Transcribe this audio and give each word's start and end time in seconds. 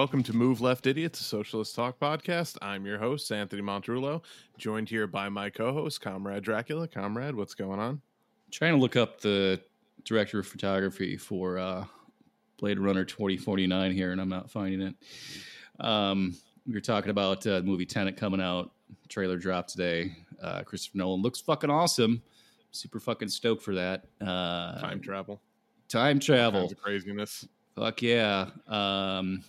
Welcome 0.00 0.22
to 0.22 0.32
Move 0.32 0.62
Left 0.62 0.86
Idiots, 0.86 1.20
a 1.20 1.24
socialist 1.24 1.76
talk 1.76 2.00
podcast. 2.00 2.56
I'm 2.62 2.86
your 2.86 2.96
host, 2.96 3.30
Anthony 3.30 3.60
Montrullo, 3.60 4.22
joined 4.56 4.88
here 4.88 5.06
by 5.06 5.28
my 5.28 5.50
co 5.50 5.74
host, 5.74 6.00
Comrade 6.00 6.42
Dracula. 6.42 6.88
Comrade, 6.88 7.34
what's 7.34 7.52
going 7.52 7.78
on? 7.78 8.00
trying 8.50 8.72
to 8.72 8.78
look 8.78 8.96
up 8.96 9.20
the 9.20 9.60
director 10.06 10.38
of 10.38 10.46
photography 10.46 11.18
for 11.18 11.58
uh, 11.58 11.84
Blade 12.56 12.78
Runner 12.78 13.04
2049 13.04 13.92
here, 13.92 14.12
and 14.12 14.22
I'm 14.22 14.30
not 14.30 14.50
finding 14.50 14.80
it. 14.80 14.94
Um, 15.80 16.34
we 16.66 16.72
were 16.72 16.80
talking 16.80 17.10
about 17.10 17.46
uh, 17.46 17.60
the 17.60 17.66
movie 17.66 17.84
Tenet 17.84 18.16
coming 18.16 18.40
out. 18.40 18.70
Trailer 19.10 19.36
dropped 19.36 19.68
today. 19.68 20.16
Uh, 20.42 20.62
Christopher 20.62 20.96
Nolan 20.96 21.20
looks 21.20 21.42
fucking 21.42 21.68
awesome. 21.68 22.22
Super 22.70 23.00
fucking 23.00 23.28
stoked 23.28 23.62
for 23.62 23.74
that. 23.74 24.06
Uh, 24.18 24.80
Time 24.80 25.02
travel. 25.02 25.42
time 25.88 26.18
travel. 26.18 26.72
Craziness. 26.82 27.46
Fuck 27.76 28.00
yeah. 28.00 28.46
Um, 28.66 29.44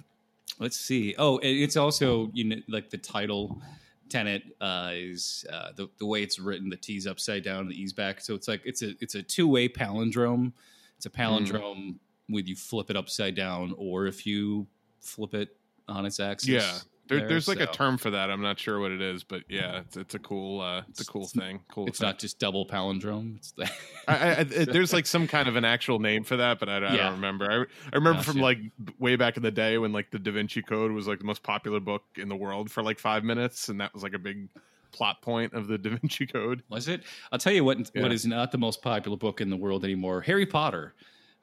let's 0.59 0.79
see. 0.79 1.15
Oh, 1.17 1.39
it's 1.41 1.77
also 1.77 2.29
you 2.33 2.43
know 2.43 2.57
like 2.67 2.89
the 2.89 2.97
title 2.97 3.61
Tenet 4.09 4.43
uh, 4.59 4.91
is 4.93 5.45
uh, 5.51 5.69
the 5.75 5.89
the 5.97 6.05
way 6.05 6.21
it's 6.21 6.37
written. 6.39 6.69
The 6.69 6.77
T's 6.77 7.07
upside 7.07 7.43
down, 7.43 7.67
the 7.67 7.81
E's 7.81 7.93
back. 7.93 8.21
So 8.21 8.35
it's 8.35 8.47
like 8.47 8.61
it's 8.65 8.81
a 8.81 8.93
it's 8.99 9.15
a 9.15 9.23
two 9.23 9.47
way 9.47 9.69
palindrome. 9.69 10.53
It's 10.97 11.05
a 11.05 11.09
palindrome 11.09 11.95
with 12.29 12.47
you 12.47 12.55
flip 12.55 12.89
it 12.89 12.95
upside 12.95 13.35
down, 13.35 13.73
or 13.77 14.05
if 14.05 14.25
you 14.25 14.67
flip 14.99 15.33
it 15.33 15.55
on 15.87 16.05
its 16.05 16.19
axis. 16.19 16.49
Yeah. 16.49 16.77
There, 17.11 17.19
there, 17.19 17.27
there's 17.29 17.47
like 17.47 17.59
a 17.59 17.67
term 17.67 17.97
for 17.97 18.09
that. 18.11 18.31
I'm 18.31 18.41
not 18.41 18.57
sure 18.57 18.79
what 18.79 18.91
it 18.91 19.01
is, 19.01 19.23
but 19.23 19.43
yeah, 19.49 19.79
it's, 19.81 19.97
it's 19.97 20.15
a 20.15 20.19
cool, 20.19 20.61
uh, 20.61 20.81
it's 20.89 21.01
a 21.01 21.05
cool 21.05 21.27
thing. 21.27 21.59
Cool. 21.71 21.87
It's 21.87 21.99
not 22.01 22.17
just 22.17 22.39
double 22.39 22.65
palindrome. 22.65 23.35
It's 23.35 23.51
the 23.51 23.69
I, 24.07 24.39
I, 24.39 24.43
there's 24.43 24.93
like 24.93 25.05
some 25.05 25.27
kind 25.27 25.47
of 25.47 25.55
an 25.57 25.65
actual 25.65 25.99
name 25.99 26.23
for 26.23 26.37
that, 26.37 26.59
but 26.59 26.69
I, 26.69 26.77
I 26.77 26.79
Yeah. 26.95 26.97
don't 27.03 27.13
remember. 27.13 27.51
I, 27.51 27.55
I 27.91 27.95
remember 27.95 28.23
from 28.23 28.35
Gotcha. 28.35 28.43
like 28.43 28.57
way 28.99 29.15
back 29.17 29.37
in 29.37 29.43
the 29.43 29.51
day 29.51 29.77
when 29.77 29.91
like 29.91 30.09
the 30.11 30.19
Da 30.19 30.31
Vinci 30.31 30.61
Code 30.61 30.91
was 30.91 31.07
like 31.07 31.19
the 31.19 31.25
most 31.25 31.43
popular 31.43 31.79
book 31.79 32.03
in 32.15 32.29
the 32.29 32.35
world 32.35 32.71
for 32.71 32.81
like 32.81 32.97
five 32.97 33.23
minutes, 33.23 33.69
and 33.69 33.79
that 33.81 33.93
was 33.93 34.03
like 34.03 34.13
a 34.13 34.19
big 34.19 34.47
plot 34.91 35.21
point 35.21 35.53
of 35.53 35.67
the 35.67 35.77
Da 35.77 35.89
Vinci 35.91 36.25
Code. 36.25 36.63
Was 36.69 36.87
it? 36.87 37.03
I'll 37.31 37.39
tell 37.39 37.53
you 37.53 37.63
what. 37.63 37.77
Yeah. 37.93 38.01
What 38.03 38.11
is 38.11 38.25
not 38.25 38.51
the 38.51 38.57
most 38.57 38.81
popular 38.81 39.17
book 39.17 39.41
in 39.41 39.49
the 39.49 39.57
world 39.57 39.83
anymore? 39.83 40.21
Harry 40.21 40.45
Potter. 40.45 40.93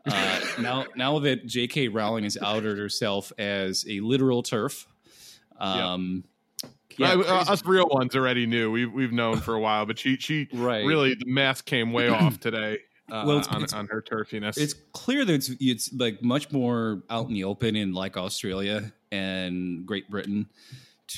Uh, 0.06 0.41
now, 0.60 0.86
now 0.97 1.19
that 1.19 1.44
J.K. 1.47 1.88
Rowling 1.88 2.25
has 2.25 2.38
outed 2.41 2.78
herself 2.78 3.32
as 3.36 3.84
a 3.88 4.00
literal 4.00 4.42
TERF, 4.42 4.86
um, 5.59 6.25
yeah, 6.97 7.12
I- 7.12 7.14
uh, 7.14 7.45
us 7.53 7.64
real 7.64 7.87
ones 7.89 8.17
already 8.17 8.47
knew. 8.47 8.70
We've 8.70 8.92
we've 8.92 9.12
known 9.12 9.39
for 9.41 9.55
a 9.55 9.61
while, 9.61 9.87
but 9.87 9.98
she 9.98 10.17
she 10.17 10.48
right. 10.55 10.84
really 10.84 11.15
the 11.15 11.27
mask 11.27 11.65
came 11.67 11.92
way 11.92 12.09
off 12.09 12.41
today. 12.41 12.78
Uh, 13.10 13.25
Well, 13.27 13.38
it's- 13.38 13.49
on, 13.49 13.62
it's- 13.62 13.72
on 13.72 13.87
her 13.87 14.03
turfiness. 14.03 14.59
It's 14.59 14.75
clear 14.93 15.25
that 15.25 15.32
it's, 15.32 15.50
it's 15.60 15.93
like 15.94 16.22
much 16.22 16.53
more 16.53 17.03
out 17.09 17.27
in 17.28 17.34
the 17.34 17.44
open 17.44 17.75
in 17.77 17.93
like 17.94 18.16
Australia 18.16 18.93
and 19.12 19.87
Great 19.87 20.10
Britain 20.10 20.47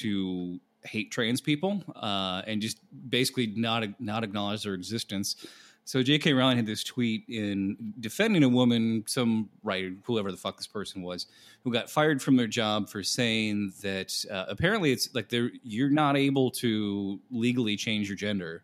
to 0.00 0.60
hate 0.84 1.10
trans 1.10 1.40
people 1.40 1.82
uh, 1.96 2.42
and 2.46 2.62
just 2.62 2.78
basically 3.10 3.48
not 3.56 3.84
not 4.00 4.22
acknowledge 4.24 4.62
their 4.62 4.74
existence. 4.74 5.44
So 5.84 6.02
J.K. 6.02 6.32
Rowling 6.32 6.56
had 6.56 6.66
this 6.66 6.84
tweet 6.84 7.24
in 7.28 7.94
defending 7.98 8.44
a 8.44 8.48
woman, 8.48 9.02
some 9.06 9.48
writer, 9.64 9.92
whoever 10.04 10.30
the 10.30 10.36
fuck 10.36 10.56
this 10.56 10.66
person 10.66 11.02
was, 11.02 11.26
who 11.64 11.72
got 11.72 11.90
fired 11.90 12.22
from 12.22 12.36
their 12.36 12.46
job 12.46 12.88
for 12.88 13.02
saying 13.02 13.72
that 13.82 14.14
uh, 14.30 14.44
apparently 14.48 14.92
it's 14.92 15.12
like 15.14 15.28
they're 15.28 15.50
you're 15.62 15.90
not 15.90 16.16
able 16.16 16.50
to 16.52 17.18
legally 17.30 17.76
change 17.76 18.08
your 18.08 18.16
gender 18.16 18.62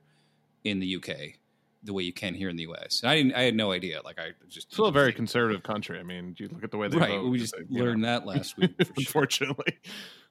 in 0.65 0.79
the 0.79 0.97
UK 0.97 1.39
the 1.87 1.93
way 1.93 2.03
you 2.03 2.13
can 2.13 2.35
here 2.35 2.49
in 2.49 2.57
the 2.57 2.65
US. 2.65 3.01
And 3.03 3.11
I 3.11 3.17
didn't 3.17 3.35
I 3.35 3.43
had 3.43 3.55
no 3.55 3.73
idea. 3.73 4.01
Like 4.05 4.19
I 4.19 4.33
just 4.49 4.73
still 4.73 4.87
a 4.87 4.93
very 4.93 5.13
conservative 5.21 5.63
country. 5.63 5.99
I 5.99 6.03
mean, 6.03 6.35
you 6.39 6.49
look 6.49 6.65
at 6.65 6.71
the 6.71 6.77
way 6.77 6.89
they 6.89 6.99
right. 6.99 7.11
vote. 7.13 7.31
We 7.31 7.39
just 7.39 7.55
know. 7.69 7.85
learned 7.85 8.05
that 8.05 8.27
last 8.27 8.57
week. 8.59 8.75
For 8.79 8.85
sure. 8.85 8.95
Unfortunately, 8.99 9.79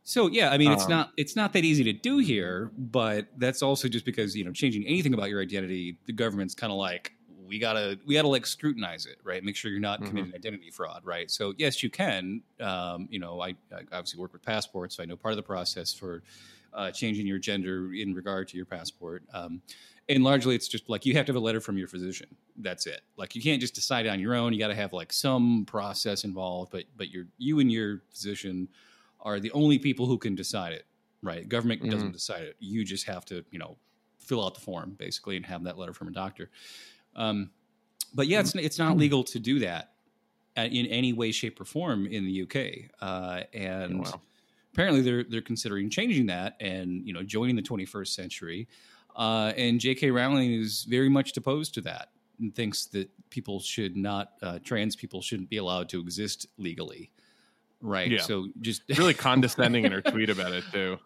So 0.03 0.27
yeah, 0.27 0.51
I 0.51 0.57
mean, 0.57 0.71
it's 0.71 0.83
Um, 0.85 0.91
not 0.91 1.11
it's 1.17 1.35
not 1.35 1.53
that 1.53 1.63
easy 1.63 1.83
to 1.85 1.93
do 1.93 2.19
here, 2.19 2.71
but 2.77 3.27
that's 3.37 3.63
also 3.63 3.87
just 3.87 4.05
because 4.05 4.35
you 4.35 4.43
know 4.43 4.51
changing 4.51 4.85
anything 4.85 5.13
about 5.13 5.29
your 5.29 5.41
identity, 5.41 5.97
the 6.05 6.13
government's 6.13 6.53
kind 6.53 6.71
of 6.71 6.77
like 6.77 7.13
we 7.47 7.59
gotta 7.59 7.99
we 8.05 8.15
gotta 8.15 8.27
like 8.27 8.45
scrutinize 8.45 9.05
it, 9.05 9.17
right? 9.23 9.43
Make 9.43 9.55
sure 9.55 9.71
you're 9.71 9.79
not 9.79 10.03
committing 10.03 10.33
identity 10.35 10.71
fraud, 10.71 11.01
right? 11.03 11.29
So 11.29 11.53
yes, 11.57 11.83
you 11.83 11.89
can. 11.89 12.41
Um, 12.59 13.07
you 13.09 13.19
know, 13.19 13.41
I, 13.41 13.49
I 13.71 13.81
obviously 13.91 14.19
work 14.19 14.33
with 14.33 14.41
passports, 14.41 14.95
so 14.95 15.03
I 15.03 15.05
know 15.05 15.15
part 15.15 15.31
of 15.31 15.37
the 15.37 15.43
process 15.43 15.93
for 15.93 16.23
uh, 16.73 16.91
changing 16.91 17.25
your 17.25 17.39
gender 17.39 17.93
in 17.93 18.13
regard 18.13 18.47
to 18.49 18.57
your 18.57 18.65
passport. 18.65 19.23
Um, 19.33 19.61
and 20.07 20.23
largely, 20.23 20.55
it's 20.55 20.67
just 20.67 20.89
like 20.89 21.05
you 21.05 21.13
have 21.15 21.25
to 21.25 21.31
have 21.31 21.35
a 21.35 21.43
letter 21.45 21.59
from 21.59 21.77
your 21.77 21.87
physician. 21.87 22.27
That's 22.57 22.85
it. 22.85 23.01
Like 23.17 23.35
you 23.35 23.41
can't 23.41 23.59
just 23.59 23.73
decide 23.75 24.05
on 24.07 24.19
your 24.19 24.35
own. 24.35 24.53
You 24.53 24.59
got 24.59 24.67
to 24.67 24.75
have 24.75 24.93
like 24.93 25.11
some 25.11 25.65
process 25.65 26.23
involved. 26.23 26.71
But 26.71 26.85
but 26.95 27.09
you're 27.09 27.25
you 27.37 27.59
and 27.59 27.71
your 27.71 28.03
physician 28.11 28.67
are 29.21 29.39
the 29.39 29.51
only 29.51 29.79
people 29.79 30.05
who 30.05 30.17
can 30.17 30.35
decide 30.35 30.73
it. 30.73 30.85
Right? 31.23 31.47
Government 31.49 31.81
Mhm. 31.81 31.89
doesn't 31.91 32.11
decide 32.11 32.43
it. 32.43 32.55
You 32.59 32.83
just 32.85 33.05
have 33.07 33.25
to 33.25 33.43
you 33.51 33.57
know 33.59 33.77
fill 34.19 34.43
out 34.45 34.53
the 34.55 34.61
form 34.61 34.91
basically 34.97 35.37
and 35.37 35.45
have 35.45 35.63
that 35.63 35.77
letter 35.77 35.93
from 35.93 36.07
a 36.07 36.11
doctor. 36.11 36.49
Um, 37.15 37.51
but 38.13 38.27
yeah, 38.27 38.39
it's 38.41 38.53
it's 38.55 38.77
not 38.79 38.97
legal 38.97 39.23
to 39.23 39.39
do 39.39 39.59
that 39.59 39.93
uh, 40.57 40.61
in 40.71 40.85
any 40.87 41.13
way, 41.13 41.31
shape, 41.31 41.59
or 41.59 41.65
form 41.65 42.05
in 42.05 42.25
the 42.25 42.43
UK. 42.43 42.89
Uh, 43.01 43.41
and 43.53 43.99
Wow. 44.01 44.21
apparently 44.73 45.01
they're 45.01 45.23
they're 45.23 45.41
considering 45.41 45.89
changing 45.89 46.27
that 46.27 46.55
and 46.59 47.05
you 47.07 47.13
know 47.13 47.23
joining 47.23 47.55
the 47.55 47.61
21st 47.63 48.13
century. 48.13 48.67
Uh, 49.15 49.53
and 49.55 49.79
J.K. 49.79 50.11
Rowling 50.11 50.53
is 50.53 50.83
very 50.83 51.09
much 51.09 51.35
opposed 51.37 51.73
to 51.75 51.81
that 51.81 52.09
and 52.39 52.53
thinks 52.53 52.85
that 52.87 53.09
people 53.29 53.59
should 53.59 53.95
not 53.95 54.33
uh, 54.41 54.59
trans 54.63 54.95
people 54.95 55.21
shouldn't 55.21 55.49
be 55.49 55.57
allowed 55.57 55.89
to 55.89 55.99
exist 56.01 56.47
legally. 56.57 57.11
Right. 57.81 58.11
Yeah. 58.11 58.21
So 58.21 58.47
just 58.61 58.83
really 58.97 59.13
condescending 59.13 59.85
in 59.85 59.91
her 59.91 60.01
tweet 60.01 60.29
about 60.29 60.51
it 60.53 60.63
too. 60.71 60.97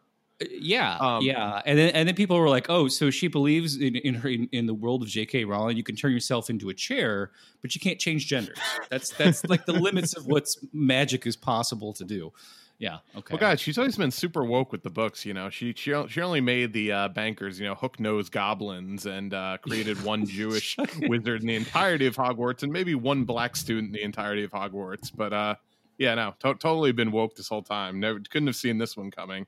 yeah, 0.50 0.98
Um, 0.98 1.22
yeah, 1.24 1.62
and 1.66 1.78
then 1.78 1.90
and 1.90 2.08
then 2.08 2.16
people 2.16 2.40
were 2.40 2.48
like, 2.48 2.70
"Oh, 2.70 2.88
so 2.88 3.10
she 3.10 3.28
believes 3.28 3.76
in 3.76 3.98
in 3.98 4.14
her 4.16 4.30
in, 4.30 4.48
in 4.54 4.66
the 4.68 4.74
world 4.74 5.04
of 5.04 5.10
J.K. 5.10 5.44
Rowling, 5.44 5.76
you 5.76 5.84
can 5.84 5.98
turn 5.98 6.14
yourself 6.14 6.50
into 6.50 6.70
a 6.70 6.74
chair, 6.74 7.32
but 7.62 7.76
you 7.76 7.82
can't 7.82 8.00
change 8.00 8.26
genders. 8.28 8.58
That's 8.90 9.12
that's 9.12 9.44
like 9.46 9.66
the 9.66 9.74
limits 9.74 10.16
of 10.16 10.26
what's 10.28 10.58
magic 10.72 11.28
is 11.28 11.36
possible 11.36 11.92
to 11.94 12.06
do." 12.06 12.32
Yeah. 12.80 13.00
Okay. 13.16 13.34
Well, 13.34 13.40
God, 13.40 13.60
she's 13.60 13.78
always 13.78 13.98
been 13.98 14.10
super 14.10 14.46
woke 14.46 14.72
with 14.72 14.84
the 14.84 14.90
books. 14.90 15.26
You 15.26 15.34
know, 15.34 15.50
she 15.50 15.74
she, 15.76 15.94
she 16.08 16.22
only 16.22 16.40
made 16.40 16.72
the 16.72 16.94
uh, 16.94 17.08
bankers, 17.10 17.60
you 17.60 17.68
know, 17.68 17.76
hook 17.76 18.00
nose 18.00 18.30
goblins, 18.30 19.06
and 19.06 19.34
uh, 19.34 19.58
created 19.62 20.02
one 20.04 20.26
Jewish 20.26 20.78
wizard 21.02 21.42
in 21.42 21.48
the 21.48 21.56
entirety 21.56 22.08
of 22.08 22.16
Hogwarts, 22.16 22.64
and 22.64 22.72
maybe 22.72 22.96
one 22.96 23.26
black 23.26 23.58
student 23.58 23.88
in 23.88 23.92
the 23.92 24.02
entirety 24.02 24.46
of 24.46 24.52
Hogwarts. 24.52 25.12
But 25.14 25.34
uh, 25.34 25.56
yeah, 25.98 26.16
no, 26.16 26.34
to- 26.40 26.56
totally 26.56 26.94
been 26.94 27.12
woke 27.12 27.36
this 27.36 27.50
whole 27.50 27.62
time. 27.62 28.00
Never 28.00 28.20
couldn't 28.20 28.48
have 28.48 28.56
seen 28.56 28.78
this 28.78 28.96
one 28.96 29.12
coming. 29.12 29.46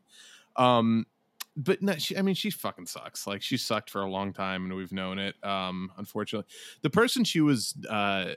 Um, 0.58 1.06
but 1.56 1.82
no, 1.82 1.94
she, 1.94 2.17
I 2.17 2.22
mean, 2.23 2.35
she 2.35 2.50
fucking 2.50 2.85
sucks. 2.85 3.26
Like 3.28 3.41
she 3.41 3.56
sucked 3.56 3.90
for 3.90 4.02
a 4.02 4.09
long 4.09 4.34
time, 4.34 4.66
and 4.66 4.73
we've 4.73 4.91
known 4.91 5.20
it. 5.20 5.41
Um, 5.41 5.90
unfortunately, 5.97 6.52
the 6.82 6.90
person 6.90 7.23
she 7.23 7.40
was 7.40 7.76
uh, 7.90 8.34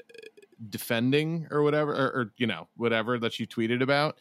defending 0.70 1.48
or 1.50 1.64
whatever, 1.64 1.92
or, 1.92 2.06
or 2.06 2.32
you 2.36 2.46
know, 2.46 2.68
whatever 2.76 3.18
that 3.18 3.32
she 3.32 3.44
tweeted 3.44 3.82
about 3.82 4.18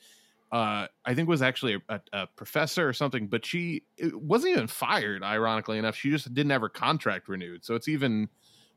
uh, 0.54 0.86
I 1.04 1.16
think 1.16 1.28
was 1.28 1.42
actually 1.42 1.74
a, 1.74 1.80
a, 1.90 2.02
a 2.14 2.28
professor 2.36 2.88
or 2.88 2.94
something, 2.94 3.28
but 3.28 3.44
she 3.44 3.84
wasn't 4.14 4.52
even 4.52 4.68
fired. 4.68 5.24
Ironically 5.24 5.80
enough, 5.80 5.96
she 5.96 6.12
just 6.12 6.32
didn't 6.32 6.52
have 6.52 6.62
her 6.62 6.70
contract 6.70 7.28
renewed. 7.28 7.66
So 7.66 7.74
it's 7.74 7.88
even 7.88 8.30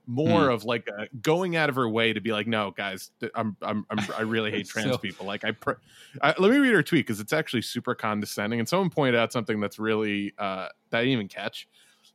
more 0.08 0.50
of 0.50 0.64
like 0.64 0.88
uh 1.00 1.05
going 1.20 1.56
out 1.56 1.69
of 1.69 1.75
her 1.75 1.88
way 1.88 2.12
to 2.14 2.20
be 2.20 2.32
like, 2.32 2.46
no, 2.46 2.70
guys, 2.70 3.11
I'm, 3.34 3.56
I'm, 3.61 3.84
I'm 3.90 3.99
I 4.17 4.23
really 4.23 4.50
hate 4.50 4.67
trans 4.73 4.93
So- 4.93 4.99
people. 4.99 5.26
Like 5.26 5.44
I, 5.44 5.50
pr- 5.50 5.73
I, 6.23 6.32
let 6.38 6.50
me 6.50 6.56
read 6.56 6.73
her 6.73 6.82
tweet 6.82 7.06
because 7.06 7.20
it's 7.20 7.34
actually 7.34 7.62
super 7.62 7.94
condescending. 7.94 8.58
And 8.58 8.67
someone 8.67 8.88
pointed 8.88 9.17
out 9.17 9.31
something 9.31 9.61
that's 9.61 9.78
really 9.78 10.32
uh, 10.38 10.69
that 10.90 10.99
I 10.99 11.00
didn't 11.02 11.12
even 11.12 11.28
catch. 11.28 11.69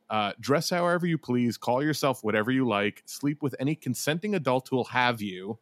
Uh, 0.10 0.34
dress 0.40 0.72
however 0.72 1.06
you 1.06 1.18
please, 1.20 1.56
call 1.56 1.84
yourself 1.84 2.24
whatever 2.24 2.50
you 2.50 2.68
like, 2.68 3.04
sleep 3.06 3.44
with 3.44 3.56
any 3.60 3.76
consenting 3.76 4.34
adult 4.36 4.70
who 4.70 4.76
will 4.78 4.86
have 4.86 5.22
you 5.22 5.60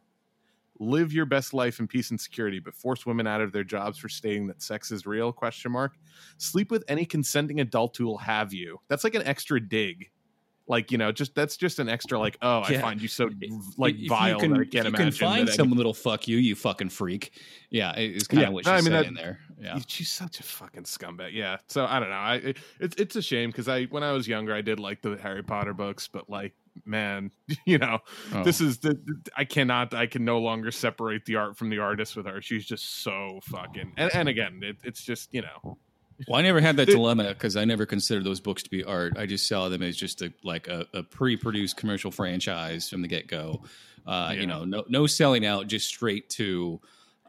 live 0.79 1.11
your 1.11 1.25
best 1.25 1.53
life 1.53 1.79
in 1.79 1.87
peace 1.87 2.09
and 2.11 2.19
security 2.19 2.59
but 2.59 2.73
force 2.73 3.05
women 3.05 3.27
out 3.27 3.41
of 3.41 3.51
their 3.51 3.63
jobs 3.65 3.97
for 3.97 4.07
stating 4.09 4.47
that 4.47 4.61
sex 4.61 4.91
is 4.91 5.05
real 5.05 5.31
question 5.31 5.71
mark 5.71 5.93
sleep 6.37 6.71
with 6.71 6.83
any 6.87 7.05
consenting 7.05 7.59
adult 7.59 7.95
who 7.97 8.05
will 8.05 8.17
have 8.17 8.53
you 8.53 8.79
that's 8.87 9.03
like 9.03 9.13
an 9.15 9.23
extra 9.23 9.59
dig 9.59 10.09
like 10.67 10.91
you 10.91 10.97
know 10.97 11.11
just 11.11 11.33
that's 11.35 11.57
just 11.57 11.79
an 11.79 11.89
extra 11.89 12.17
like 12.17 12.37
oh 12.41 12.61
i 12.61 12.77
find 12.77 13.01
you 13.01 13.07
so 13.07 13.29
like 13.77 13.95
If 13.95 14.01
you 14.01 14.09
vile 14.09 14.39
can, 14.39 14.51
that 14.51 14.59
i 14.59 14.61
if 14.61 14.71
can't 14.71 14.85
you 14.85 14.89
imagine 14.89 15.05
can 15.11 15.11
find 15.11 15.47
that 15.47 15.53
someone 15.55 15.77
that'll 15.77 15.93
fuck 15.95 16.27
you, 16.27 16.37
you 16.37 16.55
fucking 16.55 16.89
freak. 16.89 17.31
Yeah, 17.71 17.91
it's 17.93 18.27
kind 18.27 18.41
Yeah. 18.41 18.47
of 18.49 18.53
what 18.53 18.65
No, 18.65 18.71
I 18.73 18.75
she's 18.77 18.85
mean, 18.85 18.93
that- 18.93 19.03
saying 19.05 19.15
there. 19.15 19.39
Yeah. 19.61 19.79
she's 19.87 20.11
such 20.11 20.39
a 20.39 20.43
fucking 20.43 20.83
scumbag. 20.83 21.33
Yeah. 21.33 21.57
So 21.67 21.85
I 21.85 21.99
don't 21.99 22.09
know. 22.09 22.15
I 22.15 22.35
it, 22.35 22.57
it's 22.79 22.95
it's 22.97 23.15
a 23.15 23.21
shame 23.21 23.49
because 23.49 23.67
I 23.67 23.85
when 23.85 24.03
I 24.03 24.11
was 24.13 24.27
younger 24.27 24.53
I 24.53 24.61
did 24.61 24.79
like 24.79 25.01
the 25.01 25.17
Harry 25.21 25.43
Potter 25.43 25.73
books, 25.73 26.07
but 26.07 26.29
like 26.29 26.53
man, 26.85 27.31
you 27.65 27.77
know, 27.77 27.99
Oh. 28.33 28.43
this 28.43 28.61
is 28.61 28.77
the 28.79 28.97
I 29.35 29.43
cannot 29.45 29.93
I 29.93 30.07
can 30.07 30.23
no 30.23 30.39
longer 30.39 30.71
separate 30.71 31.25
the 31.25 31.35
art 31.35 31.57
from 31.57 31.69
the 31.69 31.79
artist 31.79 32.15
with 32.15 32.25
her. 32.25 32.41
She's 32.41 32.65
just 32.65 33.03
so 33.03 33.39
fucking 33.43 33.93
and 33.97 34.09
and 34.15 34.29
again 34.29 34.61
it, 34.63 34.77
it's 34.83 35.03
just 35.03 35.33
you 35.33 35.41
know 35.41 35.77
Well, 36.27 36.39
I 36.39 36.41
never 36.41 36.61
had 36.61 36.77
that 36.77 36.87
dilemma 36.97 37.29
because 37.29 37.55
I 37.57 37.65
never 37.65 37.85
considered 37.85 38.23
those 38.23 38.39
books 38.39 38.63
to 38.63 38.69
be 38.69 38.83
art. 38.83 39.17
I 39.17 39.25
just 39.25 39.47
saw 39.47 39.67
them 39.67 39.81
as 39.83 39.97
just 39.97 40.21
a 40.21 40.31
like 40.43 40.67
a, 40.69 40.85
a 40.93 41.03
pre-produced 41.03 41.75
commercial 41.75 42.11
franchise 42.11 42.89
from 42.89 43.01
the 43.01 43.07
get-go. 43.09 43.61
Uh, 44.07 44.31
Yeah. 44.33 44.41
You 44.41 44.47
know, 44.47 44.63
no 44.63 44.85
no 44.87 45.05
selling 45.05 45.45
out, 45.45 45.67
just 45.67 45.87
straight 45.87 46.29
to. 46.31 46.79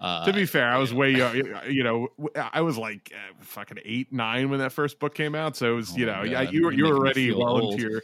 Uh, 0.01 0.25
to 0.25 0.33
be 0.33 0.47
fair, 0.47 0.69
I 0.69 0.79
was 0.79 0.95
way 0.95 1.11
young. 1.17 1.37
You 1.69 1.85
know, 1.85 2.09
I 2.53 2.63
was 2.63 2.79
like 2.79 3.13
uh, 3.15 3.35
fucking 3.41 3.79
eight, 3.85 4.13
nine 4.13 4.49
when 4.51 4.59
that 4.61 4.73
first 4.73 4.99
book 4.99 5.15
came 5.15 5.35
out. 5.35 5.57
So 5.57 5.73
it 5.73 5.77
was, 5.77 5.93
Oh 5.93 5.97
you 5.99 6.07
know, 6.07 6.23
yeah, 6.23 6.43
you 6.43 6.65
were 6.65 6.73
you're 6.73 6.95
were 6.95 6.99
already 6.99 7.33
well 7.33 7.49
old. 7.49 7.75
into 7.75 7.89
your 7.89 8.03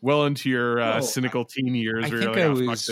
well 0.00 0.24
into 0.24 0.50
your 0.50 0.80
uh, 0.80 0.94
Well, 0.94 1.02
cynical 1.02 1.44
teen 1.44 1.74
years. 1.74 2.06
I 2.06 2.10
think 2.10 2.22
you're 2.22 2.38
I 2.38 2.42
oh, 2.42 2.54
was. 2.54 2.90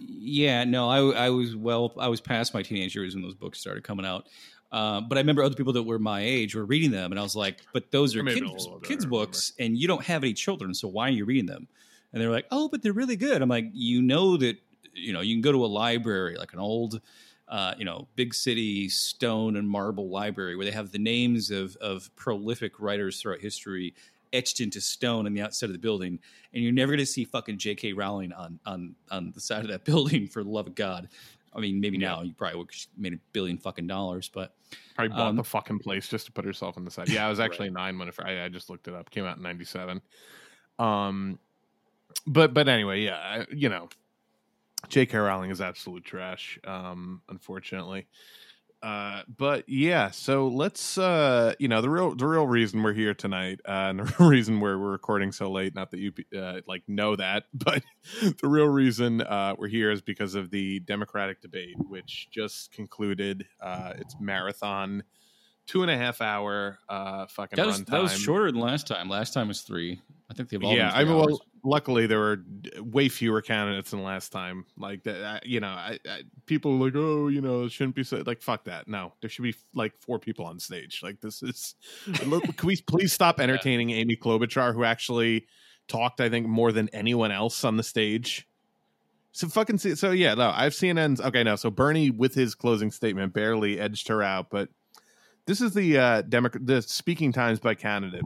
Yeah, 0.00 0.64
no, 0.64 0.88
I 0.88 1.26
I 1.26 1.30
was 1.30 1.56
well, 1.56 1.92
I 1.98 2.08
was 2.08 2.20
past 2.20 2.52
my 2.52 2.62
teenage 2.62 2.94
years 2.94 3.14
when 3.14 3.22
those 3.22 3.34
books 3.34 3.60
started 3.60 3.84
coming 3.84 4.06
out. 4.06 4.26
Uh, 4.70 5.00
but 5.00 5.16
I 5.16 5.20
remember 5.22 5.42
other 5.42 5.54
people 5.54 5.72
that 5.72 5.82
were 5.82 5.98
my 5.98 6.20
age 6.20 6.54
were 6.54 6.66
reading 6.66 6.90
them, 6.90 7.10
and 7.10 7.18
I 7.18 7.22
was 7.22 7.34
like, 7.34 7.60
"But 7.72 7.90
those 7.90 8.14
are 8.14 8.22
Maybe 8.22 8.40
kids, 8.40 8.68
kids 8.82 9.06
books, 9.06 9.52
and 9.58 9.78
you 9.78 9.88
don't 9.88 10.04
have 10.04 10.22
any 10.22 10.34
children, 10.34 10.74
so 10.74 10.88
why 10.88 11.08
are 11.08 11.12
you 11.12 11.24
reading 11.24 11.46
them?" 11.46 11.66
And 12.12 12.20
they're 12.20 12.30
like, 12.30 12.46
"Oh, 12.50 12.68
but 12.68 12.82
they're 12.82 12.92
really 12.92 13.16
good." 13.16 13.40
I'm 13.40 13.48
like, 13.48 13.70
"You 13.72 14.02
know 14.02 14.36
that 14.36 14.56
you 14.92 15.12
know 15.12 15.20
you 15.20 15.34
can 15.34 15.40
go 15.40 15.52
to 15.52 15.64
a 15.64 15.66
library, 15.66 16.36
like 16.36 16.52
an 16.52 16.58
old, 16.58 17.00
uh, 17.48 17.74
you 17.78 17.84
know, 17.84 18.06
big 18.16 18.34
city 18.34 18.88
stone 18.88 19.56
and 19.56 19.68
marble 19.68 20.08
library 20.10 20.56
where 20.56 20.64
they 20.66 20.72
have 20.72 20.90
the 20.92 20.98
names 20.98 21.50
of 21.50 21.76
of 21.76 22.14
prolific 22.16 22.78
writers 22.80 23.20
throughout 23.20 23.40
history." 23.40 23.94
Etched 24.34 24.60
into 24.60 24.78
stone 24.78 25.24
on 25.24 25.32
the 25.32 25.40
outside 25.40 25.68
of 25.70 25.72
the 25.72 25.78
building, 25.78 26.18
and 26.52 26.62
you're 26.62 26.70
never 26.70 26.92
going 26.92 26.98
to 26.98 27.06
see 27.06 27.24
fucking 27.24 27.56
J.K. 27.56 27.94
Rowling 27.94 28.30
on 28.34 28.60
on 28.66 28.94
on 29.10 29.30
the 29.34 29.40
side 29.40 29.62
of 29.62 29.68
that 29.68 29.84
building. 29.86 30.26
For 30.26 30.44
the 30.44 30.50
love 30.50 30.66
of 30.66 30.74
God, 30.74 31.08
I 31.54 31.60
mean, 31.60 31.80
maybe 31.80 31.96
Yeah. 31.96 32.08
now 32.10 32.20
you 32.20 32.34
probably 32.34 32.58
would 32.58 32.70
made 32.98 33.14
a 33.14 33.18
billion 33.32 33.56
fucking 33.56 33.86
dollars, 33.86 34.28
but 34.28 34.54
Probably 34.94 35.16
bought 35.16 35.28
Um, 35.28 35.36
the 35.36 35.44
fucking 35.44 35.78
place 35.78 36.08
just 36.08 36.26
to 36.26 36.32
put 36.32 36.44
herself 36.44 36.76
on 36.76 36.84
the 36.84 36.90
side. 36.90 37.08
Yeah, 37.08 37.24
I 37.26 37.30
was 37.30 37.38
Right. 37.38 37.46
actually 37.46 37.70
nine 37.70 37.98
when 37.98 38.08
it, 38.08 38.14
I, 38.22 38.44
I 38.44 38.48
just 38.50 38.68
looked 38.68 38.86
it 38.86 38.92
up. 38.92 39.08
Came 39.10 39.24
out 39.24 39.38
in 39.38 39.42
'97. 39.42 40.02
Um, 40.78 41.38
but 42.26 42.52
but 42.52 42.68
anyway, 42.68 43.00
yeah, 43.02 43.16
I, 43.16 43.46
you 43.50 43.70
know, 43.70 43.88
J.K. 44.88 45.18
Rowling 45.18 45.50
is 45.50 45.60
absolute 45.60 46.04
trash. 46.04 46.58
Um, 46.64 47.22
unfortunately. 47.28 48.08
Uh, 48.80 49.22
but 49.36 49.68
yeah, 49.68 50.08
so 50.12 50.46
let's 50.46 50.96
uh, 50.98 51.52
you 51.58 51.66
know, 51.66 51.80
the 51.82 51.90
real 51.90 52.14
the 52.14 52.26
real 52.26 52.46
reason 52.46 52.80
we're 52.82 52.92
here 52.92 53.12
tonight, 53.12 53.60
uh, 53.66 53.90
and 53.90 53.98
the 54.06 54.14
real 54.20 54.28
reason 54.28 54.60
where 54.60 54.78
we're 54.78 54.92
recording 54.92 55.32
so 55.32 55.50
late, 55.50 55.74
not 55.74 55.90
that 55.90 55.98
you 55.98 56.12
uh, 56.38 56.60
like 56.66 56.84
know 56.86 57.16
that, 57.16 57.44
but 57.52 57.82
the 58.22 58.48
real 58.48 58.68
reason 58.68 59.20
uh, 59.20 59.56
we're 59.58 59.66
here 59.66 59.90
is 59.90 60.00
because 60.00 60.36
of 60.36 60.50
the 60.50 60.78
Democratic 60.80 61.40
debate, 61.40 61.74
which 61.88 62.28
just 62.30 62.70
concluded 62.70 63.48
uh, 63.60 63.94
its 63.98 64.14
marathon, 64.20 65.02
two 65.66 65.82
and 65.82 65.90
a 65.90 65.96
half 65.96 66.20
hour 66.20 66.78
uh, 66.88 67.26
fucking 67.26 67.56
that 67.56 67.66
was 67.66 67.80
runtime. 67.80 67.86
that 67.86 68.02
was 68.02 68.12
shorter 68.12 68.52
than 68.52 68.60
last 68.60 68.86
time. 68.86 69.08
Last 69.08 69.34
time 69.34 69.48
was 69.48 69.62
three. 69.62 70.00
I 70.30 70.34
think 70.34 70.50
they've 70.50 70.62
all 70.62 70.76
Yeah, 70.76 70.90
been 70.90 71.00
I 71.00 71.04
mean, 71.04 71.16
well, 71.16 71.40
luckily 71.68 72.06
there 72.06 72.18
were 72.18 72.42
way 72.78 73.08
fewer 73.08 73.42
candidates 73.42 73.90
than 73.90 74.02
last 74.02 74.30
time. 74.32 74.64
Like 74.76 75.04
that, 75.04 75.46
you 75.46 75.60
know, 75.60 75.68
I, 75.68 75.98
I, 76.08 76.22
people 76.46 76.72
are 76.72 76.86
like, 76.86 76.94
oh, 76.96 77.28
you 77.28 77.40
know, 77.40 77.64
it 77.64 77.72
shouldn't 77.72 77.94
be 77.94 78.04
so. 78.04 78.22
Like, 78.26 78.42
fuck 78.42 78.64
that. 78.64 78.88
No, 78.88 79.12
there 79.20 79.30
should 79.30 79.42
be 79.42 79.54
like 79.74 79.92
four 80.00 80.18
people 80.18 80.46
on 80.46 80.58
stage. 80.58 81.00
Like, 81.02 81.20
this 81.20 81.42
is. 81.42 81.74
Look, 82.26 82.56
can 82.56 82.66
we 82.66 82.76
please 82.76 83.12
stop 83.12 83.40
entertaining 83.40 83.90
Amy 83.90 84.16
Klobuchar, 84.16 84.74
who 84.74 84.84
actually 84.84 85.46
talked, 85.88 86.20
I 86.20 86.28
think, 86.28 86.46
more 86.46 86.72
than 86.72 86.88
anyone 86.90 87.32
else 87.32 87.64
on 87.64 87.76
the 87.76 87.82
stage. 87.82 88.46
So 89.32 89.48
fucking 89.48 89.78
see. 89.78 89.94
So 89.94 90.10
yeah, 90.10 90.34
no, 90.34 90.52
I've 90.54 90.72
CNN's. 90.72 91.20
Okay, 91.20 91.42
no. 91.42 91.56
So 91.56 91.70
Bernie, 91.70 92.10
with 92.10 92.34
his 92.34 92.54
closing 92.54 92.90
statement, 92.90 93.32
barely 93.32 93.78
edged 93.78 94.08
her 94.08 94.22
out, 94.22 94.50
but 94.50 94.68
this 95.46 95.60
is 95.60 95.74
the 95.74 95.98
uh 95.98 96.22
Democrat, 96.22 96.66
the 96.66 96.82
speaking 96.82 97.32
times 97.32 97.60
by 97.60 97.74
candidate 97.74 98.24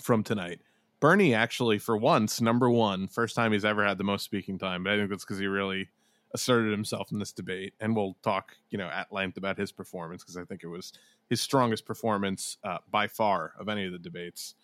from 0.00 0.22
tonight. 0.22 0.60
Bernie 1.00 1.34
actually, 1.34 1.78
for 1.78 1.96
once, 1.96 2.40
number 2.40 2.68
one, 2.68 3.06
first 3.06 3.36
time 3.36 3.52
he's 3.52 3.64
ever 3.64 3.86
had 3.86 3.98
the 3.98 4.04
most 4.04 4.24
speaking 4.24 4.58
time. 4.58 4.84
But 4.84 4.94
I 4.94 4.96
think 4.96 5.10
that's 5.10 5.24
because 5.24 5.38
he 5.38 5.46
really 5.46 5.88
asserted 6.34 6.70
himself 6.70 7.10
in 7.12 7.18
this 7.18 7.32
debate, 7.32 7.74
and 7.80 7.96
we'll 7.96 8.16
talk, 8.22 8.56
you 8.70 8.78
know, 8.78 8.88
at 8.88 9.12
length 9.12 9.36
about 9.36 9.58
his 9.58 9.72
performance 9.72 10.22
because 10.22 10.36
I 10.36 10.44
think 10.44 10.62
it 10.62 10.68
was 10.68 10.92
his 11.30 11.40
strongest 11.40 11.86
performance 11.86 12.58
uh, 12.64 12.78
by 12.90 13.06
far 13.06 13.52
of 13.58 13.68
any 13.68 13.86
of 13.86 13.92
the 13.92 13.98
debates. 13.98 14.54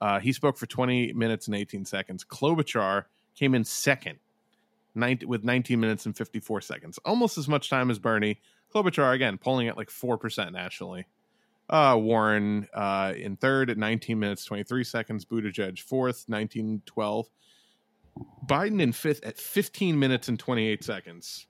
Uh, 0.00 0.20
he 0.20 0.32
spoke 0.32 0.58
for 0.58 0.66
20 0.66 1.12
minutes 1.14 1.46
and 1.46 1.56
18 1.56 1.84
seconds. 1.84 2.24
Klobuchar 2.24 3.04
came 3.34 3.54
in 3.54 3.64
second, 3.64 4.18
19, 4.94 5.28
with 5.28 5.44
19 5.44 5.80
minutes 5.80 6.04
and 6.04 6.16
54 6.16 6.60
seconds, 6.60 6.98
almost 7.04 7.38
as 7.38 7.48
much 7.48 7.70
time 7.70 7.90
as 7.90 7.98
Bernie. 7.98 8.40
Klobuchar 8.74 9.14
again 9.14 9.38
polling 9.38 9.68
at 9.68 9.76
like 9.76 9.90
four 9.90 10.18
percent 10.18 10.52
nationally. 10.52 11.06
Uh, 11.68 11.96
Warren 12.00 12.68
uh, 12.74 13.12
in 13.16 13.36
third 13.36 13.70
at 13.70 13.78
19 13.78 14.18
minutes 14.18 14.44
23 14.44 14.84
seconds. 14.84 15.24
Buttigieg 15.24 15.80
fourth, 15.80 16.24
1912. 16.28 17.26
Biden 18.46 18.80
in 18.80 18.92
fifth 18.92 19.24
at 19.24 19.38
15 19.38 19.98
minutes 19.98 20.28
and 20.28 20.38
28 20.38 20.84
seconds. 20.84 21.46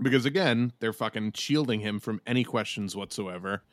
Because 0.00 0.24
again, 0.24 0.72
they're 0.78 0.92
fucking 0.92 1.32
shielding 1.32 1.80
him 1.80 1.98
from 1.98 2.20
any 2.26 2.44
questions 2.44 2.94
whatsoever. 2.94 3.64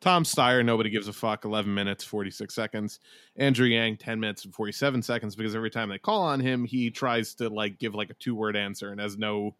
Tom 0.00 0.24
Steyer, 0.24 0.64
nobody 0.64 0.90
gives 0.90 1.08
a 1.08 1.12
fuck, 1.12 1.44
11 1.44 1.72
minutes, 1.72 2.04
46 2.04 2.54
seconds. 2.54 3.00
Andrew 3.36 3.66
Yang, 3.66 3.98
10 3.98 4.20
minutes 4.20 4.44
and 4.44 4.54
47 4.54 5.02
seconds, 5.02 5.36
because 5.36 5.54
every 5.54 5.70
time 5.70 5.88
they 5.88 5.98
call 5.98 6.22
on 6.22 6.40
him, 6.40 6.64
he 6.64 6.90
tries 6.90 7.34
to 7.36 7.48
like 7.48 7.78
give 7.78 7.94
like 7.94 8.10
a 8.10 8.14
two 8.14 8.34
word 8.34 8.56
answer 8.56 8.90
and 8.90 9.00
has 9.00 9.16
no, 9.16 9.56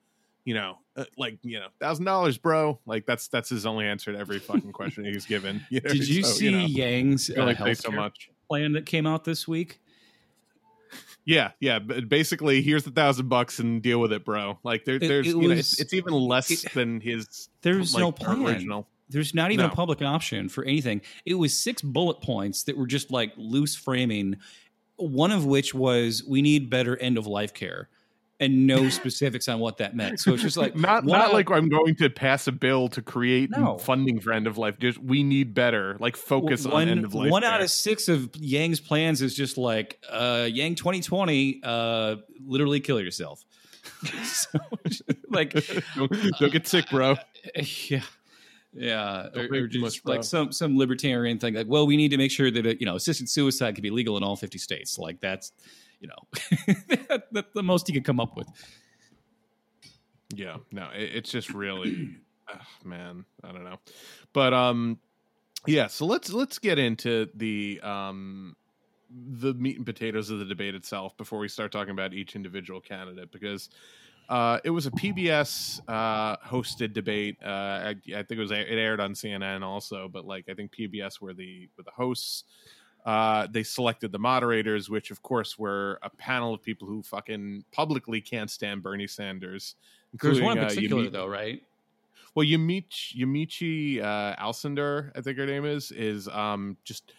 you 0.46 0.54
know, 0.54 0.78
uh, 0.96 1.04
like, 1.19 1.38
you 1.43 1.58
know, 1.58 1.66
thousand 1.81 2.06
dollars, 2.06 2.38
bro. 2.38 2.78
Like 2.87 3.04
that's 3.04 3.28
that's 3.28 3.50
his 3.50 3.66
only 3.66 3.84
answer 3.84 4.12
to 4.12 4.19
every 4.19 4.38
fucking 4.38 4.72
question 4.81 5.04
he's 5.04 5.26
given. 5.26 5.60
You 5.70 5.81
know? 5.82 5.90
Did 5.90 6.08
you 6.08 6.22
So, 6.22 6.32
see 6.32 6.50
know, 6.52 6.60
Yang's 6.60 7.28
uh, 7.28 7.35
only 7.40 7.54
pay 7.56 7.75
so 7.75 7.90
healthcare 7.90 7.94
much. 7.97 8.30
plan 8.49 8.73
that 8.73 8.87
came 8.87 9.06
out 9.06 9.25
this 9.25 9.47
week? 9.47 9.80
Yeah, 11.25 11.50
yeah. 11.59 11.80
But 11.80 12.09
basically, 12.09 12.62
here's 12.62 12.85
the 12.85 12.92
thousand 12.92 13.28
bucks 13.28 13.59
and 13.59 13.82
deal 13.82 13.99
with 14.00 14.12
it, 14.12 14.25
bro. 14.25 14.59
Like 14.62 14.85
there, 14.85 14.94
It- 14.94 15.00
there's, 15.09 15.26
it 15.26 15.30
you 15.37 15.42
know, 15.42 15.49
was- 15.49 15.59
it's, 15.73 15.80
it's 15.80 15.92
even 15.94 16.12
less 16.14 16.50
it- 16.64 16.73
than 16.73 17.00
his. 17.00 17.49
There's 17.62 17.94
like, 17.94 18.00
no 18.00 18.12
plan. 18.12 18.47
original. 18.47 18.87
There's 19.09 19.35
not 19.35 19.50
even 19.52 19.66
No. 19.66 19.73
a 19.73 19.75
public 19.75 20.02
option 20.02 20.49
for 20.49 20.64
anything. 20.64 21.00
It 21.25 21.35
was 21.35 21.56
six 21.56 21.80
bullet 21.82 22.20
points 22.23 22.62
that 22.64 22.76
were 22.76 22.87
just 22.87 23.11
like 23.11 23.32
loose 23.37 23.75
framing. 23.76 24.37
One 24.97 25.30
of 25.32 25.44
which 25.44 25.75
was 25.75 26.25
we 26.25 26.42
need 26.42 26.70
better 26.70 26.97
end 26.97 27.18
of 27.18 27.26
life 27.26 27.52
care, 27.54 27.88
and 28.38 28.66
no 28.66 28.88
specifics 28.88 29.49
on 29.49 29.61
what 29.61 29.78
that 29.78 29.97
meant. 29.97 30.21
So 30.21 30.35
it's 30.35 30.43
just 30.43 30.57
like 30.57 30.76
not 30.76 31.05
not 31.05 31.33
like 31.33 31.50
I'm 31.50 31.69
going 31.69 31.97
to 31.97 32.11
pass 32.11 32.47
a 32.47 32.52
bill 32.52 32.88
to 32.88 33.02
create 33.02 33.50
No. 33.50 33.78
funding 33.78 34.21
for 34.21 34.33
end 34.33 34.47
of 34.47 34.59
life. 34.59 34.78
Just 34.78 34.99
we 34.99 35.23
need 35.23 35.55
better. 35.55 35.97
Like 35.99 36.16
focus 36.16 36.64
one, 36.64 36.83
on 36.83 36.88
end 36.88 37.05
of 37.05 37.14
life. 37.14 37.31
One 37.31 37.45
out 37.45 37.62
of 37.62 37.71
six 37.71 38.09
of 38.09 38.31
Yang's 38.37 38.81
plans 38.81 39.23
is 39.23 39.35
just 39.35 39.57
like 39.57 39.99
uh, 40.11 40.49
Yang 40.50 40.76
2020, 40.76 41.61
uh, 41.64 42.16
literally 42.45 42.81
kill 42.81 43.00
yourself. 43.00 43.45
so, 44.25 44.59
like, 45.31 45.52
don't, 45.97 46.12
don't 46.38 46.52
get 46.52 46.66
sick, 46.66 46.90
bro. 46.90 47.16
yeah. 47.88 48.02
Yeah, 48.78 49.28
Don't 49.33 49.55
or, 49.55 49.64
or 49.64 49.66
just 49.69 49.81
much, 49.83 50.00
like 50.05 50.23
some 50.23 50.52
some 50.52 50.76
libertarian 50.76 51.38
thing, 51.38 51.55
like, 51.55 51.66
well, 51.66 51.87
we 51.87 51.97
need 51.97 52.11
to 52.11 52.19
make 52.19 52.31
sure 52.31 52.50
that 52.50 52.66
uh, 52.66 52.75
you 52.78 52.85
know 52.85 52.97
assisted 52.97 53.26
suicide 53.26 53.75
can 53.75 53.81
be 53.81 53.90
legal 53.90 54.19
in 54.19 54.23
all 54.23 54.37
fifty 54.37 54.59
states. 54.59 54.99
Like 54.99 55.19
that's, 55.23 55.52
you 56.00 56.08
know, 56.08 56.74
that, 57.08 57.24
that's 57.32 57.52
the 57.54 57.62
most 57.62 57.86
he 57.86 57.92
could 57.92 58.04
come 58.04 58.20
up 58.20 58.36
with. 58.36 58.48
Yeah, 60.34 60.56
no, 60.72 60.88
it, 60.94 61.10
it's 61.14 61.30
just 61.30 61.52
really, 61.52 62.16
man, 62.84 63.24
I 63.44 63.52
don't 63.52 63.64
know, 63.64 63.78
but 64.32 64.52
um, 64.52 64.98
yeah. 65.66 65.86
So 65.86 66.06
let's 66.06 66.32
let's 66.32 66.58
get 66.58 66.78
into 66.78 67.28
the 67.34 67.80
um 67.82 68.56
the 69.10 69.54
meat 69.54 69.76
and 69.76 69.86
potatoes 69.86 70.30
of 70.30 70.38
the 70.38 70.44
debate 70.44 70.74
itself 70.74 71.16
before 71.16 71.38
we 71.38 71.48
start 71.48 71.70
talking 71.70 71.92
about 71.92 72.12
each 72.12 72.34
individual 72.34 72.80
candidate 72.80 73.30
because 73.30 73.68
uh, 74.28 74.58
it 74.64 74.70
was 74.70 74.86
a 74.86 74.90
PBS 74.90 75.80
uh, 75.88 76.36
hosted 76.38 76.92
debate. 76.92 77.36
Uh, 77.44 77.48
I, 77.48 77.94
I 78.08 78.22
think 78.22 78.32
it 78.32 78.38
was 78.38 78.50
it 78.50 78.66
aired 78.68 79.00
on 79.00 79.14
CNN 79.14 79.62
also, 79.62 80.08
but 80.08 80.26
like 80.26 80.46
I 80.48 80.54
think 80.54 80.74
PBS 80.74 81.20
were 81.20 81.34
the 81.34 81.68
were 81.76 81.84
the 81.84 81.92
hosts. 81.92 82.44
Uh, 83.06 83.46
they 83.50 83.62
selected 83.62 84.12
the 84.12 84.18
moderators, 84.18 84.90
which 84.90 85.12
of 85.12 85.22
course 85.22 85.58
were 85.58 85.98
a 86.02 86.10
panel 86.10 86.52
of 86.52 86.62
people 86.62 86.88
who 86.88 87.02
fucking 87.02 87.64
publicly 87.72 88.20
can't 88.20 88.50
stand 88.50 88.82
Bernie 88.82 89.06
Sanders. 89.06 89.76
There's 90.20 90.40
one 90.40 90.58
in 90.58 90.64
uh, 90.64 90.68
particular, 90.68 91.04
Yumi- 91.04 91.12
though, 91.12 91.28
right? 91.28 91.62
well, 92.34 92.46
Yamiche, 92.46 93.16
Yamiche 93.16 94.02
uh, 94.02 94.36
Alcindor, 94.36 95.12
I 95.16 95.20
think 95.22 95.38
her 95.38 95.46
name 95.46 95.64
is, 95.64 95.92
is 95.92 96.28
um 96.28 96.76
just 96.84 97.12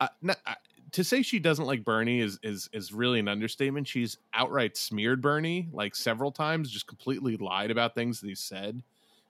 uh, 0.00 0.08
not, 0.22 0.38
uh, 0.46 0.54
to 0.92 1.04
say 1.04 1.22
she 1.22 1.38
doesn't 1.38 1.66
like 1.66 1.84
Bernie 1.84 2.20
is 2.20 2.38
is 2.42 2.68
is 2.72 2.92
really 2.92 3.20
an 3.20 3.28
understatement. 3.28 3.86
She's 3.88 4.18
outright 4.34 4.76
smeared 4.76 5.22
Bernie 5.22 5.68
like 5.72 5.94
several 5.94 6.32
times, 6.32 6.70
just 6.70 6.86
completely 6.86 7.36
lied 7.36 7.70
about 7.70 7.94
things 7.94 8.20
that 8.20 8.28
he 8.28 8.34
said. 8.34 8.82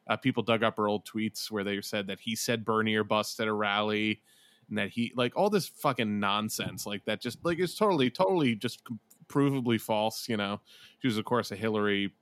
uh, 0.07 0.17
people 0.17 0.43
dug 0.43 0.63
up 0.63 0.77
her 0.77 0.89
old 0.89 1.07
tweets 1.07 1.51
where 1.51 1.65
they 1.65 1.81
said 1.81 2.07
that 2.07 2.21
he 2.21 2.37
said 2.37 2.65
Bernie 2.65 2.95
or 2.95 3.05
bust 3.05 3.41
at 3.41 3.49
a 3.49 3.53
rally, 3.53 4.21
and 4.75 4.79
that 4.79 4.91
he 4.91 5.13
like 5.15 5.37
all 5.37 5.51
this 5.51 5.69
fucking 5.69 6.19
nonsense 6.19 6.85
like 6.85 7.05
that. 7.05 7.21
Just 7.21 7.45
like 7.45 7.61
it's 7.61 7.77
totally, 7.77 8.11
totally 8.11 8.57
just 8.57 8.83
provably 9.29 9.81
false. 9.81 10.29
You 10.29 10.37
know, 10.37 10.61
she 11.01 11.07
was 11.07 11.17
of 11.17 11.25
course 11.25 11.53
a 11.53 11.57
Hillary 11.57 12.13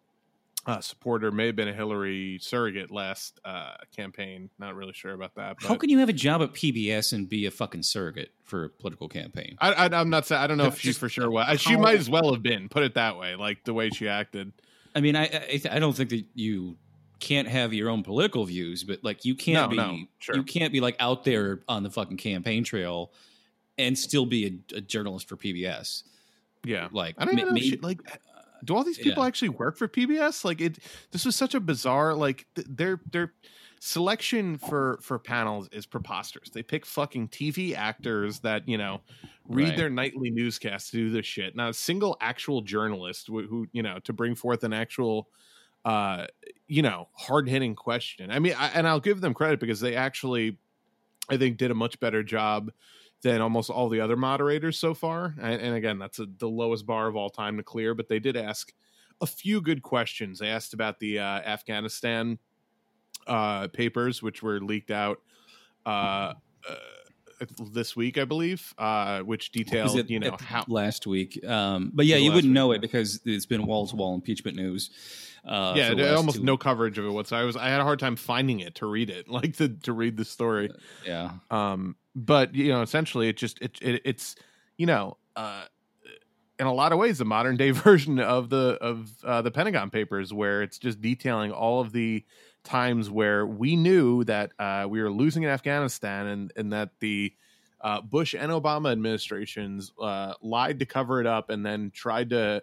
uh, 0.67 0.81
supporter, 0.81 1.33
may 1.33 1.47
have 1.47 1.57
been 1.57 1.69
a 1.69 1.73
Hillary 1.73 2.39
surrogate 2.43 2.91
last 2.91 3.41
uh, 3.45 3.73
campaign. 3.97 4.51
Not 4.59 4.77
really 4.77 4.93
sure 4.93 5.15
about 5.15 5.35
that. 5.37 5.57
How 5.61 5.77
can 5.77 5.89
you 5.89 5.99
have 5.99 6.11
a 6.11 6.13
job 6.13 6.43
at 6.43 6.53
PBS 6.53 7.15
and 7.15 7.27
be 7.27 7.47
a 7.47 7.51
fucking 7.51 7.83
surrogate 7.83 8.33
for 8.45 8.65
a 8.65 8.69
political 8.69 9.09
campaign? 9.09 9.57
I, 9.59 9.87
am 9.87 10.11
not 10.11 10.27
saying 10.27 10.43
I 10.43 10.47
don't 10.47 10.59
know 10.59 10.67
if 10.67 10.79
she's 10.79 10.99
for 10.99 11.09
sure 11.09 11.31
what 11.31 11.59
she 11.59 11.77
might 11.77 11.99
as 11.99 12.11
well 12.11 12.35
have 12.35 12.43
been. 12.43 12.69
Put 12.69 12.83
it 12.83 12.95
that 12.95 13.17
way, 13.17 13.35
like 13.35 13.65
the 13.65 13.73
way 13.73 13.89
she 13.89 14.09
acted. 14.09 14.53
I 14.95 15.01
mean, 15.01 15.17
I 15.17 15.25
I, 15.25 15.63
I 15.71 15.79
don't 15.79 15.97
think 15.97 16.11
that 16.11 16.27
you 16.35 16.77
can't 17.23 17.49
have 17.49 17.73
your 17.73 17.89
own 17.89 18.03
political 18.03 18.45
views, 18.45 18.83
but 18.85 19.03
like 19.03 19.25
you 19.25 19.35
can't 19.35 19.55
no, 19.55 19.69
be 19.69 19.77
no, 19.77 20.07
sure. 20.19 20.35
you 20.37 20.43
can't 20.43 20.73
be 20.73 20.81
like 20.81 20.97
out 20.99 21.25
there 21.25 21.63
on 21.69 21.83
the 21.83 21.91
fucking 21.91 22.17
campaign 22.17 22.65
trail 22.65 23.13
and 23.79 23.97
still 23.97 24.27
be 24.27 24.63
a, 24.75 24.77
a 24.79 24.81
journalist 24.81 25.29
for 25.29 25.37
PBS. 25.37 26.03
Yeah, 26.65 26.89
like 26.93 27.15
I 27.19 27.25
don't 27.25 27.37
know. 27.37 27.47
Maybe, 27.47 27.71
she, 27.71 27.77
like, 27.79 28.01
do 28.65 28.75
all 28.75 28.85
these 28.85 28.99
uh, 28.99 29.05
people 29.05 29.23
Yeah. 29.23 29.29
actually 29.29 29.49
work 29.51 29.77
for 29.77 29.89
PBS? 29.89 30.45
Like, 30.45 30.61
it. 30.61 30.79
This 31.13 31.25
was 31.25 31.37
such 31.37 31.55
a 31.55 31.61
bizarre. 31.61 32.15
Like, 32.15 32.47
th- 32.55 32.67
their 32.69 33.01
their 33.11 33.33
selection 33.81 34.59
for 34.59 34.99
for 35.03 35.19
panels 35.19 35.69
is 35.73 35.87
preposterous. 35.87 36.51
They 36.51 36.63
pick 36.63 36.85
fucking 36.87 37.29
TV 37.29 37.75
actors 37.75 38.41
that 38.41 38.69
you 38.69 38.79
know 38.79 39.01
read 39.49 39.71
Right. 39.71 39.77
their 39.77 39.91
nightly 39.91 40.31
newscasts 40.31 40.91
to 40.91 40.97
do 40.99 41.11
this 41.11 41.27
shit. 41.27 41.57
Not 41.57 41.71
a 41.71 41.75
single 41.75 42.17
actual 42.21 42.61
journalist 42.63 43.27
who, 43.29 43.43
who 43.47 43.67
you 43.73 43.83
know 43.83 43.99
to 44.01 44.13
bring 44.13 44.35
forth 44.35 44.63
an 44.65 44.73
actual 44.73 45.29
uh 45.85 46.27
you 46.67 46.83
know 46.83 47.09
hard 47.15 47.49
hitting 47.49 47.75
question. 47.75 48.31
I 48.31 48.39
mean 48.39 48.55
I, 48.57 48.69
and 48.69 48.87
i'll 48.87 49.01
give 49.01 49.21
them 49.21 49.35
credit 49.35 49.61
because 49.61 49.81
they 49.81 49.97
actually 49.97 50.59
i 51.29 51.37
think 51.37 51.57
did 51.57 51.71
a 51.71 51.75
much 51.75 51.99
better 52.01 52.23
job 52.23 52.71
than 53.23 53.41
almost 53.41 53.71
all 53.71 53.89
the 53.89 54.01
other 54.01 54.17
moderators 54.17 54.79
so 54.79 54.95
far. 54.95 55.35
And, 55.41 55.61
and 55.61 55.75
again 55.75 55.99
that's 55.99 56.19
a, 56.19 56.27
the 56.39 56.49
lowest 56.49 56.87
bar 56.87 57.09
of 57.09 57.17
all 57.17 57.31
time 57.31 57.57
to 57.57 57.63
clear 57.63 57.95
but 57.95 58.09
they 58.09 58.19
did 58.19 58.37
ask 58.37 58.73
a 59.21 59.27
few 59.27 59.61
good 59.61 59.83
questions. 59.83 60.41
They 60.41 60.49
asked 60.49 60.75
about 60.75 60.99
the 60.99 61.19
uh, 61.19 61.41
afghanistan 61.41 62.39
uh 63.29 63.69
papers 63.69 64.21
which 64.21 64.43
were 64.43 64.59
leaked 64.59 64.91
out 64.91 65.21
uh, 65.87 66.33
uh 66.69 66.75
this 67.73 67.97
week 67.97 68.19
i 68.19 68.25
believe 68.25 68.75
uh 68.79 69.21
which 69.21 69.53
detailed 69.53 69.97
it 69.97 70.11
you 70.11 70.21
know 70.21 70.37
how 70.41 70.65
last 70.69 71.07
week? 71.07 71.45
Um, 71.47 71.91
but 71.95 72.07
yeah, 72.07 72.17
you 72.17 72.31
wouldn't 72.31 72.51
week? 72.51 72.55
know 72.55 72.73
it 72.73 72.81
because 72.81 73.21
it's 73.25 73.47
been 73.47 73.67
wall 73.67 73.87
to 73.87 73.97
wall 73.97 74.15
impeachment 74.15 74.57
news. 74.57 74.91
Uh, 75.45 75.75
yeah, 75.77 76.15
almost 76.15 76.41
no 76.41 76.57
coverage 76.57 76.99
of 76.99 77.05
it 77.05 77.11
whatsoever. 77.11 77.43
I 77.43 77.47
was 77.47 77.57
I 77.57 77.69
had 77.69 77.81
a 77.81 77.85
hard 77.85 77.99
time 77.99 78.17
finding 78.17 78.61
it 78.61 78.77
to 78.77 78.87
read 78.87 79.11
it, 79.11 79.29
like 79.29 79.57
to 79.57 79.69
to 79.69 79.93
read 79.93 80.17
the 80.17 80.25
story. 80.25 80.71
Yeah, 81.07 81.33
Um, 81.51 81.97
but 82.15 82.55
you 82.55 82.69
know, 82.73 82.83
essentially, 82.83 83.29
it 83.29 83.37
just 83.37 83.61
it, 83.61 83.79
it 83.81 84.03
it's 84.05 84.37
you 84.77 84.87
know, 84.87 85.17
uh, 85.37 85.65
in 86.59 86.67
a 86.67 86.73
lot 86.73 86.93
of 86.93 86.99
ways, 86.99 87.21
a 87.21 87.25
modern 87.25 87.57
day 87.57 87.71
version 87.87 88.21
of 88.21 88.51
the 88.51 88.79
of 88.81 89.11
uh, 89.25 89.43
the 89.43 89.51
Pentagon 89.51 89.91
Papers, 89.91 90.33
where 90.33 90.63
it's 90.63 90.79
just 90.79 91.01
detailing 91.01 91.53
all 91.53 91.81
of 91.81 91.93
the 91.93 92.25
times 92.65 93.11
where 93.11 93.47
we 93.47 93.77
knew 93.77 94.25
that 94.25 94.53
uh, 94.59 94.87
we 94.89 95.03
were 95.03 95.11
losing 95.11 95.43
in 95.43 95.49
Afghanistan, 95.49 96.27
and 96.27 96.53
and 96.57 96.73
that 96.73 96.91
the 97.01 97.33
uh, 97.81 98.01
Bush 98.01 98.35
and 98.35 98.53
Obama 98.53 98.93
administrations 98.93 99.93
uh, 100.01 100.35
lied 100.43 100.79
to 100.79 100.87
cover 100.87 101.21
it 101.21 101.27
up, 101.27 101.51
and 101.51 101.65
then 101.65 101.91
tried 101.91 102.31
to 102.31 102.63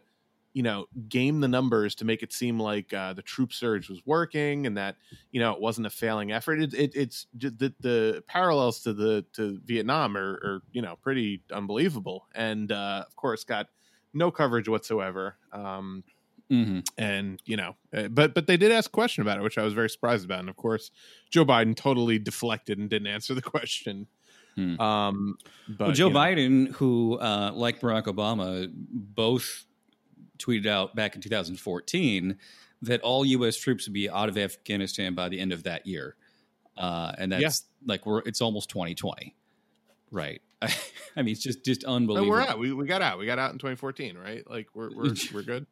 you 0.53 0.63
know 0.63 0.85
game 1.07 1.41
the 1.41 1.47
numbers 1.47 1.95
to 1.95 2.05
make 2.05 2.23
it 2.23 2.33
seem 2.33 2.59
like 2.59 2.93
uh, 2.93 3.13
the 3.13 3.21
troop 3.21 3.53
surge 3.53 3.89
was 3.89 4.01
working 4.05 4.65
and 4.65 4.77
that 4.77 4.95
you 5.31 5.39
know 5.39 5.51
it 5.51 5.61
wasn't 5.61 5.85
a 5.85 5.89
failing 5.89 6.31
effort. 6.31 6.59
It, 6.61 6.73
it, 6.73 6.95
it's 6.95 7.27
the, 7.33 7.73
the 7.79 8.23
parallels 8.27 8.81
to 8.81 8.93
the 8.93 9.25
to 9.33 9.59
vietnam 9.63 10.17
are, 10.17 10.33
are 10.43 10.61
you 10.71 10.81
know 10.81 10.97
pretty 11.01 11.43
unbelievable 11.51 12.27
and 12.33 12.71
uh, 12.71 13.03
of 13.05 13.15
course 13.15 13.43
got 13.43 13.67
no 14.13 14.31
coverage 14.31 14.67
whatsoever. 14.67 15.37
Um, 15.51 16.03
hmm 16.49 16.79
and 16.97 17.41
you 17.45 17.55
know 17.55 17.75
uh, 17.95 18.07
but 18.07 18.33
but 18.33 18.47
they 18.47 18.57
did 18.57 18.71
ask 18.71 18.89
a 18.89 18.91
question 18.91 19.21
about 19.21 19.37
it 19.37 19.43
which 19.43 19.57
i 19.57 19.63
was 19.63 19.73
very 19.73 19.89
surprised 19.89 20.25
about. 20.25 20.39
And 20.39 20.49
of 20.49 20.55
course 20.55 20.91
joe 21.29 21.45
biden 21.45 21.75
totally 21.75 22.17
deflected 22.17 22.79
and 22.79 22.89
didn't 22.89 23.07
answer 23.07 23.33
the 23.33 23.41
question. 23.55 24.07
Hmm. 24.55 24.79
um 24.81 25.37
but 25.67 25.87
well, 25.87 25.91
Joe 25.95 26.07
you 26.07 26.13
know, 26.13 26.19
Biden, 26.19 26.71
who 26.73 27.19
uh, 27.19 27.51
like 27.53 27.79
Barack 27.79 28.05
Obama, 28.05 28.67
both 28.73 29.65
tweeted 30.39 30.65
out 30.65 30.95
back 30.95 31.15
in 31.15 31.21
2014 31.21 32.37
that 32.81 33.01
all 33.01 33.25
U.S. 33.25 33.57
troops 33.57 33.87
would 33.87 33.93
be 33.93 34.09
out 34.09 34.29
of 34.29 34.37
Afghanistan 34.37 35.13
by 35.13 35.29
the 35.29 35.39
end 35.39 35.51
of 35.51 35.63
that 35.63 35.85
year, 35.85 36.15
uh, 36.77 37.11
and 37.17 37.31
that's 37.31 37.65
like 37.85 38.05
we're 38.05 38.19
it's 38.19 38.41
almost 38.41 38.69
2020, 38.69 39.35
right? 40.11 40.41
I, 40.61 40.71
mean, 41.17 41.33
it's 41.33 41.43
just 41.43 41.63
just 41.63 41.83
no, 41.83 41.95
unbelievable. 41.95 42.31
we're 42.31 42.41
out. 42.41 42.59
We, 42.59 42.73
we 42.73 42.85
got 42.85 43.01
out. 43.01 43.19
We 43.19 43.25
got 43.25 43.39
out 43.39 43.51
in 43.51 43.59
2014 43.59 44.17
right? 44.17 44.49
Like 44.49 44.67
we're 44.73 44.89
we're, 44.93 45.13
we're 45.33 45.43
good 45.43 45.67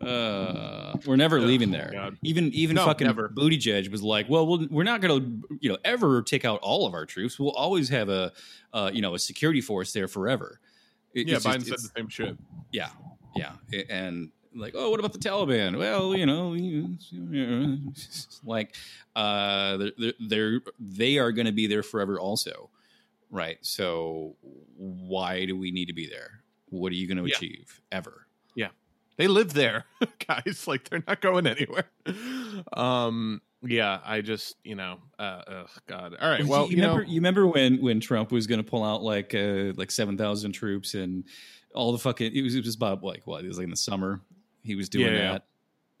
Uh, 0.00 0.96
we're 1.06 1.16
never 1.16 1.38
Oh, 1.38 1.42
leaving 1.42 1.70
there. 1.70 1.90
God. 1.92 2.16
Even 2.22 2.52
even 2.52 2.76
No, 2.76 2.84
fucking 2.84 3.06
never. 3.06 3.28
Buttigieg 3.28 3.90
was 3.90 4.02
like, 4.02 4.28
"Well, 4.28 4.46
we'll 4.46 4.66
we're 4.70 4.84
not 4.84 5.00
going 5.00 5.20
to 5.42 5.58
you 5.60 5.68
know 5.70 5.78
ever 5.84 6.22
take 6.22 6.44
out 6.44 6.60
all 6.60 6.86
of 6.86 6.94
our 6.94 7.04
troops. 7.06 7.38
We'll 7.38 7.50
always 7.50 7.88
have 7.88 8.08
a 8.08 8.32
uh, 8.72 8.90
you 8.94 9.02
know 9.02 9.14
a 9.14 9.18
security 9.18 9.60
force 9.60 9.92
there 9.92 10.06
forever." 10.08 10.60
It- 11.14 11.26
yeah 11.26 11.36
it's 11.36 11.44
just- 11.44 11.58
biden 11.58 11.64
said 11.68 11.78
the 11.78 11.90
same 11.96 12.08
shit 12.08 12.36
yeah, 12.70 12.90
yeah, 13.34 13.52
and 13.88 14.30
like, 14.54 14.74
oh, 14.76 14.90
what 14.90 15.00
about 15.00 15.12
the 15.14 15.18
Taliban? 15.18 15.76
Well, 15.78 16.14
you 16.16 16.26
know, 16.26 16.52
like 18.44 18.74
uh, 19.16 19.76
they're, 19.98 20.12
they're, 20.20 20.60
they're 20.78 21.32
going 21.32 21.46
to 21.46 21.52
be 21.52 21.66
there 21.66 21.82
forever, 21.82 22.18
also, 22.20 22.70
right? 23.30 23.58
So 23.62 24.36
why 24.76 25.44
do 25.46 25.56
we 25.56 25.70
need 25.70 25.86
to 25.86 25.92
be 25.94 26.06
there? 26.08 26.42
What 26.70 26.92
are 26.92 26.96
you 26.96 27.06
going 27.06 27.18
to 27.18 27.24
Yeah. 27.28 27.36
achieve 27.36 27.80
ever? 27.92 28.26
They 29.18 29.28
live 29.28 29.52
there 29.52 29.84
guys. 30.26 30.64
Like 30.66 30.88
they're 30.88 31.04
not 31.06 31.20
going 31.20 31.46
anywhere. 31.46 31.84
Um 32.72 33.42
yeah 33.64 33.98
i 34.04 34.20
just 34.20 34.54
you 34.62 34.76
know 34.76 34.98
uh 35.18 35.42
ugh, 35.48 35.68
god. 35.88 36.14
All 36.20 36.30
right 36.30 36.44
well 36.44 36.66
you, 36.70 36.76
you, 36.76 36.82
remember 36.82 37.02
know 37.02 37.08
you 37.08 37.16
remember 37.16 37.46
when 37.48 37.82
when 37.82 37.98
Trump 38.00 38.30
was 38.30 38.46
going 38.46 38.62
to 38.62 38.68
pull 38.68 38.84
out 38.84 39.02
like 39.02 39.34
uh 39.34 39.72
like 39.76 39.90
seven 39.90 40.16
thousand 40.16 40.52
troops 40.52 40.94
and 40.94 41.24
all 41.74 41.90
the 41.92 41.98
fucking 41.98 42.32
it 42.34 42.42
was 42.42 42.54
it 42.54 42.64
was 42.64 42.76
about 42.76 43.02
like 43.02 43.26
what 43.26 43.44
it 43.44 43.48
was 43.48 43.58
like 43.58 43.64
in 43.64 43.70
the 43.70 43.76
summer 43.76 44.20
he 44.62 44.74
was 44.76 44.88
doing 44.88 45.12
Yeah, 45.12 45.32
that. 45.32 45.44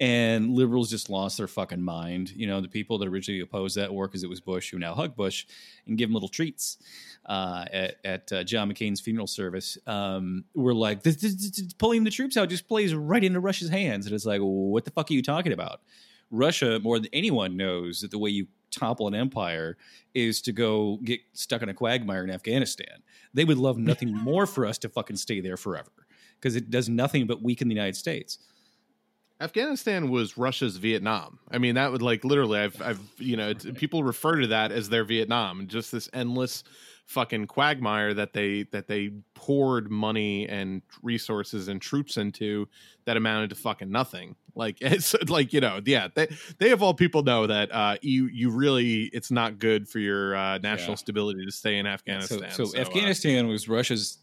And 0.00 0.54
liberals 0.54 0.90
just 0.90 1.10
lost 1.10 1.38
their 1.38 1.48
fucking 1.48 1.82
mind. 1.82 2.30
You 2.30 2.46
know, 2.46 2.60
the 2.60 2.68
people 2.68 2.98
that 2.98 3.08
originally 3.08 3.40
opposed 3.40 3.76
that 3.76 3.92
war 3.92 4.06
because 4.06 4.22
it 4.22 4.30
was 4.30 4.40
Bush 4.40 4.70
who 4.70 4.78
now 4.78 4.94
hug 4.94 5.16
Bush 5.16 5.44
and 5.86 5.98
give 5.98 6.08
him 6.08 6.14
little 6.14 6.28
treats 6.28 6.78
uh, 7.26 7.64
at, 7.72 7.96
at 8.04 8.32
uh, 8.32 8.44
John 8.44 8.70
McCain's 8.72 9.00
funeral 9.00 9.26
service 9.26 9.76
um, 9.88 10.44
were 10.54 10.74
like, 10.74 11.02
this, 11.02 11.16
this, 11.16 11.34
this- 11.34 11.72
pulling 11.74 12.04
the 12.04 12.10
troops 12.10 12.36
out 12.36 12.48
just 12.48 12.68
plays 12.68 12.94
right 12.94 13.24
into 13.24 13.40
Russia's 13.40 13.70
hands. 13.70 14.06
And 14.06 14.14
it's 14.14 14.24
like, 14.24 14.40
what 14.40 14.84
the 14.84 14.92
fuck 14.92 15.10
are 15.10 15.14
you 15.14 15.22
talking 15.22 15.52
about? 15.52 15.80
Russia, 16.30 16.78
more 16.78 16.98
than 16.98 17.08
anyone, 17.12 17.56
knows 17.56 18.02
that 18.02 18.10
the 18.10 18.18
way 18.18 18.30
you 18.30 18.46
topple 18.70 19.08
an 19.08 19.14
empire 19.14 19.76
is 20.14 20.42
to 20.42 20.52
go 20.52 20.98
get 21.02 21.20
stuck 21.32 21.62
in 21.62 21.68
a 21.68 21.74
quagmire 21.74 22.22
in 22.22 22.30
Afghanistan. 22.30 23.02
They 23.34 23.44
would 23.44 23.58
love 23.58 23.78
nothing 23.78 24.14
more 24.14 24.46
for 24.46 24.66
us 24.66 24.78
to 24.78 24.88
fucking 24.88 25.16
stay 25.16 25.40
there 25.40 25.56
forever 25.56 25.90
because 26.40 26.54
it 26.54 26.70
does 26.70 26.88
nothing 26.88 27.26
but 27.26 27.42
weaken 27.42 27.68
the 27.68 27.74
United 27.74 27.96
States. 27.96 28.38
Afghanistan 29.40 30.10
was 30.10 30.36
russia's 30.36 30.76
vietnam. 30.76 31.38
I 31.50 31.58
mean 31.58 31.74
that 31.76 31.92
would 31.92 32.02
like 32.02 32.24
literally 32.24 32.58
i've 32.60 32.80
i've 32.82 33.00
you 33.18 33.36
know 33.36 33.50
it's, 33.50 33.64
people 33.76 34.02
refer 34.04 34.40
to 34.40 34.46
that 34.48 34.72
as 34.72 34.88
their 34.88 35.04
vietnam. 35.04 35.66
Just 35.68 35.92
this 35.92 36.08
endless 36.12 36.64
fucking 37.06 37.46
quagmire 37.46 38.12
that 38.12 38.34
they 38.34 38.64
that 38.64 38.86
they 38.86 39.10
poured 39.34 39.90
money 39.90 40.46
and 40.46 40.82
resources 41.02 41.68
and 41.68 41.80
troops 41.80 42.18
into 42.18 42.68
that 43.06 43.16
amounted 43.16 43.48
to 43.50 43.56
fucking 43.56 43.90
nothing. 43.90 44.36
Like 44.54 44.78
it's 44.82 45.14
like 45.28 45.52
you 45.52 45.60
know 45.60 45.80
yeah 45.84 46.08
they 46.14 46.28
they 46.58 46.70
of 46.72 46.82
all 46.82 46.92
people 46.94 47.22
know 47.22 47.46
that 47.46 47.72
uh 47.72 47.96
you 48.02 48.26
you 48.26 48.50
really 48.50 49.04
it's 49.14 49.30
not 49.30 49.58
good 49.58 49.88
for 49.88 50.00
your 50.00 50.34
uh 50.36 50.58
national 50.58 50.92
Yeah. 50.92 50.96
stability 50.96 51.44
to 51.46 51.52
stay 51.52 51.78
in 51.78 51.86
afghanistan 51.86 52.50
So, 52.50 52.66
so 52.66 52.76
uh, 52.76 52.80
Afghanistan 52.80 53.46
was 53.48 53.68
Russia's 53.68 54.18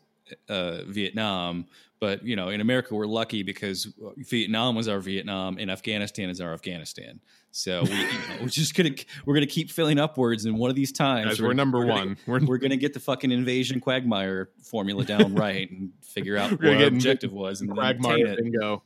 uh, 0.49 0.81
Vietnam, 0.87 1.67
but 1.99 2.25
you 2.25 2.35
know, 2.35 2.49
in 2.49 2.61
America, 2.61 2.93
we're 2.93 3.05
lucky 3.07 3.41
because 3.43 3.87
Vietnam 4.17 4.75
was 4.75 4.87
our 4.87 4.99
Vietnam 4.99 5.57
and 5.59 5.71
Afghanistan 5.71 6.29
is 6.29 6.41
our 6.41 6.53
Afghanistan. 6.53 7.19
So 7.51 7.83
we, 7.83 7.89
you 7.89 7.95
know, 7.95 8.35
we're 8.41 8.47
just 8.47 8.75
gonna 8.75 8.91
we're 9.25 9.33
gonna 9.33 9.45
keep 9.45 9.71
filling 9.71 9.97
upwards, 9.97 10.43
and 10.45 10.57
one 10.57 10.69
of 10.69 10.75
these 10.75 10.91
times 10.91 11.25
guys, 11.27 11.41
we're 11.41 11.53
number 11.53 11.79
gonna- 11.85 11.93
one. 11.93 12.17
we're, 12.27 12.45
We're 12.45 12.57
gonna 12.57 12.75
get 12.75 12.93
the 12.93 12.99
fucking 12.99 13.31
invasion 13.31 13.79
quagmire 13.79 14.49
formula 14.61 15.05
down 15.05 15.35
right 15.45 15.69
and 15.71 15.91
figure 16.01 16.35
out 16.37 16.51
what 16.51 16.59
gonna 16.61 16.79
our 16.81 16.87
objective 16.87 17.31
was 17.31 17.61
and 17.61 17.69
then 17.69 17.75
quagmire 17.77 18.27
it. 18.27 18.39
bingo. 18.43 18.83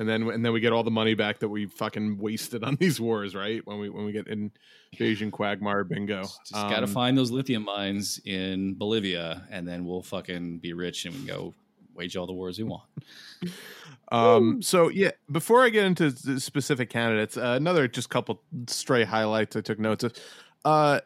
And 0.00 0.08
then 0.08 0.22
and 0.30 0.44
then 0.44 0.52
we 0.52 0.58
get 0.58 0.72
all 0.72 0.82
the 0.82 0.90
money 0.90 1.14
back 1.14 1.38
that 1.40 1.48
we 1.48 1.66
fucking 1.66 2.18
wasted 2.18 2.64
on 2.64 2.74
these 2.80 3.00
wars 3.00 3.36
right? 3.36 3.64
When 3.66 3.78
we 3.78 3.88
when 3.88 4.04
we 4.04 4.10
get 4.10 4.26
invasion 4.26 5.30
quagmire 5.30 5.84
bingo. 5.84 6.22
Just 6.22 6.52
gotta 6.52 6.84
Um, 6.84 6.88
find 6.88 7.16
those 7.16 7.30
lithium 7.30 7.62
mines 7.64 8.20
in 8.24 8.74
Bolivia, 8.74 9.46
and 9.50 9.68
then 9.68 9.84
we'll 9.84 10.02
fucking 10.02 10.58
be 10.58 10.72
rich 10.72 11.04
and 11.04 11.14
we 11.14 11.20
can 11.20 11.28
go 11.28 11.54
wage 11.94 12.16
all 12.16 12.26
the 12.26 12.32
wars 12.32 12.58
we 12.58 12.64
want. 12.64 12.84
Um, 14.10 14.60
so 14.60 14.90
yeah, 14.90 15.12
before 15.30 15.62
I 15.64 15.70
get 15.70 15.86
into 15.86 16.10
the 16.10 16.38
specific 16.38 16.90
candidates, 16.90 17.38
uh, 17.38 17.54
another 17.56 17.88
just 17.88 18.10
couple 18.10 18.42
stray 18.66 19.04
highlights 19.04 19.56
I 19.56 19.62
took 19.62 19.78
notes 19.78 20.04
of. 20.04 20.12
Uh, 20.66 21.00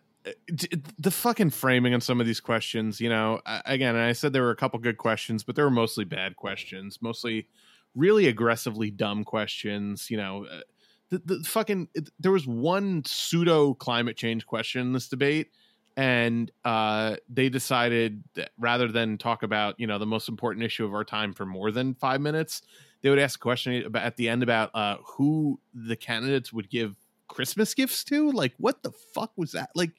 d- 0.53 0.83
the 0.99 1.13
fucking 1.13 1.51
framing 1.51 1.95
on 1.95 2.01
some 2.01 2.21
of 2.21 2.27
these 2.27 2.41
questions, 2.41 3.01
you 3.01 3.09
know, 3.09 3.41
I- 3.47 3.63
again, 3.67 3.95
I 3.95 4.13
said 4.13 4.33
there 4.33 4.43
were 4.43 4.51
a 4.51 4.57
couple 4.57 4.81
good 4.81 4.99
questions, 4.99 5.45
but 5.45 5.55
they 5.55 5.63
were 5.63 5.71
mostly 5.71 6.05
bad 6.05 6.35
questions, 6.35 6.99
mostly 7.01 7.47
really 7.95 8.27
aggressively 8.27 8.91
dumb 8.91 9.23
questions. 9.23 10.11
You 10.11 10.17
know, 10.17 10.47
uh, 10.47 10.61
the, 11.11 11.19
the 11.25 11.45
fucking 11.45 11.89
it, 11.95 12.11
there 12.19 12.33
was 12.33 12.47
one 12.49 13.05
pseudo 13.07 13.75
climate 13.75 14.17
change 14.17 14.47
question 14.47 14.81
in 14.81 14.93
this 14.93 15.09
debate, 15.09 15.51
and 15.97 16.51
uh, 16.65 17.17
they 17.29 17.49
decided 17.49 18.23
that 18.35 18.51
rather 18.59 18.89
than 18.89 19.17
talk 19.19 19.43
about 19.43 19.79
you 19.81 19.87
know 19.87 19.99
the 19.99 20.07
most 20.07 20.29
important 20.29 20.65
issue 20.65 20.85
of 20.85 20.93
our 20.95 21.05
time 21.05 21.33
for 21.33 21.47
more 21.47 21.71
than 21.71 21.95
five 21.95 22.21
minutes, 22.21 22.63
they 23.03 23.11
would 23.11 23.19
ask 23.19 23.39
a 23.39 23.43
question 23.43 23.85
about, 23.87 24.03
at 24.03 24.17
the 24.17 24.29
end 24.29 24.43
about 24.43 24.71
uh, 24.75 24.97
who 25.05 25.59
the 25.75 25.97
candidates 25.97 26.53
would 26.53 26.69
give 26.69 26.97
Christmas 27.29 27.75
gifts 27.75 28.05
to. 28.05 28.31
Like, 28.31 28.55
what 28.59 28.83
the 28.83 28.93
fuck 29.15 29.33
was 29.37 29.53
that? 29.53 29.71
Like, 29.75 29.93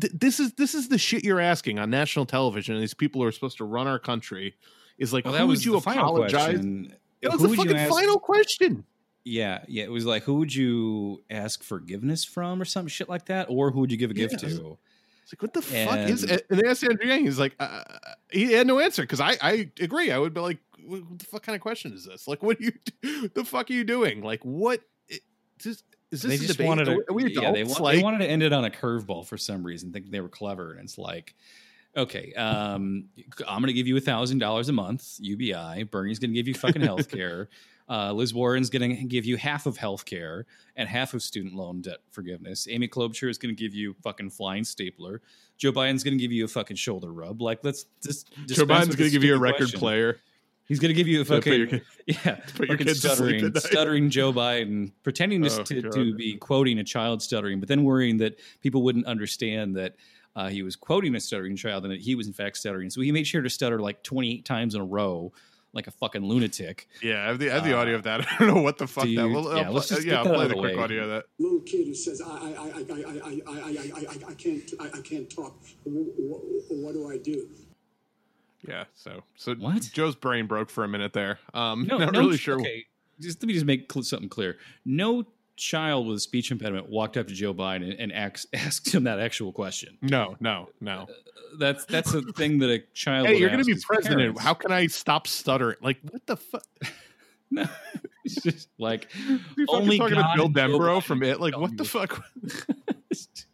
th- 0.00 0.12
this 0.14 0.40
is 0.40 0.54
this 0.54 0.74
is 0.74 0.88
the 0.88 0.98
shit 0.98 1.24
you're 1.24 1.40
asking 1.40 1.78
on 1.78 1.90
national 1.90 2.26
television. 2.26 2.74
And 2.74 2.82
these 2.82 2.94
people 2.94 3.20
who 3.20 3.26
are 3.28 3.32
supposed 3.32 3.58
to 3.58 3.64
run 3.64 3.86
our 3.86 3.98
country 3.98 4.54
is 4.98 5.12
like, 5.12 5.24
Well, 5.24 5.34
who 5.34 5.38
that 5.38 5.44
would 5.46 5.50
was 5.52 5.64
you 5.64 5.76
apologize? 5.76 6.32
question. 6.32 6.94
It 7.20 7.30
was 7.30 7.40
Who 7.40 7.48
the 7.48 7.56
fucking 7.56 7.76
ask- 7.76 7.90
final 7.90 8.18
question. 8.18 8.84
Yeah, 9.24 9.62
yeah. 9.68 9.84
It 9.84 9.92
was 9.92 10.04
like, 10.04 10.24
who 10.24 10.34
would 10.36 10.52
you 10.52 11.22
ask 11.30 11.62
forgiveness 11.62 12.24
from, 12.24 12.60
or 12.60 12.64
some 12.64 12.88
shit 12.88 13.08
like 13.08 13.26
that, 13.26 13.46
or 13.48 13.70
who 13.70 13.78
would 13.80 13.92
you 13.92 13.96
give 13.96 14.10
a 14.10 14.14
gift 14.14 14.40
to? 14.40 14.78
It's 15.22 15.32
like, 15.32 15.42
what 15.42 15.52
the 15.52 15.62
fuck 15.62 15.98
is? 16.08 16.22
And- 16.22 16.32
it? 16.32 16.46
And 16.50 16.60
they 16.60 16.68
asked 16.68 16.82
Andrew 16.84 17.06
Yang. 17.06 17.24
He's 17.24 17.38
like, 17.38 17.54
uh, 17.60 17.82
he 18.30 18.52
had 18.52 18.66
no 18.66 18.78
answer 18.80 19.02
because 19.02 19.20
I, 19.20 19.36
I 19.40 19.70
agree. 19.80 20.10
I 20.10 20.18
would 20.18 20.34
be 20.34 20.40
like, 20.40 20.58
what 20.84 21.02
the 21.18 21.24
fuck 21.24 21.42
kind 21.44 21.54
of 21.54 21.62
question 21.62 21.92
is 21.92 22.04
this? 22.04 22.26
Like, 22.26 22.42
what 22.42 22.58
are 22.58 22.62
you? 22.64 22.72
The 23.34 23.44
fuck 23.44 23.70
are 23.70 23.72
you 23.72 23.84
doing? 23.84 24.22
Like, 24.22 24.44
what? 24.44 24.80
Is 25.08 25.18
It, 25.18 25.22
is, 25.64 25.82
is 26.10 26.22
this 26.22 26.22
they 26.22 26.34
a 26.34 26.38
just 26.38 26.50
debate? 26.52 26.66
wanted 26.66 26.84
to. 26.86 26.90
we- 26.92 27.02
are 27.08 27.14
we 27.14 27.24
adults? 27.26 27.40
yeah, 27.46 27.52
they, 27.52 27.64
want, 27.64 27.80
like, 27.80 27.96
they 27.96 28.02
wanted 28.02 28.18
to 28.18 28.26
end 28.26 28.42
it 28.42 28.52
on 28.52 28.64
a 28.64 28.70
curveball 28.70 29.24
for 29.26 29.38
some 29.38 29.62
reason, 29.62 29.92
thinking 29.92 30.10
they 30.10 30.20
were 30.20 30.28
clever, 30.28 30.72
and 30.72 30.80
it's 30.84 30.98
like. 30.98 31.34
Okay, 31.94 32.32
um, 32.38 33.04
I'm 33.46 33.60
going 33.60 33.66
to 33.66 33.74
give 33.74 33.86
you 33.86 33.98
a 33.98 34.00
thousand 34.00 34.38
dollars 34.38 34.70
a 34.70 34.72
month 34.72 35.16
UBI. 35.18 35.82
Bernie's 35.90 36.18
going 36.18 36.30
to 36.30 36.34
give 36.34 36.48
you 36.48 36.54
fucking 36.54 36.80
health 36.80 37.10
care. 37.10 37.50
Uh, 37.88 38.12
Liz 38.12 38.32
Warren's 38.32 38.70
going 38.70 38.96
to 38.96 39.04
give 39.04 39.24
you 39.24 39.36
half 39.36 39.66
of 39.66 39.76
health 39.76 40.04
care 40.04 40.46
and 40.76 40.88
half 40.88 41.14
of 41.14 41.22
student 41.22 41.54
loan 41.54 41.80
debt 41.82 41.98
forgiveness. 42.10 42.66
Amy 42.70 42.88
Klobuchar 42.88 43.28
is 43.28 43.38
going 43.38 43.54
to 43.54 43.60
give 43.60 43.74
you 43.74 43.94
fucking 44.02 44.30
flying 44.30 44.64
stapler. 44.64 45.20
Joe 45.58 45.72
Biden's 45.72 46.02
going 46.02 46.16
to 46.16 46.22
give 46.22 46.32
you 46.32 46.44
a 46.44 46.48
fucking 46.48 46.76
shoulder 46.76 47.12
rub. 47.12 47.42
Like, 47.42 47.60
let's 47.62 47.86
just. 48.02 48.32
Joe 48.46 48.64
Biden's 48.64 48.96
going 48.96 49.08
to 49.08 49.10
give 49.10 49.24
you 49.24 49.34
a 49.34 49.38
record 49.38 49.58
question. 49.58 49.80
player. 49.80 50.18
He's 50.66 50.78
going 50.78 50.88
to 50.88 50.94
give 50.94 51.08
you 51.08 51.20
a 51.20 51.24
fucking 51.24 51.52
your 51.52 51.68
yeah, 52.06 52.40
your 52.58 52.68
fucking 52.78 52.88
stuttering, 52.94 53.54
stuttering 53.56 54.10
Joe 54.10 54.32
Biden, 54.32 54.92
pretending 55.02 55.42
to, 55.42 55.50
Oh, 55.60 55.62
to, 55.64 55.82
to 55.82 56.14
be 56.14 56.36
quoting 56.36 56.78
a 56.78 56.84
child 56.84 57.20
stuttering, 57.20 57.60
but 57.60 57.68
then 57.68 57.84
worrying 57.84 58.16
that 58.18 58.38
people 58.62 58.82
wouldn't 58.82 59.06
understand 59.06 59.76
that 59.76 59.96
uh, 60.34 60.48
he 60.48 60.62
was 60.62 60.76
quoting 60.76 61.14
a 61.14 61.20
stuttering 61.20 61.56
child 61.56 61.84
and 61.84 61.92
that 61.92 62.00
he 62.00 62.14
was 62.14 62.26
in 62.26 62.32
fact 62.32 62.56
stuttering. 62.56 62.90
So 62.90 63.00
he 63.00 63.12
made 63.12 63.26
sure 63.26 63.42
to 63.42 63.50
stutter 63.50 63.80
like 63.80 64.02
28 64.02 64.44
times 64.44 64.74
in 64.74 64.80
a 64.80 64.84
row, 64.84 65.32
like 65.74 65.86
a 65.86 65.90
fucking 65.90 66.22
lunatic. 66.24 66.86
Yeah, 67.02 67.24
I 67.24 67.28
have 67.28 67.38
the, 67.38 67.50
I 67.50 67.54
have 67.54 67.64
the 67.64 67.76
Uh, 67.76 67.80
audio 67.80 67.94
of 67.94 68.02
that. 68.04 68.20
I 68.30 68.38
don't 68.38 68.54
know 68.54 68.62
what 68.62 68.78
the 68.78 68.86
fuck 68.86 69.04
do 69.04 69.14
that. 69.16 69.28
you- 69.28 69.34
Well, 69.34 69.56
yeah, 69.56 69.62
I'll 69.66 69.72
let's 69.72 69.88
just 69.88 70.04
yeah, 70.04 70.10
get 70.10 70.18
I'll 70.18 70.24
that 70.24 70.34
play 70.34 70.44
out 70.44 70.48
the 70.48 70.54
the 70.54 70.60
quick 70.60 70.76
way. 70.76 70.82
audio 70.82 71.02
of 71.04 71.10
that. 71.10 71.24
little 71.38 71.60
kid 71.60 71.86
who 71.86 71.94
says, 71.94 72.20
I, 72.20 72.28
I, 72.28 72.32
I, 72.32 72.50
I, 72.50 72.50
I, 72.50 72.52
I, 72.52 73.40
I, 73.46 73.70
I, 73.70 74.00
I, 74.28 74.30
I 74.30 74.34
can't, 74.34 74.72
I, 74.80 74.98
I 74.98 75.00
can't 75.00 75.30
talk. 75.30 75.56
What, 75.84 76.40
what 76.70 76.92
do 76.94 77.10
I 77.10 77.16
do? 77.18 77.48
Yeah, 78.68 78.84
so 78.94 79.22
so 79.34 79.54
What? 79.56 79.82
Joe's 79.92 80.14
brain 80.14 80.46
broke 80.46 80.70
for 80.70 80.84
a 80.84 80.88
minute 80.88 81.12
there. 81.12 81.38
Um, 81.52 81.86
No, 81.86 81.98
not 82.04 82.12
no, 82.12 82.20
really 82.20 82.36
sure. 82.36 82.60
Okay, 82.60 82.84
just 83.20 83.42
let 83.42 83.48
me 83.48 83.54
just 83.54 83.66
make 83.66 83.90
cl- 83.92 84.04
something 84.04 84.28
clear. 84.28 84.58
No 84.84 85.24
child 85.62 86.06
with 86.06 86.16
a 86.16 86.20
speech 86.20 86.50
impediment 86.50 86.88
walked 86.88 87.16
up 87.16 87.28
to 87.28 87.34
Joe 87.34 87.54
Biden 87.54 87.94
and, 87.98 88.12
asked, 88.12 88.46
asked 88.52 88.92
him 88.92 89.04
that 89.04 89.20
actual 89.20 89.52
question. 89.52 89.96
No, 90.02 90.36
no, 90.40 90.68
no. 90.80 91.02
Uh, 91.02 91.06
that's 91.58 91.84
that's 91.84 92.14
a 92.14 92.22
thing 92.22 92.58
that 92.60 92.70
a 92.70 92.80
child. 92.94 93.26
Hey, 93.26 93.38
you're 93.38 93.50
going 93.50 93.62
to 93.62 93.66
be 93.66 93.80
president. 93.80 94.18
parents. 94.18 94.40
How 94.40 94.54
can 94.54 94.72
I 94.72 94.86
stop 94.86 95.26
stuttering? 95.26 95.76
Like, 95.80 95.98
what 96.10 96.26
the 96.26 96.36
fuck? 96.36 96.64
No, 97.54 97.66
it's 98.24 98.36
just 98.36 98.70
like 98.78 99.10
only 99.68 99.98
talking 99.98 100.14
God 100.14 100.32
to 100.32 100.36
Bill 100.36 100.46
and 100.46 100.54
Joe 100.54 100.78
Denbrough 100.78 100.96
Biden 100.96 101.04
from 101.04 101.22
it? 101.22 101.38
Like, 101.38 101.54
what 101.54 101.76
the 101.76 101.84
this. 101.84 102.22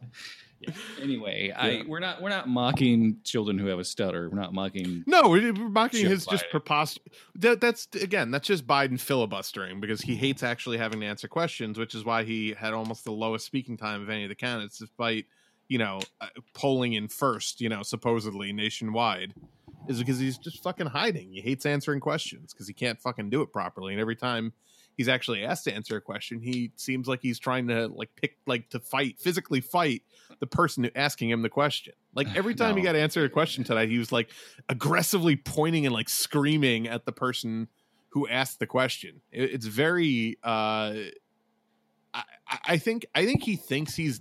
fuck? 0.73 0.99
Yeah. 0.99 1.05
Anyway, 1.05 1.53
I 1.57 1.83
we're 1.87 2.01
not 2.01 2.21
we're 2.23 2.29
not 2.29 2.49
mocking 2.49 3.19
children 3.25 3.59
who 3.59 3.67
have 3.67 3.79
a 3.79 3.85
stutter. 3.85 4.29
We're 4.29 4.41
not 4.41 4.53
mocking. 4.53 5.05
No, 5.07 5.29
we're 5.29 5.53
we're 5.53 5.69
mocking 5.69 6.05
Joe 6.05 6.11
his 6.11 6.27
just 6.27 6.45
preposterous. 6.51 7.07
That, 7.37 7.61
that's 7.61 7.89
again, 7.95 8.31
that's 8.31 8.47
just 8.47 8.67
Biden 8.67 8.99
filibustering 8.99 9.81
because 9.81 10.01
he 10.01 10.17
hates 10.17 10.43
actually 10.43 10.79
having 10.79 11.01
to 11.01 11.07
answer 11.07 11.29
questions, 11.29 11.79
which 11.79 11.95
is 11.95 12.05
why 12.05 12.25
he 12.25 12.55
had 12.59 12.73
almost 12.73 13.05
the 13.05 13.13
lowest 13.13 13.47
speaking 13.47 13.77
time 13.77 14.03
of 14.03 14.11
any 14.11 14.25
of 14.25 14.29
the 14.29 14.35
candidates, 14.35 14.79
despite 14.79 15.27
you 15.69 15.79
know 15.79 16.01
uh, 16.21 16.27
polling 16.55 16.95
in 16.95 17.09
first, 17.09 17.61
you 17.61 17.69
know, 17.69 17.83
supposedly 17.83 18.53
nationwide, 18.53 19.35
is 19.89 19.99
because 19.99 20.19
he's 20.19 20.39
just 20.39 20.63
fucking 20.63 20.87
hiding. 20.87 21.33
He 21.33 21.41
hates 21.41 21.67
answering 21.67 22.01
questions 22.01 22.53
because 22.53 22.67
he 22.67 22.75
can't 22.75 23.01
fucking 23.01 23.31
do 23.31 23.43
it 23.43 23.53
properly, 23.53 23.93
and 23.93 24.01
every 24.01 24.17
time 24.17 24.53
he's 24.99 25.09
actually 25.09 25.45
asked 25.45 25.65
to 25.65 25.73
answer 25.73 25.97
a 25.97 26.01
question, 26.01 26.41
he 26.41 26.73
seems 26.77 27.09
like 27.09 27.21
he's 27.23 27.39
trying 27.39 27.69
to 27.69 27.87
like 27.87 28.11
pick 28.17 28.37
like 28.47 28.69
to 28.71 28.81
fight 28.81 29.19
physically 29.19 29.61
fight 29.63 30.03
the 30.41 30.47
person 30.47 30.91
asking 30.95 31.31
him 31.31 31.43
the 31.43 31.49
question. 31.49 31.95
Like 32.15 32.35
every 32.37 32.55
time 32.57 32.77
he 32.77 32.83
got 32.83 32.93
to 32.93 33.01
answer 33.01 33.25
a 33.25 33.29
question 33.29 33.65
tonight, 33.65 33.89
he 33.89 33.99
was 33.99 34.13
like 34.13 34.31
aggressively 34.69 35.37
pointing 35.37 35.85
and 35.87 35.95
like 35.95 36.09
screaming 36.09 36.87
at 36.89 37.05
the 37.07 37.13
person 37.13 37.69
who 38.11 38.27
asked 38.29 38.59
the 38.59 38.67
question. 38.67 39.21
It- 39.33 39.53
it's 39.55 39.67
very. 39.67 40.39
uh 40.43 40.95
I, 42.15 42.23
I- 42.49 42.59
I 42.67 42.79
think 42.79 43.07
I 43.15 43.25
think 43.27 43.43
he 43.43 43.57
thinks 43.57 43.95
he's 43.95 44.21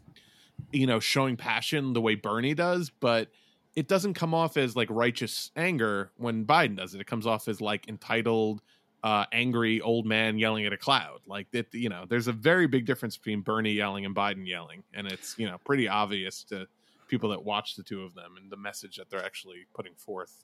you 0.71 0.87
know 0.87 0.99
showing 0.99 1.37
passion 1.37 1.93
the 1.93 2.01
way 2.01 2.15
Bernie 2.15 2.53
does, 2.53 2.89
but 2.89 3.29
it 3.75 3.87
doesn't 3.87 4.15
come 4.15 4.33
off 4.33 4.57
as 4.57 4.75
like 4.75 4.89
righteous 4.89 5.51
anger 5.55 6.11
when 6.17 6.45
Biden 6.45 6.75
does 6.77 6.93
it. 6.95 7.01
It 7.01 7.07
comes 7.07 7.25
off 7.27 7.47
as 7.47 7.61
like 7.61 7.87
entitled, 7.87 8.61
uh, 9.07 9.25
angry 9.31 9.79
old 9.79 10.05
man 10.05 10.37
yelling 10.37 10.65
at 10.65 10.73
a 10.73 10.77
cloud. 10.77 11.21
Like 11.25 11.49
that, 11.51 11.73
you 11.73 11.87
know, 11.87 12.03
there's 12.09 12.27
a 12.27 12.33
very 12.33 12.67
big 12.67 12.85
difference 12.85 13.15
between 13.15 13.39
Bernie 13.39 13.71
yelling 13.71 14.05
and 14.05 14.13
Biden 14.13 14.45
yelling, 14.45 14.83
and 14.93 15.07
it's 15.07 15.33
you 15.39 15.47
know 15.47 15.57
pretty 15.63 15.87
obvious 15.87 16.43
to 16.45 16.67
people 17.07 17.29
that 17.29 17.45
watch 17.45 17.77
the 17.77 17.83
two 17.83 18.03
of 18.03 18.13
them 18.15 18.35
and 18.37 18.51
the 18.51 18.57
message 18.57 18.97
that 18.97 19.09
they're 19.09 19.23
actually 19.23 19.65
putting 19.73 19.93
forth. 19.95 20.43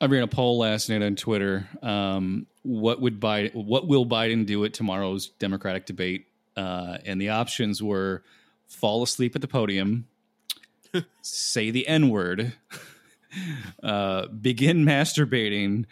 I 0.00 0.06
ran 0.06 0.22
a 0.22 0.28
poll 0.28 0.58
last 0.58 0.88
night 0.88 1.02
on 1.02 1.16
Twitter. 1.16 1.68
Um, 1.82 2.46
what 2.62 3.00
would 3.00 3.18
Biden? 3.18 3.52
What 3.52 3.88
will 3.88 4.06
Biden 4.06 4.46
do 4.46 4.64
at 4.64 4.74
tomorrow's 4.74 5.30
Democratic 5.40 5.84
debate? 5.84 6.26
Uh, 6.56 6.98
and 7.04 7.20
the 7.20 7.30
options 7.30 7.82
were 7.82 8.22
fall 8.68 9.02
asleep 9.02 9.34
at 9.34 9.42
the 9.42 9.48
podium, 9.48 10.06
say 11.22 11.72
the 11.72 11.88
N 11.88 12.10
word, 12.10 12.52
uh, 13.82 14.28
begin 14.28 14.84
masturbating, 14.84 15.86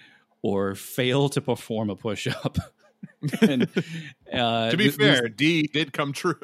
or 0.47 0.75
fail 0.75 1.29
to 1.31 1.41
perform 1.41 1.91
a 1.91 1.97
push 1.97 2.27
up. 2.29 2.59
and, 3.41 3.69
uh, 4.33 4.71
to 4.71 4.77
be 4.77 4.85
th- 4.85 4.95
fair, 4.95 5.29
D 5.29 5.69
did 5.73 5.93
come 5.93 6.13
true. 6.13 6.39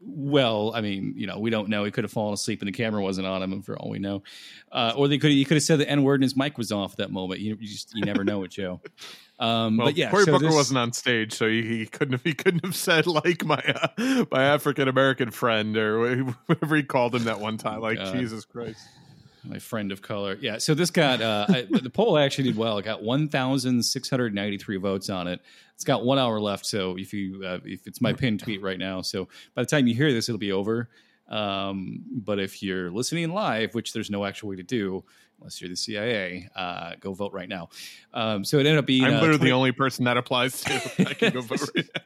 well, 0.00 0.72
I 0.74 0.80
mean, 0.80 1.14
you 1.16 1.26
know, 1.26 1.38
we 1.38 1.50
don't 1.50 1.68
know. 1.68 1.84
He 1.84 1.90
could 1.90 2.04
have 2.04 2.12
fallen 2.12 2.34
asleep 2.34 2.60
and 2.62 2.68
the 2.68 2.72
camera 2.72 3.02
wasn't 3.02 3.26
on 3.26 3.42
him, 3.42 3.62
for 3.62 3.78
all 3.78 3.90
we 3.90 3.98
know. 3.98 4.22
Uh, 4.72 4.94
or 4.96 5.08
they 5.08 5.18
could 5.18 5.30
he 5.30 5.44
could 5.44 5.56
have 5.56 5.62
said 5.62 5.78
the 5.78 5.88
n 5.88 6.02
word 6.02 6.14
and 6.16 6.22
his 6.24 6.36
mic 6.36 6.58
was 6.58 6.72
off 6.72 6.92
at 6.92 6.96
that 6.98 7.10
moment. 7.12 7.40
You, 7.40 7.56
you 7.60 7.68
just 7.68 7.94
you 7.94 8.04
never 8.04 8.24
know 8.24 8.42
it, 8.44 8.50
Joe. 8.50 8.80
Um, 9.38 9.76
Well, 9.76 9.88
but 9.88 9.96
yeah, 9.96 10.10
Cory 10.10 10.24
so 10.24 10.32
Booker 10.32 10.46
this- 10.46 10.54
wasn't 10.54 10.78
on 10.78 10.92
stage, 10.92 11.32
so 11.32 11.48
he, 11.48 11.62
he 11.62 11.86
couldn't 11.86 12.12
have 12.12 12.22
he 12.22 12.34
couldn't 12.34 12.64
have 12.64 12.76
said 12.76 13.06
like 13.06 13.44
my 13.44 13.62
uh, 13.98 14.24
my 14.30 14.42
African 14.44 14.88
American 14.88 15.30
friend 15.30 15.76
or 15.76 16.24
whatever 16.46 16.76
he 16.76 16.82
called 16.82 17.14
him 17.14 17.24
that 17.24 17.40
one 17.40 17.56
time. 17.58 17.80
Like 17.80 17.98
God. 17.98 18.14
Jesus 18.14 18.44
Christ. 18.44 18.80
My 19.44 19.58
friend 19.58 19.92
of 19.92 20.02
color. 20.02 20.36
Yeah, 20.40 20.58
so 20.58 20.74
this 20.74 20.90
got 20.90 21.20
uh, 21.20 21.46
I, 21.48 21.66
the 21.70 21.90
poll 21.90 22.18
actually 22.18 22.44
did 22.44 22.56
well. 22.56 22.78
It 22.78 22.84
got 22.84 23.02
one 23.02 23.28
thousand 23.28 23.82
six 23.84 24.08
hundred 24.08 24.34
ninety 24.34 24.58
three 24.58 24.76
votes 24.76 25.10
on 25.10 25.26
it. 25.26 25.40
It's 25.74 25.84
got 25.84 26.04
one 26.04 26.18
hour 26.18 26.40
left, 26.40 26.66
so 26.66 26.96
if 26.98 27.12
you 27.12 27.42
uh, 27.44 27.58
if 27.64 27.86
it's 27.86 28.00
my 28.00 28.12
pinned 28.12 28.40
tweet 28.40 28.62
right 28.62 28.78
now, 28.78 29.02
so 29.02 29.28
by 29.54 29.62
the 29.62 29.66
time 29.66 29.86
you 29.86 29.94
hear 29.94 30.12
this, 30.12 30.28
it'll 30.28 30.38
be 30.38 30.52
over. 30.52 30.90
Um, 31.28 32.02
but 32.10 32.40
if 32.40 32.62
you're 32.62 32.90
listening 32.90 33.32
live, 33.32 33.74
which 33.74 33.92
there's 33.92 34.10
no 34.10 34.24
actual 34.24 34.48
way 34.48 34.56
to 34.56 34.62
do 34.64 35.04
unless 35.40 35.60
you're 35.60 35.70
the 35.70 35.76
CIA, 35.76 36.48
uh, 36.54 36.92
go 37.00 37.14
vote 37.14 37.32
right 37.32 37.48
now. 37.48 37.70
Um, 38.12 38.44
so 38.44 38.58
it 38.58 38.66
ended 38.66 38.78
up 38.78 38.86
being 38.86 39.04
I'm 39.04 39.14
uh, 39.14 39.20
literally 39.20 39.38
20 39.38 39.50
the 39.50 39.56
only 39.56 39.72
person 39.72 40.04
that 40.04 40.16
applies 40.16 40.60
to. 40.62 40.74
I 41.08 41.14
can 41.14 41.32
go 41.32 41.40
vote. 41.40 41.70
right 41.74 41.88
now. 41.94 42.02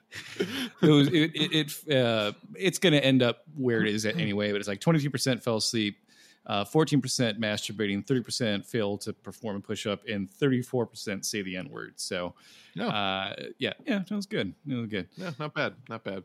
it 0.83 0.91
was 0.91 1.09
it 1.09 1.33
it, 1.35 1.73
it 1.89 1.97
uh, 1.97 2.33
it's 2.55 2.79
going 2.79 2.93
to 2.93 3.05
end 3.05 3.23
up 3.23 3.43
where 3.57 3.81
it 3.81 3.93
is 3.93 4.07
anyway. 4.07 4.53
But 4.53 4.61
it's 4.61 4.69
like 4.69 4.81
twenty 4.81 5.01
two 5.01 5.11
percent 5.11 5.43
fell 5.43 5.57
asleep, 5.57 5.99
uh, 6.47 6.65
fourteen 6.65 7.01
percent 7.01 7.41
masturbating, 7.41 8.07
thirty 8.07 8.21
percent 8.23 8.65
fail 8.67 8.99
to 8.99 9.13
perform 9.13 9.57
a 9.57 9.61
push 9.61 9.87
up, 9.87 10.03
and 10.09 10.31
thirty 10.31 10.61
four 10.63 10.87
percent 10.87 11.25
say 11.25 11.43
the 11.43 11.57
n 11.57 11.69
word. 11.71 11.95
So, 11.97 12.35
No. 12.75 12.89
uh, 12.89 13.35
yeah, 13.59 13.73
yeah, 13.87 14.01
that 14.09 14.11
was 14.15 14.27
good. 14.27 14.55
It 14.69 14.75
was 14.75 14.87
good. 14.89 15.09
Yeah, 15.17 15.31
not 15.39 15.55
bad, 15.55 15.75
not 15.89 16.05
bad. 16.05 16.25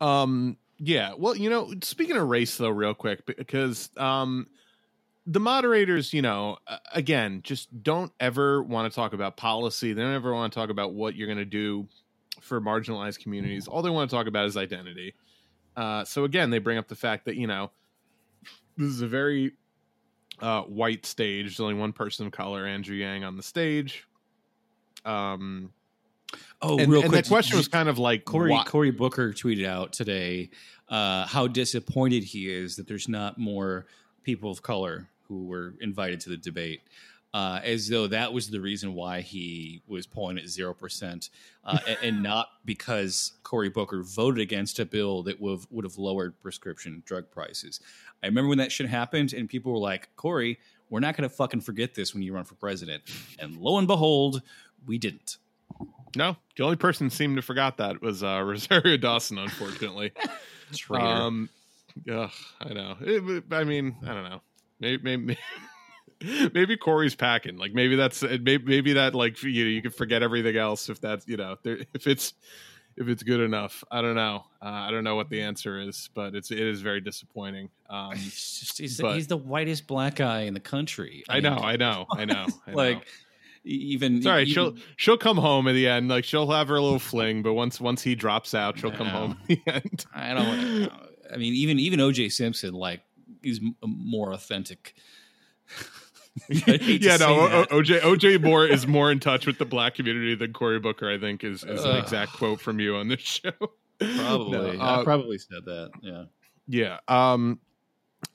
Um, 0.00 0.56
yeah. 0.78 1.14
Well, 1.16 1.36
you 1.36 1.50
know, 1.50 1.72
speaking 1.82 2.16
of 2.16 2.28
race, 2.28 2.56
though, 2.56 2.70
real 2.70 2.94
quick, 2.94 3.26
because 3.26 3.90
um, 3.96 4.46
the 5.26 5.40
moderators, 5.40 6.12
you 6.14 6.22
know, 6.22 6.56
again, 6.94 7.40
just 7.42 7.82
don't 7.82 8.12
ever 8.20 8.62
want 8.62 8.90
to 8.90 8.94
talk 8.94 9.12
about 9.12 9.36
policy. 9.36 9.92
They 9.92 10.00
don't 10.02 10.14
ever 10.14 10.32
want 10.32 10.52
to 10.52 10.58
talk 10.58 10.70
about 10.70 10.94
what 10.94 11.14
you're 11.16 11.26
going 11.26 11.38
to 11.38 11.44
do 11.44 11.86
for 12.40 12.60
marginalized 12.60 13.18
communities. 13.18 13.68
All 13.68 13.82
they 13.82 13.90
want 13.90 14.08
to 14.10 14.16
talk 14.16 14.26
about 14.26 14.46
is 14.46 14.56
identity. 14.56 15.14
Uh, 15.76 16.04
so 16.04 16.24
again, 16.24 16.50
they 16.50 16.58
bring 16.58 16.78
up 16.78 16.88
the 16.88 16.96
fact 16.96 17.26
that 17.26 17.36
you 17.36 17.46
know 17.46 17.70
this 18.80 18.88
is 18.90 19.02
a 19.02 19.06
very 19.08 19.52
uh, 20.40 20.62
white 20.62 21.06
stage. 21.06 21.44
There's 21.46 21.60
only 21.60 21.74
one 21.74 21.92
person 21.92 22.26
of 22.26 22.32
color, 22.32 22.66
Andrew 22.66 22.96
Yang, 22.96 23.24
on 23.24 23.36
the 23.36 23.42
stage. 23.42 24.06
Um, 25.04 25.72
Oh, 26.62 26.78
and, 26.78 26.92
real 26.92 27.00
and 27.00 27.10
quick, 27.10 27.24
the 27.24 27.28
question 27.28 27.56
was 27.56 27.66
kind 27.66 27.88
of 27.88 27.98
like 27.98 28.24
Cory 28.24 28.50
why- 28.52 28.64
Cory 28.64 28.92
Booker 28.92 29.32
tweeted 29.32 29.66
out 29.66 29.92
today 29.92 30.50
uh, 30.88 31.26
how 31.26 31.48
disappointed 31.48 32.22
he 32.22 32.48
is 32.48 32.76
that 32.76 32.86
there's 32.86 33.08
not 33.08 33.36
more 33.36 33.86
people 34.22 34.50
of 34.50 34.62
color 34.62 35.08
who 35.26 35.46
were 35.46 35.74
invited 35.80 36.20
to 36.20 36.28
the 36.30 36.36
debate, 36.36 36.82
uh, 37.32 37.60
as 37.62 37.88
though 37.88 38.06
that 38.08 38.32
was 38.32 38.50
the 38.50 38.60
reason 38.60 38.94
why 38.94 39.20
he 39.20 39.82
was 39.86 40.06
polling 40.06 40.38
at 40.38 40.48
zero 40.48 40.74
percent, 40.74 41.30
uh, 41.64 41.78
and, 41.86 41.98
and 42.02 42.22
not 42.24 42.48
because 42.64 43.32
Cory 43.42 43.68
Booker 43.68 44.02
voted 44.02 44.40
against 44.40 44.78
a 44.78 44.84
bill 44.84 45.22
that 45.24 45.40
would 45.40 45.60
would 45.70 45.84
have 45.84 45.96
lowered 45.98 46.40
prescription 46.42 47.02
drug 47.06 47.30
prices. 47.30 47.80
I 48.22 48.26
remember 48.26 48.48
when 48.48 48.58
that 48.58 48.72
shit 48.72 48.88
happened, 48.88 49.32
and 49.32 49.48
people 49.48 49.72
were 49.72 49.78
like, 49.78 50.08
"Cory, 50.16 50.58
we're 50.88 51.00
not 51.00 51.16
going 51.16 51.28
to 51.28 51.34
fucking 51.34 51.60
forget 51.60 51.94
this 51.94 52.12
when 52.14 52.22
you 52.22 52.34
run 52.34 52.44
for 52.44 52.54
president." 52.56 53.02
And 53.38 53.56
lo 53.56 53.78
and 53.78 53.86
behold, 53.86 54.42
we 54.86 54.98
didn't. 54.98 55.38
No, 56.16 56.36
the 56.56 56.64
only 56.64 56.76
person 56.76 57.06
who 57.06 57.10
seemed 57.10 57.36
to 57.36 57.42
forgot 57.42 57.76
that 57.76 58.02
was 58.02 58.22
uh, 58.24 58.42
Rosario 58.44 58.96
Dawson, 58.96 59.38
unfortunately. 59.38 60.12
Um, 61.04 61.48
ugh, 62.10 62.30
I 62.60 62.72
know. 62.72 62.96
It- 63.00 63.44
I 63.52 63.64
mean, 63.64 63.96
I 64.04 64.14
don't 64.14 64.22
know. 64.24 64.40
Maybe, 64.78 65.02
maybe, 65.02 65.38
maybe 66.54 66.76
Cory's 66.76 67.14
packing. 67.14 67.56
Like 67.56 67.72
maybe 67.72 67.96
that's 67.96 68.22
maybe, 68.22 68.58
maybe 68.58 68.92
that 68.94 69.14
like 69.14 69.42
you 69.42 69.64
know 69.64 69.70
you 69.70 69.82
can 69.82 69.90
forget 69.90 70.22
everything 70.22 70.56
else 70.56 70.88
if 70.88 71.00
that's 71.00 71.26
you 71.28 71.36
know 71.36 71.56
there, 71.62 71.78
if 71.94 72.06
it's 72.06 72.34
if 72.96 73.08
it's 73.08 73.22
good 73.22 73.40
enough. 73.40 73.82
I 73.90 74.02
don't 74.02 74.16
know. 74.16 74.44
Uh, 74.60 74.66
I 74.68 74.90
don't 74.90 75.04
know 75.04 75.14
what 75.16 75.30
the 75.30 75.40
answer 75.42 75.80
is, 75.80 76.10
but 76.14 76.34
it's 76.34 76.50
it 76.50 76.58
is 76.58 76.82
very 76.82 77.00
disappointing. 77.00 77.70
Um, 77.88 78.12
He's 78.16 78.60
just 78.60 78.78
he's, 78.78 79.00
but- 79.00 79.14
he's 79.14 79.26
the 79.28 79.36
whitest 79.36 79.86
black 79.86 80.16
guy 80.16 80.40
in 80.42 80.54
the 80.54 80.60
country. 80.60 81.24
I 81.28 81.40
know, 81.40 81.54
mean, 81.56 81.64
I 81.64 81.76
know, 81.76 82.06
I 82.10 82.24
know. 82.24 82.46
I 82.66 82.70
know. 82.70 82.76
like 82.76 83.06
even 83.64 84.20
Sorry, 84.22 84.42
even- 84.42 84.52
she'll 84.52 84.74
she'll 84.96 85.18
come 85.18 85.36
home 85.38 85.68
at 85.68 85.72
the 85.72 85.86
end. 85.88 86.08
Like 86.08 86.24
she'll 86.24 86.50
have 86.50 86.68
her 86.68 86.80
little 86.80 86.98
fling, 86.98 87.42
but 87.42 87.54
once 87.54 87.80
once 87.80 88.02
he 88.02 88.14
drops 88.14 88.54
out, 88.54 88.78
she'll 88.78 88.90
come 88.92 89.06
home 89.06 89.38
at 89.42 89.46
the 89.48 89.60
end. 89.72 90.04
I 90.14 90.34
don't. 90.34 90.90
I 91.32 91.36
mean, 91.36 91.54
even 91.54 91.78
even 91.78 92.00
OJ 92.00 92.32
Simpson 92.32 92.74
like 92.74 93.00
is 93.42 93.58
m- 93.62 93.76
more 93.82 94.32
authentic. 94.32 94.94
I 96.50 96.78
yeah, 96.82 97.16
no, 97.16 97.18
say 97.18 97.24
O- 97.26 97.48
that. 97.48 97.72
O- 97.72 97.82
OJ 97.82 98.00
OJ 98.00 98.42
Moore 98.42 98.66
is 98.66 98.86
more 98.86 99.10
in 99.10 99.20
touch 99.20 99.46
with 99.46 99.58
the 99.58 99.64
black 99.64 99.94
community 99.94 100.34
than 100.34 100.52
Cory 100.52 100.78
Booker. 100.78 101.10
I 101.10 101.18
think 101.18 101.44
is, 101.44 101.64
is 101.64 101.84
an 101.84 101.96
exact 101.96 102.32
quote 102.34 102.60
from 102.60 102.80
you 102.80 102.96
on 102.96 103.08
this 103.08 103.20
show. 103.20 103.52
probably. 103.98 104.76
No, 104.76 104.82
I 104.82 105.00
uh, 105.00 105.04
probably 105.04 105.38
said 105.38 105.64
that. 105.66 105.90
Yeah. 106.00 106.24
Yeah. 106.68 106.98
Um 107.08 107.58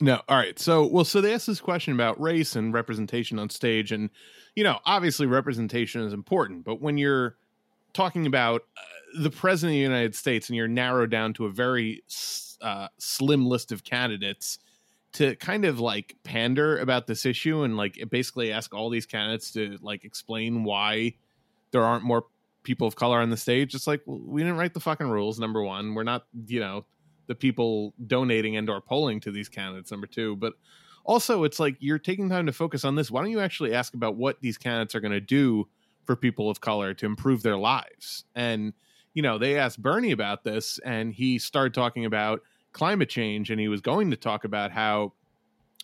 no, 0.00 0.20
all 0.28 0.36
right. 0.36 0.58
So 0.58 0.86
well, 0.86 1.04
so 1.04 1.20
they 1.20 1.32
asked 1.32 1.46
this 1.46 1.60
question 1.60 1.94
about 1.94 2.20
race 2.20 2.56
and 2.56 2.74
representation 2.74 3.38
on 3.38 3.48
stage, 3.50 3.92
and 3.92 4.10
you 4.54 4.64
know, 4.64 4.78
obviously 4.84 5.26
representation 5.26 6.02
is 6.02 6.12
important, 6.12 6.64
but 6.64 6.80
when 6.80 6.98
you're 6.98 7.36
talking 7.92 8.26
about 8.26 8.62
uh, 8.76 9.20
the 9.22 9.30
president 9.30 9.70
of 9.70 9.76
the 9.76 9.94
United 9.94 10.14
States 10.14 10.48
and 10.48 10.56
you're 10.56 10.68
narrowed 10.68 11.10
down 11.10 11.32
to 11.32 11.46
a 11.46 11.50
very 11.50 12.02
uh, 12.60 12.88
slim 12.98 13.46
list 13.46 13.72
of 13.72 13.84
candidates 13.84 14.58
to 15.16 15.34
kind 15.36 15.64
of 15.64 15.80
like 15.80 16.14
pander 16.24 16.78
about 16.78 17.06
this 17.06 17.24
issue 17.24 17.62
and 17.62 17.74
like 17.74 17.98
basically 18.10 18.52
ask 18.52 18.74
all 18.74 18.90
these 18.90 19.06
candidates 19.06 19.50
to 19.50 19.78
like 19.80 20.04
explain 20.04 20.62
why 20.62 21.14
there 21.70 21.82
aren't 21.82 22.04
more 22.04 22.26
people 22.64 22.86
of 22.86 22.96
color 22.96 23.20
on 23.20 23.30
the 23.30 23.36
stage 23.36 23.74
it's 23.74 23.86
like 23.86 24.02
well, 24.04 24.20
we 24.22 24.42
didn't 24.42 24.58
write 24.58 24.74
the 24.74 24.80
fucking 24.80 25.08
rules 25.08 25.38
number 25.38 25.62
one. 25.62 25.94
We're 25.94 26.02
not 26.02 26.26
you 26.46 26.60
know 26.60 26.84
the 27.28 27.34
people 27.34 27.94
donating 28.06 28.58
and 28.58 28.68
or 28.68 28.82
polling 28.82 29.20
to 29.20 29.30
these 29.30 29.48
candidates 29.48 29.90
number 29.90 30.06
two. 30.06 30.36
But 30.36 30.52
also 31.04 31.44
it's 31.44 31.58
like 31.58 31.76
you're 31.80 31.98
taking 31.98 32.28
time 32.28 32.44
to 32.44 32.52
focus 32.52 32.84
on 32.84 32.94
this. 32.94 33.10
Why 33.10 33.22
don't 33.22 33.30
you 33.30 33.40
actually 33.40 33.74
ask 33.74 33.94
about 33.94 34.16
what 34.16 34.40
these 34.42 34.58
candidates 34.58 34.94
are 34.94 35.00
going 35.00 35.12
to 35.12 35.20
do 35.20 35.66
for 36.04 36.14
people 36.14 36.50
of 36.50 36.60
color 36.60 36.92
to 36.92 37.06
improve 37.06 37.42
their 37.42 37.56
lives? 37.56 38.24
And 38.34 38.74
you 39.14 39.22
know 39.22 39.38
they 39.38 39.58
asked 39.58 39.80
bernie 39.80 40.12
about 40.12 40.44
this 40.44 40.78
and 40.84 41.14
he 41.14 41.38
started 41.38 41.72
talking 41.72 42.04
about 42.04 42.42
climate 42.76 43.08
change 43.08 43.50
and 43.50 43.58
he 43.58 43.68
was 43.68 43.80
going 43.80 44.10
to 44.10 44.18
talk 44.18 44.44
about 44.44 44.70
how 44.70 45.10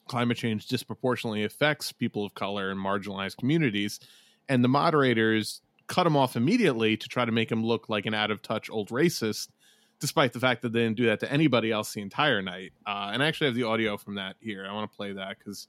climate 0.09 0.37
change 0.37 0.67
disproportionately 0.67 1.43
affects 1.43 1.91
people 1.91 2.23
of 2.23 2.35
color 2.35 2.71
and 2.71 2.79
marginalized 2.79 3.39
communities. 3.39 3.99
And 4.47 4.63
the 4.63 4.69
moderators 4.69 5.63
cut 5.87 6.07
him 6.07 6.19
off 6.19 6.37
immediately 6.37 6.99
to 6.99 7.09
try 7.09 7.25
to 7.25 7.33
make 7.33 7.51
him 7.51 7.65
look 7.65 7.89
like 7.89 8.05
an 8.05 8.13
out 8.13 8.31
of 8.31 8.43
touch 8.43 8.69
old 8.69 8.91
racist 8.91 9.49
despite 10.01 10.35
the 10.35 10.41
fact 10.41 10.61
that 10.61 10.75
they 10.75 10.81
didn't 10.81 10.99
do 10.99 11.07
that 11.07 11.21
to 11.21 11.33
anybody 11.33 11.73
else 11.73 11.95
the 11.95 12.03
entire 12.03 12.43
night. 12.43 12.73
Uh, 12.87 13.09
and 13.11 13.23
i 13.23 13.27
actually 13.27 13.47
have 13.47 13.57
the 13.57 13.63
audio 13.63 13.97
from 13.97 14.17
that 14.17 14.37
here. 14.39 14.67
I 14.69 14.75
want 14.75 14.91
to 14.91 14.95
play 14.95 15.13
that 15.13 15.39
because 15.39 15.69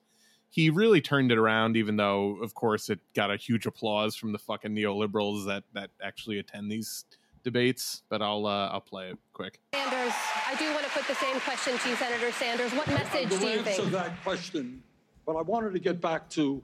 he 0.50 0.70
really 0.72 1.00
turned 1.00 1.32
it 1.32 1.38
around 1.38 1.78
even 1.78 1.96
though 1.96 2.38
of 2.44 2.54
course 2.54 2.90
it 2.90 3.00
got 3.16 3.32
a 3.32 3.38
huge 3.38 3.66
applause 3.66 4.18
from 4.18 4.34
the 4.34 4.40
fucking 4.40 4.76
neoliberals 4.76 5.46
that 5.46 5.64
that 5.72 5.90
actually 6.04 6.38
attend 6.38 6.70
these 6.70 7.06
debates 7.44 8.04
but 8.10 8.22
i'll 8.22 8.46
uh, 8.46 8.70
i'll 8.70 8.82
play 8.82 9.10
it 9.10 9.18
quick 9.34 9.60
Sanders, 9.74 10.14
I 10.48 10.56
do 10.58 10.72
want 10.72 10.84
to 10.86 10.90
put 10.92 11.08
the 11.08 11.16
same 11.16 11.40
question 11.40 11.78
to 11.78 11.90
you, 11.90 11.96
Senator 11.96 12.32
Sanders. 12.32 12.72
What 12.74 12.88
message 12.88 13.30
do 13.30 13.40
going 13.40 13.58
you 13.58 13.64
to 13.64 13.70
answer 13.70 13.82
think? 13.82 13.92
that 13.92 14.24
question, 14.24 14.84
but 15.26 15.36
I 15.36 15.42
wanted 15.42 15.74
to 15.74 15.80
get 15.80 16.00
back 16.00 16.30
to 16.32 16.62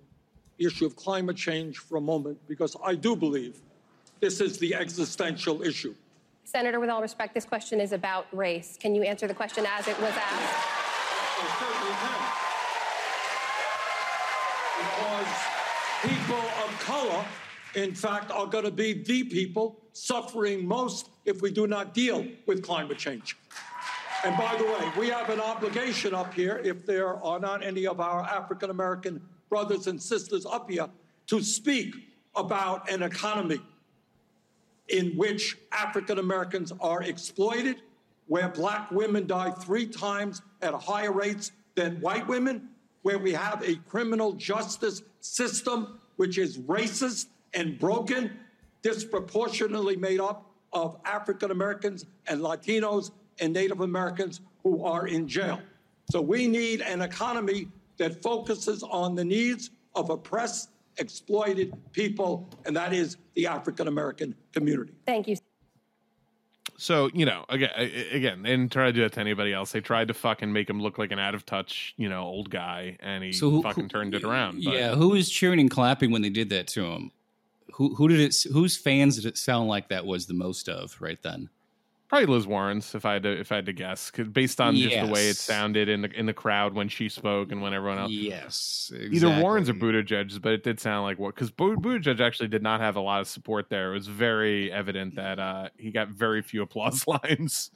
the 0.57 0.65
issue 0.65 0.85
of 0.85 0.95
climate 0.95 1.35
change 1.37 1.79
for 1.79 1.97
a 1.97 2.01
moment 2.01 2.37
because 2.47 2.75
I 2.83 2.95
do 2.95 3.15
believe 3.15 3.61
this 4.19 4.41
is 4.41 4.57
the 4.59 4.75
existential 4.75 5.63
issue. 5.63 5.95
Senator, 6.43 6.79
with 6.79 6.89
all 6.89 7.01
respect, 7.01 7.33
this 7.33 7.45
question 7.45 7.79
is 7.79 7.93
about 7.93 8.27
race. 8.31 8.77
Can 8.79 8.93
you 8.95 9.03
answer 9.03 9.27
the 9.27 9.33
question 9.33 9.65
as 9.67 9.87
it 9.87 9.99
was 9.99 10.11
asked? 10.11 10.55
I 11.41 11.47
certainly 11.59 11.95
can. 12.03 12.19
Because 14.79 15.29
people 16.09 16.43
of 16.63 16.79
color, 16.85 17.25
in 17.75 17.93
fact, 17.93 18.31
are 18.31 18.47
going 18.47 18.65
to 18.65 18.71
be 18.71 18.93
the 18.93 19.23
people 19.23 19.79
suffering 19.93 20.67
most 20.67 21.09
if 21.25 21.41
we 21.41 21.51
do 21.51 21.67
not 21.67 21.93
deal 21.93 22.25
with 22.45 22.63
climate 22.63 22.97
change. 22.97 23.37
And 24.23 24.35
by 24.37 24.55
the 24.57 24.65
way, 24.65 24.91
we 24.97 25.07
have 25.09 25.29
an 25.29 25.39
obligation 25.39 26.13
up 26.13 26.33
here, 26.33 26.61
if 26.63 26.85
there 26.85 27.23
are 27.23 27.39
not 27.39 27.63
any 27.63 27.87
of 27.87 27.99
our 27.99 28.21
African 28.21 28.69
American 28.69 29.21
brothers 29.49 29.87
and 29.87 30.01
sisters 30.01 30.45
up 30.45 30.69
here, 30.69 30.89
to 31.27 31.41
speak 31.41 31.95
about 32.35 32.89
an 32.91 33.03
economy 33.03 33.61
in 34.89 35.11
which 35.15 35.57
African 35.71 36.19
Americans 36.19 36.73
are 36.81 37.03
exploited, 37.03 37.77
where 38.27 38.49
black 38.49 38.91
women 38.91 39.25
die 39.25 39.51
three 39.51 39.85
times 39.85 40.41
at 40.61 40.73
higher 40.73 41.11
rates 41.11 41.51
than 41.75 42.01
white 42.01 42.27
women, 42.27 42.69
where 43.03 43.19
we 43.19 43.31
have 43.31 43.63
a 43.63 43.75
criminal 43.87 44.33
justice 44.33 45.01
system 45.21 45.99
which 46.17 46.37
is 46.37 46.57
racist 46.57 47.27
and 47.53 47.77
broken, 47.79 48.31
disproportionately 48.81 49.95
made 49.95 50.19
up 50.19 50.51
of 50.73 50.97
African 51.05 51.51
Americans 51.51 52.05
and 52.27 52.41
Latinos 52.41 53.11
and 53.39 53.53
Native 53.53 53.81
Americans 53.81 54.41
who 54.63 54.83
are 54.83 55.07
in 55.07 55.27
jail. 55.27 55.59
So 56.11 56.21
we 56.21 56.47
need 56.47 56.81
an 56.81 57.01
economy 57.01 57.67
that 57.97 58.21
focuses 58.21 58.83
on 58.83 59.15
the 59.15 59.23
needs 59.25 59.71
of 59.95 60.09
oppressed, 60.09 60.69
exploited 60.97 61.73
people, 61.91 62.49
and 62.65 62.75
that 62.75 62.93
is 62.93 63.17
the 63.35 63.47
African 63.47 63.87
American 63.87 64.35
community. 64.53 64.93
Thank 65.05 65.27
you. 65.27 65.37
so 66.77 67.09
you 67.13 67.25
know 67.25 67.43
again 67.49 67.69
I- 67.75 67.81
I- 67.81 68.15
again 68.15 68.41
they 68.43 68.51
didn't 68.51 68.71
try 68.71 68.85
to 68.85 68.93
do 68.93 69.01
that 69.01 69.11
to 69.13 69.19
anybody 69.19 69.51
else 69.51 69.73
they 69.73 69.81
tried 69.81 70.07
to 70.07 70.13
fucking 70.13 70.53
make 70.53 70.69
him 70.69 70.81
look 70.81 70.97
like 70.97 71.11
an 71.11 71.19
out 71.19 71.35
of 71.35 71.45
touch 71.45 71.93
you 71.97 72.07
know 72.07 72.21
old 72.23 72.49
guy 72.49 72.95
and 73.01 73.21
he 73.21 73.33
So 73.33 73.49
who, 73.49 73.61
fucking 73.61 73.83
who- 73.83 73.89
turned 73.89 74.15
it 74.15 74.23
around 74.23 74.63
but- 74.63 74.73
Yeah, 74.73 74.95
who 74.95 75.09
was 75.09 75.29
cheering 75.29 75.59
and 75.59 75.69
clapping 75.69 76.09
when 76.11 76.21
they 76.21 76.29
did 76.29 76.49
that 76.51 76.67
to 76.67 76.85
him? 76.85 77.11
Who 77.79 77.95
who 77.95 78.09
did 78.09 78.19
it? 78.19 78.35
Whose 78.51 78.75
fans 78.75 79.15
did 79.15 79.25
it 79.25 79.37
sound 79.37 79.69
like 79.69 79.87
that 79.87 80.05
was 80.05 80.27
the 80.27 80.33
most 80.33 80.67
of 80.67 80.97
right 80.99 81.17
then? 81.23 81.49
Probably 82.09 82.25
Liz 82.25 82.45
Warren's, 82.45 82.93
if 82.93 83.05
I 83.05 83.13
had 83.13 83.23
to, 83.23 83.39
if 83.39 83.53
I 83.53 83.55
had 83.55 83.67
to 83.67 83.71
guess, 83.71 84.11
based 84.11 84.59
on 84.59 84.75
just 84.75 84.93
the 84.93 85.09
way 85.09 85.29
it 85.29 85.37
sounded 85.37 85.87
in 85.87 86.01
the 86.01 86.11
in 86.11 86.25
the 86.25 86.33
crowd 86.33 86.73
when 86.73 86.89
she 86.89 87.07
spoke 87.07 87.53
and 87.53 87.61
when 87.61 87.73
everyone 87.73 87.97
else. 87.97 88.11
Yes, 88.11 88.91
Either 88.93 89.29
Warren's 89.29 89.69
or 89.69 89.71
exactly. 89.71 89.93
Buttigieg, 89.93 90.41
but 90.41 90.51
it 90.51 90.63
did 90.65 90.81
sound 90.81 91.03
like 91.03 91.19
what 91.19 91.33
because 91.33 91.51
Buttigieg 91.51 92.19
actually 92.19 92.49
did 92.49 92.63
not 92.63 92.81
have 92.81 92.97
a 92.97 92.99
lot 92.99 93.21
of 93.21 93.29
support 93.29 93.69
there. 93.69 93.91
It 93.91 93.93
was 93.93 94.07
very 94.07 94.69
evident 94.73 95.15
that 95.15 95.39
uh, 95.39 95.69
he 95.77 95.91
got 95.91 96.09
very 96.09 96.41
few 96.41 96.61
applause 96.63 97.07
lines. 97.07 97.71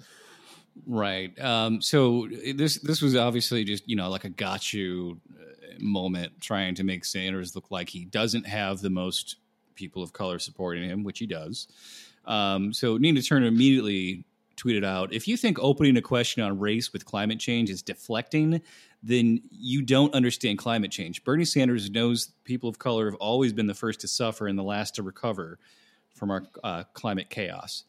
Right. 0.85 1.39
Um, 1.39 1.81
so 1.81 2.27
this 2.55 2.77
this 2.79 3.01
was 3.01 3.15
obviously 3.15 3.63
just 3.63 3.87
you 3.87 3.95
know 3.95 4.09
like 4.09 4.25
a 4.25 4.29
got 4.29 4.73
you 4.73 5.21
uh, 5.33 5.75
moment, 5.79 6.41
trying 6.41 6.75
to 6.75 6.83
make 6.83 7.05
Sanders 7.05 7.55
look 7.55 7.71
like 7.71 7.87
he 7.87 8.03
doesn't 8.03 8.47
have 8.47 8.81
the 8.81 8.89
most 8.89 9.37
people 9.75 10.03
of 10.03 10.13
color 10.13 10.39
supporting 10.39 10.83
him, 10.83 11.03
which 11.03 11.19
he 11.19 11.27
does. 11.27 11.67
Um, 12.25 12.73
so 12.73 12.97
Nina 12.97 13.21
Turner 13.21 13.47
immediately 13.47 14.25
tweeted 14.55 14.85
out 14.85 15.13
if 15.13 15.27
you 15.27 15.35
think 15.35 15.57
opening 15.59 15.97
a 15.97 16.01
question 16.01 16.43
on 16.43 16.59
race 16.59 16.93
with 16.93 17.05
climate 17.05 17.39
change 17.39 17.69
is 17.69 17.81
deflecting, 17.81 18.61
then 19.01 19.41
you 19.51 19.81
don't 19.81 20.13
understand 20.13 20.57
climate 20.57 20.91
change. 20.91 21.23
Bernie 21.23 21.45
Sanders 21.45 21.89
knows 21.89 22.31
people 22.43 22.69
of 22.69 22.79
color 22.79 23.05
have 23.05 23.15
always 23.15 23.51
been 23.51 23.67
the 23.67 23.73
first 23.73 23.99
to 24.01 24.07
suffer 24.07 24.47
and 24.47 24.57
the 24.57 24.63
last 24.63 24.95
to 24.95 25.03
recover 25.03 25.59
from 26.15 26.31
our 26.31 26.43
uh, 26.63 26.83
climate 26.93 27.29
chaos. 27.29 27.83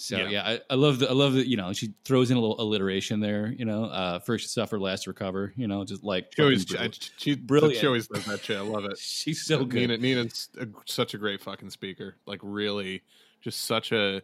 So 0.00 0.16
Yeah. 0.16 0.28
yeah, 0.28 0.42
I, 0.46 0.60
I 0.70 0.74
love 0.76 1.00
the 1.00 1.10
I 1.10 1.12
love 1.12 1.32
that 1.32 1.48
you 1.48 1.56
know 1.56 1.72
she 1.72 1.92
throws 2.04 2.30
in 2.30 2.36
a 2.36 2.40
little 2.40 2.60
alliteration 2.60 3.18
there. 3.18 3.48
You 3.48 3.64
know, 3.64 3.86
uh, 3.86 4.20
first 4.20 4.44
to 4.44 4.50
suffer, 4.50 4.78
last 4.78 5.02
to 5.04 5.10
recover. 5.10 5.52
You 5.56 5.66
know, 5.66 5.84
just 5.84 6.04
like 6.04 6.32
She 6.36 6.42
always, 6.42 6.62
fucking 6.66 6.76
I, 6.76 6.78
brilliant. 6.86 7.10
she, 7.16 7.34
Brilliant. 7.34 7.80
She 7.80 7.86
always 7.88 8.06
does 8.06 8.24
that 8.26 8.44
shit. 8.44 8.58
I 8.58 8.60
love 8.60 8.84
it. 8.90 8.96
she's 8.96 9.42
so 9.42 9.64
good. 9.64 9.88
Nina, 9.88 9.96
Nina's 9.98 10.50
a, 10.56 10.68
such 10.86 11.14
a 11.14 11.18
great 11.18 11.40
fucking 11.40 11.70
speaker. 11.70 12.14
Like 12.26 12.38
really, 12.44 13.02
just 13.40 13.62
such 13.62 13.90
a, 13.90 14.22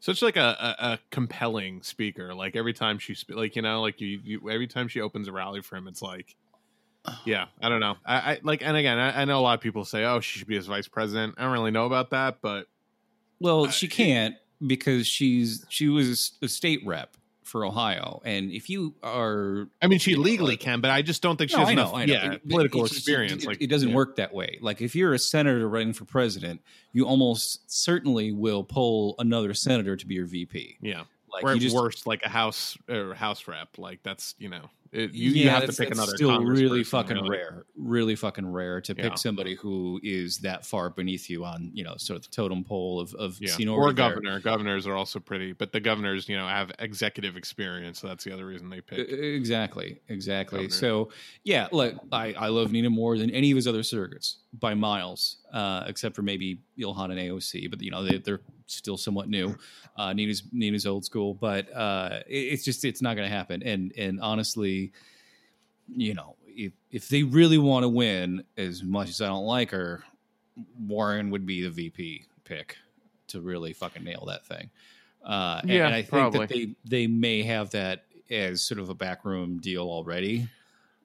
such 0.00 0.20
like 0.20 0.36
a, 0.36 0.76
a, 0.80 0.84
a 0.94 0.98
compelling 1.12 1.84
speaker. 1.84 2.34
Like 2.34 2.56
every 2.56 2.72
time 2.72 2.98
she, 2.98 3.14
spe- 3.14 3.36
like 3.36 3.54
you 3.54 3.62
know, 3.62 3.82
like 3.82 4.00
you, 4.00 4.18
you, 4.24 4.50
every 4.50 4.66
time 4.66 4.88
she 4.88 5.00
opens 5.00 5.28
a 5.28 5.32
rally 5.32 5.62
for 5.62 5.76
him, 5.76 5.86
it's 5.86 6.02
like, 6.02 6.34
yeah, 7.24 7.46
I 7.62 7.68
don't 7.68 7.78
know. 7.80 7.94
I, 8.04 8.16
I 8.16 8.40
like, 8.42 8.62
and 8.62 8.76
again, 8.76 8.98
I, 8.98 9.22
I 9.22 9.24
know 9.26 9.38
a 9.38 9.42
lot 9.42 9.54
of 9.54 9.60
people 9.60 9.84
say, 9.84 10.04
oh, 10.06 10.18
she 10.18 10.40
should 10.40 10.48
be 10.48 10.56
his 10.56 10.66
vice 10.66 10.88
president. 10.88 11.36
I 11.38 11.42
don't 11.42 11.52
really 11.52 11.70
know 11.70 11.86
about 11.86 12.10
that, 12.10 12.38
but 12.42 12.66
Well, 13.38 13.68
she 13.68 13.86
can't 13.86 14.34
because 14.66 15.06
she's 15.06 15.64
she 15.68 15.88
was 15.88 16.32
a 16.42 16.48
state 16.48 16.80
rep 16.84 17.16
for 17.42 17.64
Ohio, 17.66 18.22
and 18.24 18.50
if 18.50 18.70
you 18.70 18.94
are 19.02 19.68
I 19.82 19.86
mean, 19.86 19.98
she 19.98 20.16
legally 20.16 20.56
can, 20.56 20.80
but 20.80 20.90
I 20.90 21.02
just 21.02 21.20
don't 21.22 21.36
think 21.36 21.50
she 21.50 21.56
No, 21.56 21.60
has 21.60 21.68
I 21.68 21.72
enough, 21.72 21.92
know. 21.92 21.98
yeah, 22.00 22.32
It- 22.32 22.48
political 22.48 22.82
just- 22.82 22.94
experience. 22.96 23.44
It, 23.44 23.46
like 23.46 23.60
it 23.62 23.66
doesn't 23.68 23.90
yeah. 23.90 23.94
work 23.94 24.16
that 24.16 24.32
way. 24.32 24.58
Like 24.62 24.80
if 24.80 24.94
you're 24.96 25.12
a 25.12 25.18
senator 25.18 25.68
running 25.68 25.92
for 25.92 26.04
president, 26.06 26.62
you 26.92 27.06
almost 27.06 27.70
certainly 27.70 28.32
will 28.32 28.64
pull 28.64 29.14
another 29.18 29.52
senator 29.54 29.94
to 29.96 30.06
be 30.06 30.14
your 30.14 30.26
VP. 30.26 30.78
Yeah, 30.80 31.02
Like 31.30 31.44
or 31.44 31.50
at 31.52 31.58
just 31.58 31.76
worst, 31.76 32.06
like 32.06 32.22
a 32.24 32.30
house 32.30 32.78
or 32.88 33.14
house 33.14 33.46
rep. 33.46 33.76
Like 33.78 34.02
that's 34.02 34.34
you 34.38 34.48
know, 34.48 34.70
it, 34.94 35.12
you, 35.12 35.30
yeah, 35.30 35.44
you 35.44 35.50
have 35.50 35.66
to 35.66 35.72
pick 35.72 35.90
another. 35.90 36.16
Still, 36.16 36.40
really 36.44 36.84
fucking 36.84 37.16
really. 37.16 37.28
rare. 37.30 37.64
Really 37.76 38.14
fucking 38.16 38.46
rare 38.46 38.80
to 38.82 38.94
Yeah. 38.96 39.08
pick 39.08 39.18
somebody 39.18 39.54
who 39.54 40.00
is 40.02 40.38
that 40.38 40.64
far 40.64 40.90
beneath 40.90 41.28
you 41.28 41.44
on 41.44 41.70
you 41.74 41.84
know 41.84 41.94
sort 41.96 42.16
of 42.18 42.22
the 42.22 42.30
totem 42.30 42.64
pole 42.64 43.00
of 43.00 43.14
of 43.14 43.38
Yeah, 43.40 43.68
or 43.68 43.86
there. 43.86 43.92
governor. 43.94 44.40
Governors 44.40 44.86
are 44.86 44.94
also 44.94 45.18
pretty, 45.20 45.52
but 45.52 45.72
the 45.72 45.80
governors, 45.80 46.28
you 46.28 46.36
know, 46.36 46.46
have 46.46 46.70
executive 46.78 47.36
experience, 47.36 48.00
so 48.00 48.08
that's 48.08 48.24
the 48.24 48.32
other 48.32 48.46
reason 48.46 48.70
they 48.70 48.80
pick. 48.80 49.08
Exactly, 49.08 50.00
exactly. 50.08 50.58
Governor. 50.60 50.74
So 50.74 51.10
yeah, 51.42 51.68
look, 51.72 51.94
I, 52.12 52.32
I 52.34 52.48
love 52.48 52.72
Nina 52.72 52.90
more 52.90 53.18
than 53.18 53.30
any 53.30 53.50
of 53.50 53.56
his 53.56 53.66
other 53.66 53.80
surrogates 53.80 54.36
by 54.60 54.74
miles, 54.74 55.38
uh, 55.52 55.84
except 55.86 56.14
for 56.14 56.22
maybe 56.22 56.58
Ilhan 56.78 57.10
and 57.10 57.18
AOC. 57.18 57.70
But 57.70 57.82
you 57.82 57.90
know 57.90 58.04
they, 58.04 58.18
they're 58.18 58.40
still 58.66 58.96
somewhat 58.96 59.28
new. 59.28 59.56
Uh, 59.96 60.12
Nina's 60.12 60.42
Nina's 60.52 60.86
old 60.86 61.04
school, 61.04 61.34
but 61.34 61.72
uh, 61.74 62.20
it, 62.28 62.36
it's 62.36 62.64
just 62.64 62.84
it's 62.84 63.02
not 63.02 63.16
going 63.16 63.28
to 63.28 63.34
happen. 63.34 63.62
And 63.62 63.92
and 63.96 64.20
honestly, 64.20 64.92
you 65.88 66.14
know, 66.14 66.36
if 66.46 66.72
if 66.90 67.08
they 67.08 67.22
really 67.22 67.58
want 67.58 67.84
to 67.84 67.88
win, 67.88 68.44
as 68.56 68.82
much 68.82 69.08
as 69.08 69.20
I 69.20 69.26
don't 69.26 69.44
like 69.44 69.70
her, 69.70 70.02
Warren 70.78 71.30
would 71.30 71.46
be 71.46 71.62
the 71.62 71.70
VP 71.70 72.24
pick 72.44 72.76
to 73.28 73.40
really 73.40 73.72
fucking 73.72 74.04
nail 74.04 74.24
that 74.28 74.46
thing. 74.46 74.70
Uh, 75.24 75.58
and- 75.62 75.70
Yeah, 75.70 75.86
and 75.86 75.94
I 75.94 76.02
think 76.02 76.10
probably. 76.10 76.38
that 76.40 76.48
they 76.50 76.74
they 76.84 77.06
may 77.06 77.42
have 77.42 77.70
that 77.70 78.04
as 78.30 78.62
sort 78.62 78.80
of 78.80 78.88
a 78.88 78.94
backroom 78.94 79.58
deal 79.58 79.82
already. 79.84 80.48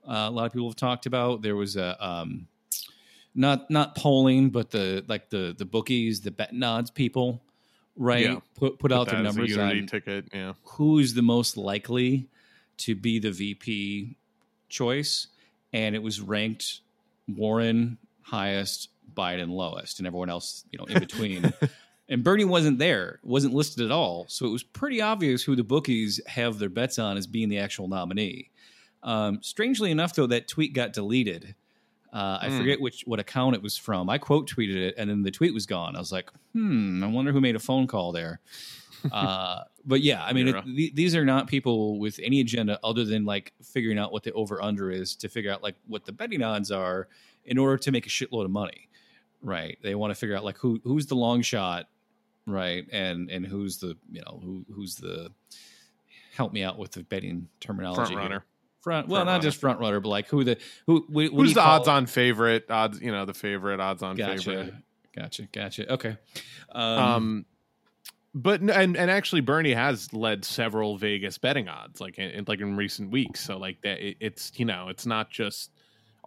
Uh, 0.07 0.27
a 0.27 0.31
lot 0.31 0.45
of 0.45 0.53
people 0.53 0.67
have 0.69 0.75
talked 0.75 1.05
about 1.05 1.41
there 1.41 1.55
was 1.55 1.75
a 1.75 1.95
um, 2.05 2.47
not 3.35 3.69
not 3.69 3.95
polling, 3.95 4.49
but 4.49 4.71
the 4.71 5.03
like 5.07 5.29
the 5.29 5.55
the 5.57 5.65
bookies, 5.65 6.21
the 6.21 6.31
bet 6.31 6.53
nods 6.53 6.91
people, 6.91 7.41
right? 7.95 8.25
Yeah. 8.25 8.39
Put 8.55 8.79
put 8.79 8.91
out 8.91 9.09
their 9.09 9.21
numbers 9.21 9.57
on 9.57 9.87
ticket. 9.87 10.29
Yeah, 10.33 10.53
who's 10.63 11.13
the 11.13 11.21
most 11.21 11.57
likely 11.57 12.27
to 12.77 12.95
be 12.95 13.19
the 13.19 13.31
VP 13.31 14.17
choice, 14.69 15.27
and 15.73 15.95
it 15.95 16.03
was 16.03 16.21
ranked 16.21 16.81
Warren 17.27 17.97
highest, 18.21 18.89
Biden 19.13 19.49
lowest, 19.49 19.99
and 19.99 20.07
everyone 20.07 20.29
else, 20.29 20.63
you 20.71 20.79
know, 20.79 20.85
in 20.85 20.99
between. 20.99 21.53
and 22.07 22.23
Bernie 22.23 22.45
wasn't 22.45 22.79
there, 22.79 23.19
wasn't 23.23 23.53
listed 23.53 23.85
at 23.85 23.91
all, 23.91 24.25
so 24.27 24.45
it 24.45 24.51
was 24.51 24.63
pretty 24.63 25.01
obvious 25.01 25.43
who 25.43 25.55
the 25.55 25.63
bookies 25.63 26.21
have 26.27 26.59
their 26.59 26.69
bets 26.69 26.99
on 26.99 27.17
as 27.17 27.27
being 27.27 27.49
the 27.49 27.59
actual 27.59 27.87
nominee. 27.87 28.49
Um, 29.03 29.39
strangely 29.41 29.91
enough, 29.91 30.13
though, 30.13 30.27
that 30.27 30.47
tweet 30.47 30.73
got 30.73 30.93
deleted. 30.93 31.55
Uh, 32.11 32.39
I 32.41 32.49
Hmm. 32.49 32.57
forget 32.57 32.81
which 32.81 33.03
what 33.05 33.19
account 33.19 33.55
it 33.55 33.61
was 33.61 33.77
from. 33.77 34.09
I 34.09 34.17
quote 34.17 34.49
tweeted 34.49 34.75
it, 34.75 34.95
and 34.97 35.09
then 35.09 35.21
the 35.21 35.31
tweet 35.31 35.53
was 35.53 35.65
gone. 35.67 35.95
I 35.95 35.99
was 35.99 36.11
like, 36.11 36.31
"Hmm, 36.53 37.03
I 37.03 37.07
wonder 37.07 37.31
who 37.31 37.39
made 37.41 37.55
a 37.55 37.59
phone 37.59 37.85
call 37.87 38.11
there." 38.11 38.39
uh, 39.11 39.61
but 39.85 40.01
yeah, 40.01 40.23
I 40.25 40.33
mean, 40.33 40.47
it, 40.47 40.63
th- 40.65 40.93
these 40.95 41.15
are 41.15 41.23
not 41.23 41.47
people 41.47 41.99
with 41.99 42.19
any 42.23 42.41
agenda 42.41 42.79
other 42.83 43.05
than 43.05 43.25
like 43.25 43.53
figuring 43.63 43.97
out 43.99 44.11
what 44.11 44.23
the 44.23 44.31
over 44.33 44.61
under 44.61 44.89
is 44.91 45.15
to 45.17 45.29
figure 45.29 45.51
out 45.51 45.61
like 45.63 45.75
what 45.87 46.05
the 46.05 46.11
betting 46.11 46.41
odds 46.43 46.71
are 46.71 47.07
in 47.45 47.57
order 47.57 47.77
to 47.77 47.91
make 47.91 48.05
a 48.07 48.09
shitload 48.09 48.45
of 48.45 48.51
money, 48.51 48.89
right? 49.41 49.77
They 49.83 49.93
want 49.95 50.11
to 50.11 50.15
figure 50.15 50.35
out 50.35 50.43
like 50.43 50.57
who 50.57 50.81
who's 50.83 51.05
the 51.05 51.15
long 51.15 51.41
shot, 51.43 51.87
right? 52.47 52.85
And 52.91 53.29
and 53.29 53.45
who's 53.45 53.77
the 53.77 53.95
you 54.11 54.21
know 54.25 54.39
who 54.43 54.65
who's 54.73 54.95
the 54.95 55.31
help 56.35 56.53
me 56.53 56.63
out 56.63 56.77
with 56.79 56.91
the 56.93 57.03
betting 57.03 57.47
terminology 57.59 58.13
front 58.15 58.29
here. 58.31 58.45
Front, 58.89 59.07
well, 59.07 59.17
Front 59.19 59.25
not 59.27 59.31
runner. 59.33 59.43
just 59.43 59.59
front 59.59 59.79
runner, 59.79 59.99
but 59.99 60.09
like 60.09 60.27
who 60.27 60.43
the 60.43 60.57
who 60.87 61.05
what, 61.09 61.31
what 61.31 61.41
Who's 61.45 61.53
the 61.53 61.61
call- 61.61 61.79
odds-on 61.81 62.05
favorite? 62.07 62.69
Odds, 62.69 62.99
you 63.01 63.11
know, 63.11 63.25
the 63.25 63.33
favorite 63.33 63.79
odds-on 63.79 64.15
Gotcha, 64.15 64.41
favorite. 64.43 64.73
gotcha, 65.15 65.43
gotcha. 65.51 65.93
Okay, 65.93 66.17
um, 66.71 66.83
Um, 66.99 67.45
but 68.35 68.61
and 68.61 68.95
and 68.95 69.09
actually, 69.11 69.41
Bernie 69.41 69.73
has 69.73 70.13
led 70.13 70.45
several 70.45 70.97
Vegas 70.97 71.37
betting 71.37 71.67
odds, 71.67 71.99
like 71.99 72.17
in, 72.19 72.45
like 72.47 72.61
in 72.61 72.75
recent 72.77 73.11
weeks. 73.11 73.39
So 73.41 73.57
like 73.57 73.81
that, 73.81 73.99
it, 73.99 74.17
it's 74.19 74.51
you 74.55 74.65
know, 74.65 74.87
it's 74.89 75.05
not 75.05 75.29
just 75.31 75.71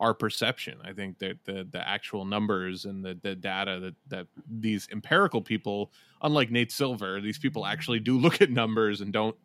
our 0.02 0.12
perception. 0.12 0.78
I 0.84 0.92
think 0.92 1.20
that 1.20 1.44
the 1.44 1.66
the 1.70 1.88
actual 1.88 2.24
numbers 2.24 2.84
and 2.84 3.04
the 3.04 3.16
the 3.22 3.36
data 3.36 3.78
that 3.80 3.94
that 4.08 4.26
these 4.50 4.88
empirical 4.90 5.40
people, 5.40 5.92
unlike 6.22 6.50
Nate 6.50 6.72
Silver, 6.72 7.20
these 7.20 7.38
people 7.38 7.64
actually 7.64 8.00
do 8.00 8.18
look 8.18 8.42
at 8.42 8.50
numbers 8.50 9.00
and 9.00 9.12
don't 9.12 9.36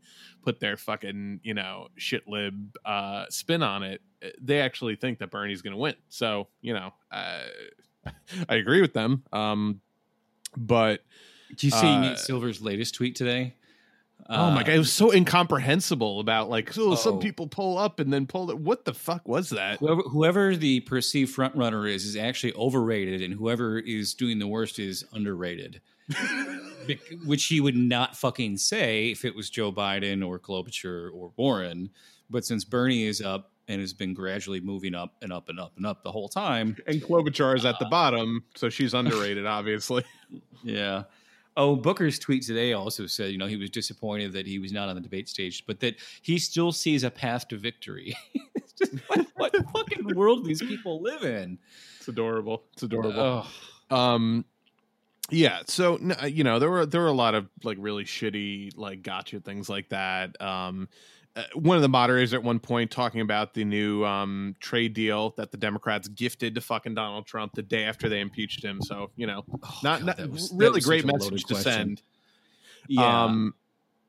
put 0.42 0.60
their 0.60 0.76
fucking 0.76 1.42
you 1.44 1.54
know 1.54 1.90
shit 1.96 2.28
lib 2.28 2.76
uh, 2.84 3.26
spin 3.30 3.62
on 3.62 3.84
it. 3.84 4.02
They 4.42 4.60
actually 4.60 4.96
think 4.96 5.20
that 5.20 5.30
Bernie's 5.30 5.62
going 5.62 5.74
to 5.74 5.80
win. 5.80 5.96
So 6.10 6.48
you 6.62 6.74
know, 6.74 6.92
uh, 7.12 7.44
I 8.50 8.56
agree 8.56 8.82
with 8.82 8.94
them. 8.94 9.24
Um, 9.32 9.82
but 10.58 11.02
do 11.56 11.68
you 11.68 11.72
see 11.72 11.88
uh, 11.88 12.02
Nate 12.02 12.18
Silver's 12.18 12.64
latest 12.64 12.96
tweet 12.96 13.16
today? 13.16 13.54
Oh 14.30 14.52
my 14.52 14.60
Uh, 14.62 14.64
god, 14.64 14.70
it 14.76 14.78
was 14.80 14.92
so 14.92 15.14
incomprehensible 15.14 16.20
about 16.20 16.50
like 16.50 16.78
oh, 16.78 16.96
some 16.96 17.16
Oh. 17.16 17.18
people 17.18 17.48
pull 17.48 17.78
up 17.78 18.00
and 18.00 18.12
then 18.12 18.26
pull 18.28 18.50
it. 18.52 18.58
What 18.60 18.84
the 18.86 18.94
fuck 18.94 19.28
was 19.28 19.50
that? 19.52 19.80
Whoever, 19.80 20.02
whoever 20.02 20.56
the 20.56 20.82
perceived 20.82 21.32
front 21.34 21.56
runner 21.56 21.88
is 21.88 22.06
is 22.06 22.16
actually 22.18 22.54
overrated, 22.56 23.22
and 23.22 23.34
whoever 23.34 23.80
is 23.80 24.14
doing 24.14 24.40
the 24.40 24.48
worst 24.48 24.80
is 24.80 25.06
underrated. 25.14 25.82
Bec- 26.88 27.00
Which 27.26 27.46
he 27.46 27.60
would 27.62 27.76
not 27.76 28.16
fucking 28.18 28.58
say 28.58 29.12
if 29.12 29.24
it 29.26 29.36
was 29.36 29.50
Joe 29.50 29.72
Biden 29.72 30.26
or 30.26 30.40
Klobuchar 30.40 31.10
or 31.14 31.32
Warren. 31.38 31.90
But 32.30 32.46
since 32.46 32.64
Bernie 32.66 33.04
is 33.06 33.22
up 33.22 33.52
and 33.70 33.80
has 33.82 33.94
been 33.94 34.14
gradually 34.14 34.60
moving 34.62 34.96
up 34.96 35.16
and 35.22 35.32
up 35.34 35.50
and 35.50 35.60
up 35.60 35.74
and 35.78 35.86
up 35.86 36.04
the 36.04 36.12
whole 36.12 36.30
time, 36.30 36.76
And 36.88 37.02
Klobuchar 37.02 37.56
is 37.58 37.66
at 37.66 37.80
the 37.80 37.86
bottom, 37.86 38.44
so 38.56 38.70
she's 38.70 38.94
underrated, 38.94 39.46
obviously. 39.46 40.04
yeah. 40.64 41.04
Oh, 41.58 41.76
Booker's 41.76 42.20
tweet 42.20 42.44
today 42.44 42.74
also 42.74 43.08
said, 43.08 43.32
you 43.32 43.40
know, 43.40 43.48
he 43.48 43.58
was 43.58 43.72
disappointed 43.72 44.32
that 44.34 44.46
he 44.46 44.60
was 44.60 44.72
not 44.72 44.90
on 44.90 44.96
the 44.96 45.02
debate 45.02 45.28
stage, 45.28 45.66
but 45.66 45.80
that 45.80 45.96
he 46.22 46.38
still 46.38 46.72
sees 46.72 47.04
a 47.04 47.10
path 47.10 47.48
to 47.48 47.58
victory. 47.58 48.16
Just, 48.78 48.94
what, 49.08 49.26
what 49.36 49.56
fucking 49.74 50.16
world 50.16 50.46
these 50.46 50.62
people 50.62 51.02
live 51.02 51.24
in? 51.24 51.58
It's 51.98 52.08
adorable. 52.08 52.64
It's 52.74 52.84
adorable. 52.84 53.46
Oh. 53.90 53.96
Um, 53.96 54.46
yeah. 55.32 55.62
So 55.66 56.00
uh, 56.22 56.28
you 56.28 56.44
know, 56.44 56.60
there 56.60 56.70
were 56.70 56.86
there 56.86 57.02
were 57.02 57.08
a 57.08 57.12
lot 57.14 57.34
of 57.34 57.50
like 57.64 57.78
really 57.80 58.04
shitty 58.04 58.78
like 58.78 59.02
gotcha 59.02 59.40
things 59.40 59.68
like 59.68 59.90
that. 59.90 60.40
Um, 60.40 60.88
uh, 61.38 61.44
one 61.54 61.76
of 61.78 61.82
the 61.84 61.90
moderators 61.90 62.34
at 62.34 62.44
one 62.44 62.60
point 62.60 62.90
talking 62.92 63.22
about 63.22 63.54
the 63.54 63.64
new 63.64 64.04
um 64.04 64.56
trade 64.60 64.94
deal 64.94 65.34
that 65.38 65.52
the 65.52 65.58
Democrats 65.58 66.08
gifted 66.10 66.56
to 66.56 66.62
fucking 66.62 66.96
Donald 66.96 67.26
Trump 67.26 67.54
the 67.54 67.62
day 67.62 67.84
after 67.86 68.10
they 68.10 68.20
impeached 68.20 68.64
him. 68.64 68.82
So 68.82 69.12
you 69.16 69.28
know, 69.28 69.44
Oh, 69.54 69.60
not, 69.84 70.00
God, 70.06 70.06
not 70.20 70.30
was- 70.30 70.52
really 70.56 70.82
great 70.82 71.04
such 71.04 71.10
a 71.10 71.14
loaded 71.14 71.32
message 71.32 71.44
to 71.46 71.54
question. 71.54 71.72
send. 71.72 72.02
Yeah. 72.90 73.24
Um, 73.24 73.54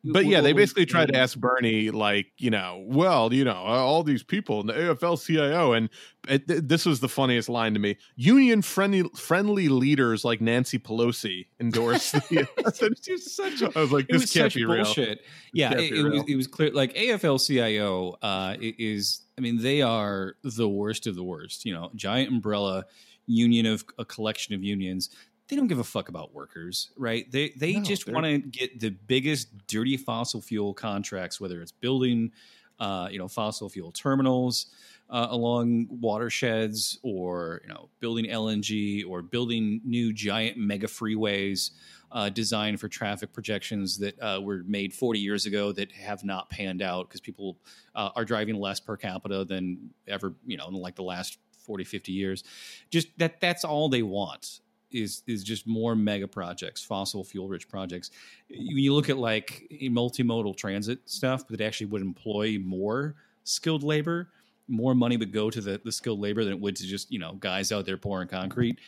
but 0.05 0.27
yeah, 0.27 0.41
they 0.41 0.53
basically 0.53 0.87
tried 0.87 1.09
to 1.09 1.17
ask 1.17 1.37
Bernie, 1.39 1.91
like, 1.91 2.27
you 2.39 2.51
know, 2.51 2.85
well, 2.87 3.33
you 3.33 3.45
know, 3.45 3.55
all 3.55 4.03
these 4.03 4.23
people 4.23 4.61
in 4.61 4.67
the 4.69 4.73
AFL 4.73 5.25
CIO, 5.25 5.73
and 5.73 5.89
it, 6.29 6.69
this 6.69 6.87
was 6.87 7.01
the 7.01 7.09
funniest 7.09 7.49
line 7.49 7.75
to 7.75 7.81
me: 7.81 7.97
union 8.17 8.63
friendly 8.63 9.03
friendly 9.17 9.69
leaders 9.69 10.25
like 10.25 10.41
Nancy 10.41 10.79
Pelosi 10.79 11.47
endorse. 11.61 12.13
the, 12.13 12.49
such 13.21 13.63
a- 13.63 13.77
I 13.77 13.81
was 13.81 13.93
like, 13.93 14.07
this 14.09 14.33
can't 14.33 14.55
be 14.55 14.65
real. 14.65 14.85
bullshit. 14.85 15.21
Yeah, 15.53 15.71
can't 15.71 15.81
it, 15.81 15.93
it 15.93 16.03
was 16.03 16.25
it 16.29 16.37
was 16.37 16.47
clear. 16.47 16.71
Like 16.73 16.95
AFL-CIO 16.95 18.17
uh, 18.23 18.57
is, 18.61 19.23
I 19.37 19.41
mean, 19.41 19.61
they 19.61 19.83
are 19.83 20.37
the 20.45 20.69
worst 20.69 21.07
of 21.07 21.17
the 21.17 21.25
worst. 21.25 21.65
You 21.65 21.75
know, 21.75 21.91
giant 21.95 22.31
umbrella 22.31 22.85
union 23.27 23.67
of 23.67 23.85
a 23.99 24.05
collection 24.05 24.55
of 24.55 24.63
unions. 24.63 25.11
They 25.49 25.57
don't 25.57 25.67
give 25.67 25.79
a 25.79 25.85
fuck 25.85 26.09
about 26.09 26.35
workers, 26.35 26.91
right? 26.97 27.31
They 27.31 27.51
they 27.57 27.75
No, 27.75 27.83
just 27.83 28.09
want 28.09 28.27
to 28.27 28.39
get 28.39 28.81
the 28.81 28.91
biggest 28.91 29.67
dirty 29.67 29.97
fossil 29.97 30.41
fuel 30.41 30.75
contracts, 30.75 31.41
whether 31.41 31.61
it's 31.63 31.73
building, 31.73 32.33
uh, 32.79 33.09
you 33.11 33.19
know, 33.19 33.29
fossil 33.29 33.69
fuel 33.69 33.91
terminals 33.91 34.67
uh, 35.11 35.29
along 35.31 35.87
watersheds, 35.91 36.99
or 37.03 37.61
you 37.63 37.69
know, 37.73 37.89
building 38.01 38.27
LNG, 38.27 39.09
or 39.09 39.23
building 39.23 39.81
new 39.85 40.13
giant 40.13 40.59
mega 40.59 40.87
freeways 40.87 41.71
uh, 42.13 42.29
designed 42.29 42.79
for 42.81 42.89
traffic 42.89 43.33
projections 43.33 43.99
that 43.99 44.21
uh, 44.23 44.41
were 44.43 44.63
made 44.67 44.93
40 44.93 45.19
years 45.19 45.47
ago 45.47 45.73
that 45.73 45.93
have 45.93 46.25
not 46.25 46.51
panned 46.51 46.83
out 46.83 47.09
because 47.09 47.21
people 47.21 47.59
uh, 47.95 48.11
are 48.17 48.25
driving 48.25 48.57
less 48.57 48.81
per 48.81 48.97
capita 48.97 49.45
than 49.45 49.91
ever, 50.07 50.35
you 50.47 50.57
know, 50.57 50.69
in 50.69 50.75
like 50.75 50.95
the 50.95 51.03
last 51.03 51.39
40, 51.65 51.85
50 51.85 52.13
years. 52.13 52.45
Just 52.91 53.09
that 53.19 53.41
that's 53.41 53.65
all 53.65 53.89
they 53.89 54.03
want 54.03 54.61
is 54.91 55.23
is 55.27 55.45
just 55.45 55.67
more 55.67 55.95
mega 55.95 56.29
projects, 56.29 56.83
fossil 56.83 57.25
fuel 57.25 57.49
rich 57.49 57.69
projects. 57.69 58.11
When 58.49 58.79
you 58.79 58.95
look 58.95 59.11
at 59.11 59.19
like 59.19 59.67
multimodal 59.83 60.57
transit 60.57 61.01
stuff 61.05 61.47
that 61.49 61.61
actually 61.61 61.87
would 61.87 62.03
employ 62.03 62.59
more 62.59 63.17
skilled 63.45 63.83
labor, 63.83 64.29
more 64.69 64.95
money 64.95 65.17
would 65.17 65.33
go 65.33 65.51
to 65.51 65.61
the, 65.61 65.81
the 65.85 65.93
skilled 65.93 66.21
labor 66.21 66.45
than 66.45 66.53
it 66.53 66.61
would 66.61 66.77
to 66.77 66.87
just, 66.87 67.11
you 67.11 67.19
know, 67.19 67.35
guys 67.35 67.73
out 67.73 67.87
there 67.87 67.97
pouring 67.97 68.29
concrete. 68.29 68.79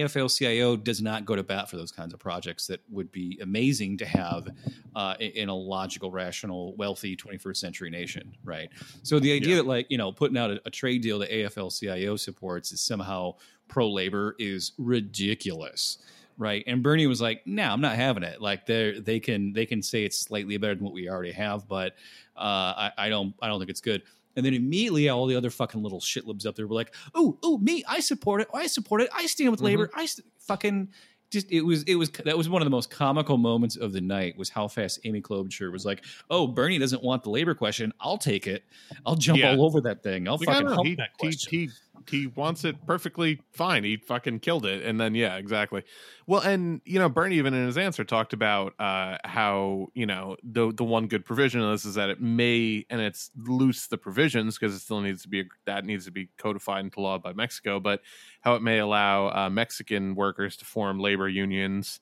AFL 0.00 0.28
CIO 0.36 0.76
does 0.76 1.00
not 1.02 1.24
go 1.24 1.34
to 1.36 1.42
bat 1.42 1.68
for 1.70 1.76
those 1.76 1.90
kinds 1.92 2.12
of 2.14 2.20
projects 2.20 2.66
that 2.68 2.80
would 2.90 3.10
be 3.12 3.38
amazing 3.42 3.96
to 3.98 4.06
have 4.06 4.48
uh, 4.96 5.14
in 5.20 5.48
a 5.48 5.54
logical, 5.54 6.10
rational, 6.10 6.74
wealthy 6.76 7.16
21st 7.16 7.56
century 7.56 7.90
nation, 7.90 8.34
right? 8.44 8.68
So 9.02 9.18
the 9.18 9.32
idea 9.32 9.50
Yeah. 9.50 9.56
that 9.56 9.66
like 9.66 9.86
you 9.90 9.98
know 9.98 10.12
putting 10.12 10.36
out 10.36 10.50
a, 10.50 10.60
a 10.66 10.70
trade 10.70 11.02
deal 11.02 11.18
that 11.20 11.30
AFL 11.30 11.78
CIO 11.78 12.16
supports 12.16 12.72
is 12.72 12.80
somehow 12.80 13.34
pro 13.68 13.90
labor 13.90 14.36
is 14.38 14.72
ridiculous, 14.78 15.98
right? 16.38 16.64
And 16.66 16.82
Bernie 16.82 17.06
was 17.06 17.20
like, 17.20 17.46
"No, 17.46 17.64
I'm 17.64 17.80
not 17.80 17.96
having 17.96 18.22
it. 18.22 18.40
Like 18.40 18.66
they 18.66 18.98
they 19.00 19.20
can 19.20 19.52
they 19.52 19.66
can 19.66 19.82
say 19.82 20.04
it's 20.04 20.18
slightly 20.20 20.56
better 20.56 20.74
than 20.74 20.84
what 20.84 20.92
we 20.94 21.08
already 21.08 21.32
have, 21.32 21.66
but 21.68 21.92
uh, 22.36 22.40
I, 22.88 22.92
I 22.98 23.08
don't 23.08 23.34
I 23.40 23.48
don't 23.48 23.58
think 23.58 23.70
it's 23.70 23.80
good." 23.80 24.02
And 24.36 24.44
then 24.44 24.54
immediately 24.54 25.08
all 25.08 25.26
the 25.26 25.36
other 25.36 25.50
fucking 25.50 25.82
little 25.82 26.00
shitlibs 26.00 26.46
up 26.46 26.56
there 26.56 26.66
were 26.66 26.74
like, 26.74 26.94
"Oh, 27.14 27.38
oh, 27.42 27.58
me, 27.58 27.84
I 27.86 28.00
support 28.00 28.40
it. 28.40 28.48
I 28.52 28.66
support 28.66 29.00
it. 29.00 29.10
I 29.14 29.26
stand 29.26 29.50
with 29.50 29.58
mm-hmm. 29.58 29.66
labor. 29.66 29.90
I 29.94 30.06
st- 30.06 30.26
fucking." 30.38 30.88
Just 31.30 31.50
it 31.50 31.62
was 31.62 31.82
it 31.84 31.96
was 31.96 32.10
that 32.10 32.36
was 32.36 32.48
one 32.48 32.62
of 32.62 32.66
the 32.66 32.70
most 32.70 32.90
comical 32.90 33.38
moments 33.38 33.76
of 33.76 33.92
the 33.92 34.00
night 34.00 34.36
was 34.36 34.50
how 34.50 34.68
fast 34.68 35.00
Amy 35.04 35.20
Klobuchar 35.20 35.72
was 35.72 35.84
like, 35.84 36.04
"Oh, 36.30 36.46
Bernie 36.46 36.78
doesn't 36.78 37.02
want 37.02 37.24
the 37.24 37.30
labor 37.30 37.54
question. 37.54 37.92
I'll 37.98 38.18
take 38.18 38.46
it. 38.46 38.62
I'll 39.04 39.16
jump 39.16 39.40
Yeah. 39.40 39.56
all 39.56 39.64
over 39.64 39.80
that 39.80 40.02
thing. 40.02 40.28
I'll 40.28 40.38
fucking 40.38 40.66
don't 40.66 40.76
know, 40.76 40.82
he, 40.84 40.94
that 40.96 41.10
he, 41.18 41.26
question." 41.26 41.50
he 41.50 41.70
he 42.08 42.26
wants 42.26 42.64
it 42.64 42.86
perfectly 42.86 43.40
fine. 43.52 43.84
He 43.84 43.96
fucking 43.96 44.40
killed 44.40 44.66
it, 44.66 44.84
and 44.84 45.00
then 45.00 45.14
yeah, 45.14 45.36
exactly. 45.36 45.82
Well, 46.26 46.40
and 46.40 46.80
you 46.84 46.98
know, 46.98 47.08
Bernie 47.08 47.36
even 47.36 47.54
in 47.54 47.66
his 47.66 47.78
answer 47.78 48.04
talked 48.04 48.32
about 48.32 48.74
uh, 48.78 49.18
how 49.24 49.88
you 49.94 50.06
know 50.06 50.36
the 50.42 50.72
the 50.72 50.84
one 50.84 51.06
good 51.06 51.24
provision 51.24 51.60
of 51.60 51.70
this 51.70 51.84
is 51.84 51.94
that 51.94 52.10
it 52.10 52.20
may 52.20 52.84
and 52.90 53.00
it's 53.00 53.30
loose 53.36 53.86
the 53.86 53.98
provisions 53.98 54.58
because 54.58 54.74
it 54.74 54.80
still 54.80 55.00
needs 55.00 55.22
to 55.22 55.28
be 55.28 55.44
that 55.66 55.84
needs 55.84 56.04
to 56.04 56.10
be 56.10 56.28
codified 56.38 56.84
into 56.84 57.00
law 57.00 57.18
by 57.18 57.32
Mexico, 57.32 57.80
but 57.80 58.00
how 58.40 58.54
it 58.54 58.62
may 58.62 58.78
allow 58.78 59.28
uh, 59.28 59.50
Mexican 59.50 60.14
workers 60.14 60.56
to 60.56 60.64
form 60.64 60.98
labor 60.98 61.28
unions 61.28 62.00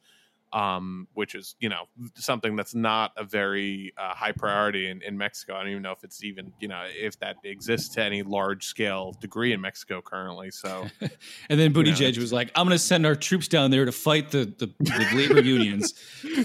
um, 0.53 1.09
which 1.15 1.35
is 1.35 1.55
you 1.61 1.69
know 1.69 1.85
something 2.15 2.57
that's 2.57 2.75
not 2.75 3.13
a 3.17 3.25
very 3.25 3.93
uh, 3.97 4.15
high 4.15 4.33
priority 4.33 4.89
in, 4.89 5.03
in 5.03 5.17
Mexico. 5.17 5.55
I 5.55 5.61
don't 5.61 5.71
even 5.71 5.83
know 5.83 5.93
if 5.93 6.05
it's 6.05 6.23
even 6.25 6.53
you 6.61 6.69
know 6.69 6.85
if 6.89 7.19
that 7.21 7.37
exists 7.45 7.95
to 7.95 8.03
any 8.03 8.23
large 8.23 8.67
scale 8.67 9.13
degree 9.21 9.53
in 9.53 9.61
Mexico 9.61 10.03
currently. 10.03 10.51
So 10.51 10.87
And 11.49 11.59
then 11.59 11.73
Buttigieg 11.73 12.01
it's- 12.11 12.19
was 12.19 12.33
like, 12.33 12.51
"I'm 12.55 12.67
going 12.67 12.77
to 12.77 12.83
send 12.83 13.07
our 13.07 13.15
troops 13.17 13.49
down 13.49 13.71
there 13.71 13.85
to 13.85 13.93
fight 13.93 14.31
the 14.31 14.45
the, 14.59 14.73
the 14.81 15.09
labor 15.15 15.41
unions." 15.43 15.95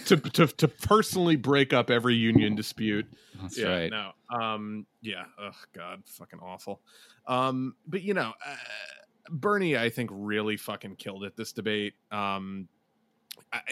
to, 0.06 0.18
to 0.18 0.48
to 0.48 0.68
personally 0.68 1.36
break 1.36 1.74
up 1.74 1.90
every 1.90 2.16
union 2.16 2.56
dispute. 2.56 3.06
That's 3.42 3.58
yeah, 3.58 3.68
right. 3.68 3.92
No. 3.92 4.12
Um. 4.40 4.86
Yeah. 5.02 5.26
Oh 5.40 5.52
God. 5.74 6.04
Fucking 6.06 6.40
awful. 6.40 6.82
Um. 7.28 7.76
But 7.86 8.02
you 8.02 8.14
know, 8.14 8.34
uh, 8.46 8.56
Bernie, 9.30 9.78
I 9.78 9.90
think 9.90 10.10
really 10.14 10.58
fucking 10.58 10.96
killed 10.96 11.24
it 11.24 11.36
this 11.36 11.52
debate. 11.52 11.94
Um. 12.12 12.68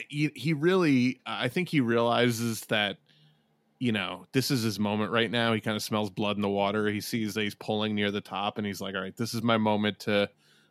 He, 0.09 0.31
he 0.35 0.53
really, 0.53 1.21
I 1.25 1.47
think 1.49 1.69
he 1.69 1.81
realizes 1.81 2.61
that, 2.61 2.97
you 3.79 3.91
know, 3.91 4.25
this 4.31 4.51
is 4.51 4.63
his 4.63 4.79
moment 4.79 5.11
right 5.11 5.29
now. 5.29 5.53
He 5.53 5.59
kind 5.61 5.75
of 5.75 5.83
smells 5.83 6.09
blood 6.09 6.37
in 6.37 6.41
the 6.41 6.49
water. 6.49 6.87
He 6.89 7.01
sees 7.01 7.33
that 7.33 7.41
he's 7.41 7.55
pulling 7.55 7.93
near 7.93 8.09
the 8.11 8.21
top, 8.21 8.57
and 8.57 8.65
he's 8.65 8.79
like, 8.81 8.95
"All 8.95 9.01
right, 9.01 9.15
this 9.15 9.33
is 9.33 9.43
my 9.43 9.57
moment 9.57 9.99
to 10.01 10.29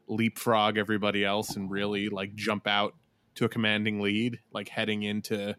leapfrog 0.08 0.78
everybody 0.78 1.24
else 1.24 1.56
and 1.56 1.70
really 1.70 2.08
like 2.08 2.34
jump 2.34 2.66
out 2.66 2.94
to 3.36 3.44
a 3.44 3.48
commanding 3.48 4.00
lead, 4.00 4.40
like 4.52 4.68
heading 4.68 5.02
into." 5.02 5.56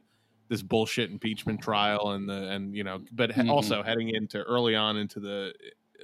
this 0.48 0.62
bullshit 0.62 1.10
impeachment 1.10 1.60
trial 1.60 2.12
and 2.12 2.30
the 2.30 2.50
and 2.52 2.76
you 2.76 2.84
know 2.84 3.04
but 3.12 3.32
Mhm. 3.32 3.50
also 3.50 3.82
heading 3.82 4.10
into 4.10 4.44
early 4.44 4.76
on 4.76 4.96
into 4.96 5.20
the 5.20 5.52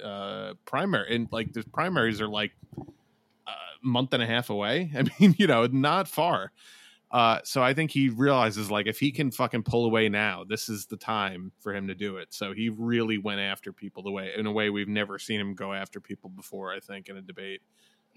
uh 0.02 0.54
primary 0.64 1.14
and 1.14 1.28
like 1.30 1.52
the 1.52 1.62
primaries 1.72 2.20
are 2.20 2.26
like 2.26 2.50
a 3.46 3.52
month 3.82 4.12
and 4.14 4.22
a 4.22 4.26
half 4.26 4.50
away 4.50 4.90
i 4.96 5.04
mean 5.20 5.34
you 5.38 5.46
know 5.46 5.66
not 5.66 6.08
far 6.08 6.52
uh 7.12 7.38
so 7.44 7.62
i 7.62 7.72
think 7.74 7.90
he 7.90 8.08
realizes 8.08 8.70
like 8.70 8.86
if 8.86 8.98
he 8.98 9.12
can 9.12 9.30
fucking 9.30 9.62
pull 9.62 9.84
away 9.84 10.08
now 10.08 10.44
this 10.48 10.68
is 10.68 10.86
the 10.86 10.96
time 10.96 11.52
for 11.60 11.74
him 11.74 11.86
to 11.86 11.94
do 11.94 12.16
it 12.16 12.28
so 12.30 12.52
he 12.52 12.68
really 12.68 13.18
went 13.18 13.40
after 13.40 13.72
people 13.72 14.02
the 14.02 14.10
way 14.10 14.32
in 14.36 14.46
a 14.46 14.52
way 14.52 14.70
we've 14.70 14.88
never 14.88 15.18
seen 15.18 15.40
him 15.40 15.54
go 15.54 15.72
after 15.72 16.00
people 16.00 16.30
before 16.30 16.72
i 16.72 16.80
think 16.80 17.08
in 17.08 17.16
a 17.16 17.22
debate 17.22 17.60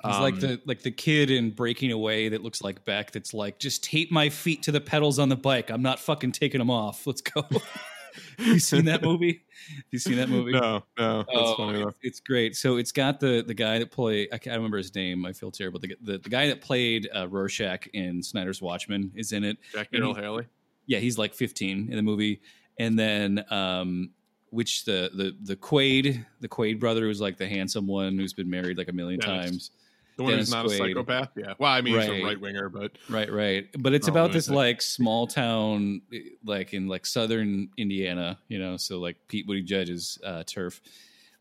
He's 0.03 0.17
like 0.19 0.33
Um, 0.35 0.39
the 0.41 0.61
like 0.65 0.81
the 0.81 0.91
kid 0.91 1.31
in 1.31 1.51
Breaking 1.51 1.91
Away 1.93 2.27
that 2.27 2.43
looks 2.43 2.61
like 2.61 2.83
Beck. 2.83 3.11
That's 3.11 3.33
like, 3.33 3.59
just 3.59 3.81
tape 3.81 4.11
my 4.11 4.27
feet 4.27 4.61
to 4.63 4.71
the 4.73 4.81
pedals 4.81 5.19
on 5.19 5.29
the 5.29 5.37
bike. 5.37 5.69
I'm 5.71 5.81
not 5.81 5.99
fucking 5.99 6.33
taking 6.33 6.59
them 6.59 6.69
off. 6.69 7.07
Let's 7.07 7.21
go. 7.21 7.47
you 8.45 8.59
seen 8.59 8.85
that 8.85 9.01
movie? 9.01 9.43
You 9.91 9.99
seen 9.99 10.17
that 10.17 10.29
movie? 10.29 10.51
no 10.51 10.83
no 10.97 11.17
that's 11.19 11.29
Oh, 11.33 11.55
funny 11.57 11.79
enough 11.79 11.95
it's, 12.01 12.17
it's 12.17 12.19
great. 12.19 12.55
So 12.55 12.77
it's 12.77 12.91
got 12.91 13.19
the 13.19 13.43
the 13.45 13.53
guy 13.53 13.79
that 13.79 13.91
played. 13.91 14.29
I 14.33 14.37
can't 14.37 14.55
remember 14.55 14.77
his 14.77 14.93
name. 14.93 15.25
I 15.25 15.33
feel 15.33 15.51
terrible. 15.51 15.79
The 15.79 15.95
the, 16.01 16.17
the 16.17 16.29
guy 16.29 16.47
that 16.47 16.61
played 16.61 17.09
uh, 17.15 17.27
Rorschach 17.27 17.87
in 17.93 18.21
Snyder's 18.21 18.61
Watchmen 18.61 19.11
is 19.15 19.31
in 19.31 19.43
it. 19.43 19.57
jack 19.73 19.87
he- 19.91 19.97
haley 19.99 20.45
Yeah, 20.87 20.99
he's 20.99 21.17
like 21.17 21.33
15 21.33 21.89
in 21.89 21.95
the 21.95 22.01
movie, 22.03 22.41
and 22.79 22.97
then 22.97 23.43
um, 23.49 24.11
which 24.49 24.85
the 24.85 25.09
the 25.13 25.35
the 25.43 25.55
Quaid, 25.55 26.25
the 26.41 26.47
Quaid 26.47 26.79
brother, 26.79 27.01
who's 27.01 27.21
like 27.21 27.37
the 27.37 27.47
handsome 27.47 27.87
one 27.87 28.17
who's 28.17 28.33
been 28.33 28.49
married 28.49 28.77
like 28.77 28.89
a 28.89 28.93
million 28.93 29.19
times. 29.19 29.71
The 30.17 30.23
one 30.23 30.33
who's 30.33 30.49
Dennis 30.49 30.51
not 30.51 30.65
a 30.73 30.77
psychopath 30.77 31.29
yeah 31.35 31.53
well 31.59 31.71
i 31.71 31.81
mean 31.81 31.99
he's 31.99 32.07
Right. 32.09 32.21
a 32.21 32.25
right 32.25 32.39
winger 32.39 32.69
but 32.69 32.97
Right, 33.09 33.31
right. 33.31 33.67
But 33.77 33.93
it's 33.93 34.07
about 34.07 34.31
this 34.31 34.45
is 34.45 34.49
like 34.51 34.81
small 34.81 35.27
town, 35.27 36.01
eh, 36.13 36.19
like 36.45 36.73
in 36.73 36.87
like 36.87 37.05
southern 37.05 37.69
Indiana, 37.77 38.39
you 38.47 38.57
know, 38.59 38.77
so 38.77 38.99
like 38.99 39.17
Pete 39.27 39.47
Buttigieg's 39.47 40.17
uh, 40.23 40.43
turf. 40.45 40.81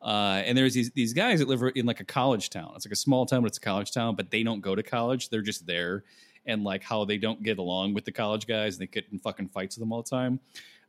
Uh, 0.02 0.42
and 0.44 0.56
there's 0.58 0.74
these 0.74 0.90
these 0.90 1.12
guys 1.14 1.38
that 1.38 1.48
live 1.48 1.62
in 1.74 1.87
like 1.87 2.00
a 2.00 2.04
college 2.04 2.50
town. 2.50 2.72
It's 2.76 2.84
like 2.84 2.92
a 2.92 2.96
small 2.96 3.24
town, 3.26 3.40
but 3.42 3.46
it's 3.48 3.58
a 3.58 3.60
college 3.62 3.92
town. 3.92 4.16
But 4.16 4.30
they 4.30 4.42
don't 4.42 4.60
go 4.60 4.74
to 4.74 4.82
college; 4.82 5.30
they're 5.30 5.40
just 5.40 5.66
there. 5.66 6.04
And 6.44 6.62
like 6.62 6.82
how 6.82 7.06
they 7.06 7.16
don't 7.16 7.42
get 7.42 7.58
along 7.58 7.94
with 7.94 8.04
the 8.04 8.12
college 8.12 8.46
guys, 8.46 8.74
and 8.74 8.82
they 8.82 8.87
get 8.90 9.06
in 9.12 9.18
fucking 9.18 9.48
fights 9.48 9.76
with 9.76 9.80
them 9.80 9.92
all 9.92 10.02
the 10.02 10.10
time. 10.10 10.40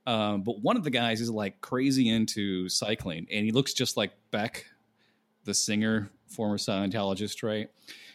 Um, 0.06 0.42
but 0.42 0.60
one 0.62 0.76
of 0.76 0.84
the 0.84 0.90
guys 0.92 1.22
is 1.22 1.30
like 1.30 1.62
crazy 1.62 2.10
into 2.10 2.68
cycling, 2.68 3.26
and 3.32 3.46
he 3.46 3.52
looks 3.52 3.74
just 3.74 3.96
like 3.96 4.12
Beck, 4.32 4.66
the 5.46 5.54
singer, 5.54 6.10
former 6.28 6.58
Scientologist, 6.58 7.44
right? 7.44 7.70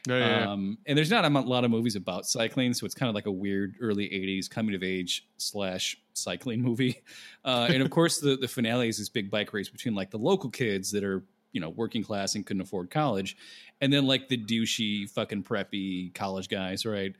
yeah, 0.09 0.19
yeah, 0.19 0.41
yeah. 0.41 0.51
Um, 0.51 0.79
and 0.87 0.97
there's 0.97 1.11
not 1.11 1.25
a 1.25 1.29
lot 1.29 1.65
of 1.65 1.71
movies 1.71 1.97
about 1.97 2.27
cycling, 2.27 2.75
so 2.75 2.87
it's 2.87 2.95
kind 2.95 3.09
of 3.09 3.15
like 3.15 3.27
a 3.27 3.33
weird 3.33 3.77
early 3.81 4.07
'80s 4.09 4.49
coming 4.49 4.75
of 4.75 4.83
age 4.83 5.27
slash 5.37 5.97
cycling 6.15 6.63
movie. 6.63 7.03
Uh, 7.43 7.69
and 7.71 7.83
of 7.83 7.89
course, 7.89 8.19
the 8.19 8.37
the 8.37 8.47
finale 8.47 8.87
is 8.87 8.99
this 8.99 9.09
big 9.09 9.31
bike 9.31 9.55
race 9.55 9.71
between 9.71 9.95
like 9.95 10.11
the 10.11 10.19
local 10.19 10.51
kids 10.51 10.91
that 10.91 11.03
are 11.03 11.25
you 11.53 11.61
know 11.61 11.71
working 11.71 12.05
class 12.05 12.35
and 12.35 12.45
couldn't 12.45 12.61
afford 12.61 12.91
college, 12.91 13.35
and 13.81 13.91
then 13.91 14.07
like 14.07 14.29
the 14.29 14.37
douchey 14.37 15.09
fucking 15.09 15.43
preppy 15.43 16.13
college 16.13 16.51
guys, 16.51 16.85
right? 16.85 17.15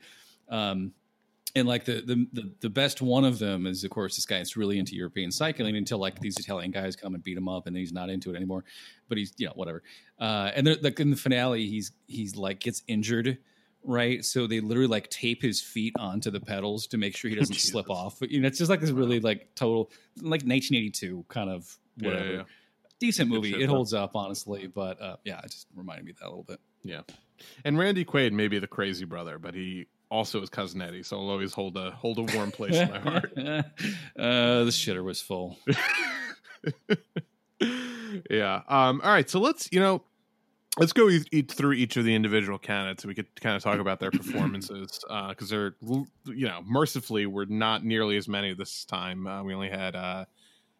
Um, 0.47 0.93
and 1.55 1.67
like 1.67 1.85
the, 1.85 2.01
the 2.01 2.27
the 2.33 2.51
the 2.61 2.69
best 2.69 3.01
one 3.01 3.23
of 3.25 3.39
them 3.39 3.65
is 3.67 3.83
of 3.83 3.89
course 3.91 4.15
this 4.15 4.25
guy 4.25 4.37
that's 4.37 4.55
really 4.57 4.79
into 4.79 4.95
European 4.95 5.31
cycling 5.31 5.75
until 5.75 5.97
like 5.97 6.19
these 6.19 6.37
Italian 6.37 6.71
guys 6.71 6.95
come 6.95 7.13
and 7.15 7.23
beat 7.23 7.37
him 7.37 7.47
up 7.49 7.67
and 7.67 7.75
he's 7.75 7.91
not 7.93 8.09
into 8.09 8.31
it 8.31 8.35
anymore. 8.35 8.63
But 9.09 9.17
he's 9.17 9.33
you 9.37 9.47
know 9.47 9.53
whatever. 9.55 9.83
Uh, 10.19 10.51
and 10.55 10.77
like 10.81 10.99
in 10.99 11.09
the 11.09 11.15
finale, 11.15 11.67
he's 11.67 11.91
he's 12.07 12.35
like 12.35 12.59
gets 12.59 12.83
injured, 12.87 13.37
right? 13.83 14.23
So 14.23 14.47
they 14.47 14.59
literally 14.59 14.87
like 14.87 15.09
tape 15.09 15.41
his 15.41 15.59
feet 15.61 15.93
onto 15.99 16.31
the 16.31 16.39
pedals 16.39 16.87
to 16.87 16.97
make 16.97 17.15
sure 17.17 17.29
he 17.29 17.35
doesn't 17.39 17.55
slip 17.55 17.89
off. 17.89 18.19
You 18.21 18.41
know, 18.41 18.47
it's 18.47 18.57
just 18.57 18.69
like 18.69 18.81
this 18.81 18.91
really 18.91 19.19
like 19.19 19.53
total 19.55 19.91
like 20.17 20.43
1982 20.43 21.25
kind 21.27 21.49
of 21.49 21.77
Yeah, 21.97 22.07
yeah, 22.09 22.13
whatever. 22.15 22.33
yeah. 22.33 22.43
Decent 22.99 23.29
movie. 23.29 23.51
shit, 23.51 23.61
It 23.61 23.67
holds 23.69 23.93
up 23.95 24.11
honestly, 24.15 24.67
but 24.67 25.01
uh, 25.01 25.15
yeah, 25.25 25.39
it 25.39 25.49
just 25.49 25.65
reminded 25.75 26.05
me 26.05 26.11
of 26.11 26.17
that 26.19 26.25
a 26.27 26.29
little 26.29 26.43
bit. 26.43 26.59
Yeah. 26.83 27.01
And 27.65 27.77
Randy 27.79 28.05
Quaid 28.05 28.31
may 28.31 28.47
be 28.47 28.59
the 28.59 28.67
crazy 28.67 29.05
brother, 29.05 29.39
but 29.39 29.55
he 29.55 29.87
also 30.11 30.41
is 30.41 30.49
cousin 30.49 30.81
Eddie, 30.81 31.03
so 31.03 31.17
I'll 31.17 31.29
always 31.29 31.53
hold 31.53 31.77
a 31.77 31.91
hold 31.91 32.19
a 32.19 32.35
warm 32.35 32.51
place 32.51 32.75
in 32.75 32.91
my 32.91 32.99
heart. 33.09 33.31
uh, 33.37 33.63
the 34.15 34.71
shitter 34.71 35.03
was 35.03 35.21
full. 35.21 35.57
yeah. 38.29 38.61
Um, 38.67 39.01
all 39.03 39.11
right. 39.11 39.29
So 39.29 39.39
let's, 39.39 39.69
you 39.71 39.79
know, 39.79 40.03
let's 40.77 40.93
go 40.93 41.09
each, 41.09 41.27
each 41.31 41.51
through 41.51 41.73
each 41.73 41.97
of 41.97 42.03
the 42.03 42.13
individual 42.13 42.59
candidates. 42.59 43.05
We 43.05 43.15
could 43.15 43.33
kind 43.39 43.55
of 43.55 43.63
talk 43.63 43.79
about 43.79 43.99
their 43.99 44.11
performances 44.11 44.99
because 45.29 45.49
they're, 45.49 45.75
you 45.81 46.47
know, 46.47 46.61
mercifully 46.65 47.25
we're 47.25 47.45
not 47.45 47.83
nearly 47.83 48.17
as 48.17 48.27
many 48.27 48.53
this 48.53 48.85
time. 48.85 49.25
Uh, 49.25 49.43
we 49.43 49.53
only 49.53 49.69
had 49.69 49.95
uh, 49.95 50.25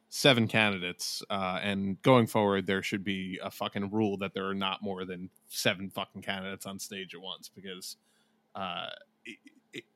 seven 0.10 0.48
candidates, 0.48 1.24
uh, 1.30 1.60
and 1.64 2.02
going 2.02 2.28
forward, 2.28 2.68
there 2.68 2.84
should 2.84 3.04
be 3.04 3.40
a 3.42 3.50
fucking 3.50 3.92
rule 3.92 4.18
that 4.18 4.34
there 4.34 4.46
are 4.46 4.54
not 4.54 4.82
more 4.82 5.06
than 5.06 5.30
seven 5.48 5.90
fucking 5.90 6.22
candidates 6.22 6.66
on 6.66 6.80
stage 6.80 7.16
at 7.16 7.22
once 7.22 7.50
because. 7.54 7.96
Uh, 8.54 8.88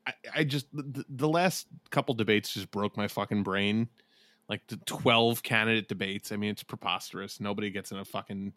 I, 0.06 0.12
I 0.34 0.44
just 0.44 0.66
the, 0.72 1.04
the 1.08 1.28
last 1.28 1.66
couple 1.90 2.14
debates 2.14 2.54
just 2.54 2.70
broke 2.70 2.96
my 2.96 3.08
fucking 3.08 3.42
brain 3.42 3.88
like 4.48 4.66
the 4.68 4.76
12 4.86 5.42
candidate 5.42 5.88
debates. 5.88 6.32
I 6.32 6.36
mean, 6.36 6.50
it's 6.50 6.62
preposterous. 6.62 7.40
Nobody 7.40 7.70
gets 7.70 7.90
in 7.90 7.98
a 7.98 8.04
fucking 8.04 8.52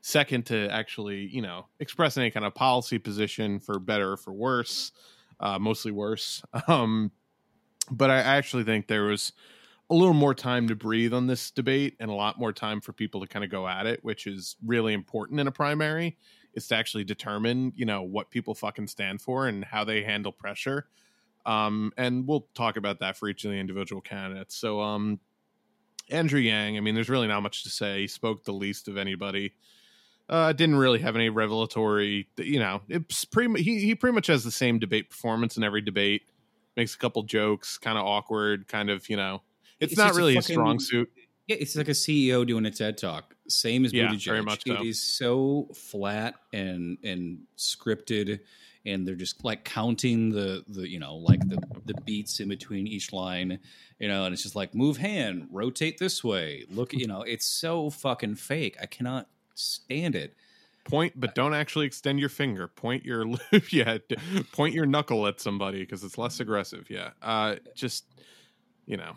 second 0.00 0.46
to 0.46 0.68
actually, 0.70 1.26
you 1.26 1.42
know, 1.42 1.66
express 1.80 2.16
any 2.16 2.30
kind 2.30 2.46
of 2.46 2.54
policy 2.54 2.98
position 2.98 3.58
for 3.58 3.78
better 3.78 4.12
or 4.12 4.16
for 4.16 4.32
worse, 4.32 4.92
uh, 5.40 5.58
mostly 5.58 5.92
worse. 5.92 6.42
Um, 6.68 7.10
but 7.90 8.10
I 8.10 8.18
actually 8.18 8.62
think 8.62 8.86
there 8.86 9.02
was 9.02 9.32
a 9.90 9.94
little 9.94 10.14
more 10.14 10.34
time 10.34 10.68
to 10.68 10.76
breathe 10.76 11.12
on 11.12 11.26
this 11.26 11.50
debate 11.50 11.96
and 11.98 12.08
a 12.08 12.14
lot 12.14 12.38
more 12.38 12.52
time 12.52 12.80
for 12.80 12.92
people 12.92 13.20
to 13.20 13.26
kind 13.26 13.44
of 13.44 13.50
go 13.50 13.66
at 13.66 13.86
it, 13.86 14.02
which 14.04 14.28
is 14.28 14.56
really 14.64 14.94
important 14.94 15.40
in 15.40 15.48
a 15.48 15.52
primary. 15.52 16.16
Is 16.54 16.68
to 16.68 16.76
actually 16.76 17.04
determine, 17.04 17.72
you 17.76 17.86
know, 17.86 18.02
what 18.02 18.30
people 18.30 18.54
fucking 18.54 18.86
stand 18.88 19.22
for 19.22 19.46
and 19.48 19.64
how 19.64 19.84
they 19.84 20.02
handle 20.02 20.32
pressure. 20.32 20.86
Um, 21.46 21.92
and 21.96 22.26
we'll 22.26 22.46
talk 22.54 22.76
about 22.76 23.00
that 23.00 23.16
for 23.16 23.28
each 23.28 23.44
of 23.44 23.50
the 23.50 23.56
individual 23.56 24.02
candidates. 24.02 24.54
So, 24.54 24.80
um, 24.80 25.18
Andrew 26.10 26.40
Yang, 26.40 26.76
I 26.76 26.80
mean, 26.80 26.94
there's 26.94 27.08
really 27.08 27.26
not 27.28 27.42
much 27.42 27.62
to 27.62 27.70
say. 27.70 28.02
He 28.02 28.06
spoke 28.06 28.44
the 28.44 28.52
least 28.52 28.86
of 28.88 28.96
anybody. 28.96 29.54
Uh, 30.28 30.52
didn't 30.52 30.76
really 30.76 31.00
have 31.00 31.16
any 31.16 31.28
revelatory, 31.30 32.28
you 32.36 32.58
know. 32.58 32.80
It's 32.88 33.24
pretty. 33.24 33.62
He 33.62 33.80
he 33.80 33.94
pretty 33.94 34.14
much 34.14 34.28
has 34.28 34.44
the 34.44 34.50
same 34.50 34.78
debate 34.78 35.10
performance 35.10 35.56
in 35.56 35.64
every 35.64 35.80
debate. 35.80 36.22
Makes 36.76 36.94
a 36.94 36.98
couple 36.98 37.22
jokes, 37.24 37.76
kind 37.76 37.98
of 37.98 38.04
awkward, 38.06 38.68
kind 38.68 38.88
of 38.88 39.08
you 39.08 39.16
know. 39.16 39.42
It's, 39.80 39.92
It's 39.92 39.98
not 39.98 40.14
really 40.14 40.34
a 40.36 40.40
fucking- 40.40 40.54
strong 40.54 40.78
suit. 40.80 41.10
Yeah, 41.52 41.58
it's 41.60 41.76
like 41.76 41.88
a 41.88 41.92
CEO 41.92 42.46
doing 42.46 42.66
a 42.66 42.70
TED 42.70 42.98
talk. 42.98 43.34
Same 43.48 43.84
as 43.84 43.92
Yeah, 43.92 44.08
Buttigieg. 44.08 44.24
very 44.24 44.42
much 44.42 44.64
so. 44.66 44.74
It 44.74 44.86
is 44.86 45.00
so 45.00 45.68
flat 45.74 46.34
and 46.52 46.98
and 47.04 47.40
scripted, 47.56 48.40
and 48.86 49.06
they're 49.06 49.14
just 49.14 49.44
like 49.44 49.64
counting 49.64 50.30
the 50.30 50.64
the 50.68 50.88
you 50.88 50.98
know 50.98 51.16
like 51.16 51.40
the 51.48 51.58
the 51.84 51.94
beats 52.04 52.40
in 52.40 52.48
between 52.48 52.86
each 52.86 53.12
line, 53.12 53.58
you 53.98 54.08
know, 54.08 54.24
and 54.24 54.32
it's 54.32 54.42
just 54.42 54.56
like 54.56 54.74
move 54.74 54.96
hand, 54.96 55.48
rotate 55.50 55.98
this 55.98 56.22
way, 56.24 56.64
look, 56.70 56.92
you 56.92 57.06
know, 57.06 57.22
it's 57.22 57.46
so 57.46 57.90
fucking 57.90 58.36
fake. 58.36 58.76
I 58.80 58.86
cannot 58.86 59.28
stand 59.54 60.14
it. 60.14 60.34
Point, 60.84 61.12
but 61.16 61.36
don't 61.36 61.54
actually 61.54 61.86
extend 61.86 62.18
your 62.18 62.28
finger. 62.28 62.66
Point 62.66 63.04
your 63.04 63.24
yeah, 63.70 63.98
point 64.50 64.74
your 64.74 64.86
knuckle 64.86 65.28
at 65.28 65.40
somebody 65.40 65.78
because 65.80 66.02
it's 66.02 66.18
less 66.18 66.40
aggressive. 66.40 66.90
Yeah, 66.90 67.10
uh, 67.22 67.56
just 67.76 68.04
you 68.86 68.96
know, 68.96 69.16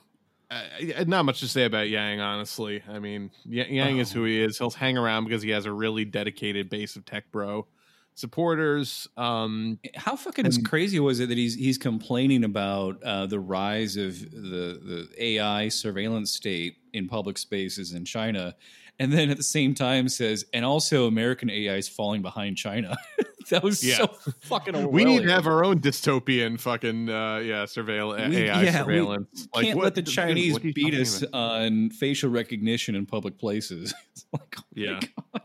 uh, 0.52 1.04
not 1.08 1.26
much 1.26 1.40
to 1.42 1.48
say 1.48 1.66
about 1.66 1.90
Yang. 1.90 2.20
Honestly, 2.22 2.82
I 2.90 3.00
mean, 3.00 3.32
Y- 3.46 3.68
Yang 3.70 3.98
is 4.00 4.12
who 4.12 4.24
he 4.26 4.42
is. 4.42 4.58
He'll 4.58 4.70
hang 4.72 4.98
around 4.98 5.24
because 5.26 5.42
he 5.42 5.50
has 5.52 5.66
a 5.66 5.72
really 5.72 6.06
dedicated 6.06 6.70
base 6.70 6.96
of 6.96 7.06
tech 7.06 7.32
bro 7.32 7.68
supporters. 8.18 9.08
Um, 9.18 9.78
How 9.96 10.16
fucking 10.16 10.46
And- 10.46 10.66
crazy 10.66 11.00
was 11.00 11.20
it 11.20 11.30
that 11.30 11.38
he's 11.38 11.56
he's 11.56 11.78
complaining 11.78 12.44
about 12.44 13.02
uh, 13.04 13.26
the 13.26 13.40
rise 13.40 13.98
of 13.98 14.20
the 14.20 14.80
the 14.82 15.10
AI 15.18 15.68
surveillance 15.70 16.32
state 16.32 16.78
in 16.94 17.08
public 17.08 17.38
spaces 17.38 17.94
in 17.94 18.06
China, 18.06 18.56
and 19.00 19.12
then 19.12 19.30
at 19.30 19.38
the 19.38 19.44
same 19.44 19.74
time 19.76 20.08
says, 20.08 20.46
and 20.54 20.64
also 20.64 21.08
American 21.08 21.50
AI 21.50 21.76
is 21.76 21.90
falling 21.90 22.22
behind 22.22 22.56
China. 22.58 22.96
that 23.50 23.64
was 23.64 23.84
Yeah. 23.84 23.98
so 23.98 24.08
fucking. 24.42 24.92
we 24.92 25.06
need 25.06 25.24
to 25.24 25.32
have 25.32 25.48
our 25.48 25.64
own 25.64 25.80
dystopian 25.80 26.60
fucking 26.60 27.10
uh, 27.10 27.38
yeah 27.38 27.66
surveillance 27.66 28.36
We- 28.36 28.44
AI 28.44 28.64
yeah, 28.64 28.84
we 28.84 28.94
surveillance. 28.94 29.48
Can't 29.54 29.76
what- 29.78 29.84
let 29.86 29.96
the 29.96 30.02
Chinese 30.04 30.58
beat 30.60 30.94
us 30.94 31.22
about? 31.22 31.34
on 31.62 31.90
facial 31.90 32.30
recognition 32.30 32.96
in 32.96 33.06
public 33.06 33.38
places. 33.38 33.94
It's 34.16 34.26
like, 34.32 34.56
oh 34.60 34.64
Yeah. 34.74 35.00
God, 35.34 35.42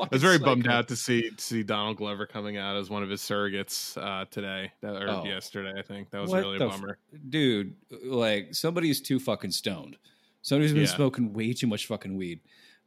I 0.00 0.08
was 0.10 0.22
very 0.22 0.38
bummed 0.38 0.66
out 0.66 0.88
to 0.88 0.96
see 0.96 1.30
to 1.30 1.40
see 1.42 1.62
Donald 1.62 1.98
Glover 1.98 2.26
coming 2.26 2.56
out 2.56 2.76
as 2.76 2.90
one 2.90 3.02
of 3.02 3.10
his 3.10 3.20
surrogates 3.20 3.96
uh, 3.96 4.24
today 4.30 4.72
that, 4.80 4.94
or 4.96 5.08
Oh. 5.08 5.24
yesterday. 5.24 5.72
I 5.78 5.82
think 5.82 6.10
that 6.10 6.20
was 6.20 6.30
What 6.30 6.40
really 6.42 6.56
a 6.56 6.58
the 6.60 6.66
f- 6.66 6.70
bummer. 6.72 6.98
dude. 7.28 7.76
Like 8.04 8.54
somebody's 8.54 9.00
too 9.00 9.20
fucking 9.20 9.52
stoned. 9.52 9.96
Somebody's 10.42 10.72
been 10.72 10.82
Yeah. 10.82 10.88
smoking 10.88 11.32
way 11.32 11.52
too 11.52 11.66
much 11.68 11.86
fucking 11.86 12.16
weed. 12.16 12.40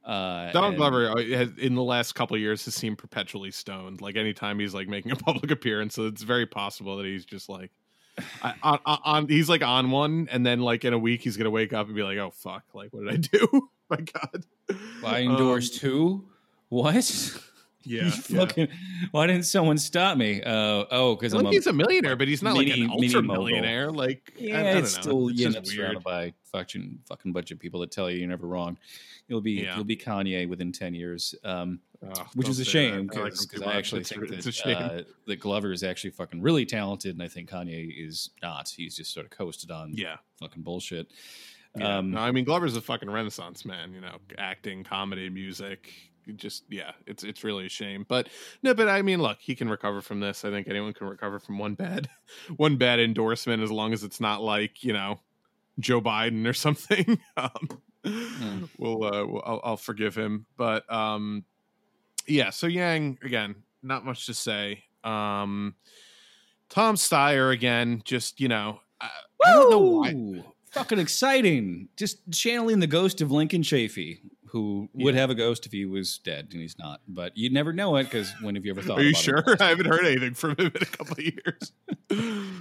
Uh, 0.08 0.50
Donald 0.52 0.72
and- 0.72 0.76
Glover 0.78 1.10
uh, 1.10 1.22
has, 1.36 1.50
in 1.58 1.74
the 1.74 1.82
last 1.82 2.14
couple 2.14 2.34
of 2.34 2.40
years 2.40 2.64
has 2.64 2.74
seemed 2.74 2.96
perpetually 2.98 3.50
stoned. 3.50 4.00
Like 4.00 4.16
anytime 4.16 4.58
he's 4.58 4.72
like 4.74 4.88
making 4.88 5.12
a 5.12 5.16
public 5.28 5.50
appearance, 5.50 5.94
so 5.94 6.06
it's 6.06 6.22
very 6.22 6.46
possible 6.46 6.96
that 6.96 7.06
he's 7.06 7.24
just 7.26 7.48
like 7.48 7.70
I- 8.42 8.54
on, 8.62 8.78
on, 8.86 9.28
he's 9.28 9.48
like 9.48 9.62
on 9.62 9.90
one, 9.90 10.28
and 10.32 10.44
then 10.46 10.60
like 10.60 10.84
in 10.84 10.92
a 10.94 10.98
week 10.98 11.20
he's 11.22 11.36
gonna 11.36 11.50
wake 11.50 11.72
up 11.72 11.86
and 11.86 11.94
be 11.94 12.02
like, 12.02 12.16
"Oh 12.18 12.30
fuck! 12.30 12.64
Like 12.72 12.88
what 12.92 13.04
did 13.04 13.12
I 13.12 13.16
do? 13.16 13.68
My 13.90 13.98
God!" 13.98 14.44
I 15.04 15.20
endorse 15.20 15.70
Um, 15.74 15.78
two. 15.78 16.28
What? 16.70 17.38
yeah, 17.84 18.04
You 18.04 18.12
yeah. 18.28 18.38
fucking- 18.40 18.68
why 19.12 19.26
didn't 19.26 19.44
someone 19.44 19.78
stop 19.78 20.18
me? 20.18 20.42
Uh, 20.42 20.84
oh, 20.90 21.14
because 21.16 21.32
I'm 21.32 21.42
Like 21.42 21.52
he's 21.54 21.66
a 21.66 21.72
millionaire, 21.72 22.16
but 22.16 22.28
he's 22.28 22.42
not 22.42 22.56
like 22.56 22.66
mini- 22.68 22.82
an 22.82 22.90
ultra 22.90 23.22
millionaire. 23.22 23.90
Like 23.92 24.32
yeah, 24.36 24.58
I, 24.60 24.62
don't 24.64 24.76
it's 24.78 24.96
know. 24.96 25.02
still 25.02 25.28
It's 25.28 25.38
you 25.40 25.50
know 25.50 25.62
surrounded 25.62 26.02
by 26.02 26.32
fucking 26.52 26.98
fucking 27.06 27.32
bunch 27.32 27.50
of 27.50 27.58
people 27.58 27.80
that 27.80 27.90
tell 27.90 28.10
you 28.10 28.18
you're 28.18 28.28
never 28.28 28.46
wrong. 28.46 28.78
You'll 29.28 29.40
be 29.42 29.52
Yeah. 29.52 29.76
you'll 29.76 29.84
be 29.84 29.96
Kanye 29.96 30.48
within 30.48 30.72
ten 30.72 30.94
years, 30.94 31.34
um, 31.44 31.80
Oh, 32.02 32.26
which 32.34 32.48
is 32.48 32.60
a 32.60 32.64
shame 32.64 33.10
I 33.14 33.20
like 33.20 33.32
because 33.40 33.62
I 33.62 33.74
actually 33.74 34.02
It's- 34.02 34.18
think 34.30 34.46
it's 34.46 34.62
that 34.62 34.76
uh, 34.76 35.02
that 35.26 35.36
Glover 35.36 35.72
is 35.72 35.82
actually 35.82 36.10
fucking 36.10 36.40
really 36.40 36.64
talented, 36.64 37.14
and 37.14 37.22
I 37.22 37.28
think 37.28 37.50
Kanye 37.50 37.92
is 38.06 38.30
not. 38.40 38.68
He's 38.68 38.96
just 38.96 39.12
sort 39.12 39.26
of 39.26 39.30
coasted 39.30 39.70
on 39.70 39.92
yeah. 39.94 40.16
fucking 40.40 40.62
bullshit. 40.62 41.08
Yeah. 41.76 41.98
Um, 41.98 42.12
no, 42.12 42.20
I 42.20 42.30
mean 42.30 42.44
Glover's 42.44 42.76
a 42.76 42.80
fucking 42.80 43.10
renaissance 43.10 43.64
man. 43.64 43.92
You 43.92 44.00
know, 44.00 44.16
acting, 44.38 44.84
comedy, 44.84 45.28
music. 45.28 45.92
Just 46.36 46.64
yeah, 46.68 46.92
it's 47.06 47.24
it's 47.24 47.42
really 47.42 47.66
a 47.66 47.70
shame. 47.70 48.04
But 48.08 48.28
no, 48.62 48.74
but 48.74 48.88
I 48.88 49.02
mean, 49.02 49.20
look, 49.20 49.38
he 49.40 49.54
can 49.54 49.68
recover 49.68 50.00
from 50.00 50.20
this. 50.20 50.44
I 50.44 50.50
think 50.50 50.68
anyone 50.68 50.92
can 50.92 51.08
recover 51.08 51.38
from 51.40 51.58
one 51.58 51.74
bad, 51.74 52.08
one 52.56 52.76
bad 52.76 53.00
endorsement 53.00 53.62
as 53.62 53.70
long 53.70 53.92
as 53.92 54.04
it's 54.04 54.20
not 54.20 54.40
like 54.42 54.84
you 54.84 54.92
know 54.92 55.20
Joe 55.80 56.00
Biden 56.00 56.46
or 56.46 56.52
something. 56.52 57.18
um, 57.36 57.80
We'll, 58.78 59.04
uh, 59.04 59.26
we'll 59.26 59.42
I'll, 59.44 59.60
I'll 59.64 59.76
forgive 59.76 60.14
him. 60.16 60.46
But 60.56 60.90
um, 60.92 61.44
yeah. 62.26 62.50
So 62.50 62.66
Yang 62.66 63.18
again, 63.22 63.56
not 63.82 64.04
much 64.04 64.26
to 64.26 64.34
say. 64.34 64.84
Um, 65.04 65.74
Tom 66.68 66.96
Steyer 66.96 67.52
again, 67.52 68.02
just 68.04 68.40
you 68.40 68.48
know, 68.48 68.80
I, 69.00 69.08
I 69.44 69.52
don't 69.52 69.70
know 69.70 69.78
why. 69.78 70.44
Fucking 70.72 70.98
exciting. 70.98 71.88
Just 71.96 72.18
channeling 72.30 72.80
the 72.80 72.86
ghost 72.86 73.20
of 73.22 73.30
Lincoln 73.30 73.62
Chafee, 73.62 74.18
who 74.48 74.88
would 74.92 75.14
Yeah. 75.14 75.20
have 75.22 75.30
a 75.30 75.34
ghost 75.34 75.64
if 75.66 75.72
he 75.72 75.86
was 75.86 76.18
dead, 76.18 76.48
and 76.52 76.60
he's 76.60 76.78
not. 76.78 77.00
But 77.08 77.36
you'd 77.38 77.52
never 77.54 77.72
know 77.72 77.96
it 77.96 78.04
because 78.04 78.30
when 78.42 78.54
have 78.54 78.64
you 78.66 78.72
ever 78.72 78.82
thought 78.82 78.98
Are 78.98 79.02
you 79.02 79.14
sure? 79.14 79.42
I 79.60 79.68
haven't 79.68 79.86
heard 79.86 80.04
anything 80.04 80.34
from 80.34 80.50
him 80.56 80.66
in 80.66 80.82
a 80.82 80.86
couple 80.86 81.14
of 81.14 81.20
years. 81.20 81.72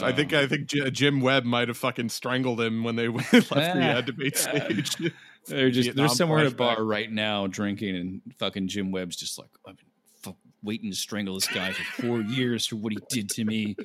I 0.00 0.12
think 0.12 0.32
I 0.32 0.46
think 0.46 0.66
J- 0.66 0.90
Jim 0.90 1.20
Webb 1.20 1.44
might 1.44 1.68
have 1.68 1.76
fucking 1.76 2.08
strangled 2.08 2.60
him 2.60 2.84
when 2.84 2.96
they 2.96 3.08
left 3.32 3.50
the 3.50 3.94
uh, 3.96 4.00
debate 4.00 4.36
stage. 4.36 4.96
they're 5.46 5.70
just 5.70 5.86
Vietnam 5.86 6.06
they're 6.06 6.14
somewhere 6.14 6.40
at 6.40 6.46
a 6.52 6.54
bar 6.54 6.82
right 6.84 7.10
now 7.10 7.46
drinking, 7.46 7.96
and 7.96 8.20
fucking 8.38 8.68
Jim 8.68 8.90
Webb's 8.90 9.16
just 9.16 9.38
like, 9.38 9.50
I've 9.66 9.76
been 10.22 10.34
waiting 10.62 10.90
to 10.90 10.96
strangle 10.96 11.34
this 11.34 11.46
guy 11.46 11.72
for 11.72 12.02
four 12.02 12.20
years 12.22 12.66
for 12.66 12.76
what 12.76 12.92
he 12.92 12.98
did 13.10 13.30
to 13.30 13.44
me, 13.44 13.76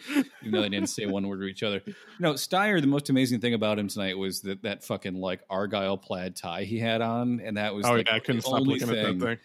even 0.42 0.52
though 0.52 0.62
they 0.62 0.70
didn't 0.70 0.90
say 0.90 1.06
one 1.06 1.28
word 1.28 1.42
to 1.42 1.46
each 1.46 1.64
other. 1.64 1.82
No, 2.20 2.34
Steyer, 2.34 2.80
the 2.80 2.88
most 2.88 3.10
amazing 3.10 3.42
thing 3.42 3.54
about 3.54 3.78
him 3.78 3.88
tonight 3.88 4.18
was 4.18 4.42
that 4.42 4.62
that 4.64 4.84
fucking 4.84 5.16
like 5.16 5.42
Argyle 5.50 5.98
plaid 5.98 6.36
tie 6.36 6.64
he 6.64 6.80
had 6.80 7.02
on, 7.02 7.42
and 7.44 7.58
that 7.58 7.76
was 7.76 7.86
oh 7.86 7.96
like, 7.96 8.08
yeah, 8.08 8.16
I 8.16 8.20
couldn't 8.20 8.42
stop 8.42 8.62
looking 8.62 8.90
at 8.90 8.96
that 8.96 9.20
thing. 9.20 9.38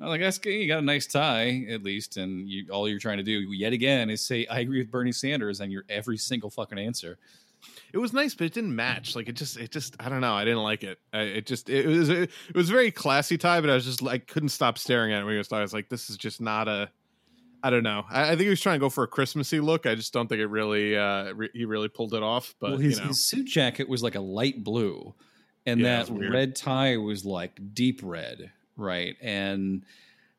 I'm 0.00 0.08
like, 0.08 0.20
that's 0.20 0.38
good. 0.38 0.50
You 0.50 0.68
got 0.68 0.80
a 0.80 0.82
nice 0.82 1.06
tie, 1.06 1.66
at 1.70 1.82
least, 1.82 2.18
and 2.18 2.48
you, 2.48 2.66
all 2.70 2.88
you're 2.88 2.98
trying 2.98 3.16
to 3.16 3.22
do 3.22 3.40
yet 3.52 3.72
again 3.72 4.10
is 4.10 4.20
say, 4.20 4.46
"I 4.46 4.60
agree 4.60 4.78
with 4.78 4.90
Bernie 4.90 5.12
Sanders" 5.12 5.60
on 5.60 5.70
your 5.70 5.84
every 5.88 6.18
single 6.18 6.50
fucking 6.50 6.78
answer. 6.78 7.18
It 7.92 7.98
was 7.98 8.12
nice, 8.12 8.34
but 8.34 8.44
it 8.44 8.52
didn't 8.52 8.76
match. 8.76 9.16
Like 9.16 9.28
it 9.28 9.32
just, 9.32 9.56
it 9.56 9.70
just, 9.72 9.96
I 9.98 10.08
don't 10.08 10.20
know. 10.20 10.34
I 10.34 10.44
didn't 10.44 10.62
like 10.62 10.84
it. 10.84 10.98
I, 11.12 11.20
it 11.20 11.46
just, 11.46 11.68
it 11.70 11.86
was, 11.86 12.08
it, 12.10 12.30
was 12.54 12.68
a 12.68 12.72
very 12.72 12.90
classy 12.90 13.38
tie, 13.38 13.60
but 13.60 13.70
I 13.70 13.74
was 13.74 13.84
just 13.84 14.02
like, 14.02 14.26
couldn't 14.26 14.50
stop 14.50 14.78
staring 14.78 15.12
at 15.12 15.22
it 15.22 15.24
when 15.24 15.32
he 15.32 15.38
was. 15.38 15.48
talking. 15.48 15.60
I 15.60 15.62
was 15.62 15.72
like, 15.72 15.88
this 15.88 16.10
is 16.10 16.16
just 16.16 16.40
not 16.40 16.68
a. 16.68 16.90
I 17.62 17.70
don't 17.70 17.82
know. 17.82 18.04
I, 18.10 18.24
I 18.24 18.28
think 18.28 18.42
he 18.42 18.48
was 18.50 18.60
trying 18.60 18.76
to 18.76 18.80
go 18.80 18.90
for 18.90 19.02
a 19.02 19.08
Christmassy 19.08 19.60
look. 19.60 19.86
I 19.86 19.94
just 19.94 20.12
don't 20.12 20.28
think 20.28 20.40
it 20.40 20.46
really. 20.46 20.96
uh 20.96 21.32
re- 21.32 21.50
He 21.54 21.64
really 21.64 21.88
pulled 21.88 22.12
it 22.12 22.22
off. 22.22 22.54
But 22.60 22.72
well, 22.72 22.78
his, 22.78 22.96
you 22.98 23.02
know, 23.02 23.08
his 23.08 23.26
suit 23.26 23.46
jacket 23.46 23.88
was 23.88 24.02
like 24.02 24.14
a 24.14 24.20
light 24.20 24.62
blue, 24.62 25.14
and 25.64 25.80
Yeah, 25.80 26.02
that 26.04 26.12
red 26.12 26.54
tie 26.54 26.98
was 26.98 27.24
like 27.24 27.58
deep 27.72 28.00
red, 28.04 28.52
right? 28.76 29.16
And 29.20 29.82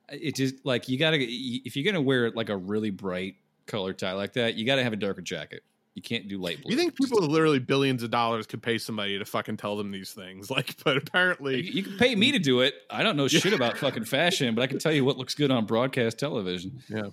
it 0.09 0.35
just 0.35 0.65
like 0.65 0.87
you 0.89 0.97
got 0.97 1.11
to 1.11 1.17
if 1.21 1.75
you're 1.75 1.85
gonna 1.85 2.01
wear 2.01 2.31
like 2.31 2.49
a 2.49 2.57
really 2.57 2.91
bright 2.91 3.35
color 3.65 3.93
tie 3.93 4.13
like 4.13 4.33
that, 4.33 4.55
you 4.55 4.65
got 4.65 4.75
to 4.75 4.83
have 4.83 4.93
a 4.93 4.97
darker 4.97 5.21
jacket. 5.21 5.63
You 5.95 6.03
can't 6.03 6.27
do 6.27 6.37
light 6.37 6.61
blue. 6.61 6.69
You 6.71 6.77
think 6.77 6.95
people 6.95 7.19
with 7.19 7.29
literally 7.31 7.57
billions 7.57 8.03
of 8.03 8.11
dollars 8.11 8.45
could 8.45 8.61
pay 8.61 8.77
somebody 8.77 9.17
to 9.17 9.25
fucking 9.25 9.57
tell 9.57 9.75
them 9.75 9.89
these 9.89 10.11
things? 10.13 10.47
Like, 10.57 10.75
but 10.83 10.93
You, 10.93 11.01
apparently, 11.03 11.61
you 11.61 11.81
can 11.81 11.97
pay 11.97 12.15
me 12.15 12.31
to 12.33 12.39
do 12.39 12.61
it. 12.61 12.75
I 12.89 13.01
don't 13.01 13.17
know 13.17 13.27
shit 13.27 13.51
about 13.51 13.79
fucking 13.79 14.05
fashion, 14.05 14.53
but 14.53 14.61
I 14.61 14.67
can 14.67 14.77
tell 14.77 14.91
you 14.91 15.03
what 15.03 15.17
looks 15.17 15.33
good 15.33 15.49
on 15.49 15.65
broadcast 15.65 16.19
television. 16.19 16.83
yeah, 16.87 17.07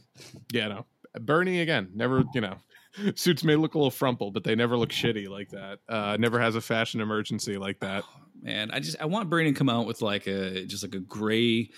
yeah, 0.52 0.68
no. 0.68 0.86
Bernie 1.18 1.60
again, 1.60 1.92
never, 1.94 2.24
you 2.34 2.42
know, 2.42 2.56
suits 3.14 3.44
may 3.44 3.56
look 3.56 3.74
a 3.74 3.78
little 3.78 3.90
frumpled, 3.90 4.34
but 4.34 4.44
they 4.44 4.54
never 4.54 4.76
look 4.76 4.90
shitty 4.90 5.28
like 5.28 5.50
that. 5.50 5.78
Uh, 5.88 6.16
never 6.18 6.40
has 6.40 6.54
a 6.54 6.60
fashion 6.60 7.00
emergency 7.00 7.56
like 7.56 7.80
that. 7.80 8.04
Man, 8.42 8.70
I 8.72 8.80
just 8.80 8.96
I 9.00 9.06
want 9.06 9.30
Bernie 9.30 9.52
to 9.52 9.58
come 9.58 9.68
out 9.68 9.86
with 9.86 10.02
like 10.02 10.26
a 10.26 10.64
just 10.66 10.82
like 10.82 10.94
a 10.94 11.00
gray 11.00 11.70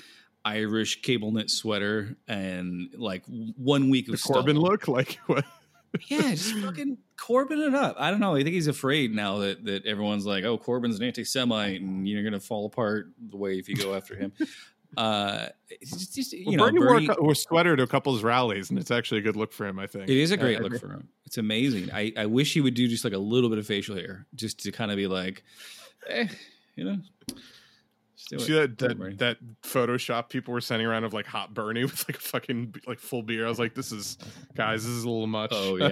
Irish 0.44 1.02
cable 1.02 1.32
knit 1.32 1.50
sweater 1.50 2.16
and 2.28 2.94
like 2.96 3.24
one 3.26 3.90
week 3.90 4.08
of 4.08 4.12
The 4.12 4.18
Corbyn 4.18 4.42
stubble. 4.42 4.62
look, 4.62 4.88
like 4.88 5.18
what? 5.26 5.44
Yeah, 6.08 6.30
just 6.30 6.54
fucking 6.56 6.98
Corbyn 7.16 7.66
it 7.66 7.74
up. 7.74 7.96
I 7.98 8.10
don't 8.10 8.20
know. 8.20 8.34
I 8.34 8.42
think 8.42 8.54
he's 8.54 8.66
afraid 8.66 9.14
now 9.14 9.38
that 9.38 9.64
that 9.64 9.86
everyone's 9.86 10.26
like, 10.26 10.44
oh, 10.44 10.58
Corbyn's 10.58 10.98
an 10.98 11.04
anti-Semite, 11.04 11.80
and 11.80 12.06
you're 12.08 12.22
gonna 12.22 12.40
fall 12.40 12.66
apart 12.66 13.08
the 13.30 13.36
way 13.36 13.58
if 13.58 13.68
you 13.68 13.76
go 13.76 13.94
after 13.94 14.16
him. 14.16 14.32
Uh, 14.96 15.48
just, 15.82 16.14
just, 16.14 16.32
you 16.32 16.44
Well, 16.46 16.56
know, 16.56 16.64
Bernie, 16.66 16.78
Bernie, 16.80 17.06
wore, 17.08 17.16
a, 17.18 17.22
wore 17.22 17.34
sweater 17.34 17.76
to 17.76 17.82
a 17.82 17.86
couple 17.86 18.12
of 18.12 18.18
his 18.18 18.24
rallies, 18.24 18.70
and 18.70 18.78
it's 18.78 18.90
actually 18.90 19.18
a 19.18 19.22
good 19.22 19.36
look 19.36 19.52
for 19.52 19.66
him. 19.66 19.78
I 19.78 19.86
think 19.86 20.08
it 20.08 20.16
is 20.16 20.30
a 20.30 20.36
great 20.36 20.56
I 20.58 20.60
look 20.60 20.66
agree. 20.74 20.78
for 20.78 20.90
him. 20.90 21.08
It's 21.24 21.38
amazing. 21.38 21.90
I, 21.92 22.12
I 22.16 22.26
wish 22.26 22.54
he 22.54 22.60
would 22.60 22.74
do 22.74 22.88
just 22.88 23.04
like 23.04 23.12
a 23.12 23.18
little 23.18 23.50
bit 23.50 23.58
of 23.58 23.66
facial 23.66 23.96
hair, 23.96 24.26
just 24.34 24.60
to 24.64 24.72
kind 24.72 24.90
of 24.90 24.96
be 24.96 25.06
like, 25.06 25.42
eh, 26.08 26.28
you 26.76 26.84
know. 26.84 26.98
See 28.18 28.54
that, 28.54 28.76
Bernie. 28.78 29.14
that 29.16 29.38
that 29.38 29.62
Photoshop 29.62 30.30
people 30.30 30.52
were 30.52 30.60
sending 30.60 30.86
around 30.86 31.04
of 31.04 31.12
like 31.12 31.26
hot 31.26 31.54
Bernie 31.54 31.84
with 31.84 32.08
like 32.08 32.16
a 32.16 32.20
fucking 32.20 32.74
like 32.86 32.98
full 32.98 33.22
beard. 33.22 33.46
I 33.46 33.48
was 33.48 33.58
like, 33.58 33.74
this 33.74 33.92
is 33.92 34.18
guys, 34.56 34.82
this 34.82 34.90
is 34.92 35.04
a 35.04 35.08
little 35.08 35.26
much. 35.28 35.50
Oh, 35.52 35.78
I 35.80 35.90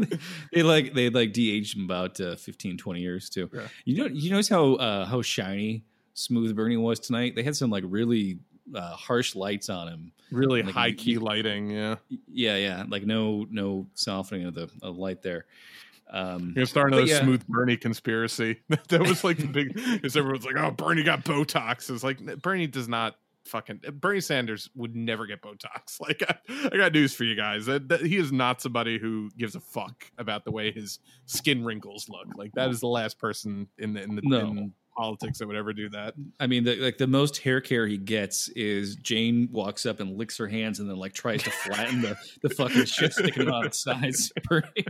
yeah. 0.00 0.08
they 0.52 0.62
like 0.62 0.94
they 0.94 1.10
like 1.10 1.32
de-aged 1.32 1.76
him 1.76 1.84
about 1.84 2.18
uh, 2.20 2.34
15 2.36 2.78
20 2.78 3.00
years 3.00 3.28
too 3.30 3.48
Yeah. 3.54 3.68
you 3.84 3.98
know 3.98 4.06
you 4.06 4.30
notice 4.30 4.48
how 4.48 4.74
uh 4.76 5.04
how 5.06 5.22
shiny 5.22 5.84
smooth 6.18 6.56
bernie 6.56 6.76
was 6.76 6.98
tonight 6.98 7.34
they 7.36 7.42
had 7.42 7.56
some 7.56 7.70
like 7.70 7.84
really 7.86 8.38
uh, 8.74 8.90
harsh 8.90 9.34
lights 9.34 9.70
on 9.70 9.88
him 9.88 10.12
really 10.30 10.62
Like, 10.62 10.74
high 10.74 10.92
key 10.92 11.16
lighting. 11.16 11.70
Yeah, 11.70 11.96
yeah 12.26 12.56
yeah 12.56 12.84
like 12.88 13.06
no 13.06 13.46
no 13.50 13.86
softening 13.94 14.46
of 14.46 14.54
the 14.54 14.68
of 14.82 14.98
light 14.98 15.22
there 15.22 15.46
um 16.10 16.52
you're 16.56 16.66
gonna 16.66 16.86
another 16.86 17.02
yeah. 17.04 17.20
smooth 17.20 17.46
Bernie 17.46 17.76
conspiracy. 17.76 18.60
that 18.88 19.00
was 19.00 19.24
like 19.24 19.36
the 19.38 19.46
big. 19.58 19.74
Because 19.74 20.16
everyone's 20.16 20.44
like, 20.44 20.56
oh, 20.56 20.70
Bernie 20.70 21.02
got 21.02 21.24
Botox. 21.24 21.90
It's 21.90 22.02
like 22.02 22.18
Bernie 22.42 22.66
does 22.66 22.88
not. 22.88 23.16
Fucking 23.44 23.80
Bernie 23.94 24.20
Sanders 24.20 24.68
would 24.74 24.94
never 24.94 25.26
get 25.26 25.40
Botox. 25.40 25.98
Like 26.00 26.22
I, 26.28 26.68
I 26.72 26.76
got 26.76 26.92
news 26.92 27.14
for 27.14 27.24
you 27.24 27.34
guys. 27.34 27.66
That, 27.66 27.88
that 27.88 28.00
he 28.00 28.16
is 28.16 28.30
not 28.30 28.60
somebody 28.60 28.98
who 28.98 29.30
gives 29.38 29.54
a 29.54 29.60
fuck 29.60 30.10
about 30.18 30.44
the 30.44 30.50
way 30.50 30.70
his 30.70 30.98
skin 31.24 31.64
wrinkles 31.64 32.08
look. 32.10 32.28
Like 32.36 32.52
that 32.54 32.68
is 32.70 32.80
the 32.80 32.88
last 32.88 33.18
person 33.18 33.68
in 33.78 33.94
the 33.94 34.02
in 34.02 34.16
the 34.16 34.22
No. 34.24 34.40
in 34.40 34.72
politics 34.98 35.38
that 35.38 35.46
would 35.46 35.56
ever 35.56 35.72
do 35.72 35.88
that. 35.88 36.12
i 36.40 36.46
mean 36.46 36.64
the, 36.64 36.74
like 36.76 36.98
the 36.98 37.06
most 37.06 37.38
hair 37.38 37.60
care 37.60 37.86
he 37.86 37.96
gets 37.96 38.48
is 38.50 38.96
jane 38.96 39.48
walks 39.52 39.86
up 39.86 40.00
and 40.00 40.16
licks 40.18 40.36
her 40.36 40.48
hands 40.48 40.80
and 40.80 40.90
then 40.90 40.96
like 40.96 41.12
tries 41.12 41.42
to 41.42 41.50
flatten 41.50 42.02
the 42.02 42.16
the 42.42 42.50
fucking 42.50 42.84
shit 42.84 43.12
sticking 43.12 43.48
out 43.48 43.64
of 43.66 43.70
the 43.72 43.76
sides 43.76 44.32
bernie 44.48 44.84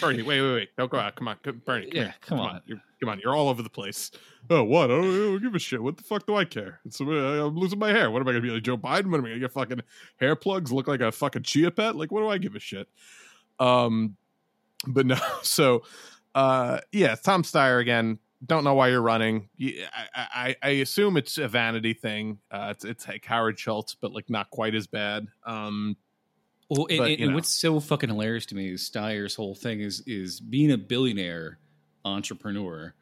Bernie, 0.00 0.22
wait, 0.22 0.40
wait, 0.40 0.52
wait! 0.54 0.68
Don't 0.78 0.90
go 0.90 0.98
out. 0.98 1.14
Come 1.16 1.28
on, 1.28 1.36
come, 1.44 1.60
Bernie. 1.64 1.86
Come 1.90 1.96
Yeah, 1.96 2.02
here. 2.04 2.14
come 2.22 2.40
on. 2.40 2.62
You're, 2.64 2.80
come 2.98 3.10
on. 3.10 3.20
You're 3.22 3.34
all 3.36 3.50
over 3.50 3.62
the 3.62 3.68
place. 3.68 4.10
Oh, 4.48 4.64
what? 4.64 4.90
Oh, 4.90 5.00
I 5.00 5.02
don't 5.04 5.42
give 5.42 5.54
a 5.54 5.58
shit. 5.58 5.80
What 5.82 5.98
the 5.98 6.02
fuck 6.02 6.26
do 6.26 6.34
I 6.34 6.46
care? 6.46 6.80
It's, 6.86 6.98
uh, 7.00 7.04
I'm 7.04 7.54
losing 7.56 7.78
my 7.78 7.90
hair. 7.90 8.10
What 8.10 8.20
am 8.22 8.26
I 8.26 8.32
gonna 8.32 8.40
be 8.42 8.50
like 8.50 8.62
Joe 8.62 8.78
Biden? 8.78 9.10
What 9.10 9.18
am 9.18 9.26
I 9.26 9.28
gonna 9.28 9.38
get 9.38 9.52
fucking 9.52 9.82
hair 10.18 10.34
plugs? 10.34 10.72
Look 10.72 10.88
like 10.88 11.02
a 11.02 11.12
fucking 11.12 11.42
chia 11.42 11.70
pet? 11.70 11.94
Like, 11.94 12.10
what 12.10 12.20
do 12.20 12.28
I 12.28 12.38
give 12.38 12.56
a 12.56 12.58
shit? 12.58 12.88
Um, 13.60 14.16
but 14.86 15.04
no. 15.06 15.16
So, 15.42 15.82
uh, 16.34 16.80
yeah, 16.90 17.14
Tom 17.16 17.42
Steyer 17.42 17.80
again. 17.80 18.18
Don't 18.46 18.64
know 18.64 18.74
why 18.74 18.88
you're 18.88 19.02
running. 19.02 19.48
I, 19.60 19.76
I, 20.14 20.56
I 20.62 20.68
assume 20.70 21.16
it's 21.18 21.36
a 21.36 21.46
vanity 21.46 21.92
thing. 21.92 22.38
Uh, 22.50 22.68
it's 22.70 22.84
it's 22.84 23.06
like 23.06 23.24
Howard 23.26 23.58
Schultz, 23.58 23.94
but 23.94 24.12
like 24.12 24.30
not 24.30 24.48
quite 24.50 24.74
as 24.74 24.86
bad. 24.86 25.26
Um, 25.44 25.96
Well, 26.70 26.86
and, 26.88 26.98
But, 26.98 27.10
and- 27.10 27.20
and 27.20 27.34
what's 27.34 27.50
so 27.60 27.78
fucking 27.80 28.08
hilarious 28.08 28.46
to 28.46 28.54
me 28.54 28.72
is 28.72 28.88
Steyer's 28.90 29.34
whole 29.34 29.54
thing 29.54 29.80
is 29.80 30.02
is 30.06 30.40
being 30.40 30.70
a 30.72 30.78
billionaire 30.78 31.58
entrepreneur 32.04 32.94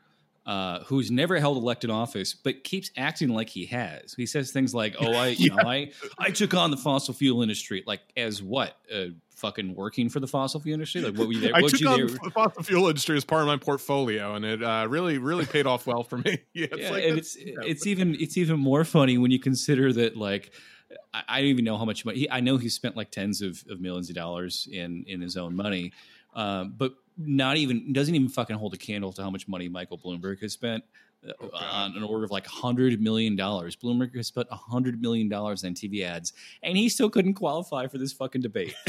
uh, 0.49 0.83
who's 0.85 1.11
never 1.11 1.39
held 1.39 1.59
elected 1.59 1.91
office, 1.91 2.33
but 2.33 2.65
keeps 2.65 2.91
acting 2.97 3.29
like 3.29 3.51
he 3.51 3.67
has. 3.67 4.15
He 4.15 4.25
says 4.25 4.51
things 4.51 4.75
like, 4.75 4.97
"Oh, 4.99 5.13
I, 5.13 5.29
you 5.29 5.51
know, 5.55 5.63
I, 5.63 5.93
I 6.19 6.31
took 6.31 6.55
on 6.55 6.71
the 6.71 6.79
fossil 6.79 7.13
fuel 7.13 7.43
industry." 7.43 7.85
Like, 7.87 8.01
as 8.17 8.43
what? 8.43 8.75
Uh, 8.93 9.09
fucking 9.37 9.75
working 9.75 10.09
for 10.09 10.21
the 10.21 10.27
fossil 10.27 10.59
fuel 10.59 10.73
industry? 10.73 11.03
Like, 11.03 11.19
what 11.19 11.27
were 11.27 11.35
you 11.35 11.41
there? 11.41 11.55
I 11.55 11.61
what 11.61 11.73
took 11.73 11.81
you 11.81 11.89
on 11.89 11.99
there? 11.99 12.07
the 12.07 12.31
fossil 12.31 12.63
fuel 12.63 12.89
industry 12.89 13.19
as 13.19 13.27
part 13.27 13.43
of 13.43 13.47
my 13.47 13.59
portfolio, 13.59 14.37
and 14.37 14.45
it 14.47 14.63
uh, 14.63 14.87
really, 14.89 15.19
really 15.19 15.45
paid 15.45 15.67
off 15.67 15.87
well 15.87 16.03
for 16.03 16.17
me. 16.17 16.39
yeah, 16.55 16.69
it's 16.73 16.81
yeah, 16.81 16.91
like 16.91 17.05
and 17.05 17.19
it's 17.19 17.37
yeah. 17.37 17.55
it's 17.63 17.87
even 17.87 18.17
it's 18.19 18.39
even 18.39 18.59
more 18.59 18.87
funny 18.87 19.19
when 19.19 19.31
you 19.31 19.39
consider 19.39 19.93
that 19.93 20.17
like 20.17 20.53
I, 21.13 21.25
I 21.29 21.41
don't 21.41 21.51
even 21.51 21.67
know 21.67 21.77
how 21.77 21.85
much 21.85 22.07
money 22.07 22.21
he, 22.21 22.31
I 22.31 22.41
know 22.41 22.57
he 22.57 22.71
spent 22.71 22.97
like 22.97 23.11
tens 23.11 23.43
of, 23.43 23.63
of 23.69 23.83
millions 23.83 24.09
of 24.09 24.15
dollars 24.15 24.67
in 24.73 25.05
in 25.07 25.21
his 25.21 25.37
own 25.37 25.55
money, 25.55 25.93
um, 26.35 26.73
but 26.75 26.95
not 27.19 27.57
even 27.57 27.93
doesn't 27.93 28.14
even 28.14 28.29
fucking 28.29 28.57
hold 28.57 28.73
a 28.75 28.79
candle 28.79 29.12
to 29.12 29.23
how 29.23 29.31
much 29.31 29.47
money 29.49 29.69
Michael 29.69 29.99
Bloomberg 29.99 30.41
has 30.41 30.53
spent. 30.53 30.85
uh, 31.29 31.33
Oh, 31.43 31.51
on 31.53 31.97
an 31.97 32.05
order 32.05 32.25
of 32.25 32.31
like 32.31 32.47
hundred 32.47 33.01
million 33.01 33.35
dollars. 33.35 33.75
Bloomberg 33.75 34.14
has 34.16 34.29
spent 34.29 34.49
hundred 34.51 35.03
million 35.03 35.29
dollars 35.29 35.64
on 35.64 35.75
TV 35.75 36.05
ads, 36.05 36.33
and 36.62 36.77
he 36.77 36.89
still 36.89 37.11
couldn't 37.11 37.35
qualify 37.35 37.89
for 37.89 37.99
this 37.99 38.12
fucking 38.12 38.41
debate. 38.41 38.75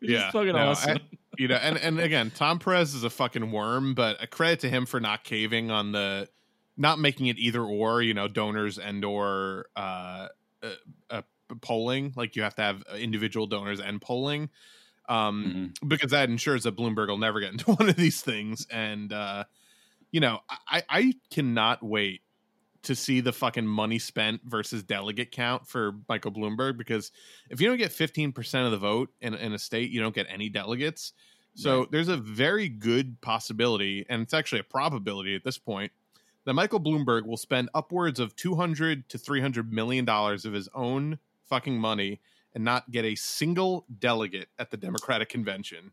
Yeah, 0.00 0.30
fucking 0.30 0.52
no, 0.52 0.58
I- 0.58 0.66
awesome. 0.68 0.98
you 1.38 1.48
know, 1.48 1.56
and 1.56 1.76
and 1.78 1.98
again, 2.00 2.30
Tom 2.34 2.58
Perez 2.58 2.94
is 2.94 3.04
a 3.04 3.10
fucking 3.10 3.50
worm, 3.50 3.94
but 3.94 4.22
a 4.22 4.26
credit 4.26 4.60
to 4.60 4.68
him 4.68 4.86
for 4.86 5.00
not 5.00 5.24
caving 5.24 5.70
on 5.70 5.92
the, 5.92 6.28
not 6.76 6.98
making 6.98 7.26
it 7.26 7.38
either 7.38 7.62
or. 7.62 8.02
You 8.02 8.14
know, 8.14 8.28
donors 8.28 8.78
and 8.78 9.04
or 9.04 9.66
uh, 9.76 10.28
uh, 10.62 10.70
uh 11.10 11.22
polling. 11.60 12.12
Like 12.16 12.36
you 12.36 12.42
have 12.42 12.54
to 12.56 12.62
have 12.62 12.82
individual 12.98 13.46
donors 13.46 13.80
and 13.80 14.00
polling. 14.00 14.48
Um, 15.08 15.56
Mhm. 15.82 15.88
because 15.88 16.10
that 16.10 16.28
ensures 16.30 16.64
that 16.64 16.76
Bloomberg 16.76 17.08
will 17.08 17.18
never 17.18 17.40
get 17.40 17.52
into 17.52 17.66
one 17.74 17.88
of 17.88 17.96
these 17.96 18.22
things. 18.22 18.66
And 18.70 19.12
uh, 19.12 19.44
you 20.12 20.20
know, 20.20 20.40
I, 20.68 20.82
I 20.88 21.14
cannot 21.30 21.82
wait 21.82 22.22
to 22.82 22.94
see 22.94 23.20
the 23.20 23.32
fucking 23.32 23.66
money 23.66 23.98
spent 23.98 24.42
versus 24.44 24.82
delegate 24.84 25.32
count 25.32 25.66
for 25.66 26.00
Michael 26.08 26.32
Bloomberg 26.32 26.78
because 26.78 27.10
if 27.50 27.60
you 27.60 27.68
don't 27.68 27.78
get 27.78 27.92
15% 27.92 28.64
of 28.64 28.70
the 28.70 28.78
vote 28.78 29.10
in, 29.20 29.34
in 29.34 29.52
a 29.52 29.58
state, 29.58 29.90
you 29.90 30.00
don't 30.00 30.14
get 30.14 30.26
any 30.30 30.48
delegates. 30.48 31.12
So 31.54 31.80
Right. 31.80 31.90
there's 31.90 32.08
a 32.08 32.16
very 32.16 32.68
good 32.68 33.20
possibility, 33.22 34.06
and 34.08 34.22
it's 34.22 34.34
actually 34.34 34.60
a 34.60 34.64
probability 34.64 35.34
at 35.34 35.42
this 35.44 35.58
point, 35.58 35.92
that 36.44 36.54
Michael 36.54 36.80
Bloomberg 36.80 37.26
will 37.26 37.36
spend 37.36 37.70
upwards 37.74 38.20
of 38.20 38.36
200 38.36 39.08
to 39.08 39.18
300 39.18 39.72
million 39.72 40.04
dollars 40.04 40.44
of 40.44 40.52
his 40.52 40.68
own 40.74 41.18
fucking 41.44 41.78
money 41.80 42.20
and 42.56 42.64
not 42.64 42.90
get 42.90 43.04
a 43.04 43.14
single 43.14 43.84
delegate 44.00 44.48
at 44.58 44.70
the 44.70 44.78
Democratic 44.78 45.28
convention, 45.28 45.92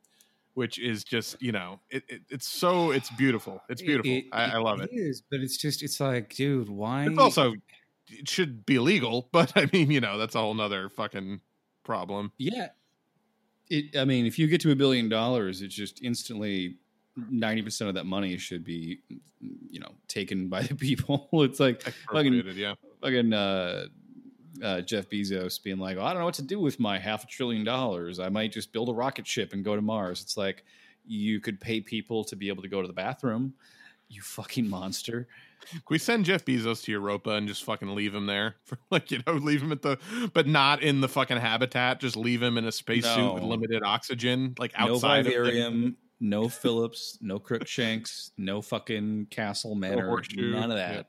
which 0.53 0.79
is 0.79 1.03
just, 1.03 1.39
you 1.41 1.51
know, 1.51 1.81
it, 1.91 2.03
it, 2.07 2.21
it's 2.29 2.47
so, 2.47 2.91
it's 2.91 3.09
beautiful. 3.11 3.61
It's 3.67 3.81
beautiful. 3.81 4.09
It- 4.09 4.25
I, 4.31 4.45
I 4.45 4.57
love 4.59 4.79
it. 4.79 4.89
It 4.89 4.95
is, 4.95 5.21
but 5.29 5.41
it's 5.41 5.57
just 5.57 5.83
it's 5.83 5.99
like, 5.99 6.33
dude, 6.33 6.69
why? 6.69 7.05
It's 7.07 7.17
also, 7.19 7.53
it 8.07 8.29
should 8.29 8.65
be 8.65 8.75
illegal, 8.75 9.27
but 9.33 9.51
I 9.57 9.67
mean, 9.73 9.91
you 9.91 9.99
know, 9.99 10.17
that's 10.17 10.35
a 10.35 10.39
whole 10.39 10.53
nother 10.53 10.87
fucking 10.87 11.41
problem. 11.83 12.31
Yeah. 12.37 12.69
It, 13.69 13.97
I 13.97 14.05
mean, 14.05 14.25
if 14.25 14.39
you 14.39 14.47
get 14.47 14.61
to 14.61 14.71
a 14.71 14.75
billion 14.75 15.09
dollars, 15.09 15.61
it's 15.61 15.75
just 15.75 16.01
instantly 16.01 16.77
ninety 17.29 17.61
percent 17.61 17.89
of 17.89 17.95
that 17.95 18.05
money 18.05 18.37
should 18.37 18.63
be, 18.63 18.99
you 19.69 19.79
know, 19.81 19.91
taken 20.07 20.47
by 20.47 20.61
the 20.61 20.75
people. 20.87 21.27
It's 21.33 21.59
like 21.59 21.85
Expropriated, 21.85 22.55
yeah. 22.55 22.75
fucking 23.01 23.33
uh, 23.33 23.85
uh, 24.61 24.81
Jeff 24.81 25.09
Bezos 25.09 25.61
being 25.61 25.77
like, 25.79 25.97
"Oh, 25.97 26.03
I 26.03 26.09
don't 26.13 26.19
know 26.19 26.25
what 26.25 26.33
to 26.35 26.41
do 26.43 26.59
with 26.59 26.79
my 26.79 26.99
half 26.99 27.23
a 27.23 27.27
trillion 27.27 27.63
dollars. 27.63 28.19
I 28.19 28.29
might 28.29 28.51
just 28.51 28.71
build 28.73 28.89
a 28.89 28.93
rocket 28.93 29.25
ship 29.25 29.53
and 29.53 29.63
go 29.63 29.75
to 29.75 29.81
Mars." 29.81 30.21
It's 30.21 30.37
like 30.37 30.63
you 31.05 31.39
could 31.39 31.59
pay 31.59 31.81
people 31.81 32.23
to 32.25 32.35
be 32.35 32.47
able 32.49 32.61
to 32.63 32.69
go 32.69 32.81
to 32.81 32.87
the 32.87 32.93
bathroom. 32.93 33.53
You 34.09 34.21
fucking 34.21 34.69
monster. 34.69 35.27
Can 35.71 35.81
we 35.89 35.97
send 35.97 36.25
Jeff 36.25 36.43
Bezos 36.43 36.83
to 36.83 36.91
Europa 36.91 37.31
and 37.31 37.47
just 37.47 37.63
fucking 37.63 37.95
leave 37.95 38.13
him 38.13 38.25
there? 38.25 38.55
For 38.65 38.77
like, 38.91 39.11
you 39.11 39.21
know, 39.25 39.33
leave 39.33 39.61
him 39.61 39.71
at 39.71 39.81
the, 39.81 39.97
but 40.33 40.45
not 40.45 40.83
in 40.83 41.01
the 41.01 41.07
fucking 41.07 41.37
habitat. 41.37 41.99
Just 42.01 42.15
leave 42.17 42.43
him 42.43 42.57
in 42.57 42.65
a 42.65 42.71
spacesuit 42.71 43.17
No. 43.17 43.33
with 43.35 43.43
limited 43.43 43.81
oxygen, 43.83 44.55
like 44.59 44.73
no 44.77 44.95
outside 44.95 45.19
of 45.19 45.25
the, 45.25 45.31
vivarium, 45.31 45.95
no 46.19 46.47
Phillips, 46.49 47.17
no 47.21 47.39
Crookshanks, 47.39 48.31
no 48.37 48.61
fucking 48.61 49.27
Castle 49.31 49.73
Manor, 49.75 50.07
horseshoe, 50.07 50.51
none 50.51 50.69
of 50.69 50.77
that. 50.77 50.91
You 50.95 51.03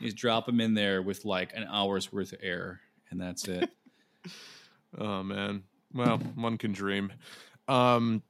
just 0.00 0.16
drop 0.16 0.48
him 0.48 0.60
in 0.60 0.74
there 0.74 1.02
with 1.02 1.24
like 1.24 1.52
an 1.54 1.66
hour's 1.70 2.12
worth 2.12 2.32
of 2.32 2.40
air, 2.42 2.80
and 3.10 3.20
that's 3.20 3.46
it. 3.48 3.70
Oh 4.96 5.22
man. 5.22 5.64
Well, 5.92 6.18
one 6.18 6.56
can 6.58 6.72
dream. 6.72 7.12
Um 7.68 8.22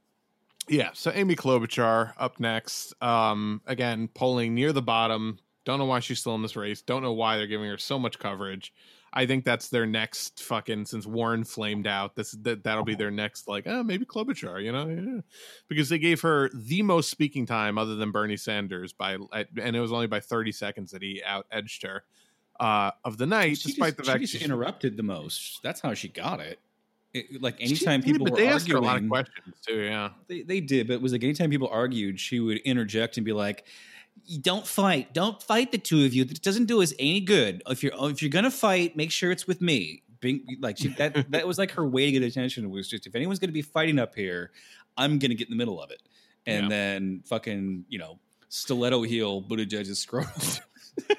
yeah, 0.67 0.91
so 0.95 1.13
Amy 1.15 1.37
Klobuchar 1.37 2.15
up 2.17 2.41
next. 2.41 2.95
Um 3.03 3.61
again, 3.67 4.09
polling 4.09 4.55
near 4.55 4.73
the 4.73 4.83
bottom. 4.83 5.39
Don't 5.65 5.79
know 5.79 5.85
why 5.85 6.01
she's 6.01 6.21
still 6.21 6.35
in 6.35 6.43
this 6.43 6.57
race. 6.57 6.83
Don't 6.83 7.03
know 7.03 7.13
why 7.13 7.37
they're 7.37 7.47
giving 7.47 7.69
her 7.69 7.79
so 7.79 7.99
much 7.99 8.19
coverage. 8.19 8.73
I 9.17 9.27
think 9.27 9.45
that's 9.45 9.69
their 9.69 9.87
next 9.87 10.43
fucking 10.43 10.87
since 10.87 11.07
Warren 11.07 11.45
flamed 11.45 11.87
out. 11.87 12.17
This 12.17 12.33
that 12.43 12.65
that'll 12.65 12.85
be 12.85 12.97
their 12.97 13.13
next 13.13 13.47
like 13.47 13.65
oh 13.67 13.83
maybe 13.85 14.05
Klobuchar, 14.05 14.63
you 14.63 14.73
know, 14.73 14.89
yeah. 14.89 15.21
because 15.69 15.89
they 15.89 15.99
gave 15.99 16.21
her 16.23 16.51
the 16.53 16.83
most 16.83 17.11
speaking 17.11 17.47
time 17.47 17.79
other 17.79 17.95
than 17.95 18.11
Bernie 18.11 18.37
Sanders 18.37 18.93
by 18.93 19.15
and 19.15 19.77
it 19.77 19.81
was 19.81 19.93
only 19.93 20.09
by 20.09 20.19
thirty 20.21 20.51
seconds 20.51 20.91
that 20.91 21.01
he 21.01 21.23
out 21.25 21.47
edged 21.53 21.85
her 21.85 22.03
uh, 22.59 22.91
of 23.05 23.17
the 23.17 23.27
night, 23.27 23.59
She 23.59 23.69
despite 23.69 23.91
just, 23.91 23.97
the 23.99 24.05
she 24.05 24.11
fact 24.11 24.21
just 24.23 24.33
she- 24.35 24.45
interrupted 24.45 24.97
the 24.97 25.03
most. 25.05 25.63
That's 25.63 25.81
how 25.81 25.95
she 25.95 26.09
got 26.09 26.41
it. 26.41 26.59
It- 27.13 27.41
like 27.41 27.61
anytime 27.61 28.01
did, 28.01 28.07
people 28.13 28.25
but 28.25 28.33
were 28.33 28.39
they 28.41 28.49
asked 28.49 28.69
her 28.69 28.77
a 28.77 28.81
lot 28.81 29.01
of 29.01 29.09
questions 29.09 29.55
too. 29.65 29.81
Yeah, 29.83 30.11
they, 30.27 30.43
they 30.43 30.61
did, 30.61 30.89
but 30.89 30.95
it 30.95 31.03
was 31.03 31.13
like 31.13 31.23
anytime 31.23 31.51
people 31.51 31.69
argued, 31.69 32.19
she 32.19 32.41
would 32.41 32.57
interject 32.59 33.17
and 33.17 33.25
be 33.25 33.33
like, 33.33 33.65
"You 33.69 33.73
"Don't 34.41 34.67
fight, 34.67 35.13
don't 35.13 35.43
fight 35.43 35.73
the 35.73 35.79
two 35.79 36.05
of 36.05 36.15
you. 36.15 36.23
It 36.23 36.43
doesn't 36.43 36.67
do 36.67 36.83
us 36.83 36.93
any 36.99 37.21
good. 37.21 37.63
If 37.69 37.83
you're 37.83 37.93
if 38.11 38.23
you're 38.23 38.31
gonna 38.31 38.51
fight, 38.51 38.97
make 38.97 39.11
sure 39.11 39.31
it's 39.31 39.47
with 39.47 39.61
me." 39.61 40.03
Being, 40.21 40.45
like 40.61 40.79
she, 40.79 40.89
that 40.89 41.31
that 41.33 41.47
was 41.47 41.59
like 41.59 41.73
her 41.73 41.87
way 41.87 42.07
to 42.07 42.13
get 42.13 42.23
attention. 42.23 42.71
Was 42.71 42.89
just 42.89 43.07
if 43.07 43.15
anyone's 43.15 43.39
gonna 43.39 43.53
be 43.53 43.63
fighting 43.63 43.99
up 43.99 44.15
here, 44.15 44.53
I'm 44.97 45.19
gonna 45.19 45.35
get 45.35 45.49
in 45.49 45.53
the 45.53 45.59
middle 45.59 45.83
of 45.83 45.91
it, 45.91 46.03
and 46.47 46.65
Yeah. 46.65 46.69
then 46.69 47.23
fucking 47.27 47.85
you 47.89 47.99
know 47.99 48.19
stiletto 48.49 49.03
heel 49.03 49.43
Buttigieg's 49.43 49.99
scrotum. 49.99 50.31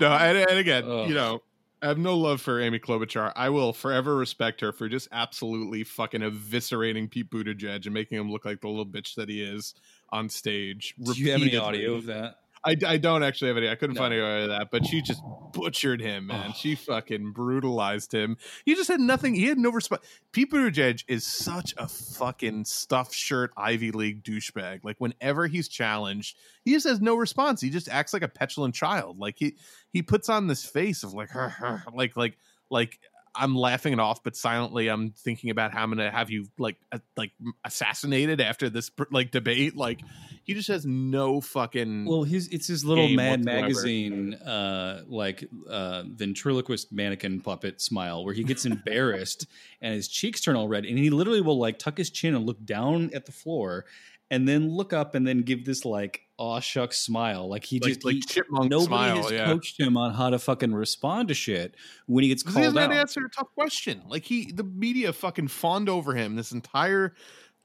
no, 0.00 0.12
and, 0.12 0.38
and 0.38 0.58
again, 0.58 0.84
you 1.08 1.14
know, 1.14 1.42
I 1.82 1.86
have 1.88 1.98
no 1.98 2.16
love 2.16 2.40
for 2.40 2.60
Amy 2.60 2.78
Klobuchar. 2.78 3.32
I 3.36 3.50
will 3.50 3.72
forever 3.72 4.16
respect 4.16 4.60
her 4.62 4.72
for 4.72 4.88
just 4.88 5.08
absolutely 5.12 5.84
fucking 5.84 6.22
eviscerating 6.22 7.10
Pete 7.10 7.30
Buttigieg 7.30 7.84
and 7.84 7.94
making 7.94 8.18
him 8.18 8.30
look 8.30 8.44
like 8.44 8.60
the 8.60 8.68
little 8.68 8.86
bitch 8.86 9.14
that 9.16 9.28
he 9.28 9.42
is 9.42 9.74
on 10.10 10.28
stage. 10.28 10.94
Do 11.02 11.12
you 11.12 11.32
have 11.32 11.42
any 11.42 11.56
audio 11.56 11.94
of 11.94 12.06
that? 12.06 12.36
I, 12.64 12.74
I 12.84 12.96
don't 12.96 13.22
actually 13.22 13.48
have 13.48 13.58
any. 13.58 13.68
I 13.68 13.76
couldn't 13.76 13.94
No. 13.94 14.00
find 14.00 14.12
any 14.12 14.20
audio 14.22 14.42
of 14.44 14.48
that, 14.48 14.72
but 14.72 14.84
she 14.84 15.00
just 15.00 15.22
butchered 15.52 16.00
him, 16.00 16.26
man. 16.26 16.52
She 16.52 16.74
fucking 16.74 17.30
brutalized 17.30 18.12
him. 18.12 18.36
He 18.64 18.74
just 18.74 18.88
had 18.88 18.98
nothing. 18.98 19.36
He 19.36 19.44
had 19.44 19.56
no 19.56 19.70
response. 19.70 20.02
Pete 20.32 20.50
Buttigieg 20.50 21.04
is 21.06 21.24
such 21.24 21.74
a 21.76 21.86
fucking 21.86 22.64
stuffed 22.64 23.14
shirt 23.14 23.52
Ivy 23.56 23.92
League 23.92 24.24
douchebag. 24.24 24.80
Like 24.82 24.96
whenever 24.98 25.46
he's 25.46 25.68
challenged, 25.68 26.36
he 26.64 26.72
just 26.72 26.88
has 26.88 27.00
no 27.00 27.14
response. 27.14 27.60
He 27.60 27.70
just 27.70 27.88
acts 27.88 28.12
like 28.12 28.22
a 28.22 28.28
petulant 28.28 28.74
child. 28.74 29.20
Like 29.20 29.36
he 29.38 29.54
he 29.92 30.02
puts 30.02 30.28
on 30.28 30.48
this 30.48 30.64
face 30.64 31.04
of 31.04 31.14
like 31.14 31.30
like 31.94 32.16
like 32.16 32.36
like 32.68 32.98
I'm 33.36 33.54
laughing 33.54 33.92
it 33.92 34.00
off, 34.00 34.22
but 34.22 34.36
silently 34.36 34.88
I'm 34.88 35.10
thinking 35.10 35.50
about 35.50 35.72
how 35.72 35.82
I'm 35.82 35.90
gonna 35.90 36.10
have 36.10 36.30
you 36.30 36.46
like 36.58 36.76
uh, 36.92 36.98
like 37.16 37.32
assassinated 37.64 38.40
after 38.40 38.70
this 38.70 38.90
like 39.10 39.30
debate. 39.30 39.76
Like 39.76 40.00
he 40.44 40.54
just 40.54 40.68
has 40.68 40.86
no 40.86 41.40
fucking 41.40 42.06
Well, 42.06 42.22
his 42.22 42.48
it's 42.48 42.66
his 42.66 42.84
little 42.84 43.08
Mad 43.08 43.40
whatsoever. 43.40 43.62
Magazine, 43.62 44.34
uh, 44.34 45.02
like 45.06 45.48
uh, 45.68 46.04
ventriloquist 46.06 46.92
mannequin 46.92 47.40
puppet 47.40 47.80
smile, 47.80 48.24
where 48.24 48.34
he 48.34 48.44
gets 48.44 48.64
embarrassed 48.66 49.46
and 49.80 49.94
his 49.94 50.08
cheeks 50.08 50.40
turn 50.40 50.56
all 50.56 50.68
red, 50.68 50.84
and 50.84 50.98
he 50.98 51.10
literally 51.10 51.40
will 51.40 51.58
like 51.58 51.78
tuck 51.78 51.98
his 51.98 52.10
chin 52.10 52.34
and 52.34 52.46
look 52.46 52.64
down 52.64 53.10
at 53.14 53.26
the 53.26 53.32
floor, 53.32 53.84
and 54.30 54.48
then 54.48 54.70
look 54.70 54.92
up 54.92 55.14
and 55.14 55.26
then 55.26 55.42
give 55.42 55.64
this 55.64 55.84
like 55.84 56.25
aw 56.38 56.60
shucks 56.60 56.98
smile, 56.98 57.48
like 57.48 57.64
he 57.64 57.80
like, 57.80 57.80
just 57.80 58.04
like 58.04 58.16
he, 58.16 58.22
chipmunk 58.22 58.70
nobody 58.70 58.78
smile. 58.78 59.14
has 59.14 59.30
Yeah, 59.30 59.44
coached 59.44 59.78
him 59.80 59.96
on 59.96 60.14
how 60.14 60.30
to 60.30 60.38
fucking 60.38 60.74
respond 60.74 61.28
to 61.28 61.34
shit 61.34 61.76
when 62.06 62.22
he 62.22 62.28
gets 62.28 62.42
he 62.44 62.52
called 62.52 62.62
hasn't 62.62 62.80
had 62.80 62.92
out. 62.92 62.92
answer 62.92 63.24
a 63.24 63.30
tough 63.30 63.52
question. 63.54 64.02
Like 64.06 64.24
he, 64.24 64.52
the 64.52 64.64
media 64.64 65.12
fucking 65.12 65.48
fawned 65.48 65.88
over 65.88 66.14
him 66.14 66.36
this 66.36 66.52
entire 66.52 67.14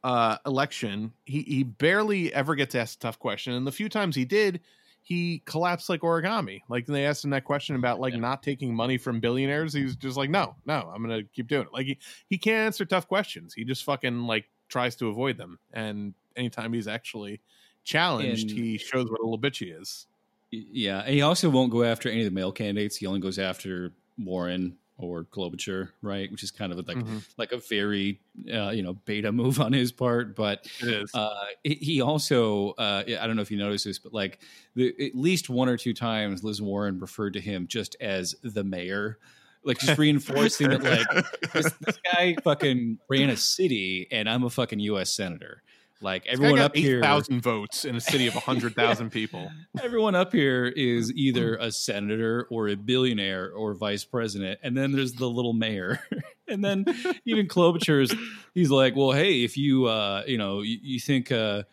uh 0.04 0.38
election. 0.46 1.14
He 1.26 1.44
he 1.44 1.64
barely 1.64 2.34
ever 2.34 2.56
gets 2.56 2.76
asked 2.76 2.98
a 2.98 3.00
tough 3.00 3.20
question, 3.20 3.54
and 3.54 3.68
the 3.68 3.72
few 3.72 3.90
times 3.90 4.16
he 4.16 4.26
did, 4.26 4.62
he 5.04 5.44
collapsed 5.46 5.90
like 5.90 6.02
origami. 6.02 6.62
Like 6.70 6.86
they 6.88 7.06
asked 7.06 7.24
him 7.24 7.32
that 7.32 7.46
question 7.46 7.76
about 7.76 8.00
like 8.00 8.16
Yeah. 8.16 8.20
not 8.20 8.44
taking 8.44 8.76
money 8.76 8.98
from 8.98 9.20
billionaires. 9.20 9.74
He 9.74 9.84
was 9.84 9.96
just 9.96 10.18
like, 10.18 10.30
no, 10.32 10.56
no, 10.66 10.92
I'm 10.94 11.02
gonna 11.04 11.24
keep 11.24 11.48
doing 11.48 11.68
it. 11.68 11.74
Like 11.74 11.86
he 11.88 12.00
he 12.28 12.38
can't 12.38 12.66
answer 12.68 12.86
tough 12.86 13.08
questions. 13.08 13.54
He 13.54 13.64
just 13.66 13.84
fucking 13.84 14.24
like 14.24 14.46
tries 14.70 14.96
to 14.98 15.08
avoid 15.10 15.38
them. 15.38 15.60
And 15.74 16.16
anytime 16.36 16.74
he's 16.74 16.88
actually 16.88 17.42
challenged, 17.84 18.50
And- 18.52 18.60
he 18.60 18.78
shows 18.78 19.10
what 19.10 19.20
a 19.20 19.24
little 19.24 19.40
bitch 19.40 19.58
he 19.58 19.66
is. 19.72 20.08
Yeah, 20.52 21.00
and 21.02 21.14
he 21.14 21.22
also 21.22 21.50
won't 21.50 21.72
go 21.72 21.84
after 21.84 22.10
any 22.10 22.20
of 22.22 22.26
the 22.26 22.32
male 22.32 22.52
candidates. 22.52 22.98
He 22.98 23.06
only 23.08 23.22
goes 23.22 23.40
after 23.40 23.94
Warren 24.18 24.76
or 24.98 25.24
Klobuchar, 25.24 25.90
right? 26.02 26.30
Which 26.30 26.44
is 26.44 26.52
kind 26.52 26.72
of 26.74 26.88
like 26.88 26.98
Mhm. 26.98 27.26
like 27.38 27.54
a 27.54 27.58
very 27.58 28.20
uh, 28.54 28.70
you 28.72 28.84
know 28.84 28.94
beta 28.94 29.32
move 29.32 29.60
on 29.62 29.72
his 29.74 29.92
part. 29.94 30.36
But 30.36 30.68
uh, 31.14 31.30
he- 31.64 31.76
he 31.76 32.02
also 32.02 32.72
uh, 32.72 33.04
I 33.08 33.26
don't 33.28 33.36
know 33.38 33.42
if 33.42 33.50
you 33.50 33.58
noticed 33.58 33.86
this, 33.86 33.98
but 33.98 34.14
like 34.14 34.40
the, 34.76 34.94
at 35.08 35.16
least 35.16 35.50
one 35.50 35.70
or 35.70 35.78
two 35.78 35.94
times, 35.94 36.44
Liz 36.44 36.62
Warren 36.62 37.00
referred 37.00 37.34
to 37.34 37.42
him 37.42 37.66
just 37.68 37.96
as 38.02 38.36
the 38.44 38.64
mayor, 38.66 39.18
like 39.64 39.80
just 39.80 39.98
reinforcing 39.98 40.70
that 40.70 40.84
like 40.84 41.52
this, 41.54 41.74
this 41.80 41.98
guy 42.14 42.36
fucking 42.44 43.00
ran 43.10 43.30
a 43.30 43.38
city, 43.38 44.08
and 44.12 44.30
I'm 44.30 44.44
a 44.44 44.50
fucking 44.50 44.80
U.S. 44.82 45.14
senator. 45.14 45.64
Like 46.02 46.26
everyone 46.26 46.60
up 46.60 46.76
here, 46.76 46.98
8,000 46.98 47.42
votes 47.42 47.86
in 47.86 47.96
a 47.96 48.02
city 48.02 48.26
of 48.26 48.34
100,000 48.34 49.10
people. 49.12 49.52
Everyone 49.82 50.16
up 50.16 50.34
here 50.34 50.66
is 50.66 51.12
either 51.16 51.56
a 51.58 51.72
senator 51.72 52.48
or 52.50 52.70
a 52.70 52.76
billionaire 52.76 53.52
or 53.52 53.76
vice 53.76 54.04
president, 54.04 54.60
and 54.64 54.76
then 54.76 54.92
there's 54.92 55.14
the 55.14 55.30
little 55.30 55.54
mayor, 55.54 56.00
and 56.48 56.66
then 56.66 56.86
even 57.26 57.48
Klobuchar's. 57.48 58.14
He's 58.56 58.72
like, 58.72 58.96
well, 58.96 59.12
hey, 59.12 59.44
if 59.44 59.58
you 59.58 59.86
uh, 59.86 60.24
you 60.26 60.40
know 60.40 60.62
you, 60.62 60.80
you 60.82 61.00
think 61.00 61.32
uh, 61.32 61.64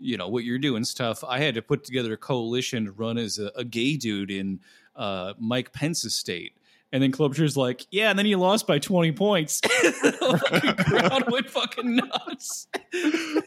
you 0.00 0.16
know 0.16 0.28
what 0.28 0.42
you're 0.42 0.58
doing 0.58 0.84
stuff. 0.84 1.22
I 1.22 1.38
had 1.38 1.54
to 1.54 1.62
put 1.62 1.84
together 1.84 2.12
a 2.14 2.18
coalition 2.18 2.86
to 2.86 2.92
run 2.92 3.18
as 3.18 3.38
a, 3.38 3.52
a 3.54 3.64
gay 3.64 3.96
dude 3.96 4.32
in 4.32 4.60
uh, 4.96 5.34
Mike 5.38 5.72
Pence's 5.72 6.14
state. 6.14 6.55
And 6.92 7.02
then 7.02 7.10
Klobuchar's 7.12 7.56
like, 7.56 7.84
yeah, 7.90 8.10
and 8.10 8.18
then 8.18 8.26
you 8.26 8.38
lost 8.38 8.66
by 8.66 8.78
20 8.78 9.12
points. 9.12 9.60
the 9.60 10.74
crowd 10.88 11.24
went 11.32 11.50
fucking 11.50 11.96
nuts. 11.96 12.68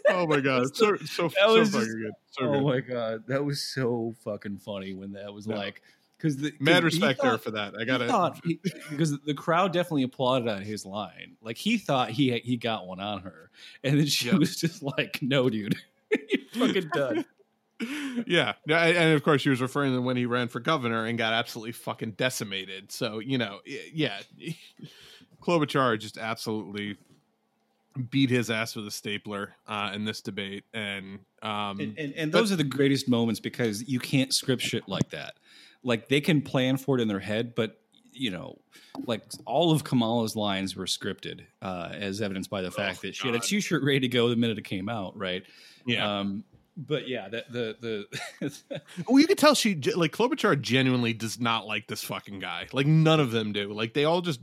oh 0.09 0.27
my 0.27 0.39
god, 0.41 0.67
so 0.75 0.95
so, 0.97 1.29
That 1.29 1.33
so 1.37 1.59
was 1.59 1.69
fucking 1.71 1.85
just- 1.87 1.97
good. 1.97 2.11
So 2.31 2.45
oh 2.47 2.51
good. 2.51 2.63
my 2.63 2.79
god, 2.81 3.23
that 3.27 3.43
was 3.45 3.61
so 3.61 4.13
fucking 4.23 4.57
funny 4.57 4.93
when 4.93 5.13
that 5.13 5.33
was 5.33 5.47
Yeah. 5.47 5.55
like 5.57 5.81
because 6.17 6.35
the 6.35 6.53
Mad 6.59 6.83
'cause 6.83 6.93
he 6.93 6.99
respect 6.99 7.21
there 7.21 7.37
for 7.37 7.51
that. 7.51 7.75
I 7.79 7.85
got 7.85 8.01
it. 8.01 8.59
because 8.89 9.17
the 9.21 9.33
crowd 9.33 9.71
definitely 9.71 10.03
applauded 10.03 10.49
on 10.49 10.61
his 10.61 10.85
line. 10.85 11.37
Like 11.41 11.57
he 11.57 11.77
thought 11.77 12.09
he 12.11 12.37
he 12.39 12.57
got 12.57 12.87
one 12.87 12.99
on 12.99 13.21
her, 13.21 13.49
and 13.85 13.97
then 13.97 14.05
she 14.05 14.27
Yeah. 14.27 14.35
was 14.35 14.57
just 14.57 14.83
like, 14.83 15.19
"No, 15.21 15.49
dude, 15.49 15.75
you're 16.11 16.67
fucking 16.67 16.89
done." 16.93 17.25
Yeah, 18.25 18.53
and 18.67 19.13
of 19.13 19.23
course 19.23 19.41
she 19.41 19.49
was 19.49 19.61
referring 19.61 19.93
to 19.93 20.01
when 20.01 20.17
he 20.17 20.25
ran 20.25 20.47
for 20.47 20.59
governor 20.59 21.05
and 21.05 21.17
got 21.17 21.33
absolutely 21.33 21.71
fucking 21.71 22.11
decimated. 22.11 22.91
So 22.91 23.19
you 23.19 23.37
know, 23.37 23.59
yeah, 23.65 24.19
Klobuchar 25.41 25.99
just 25.99 26.17
absolutely 26.17 26.97
beat 28.09 28.29
his 28.29 28.49
ass 28.49 28.75
with 28.75 28.85
a 28.87 28.91
stapler 28.91 29.55
uh, 29.67 29.91
in 29.93 30.05
this 30.05 30.21
debate, 30.21 30.65
and 30.73 31.19
um, 31.41 31.79
And, 31.79 31.97
and, 31.97 32.13
and 32.15 32.31
those 32.31 32.51
are 32.51 32.55
the 32.55 32.63
greatest 32.63 33.07
moments 33.07 33.39
because 33.39 33.87
you 33.87 33.99
can't 33.99 34.33
script 34.33 34.61
shit 34.61 34.87
like 34.87 35.09
that. 35.11 35.35
Like 35.83 36.09
they 36.09 36.21
can 36.21 36.41
plan 36.41 36.77
for 36.77 36.97
it 36.97 37.01
in 37.01 37.07
their 37.07 37.19
head, 37.19 37.55
but 37.55 37.79
you 38.11 38.31
know, 38.31 38.57
like 39.05 39.23
all 39.45 39.71
of 39.71 39.85
Kamala's 39.85 40.35
lines 40.35 40.75
were 40.75 40.85
scripted, 40.85 41.41
uh, 41.61 41.89
as 41.93 42.21
evidenced 42.21 42.49
by 42.49 42.61
the 42.61 42.71
fact 42.71 43.01
that 43.03 43.15
she 43.15 43.27
had 43.27 43.35
a 43.35 43.39
God. 43.39 43.47
T-shirt 43.47 43.83
ready 43.83 44.01
to 44.01 44.07
go 44.09 44.27
the 44.27 44.35
minute 44.35 44.57
it 44.57 44.65
came 44.65 44.89
out, 44.89 45.17
right? 45.17 45.43
yeah, 45.85 46.19
Um, 46.19 46.43
but 46.87 47.07
yeah, 47.07 47.27
the 47.29 47.43
the, 47.49 48.05
the 48.41 48.81
well, 49.07 49.19
you 49.19 49.27
can 49.27 49.35
tell 49.35 49.53
she 49.53 49.75
like 49.75 50.11
Klobuchar 50.11 50.59
genuinely 50.61 51.13
does 51.13 51.39
not 51.39 51.67
like 51.67 51.87
this 51.87 52.03
fucking 52.03 52.39
guy. 52.39 52.67
Like 52.71 52.87
none 52.87 53.19
of 53.19 53.31
them 53.31 53.51
do. 53.51 53.71
Like 53.73 53.93
they 53.93 54.05
all 54.05 54.21
just 54.21 54.39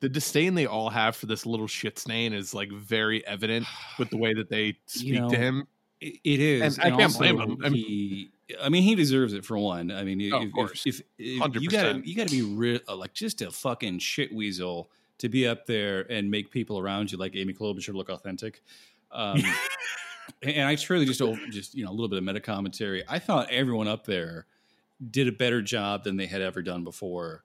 the 0.00 0.08
disdain 0.08 0.54
they 0.54 0.66
all 0.66 0.90
have 0.90 1.16
for 1.16 1.26
this 1.26 1.46
little 1.46 1.66
shit 1.66 1.98
stain 1.98 2.32
is 2.32 2.52
like 2.54 2.70
very 2.70 3.26
evident 3.26 3.66
with 3.98 4.10
the 4.10 4.18
way 4.18 4.34
that 4.34 4.50
they 4.50 4.76
speak 4.86 5.14
know, 5.14 5.30
to 5.30 5.36
him. 5.36 5.66
It 6.00 6.18
it 6.24 6.40
is, 6.40 6.78
And 6.78 6.92
I 6.94 6.96
can't 6.96 7.16
blame 7.16 7.40
him. 7.40 7.58
I 7.64 7.68
mean- 7.70 7.84
he, 7.84 8.30
I 8.62 8.70
mean, 8.70 8.82
he 8.82 8.94
deserves 8.94 9.34
it 9.34 9.44
for 9.44 9.58
one. 9.58 9.90
I 9.90 10.04
mean, 10.04 10.32
Oh, 10.32 10.42
of 10.42 10.52
course. 10.52 10.86
if, 10.86 11.00
if, 11.00 11.04
if 11.18 11.62
you 11.62 11.68
100%. 11.68 11.72
got 11.72 12.06
you 12.06 12.16
got 12.16 12.28
to 12.28 12.34
be 12.34 12.42
re- 12.42 12.80
uh, 12.88 12.96
like 12.96 13.12
just 13.12 13.42
a 13.42 13.50
fucking 13.50 13.98
shit 13.98 14.32
weasel 14.34 14.88
to 15.18 15.28
be 15.28 15.46
up 15.46 15.66
there 15.66 16.10
and 16.10 16.30
make 16.30 16.50
people 16.50 16.78
around 16.78 17.12
you 17.12 17.18
like 17.18 17.36
Amy 17.36 17.52
Klobuchar 17.52 17.92
look 17.92 18.08
authentic. 18.08 18.62
Um, 19.12 19.42
and 20.42 20.66
I 20.68 20.76
truly 20.76 21.04
just 21.06 21.20
just 21.50 21.74
you 21.74 21.84
know 21.84 21.90
a 21.90 21.92
little 21.92 22.08
bit 22.08 22.18
of 22.18 22.24
meta 22.24 22.40
commentary. 22.40 23.04
I 23.08 23.18
thought 23.18 23.50
everyone 23.50 23.88
up 23.88 24.04
there 24.06 24.46
did 25.10 25.28
a 25.28 25.32
better 25.32 25.62
job 25.62 26.04
than 26.04 26.16
they 26.16 26.26
had 26.26 26.42
ever 26.42 26.62
done 26.62 26.84
before. 26.84 27.44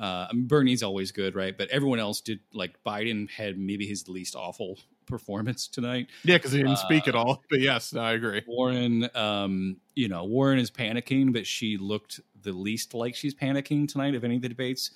Uh, 0.00 0.26
I 0.30 0.32
mean, 0.32 0.46
Bernie's 0.46 0.82
always 0.82 1.12
good, 1.12 1.34
right? 1.34 1.56
But 1.56 1.68
everyone 1.70 1.98
else 1.98 2.20
did. 2.20 2.40
Like 2.52 2.76
Biden 2.86 3.28
had 3.30 3.58
maybe 3.58 3.86
his 3.86 4.08
least 4.08 4.34
awful 4.36 4.78
performance 5.06 5.66
tonight. 5.66 6.06
Yeah, 6.24 6.36
because 6.38 6.52
he 6.52 6.58
didn't 6.58 6.78
speak 6.78 7.06
Uh, 7.06 7.10
at 7.10 7.14
all. 7.16 7.42
But 7.50 7.60
yes, 7.60 7.92
no, 7.92 8.00
I 8.00 8.12
agree. 8.12 8.42
Warren, 8.46 9.08
um, 9.14 9.78
you 9.96 10.08
know, 10.08 10.24
Warren 10.24 10.58
is 10.58 10.70
panicking, 10.70 11.32
but 11.32 11.46
she 11.46 11.76
looked 11.76 12.20
the 12.42 12.52
least 12.52 12.94
like 12.94 13.14
she's 13.14 13.34
panicking 13.34 13.88
tonight 13.88 14.14
of 14.14 14.24
any 14.24 14.36
of 14.36 14.42
the 14.42 14.48
debates. 14.48 14.92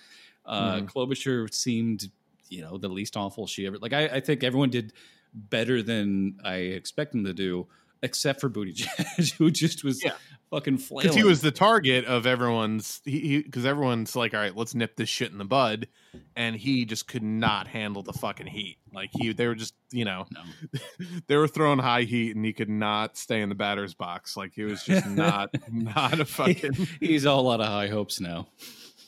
Uh, 0.46 0.76
Mhm. 0.76 0.90
Klobuchar 0.92 1.52
seemed, 1.52 2.10
you 2.48 2.60
know, 2.62 2.78
the 2.78 2.88
least 2.88 3.16
awful 3.16 3.46
she 3.46 3.66
ever. 3.66 3.78
Like 3.78 3.92
I, 3.92 4.04
I 4.06 4.20
think 4.20 4.44
everyone 4.44 4.70
did 4.70 4.92
better 5.34 5.82
than 5.82 6.38
I 6.44 6.54
expect 6.56 7.14
him 7.14 7.24
to 7.24 7.34
do. 7.34 7.66
except 8.02 8.40
for 8.40 8.50
Buttigieg, 8.50 9.32
who 9.38 9.50
just 9.50 9.82
was 9.82 10.02
Yeah. 10.04 10.12
fucking 10.50 10.76
flailing. 10.78 11.04
because 11.04 11.16
he 11.16 11.24
was 11.24 11.40
the 11.40 11.50
target 11.50 12.04
of 12.04 12.26
everyone's 12.26 13.00
he 13.04 13.40
because 13.42 13.64
everyone's 13.64 14.14
like 14.14 14.34
all 14.34 14.40
right 14.40 14.54
let's 14.54 14.74
nip 14.74 14.94
this 14.96 15.08
shit 15.08 15.32
in 15.32 15.38
the 15.38 15.44
bud 15.44 15.88
and 16.36 16.54
he 16.54 16.84
just 16.84 17.08
could 17.08 17.22
not 17.22 17.66
handle 17.66 18.02
the 18.02 18.12
fucking 18.12 18.46
heat 18.46 18.76
like 18.92 19.08
he 19.18 19.32
they 19.32 19.46
were 19.48 19.54
just 19.54 19.74
you 19.90 20.04
know 20.04 20.26
No. 20.30 20.78
they 21.28 21.36
were 21.36 21.48
throwing 21.48 21.78
high 21.80 22.02
heat 22.02 22.36
and 22.36 22.44
he 22.44 22.52
could 22.52 22.68
not 22.68 23.16
stay 23.16 23.40
in 23.40 23.48
the 23.48 23.54
batter's 23.56 23.94
box 23.94 24.36
like 24.36 24.52
he 24.54 24.62
was 24.64 24.84
just 24.84 25.06
not 25.08 25.48
not 25.72 26.20
a 26.20 26.24
fucking 26.26 26.74
He's 27.00 27.24
all 27.26 27.50
out 27.50 27.60
of 27.60 27.66
high 27.68 27.88
hopes 27.88 28.20
now. 28.20 28.46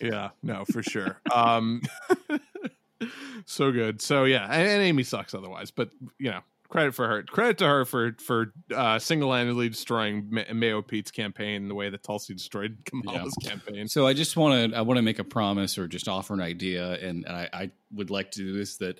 yeah 0.01 0.31
no 0.43 0.65
for 0.65 0.83
sure 0.83 1.21
um 1.33 1.83
so 3.45 3.73
good. 3.73 4.01
So 4.01 4.25
yeah 4.25 4.45
and, 4.45 4.69
and 4.69 4.83
amy 4.83 5.03
sucks 5.03 5.35
otherwise 5.35 5.71
but 5.71 5.91
you 6.19 6.31
know 6.31 6.41
credit 6.69 6.95
for 6.95 7.07
her 7.07 7.23
credit 7.23 7.59
to 7.59 7.67
her 7.67 7.85
for 7.85 8.17
for 8.19 8.53
uh 8.75 8.99
single-handedly 8.99 9.69
destroying 9.69 10.27
Ma- 10.31 10.53
mayo 10.53 10.83
pete's 10.83 11.11
campaign 11.11 11.69
the 11.69 11.75
way 11.75 11.91
that 11.91 12.03
tulsi 12.03 12.35
destroyed 12.35 12.79
kamala's 12.85 13.35
campaign. 13.43 13.89
So 13.89 14.07
I 14.07 14.15
just 14.15 14.37
want 14.37 14.73
to 14.73 14.77
I 14.77 14.81
want 14.83 14.99
to 14.99 15.03
make 15.03 15.19
a 15.19 15.25
promise 15.25 15.79
or 15.79 15.87
just 15.89 16.09
offer 16.09 16.35
an 16.35 16.41
idea, 16.41 16.95
and, 16.95 17.25
and 17.25 17.37
I, 17.37 17.49
I 17.53 17.71
would 17.95 18.11
like 18.11 18.33
to 18.33 18.39
do 18.41 18.53
this 18.53 18.77
that 18.79 18.99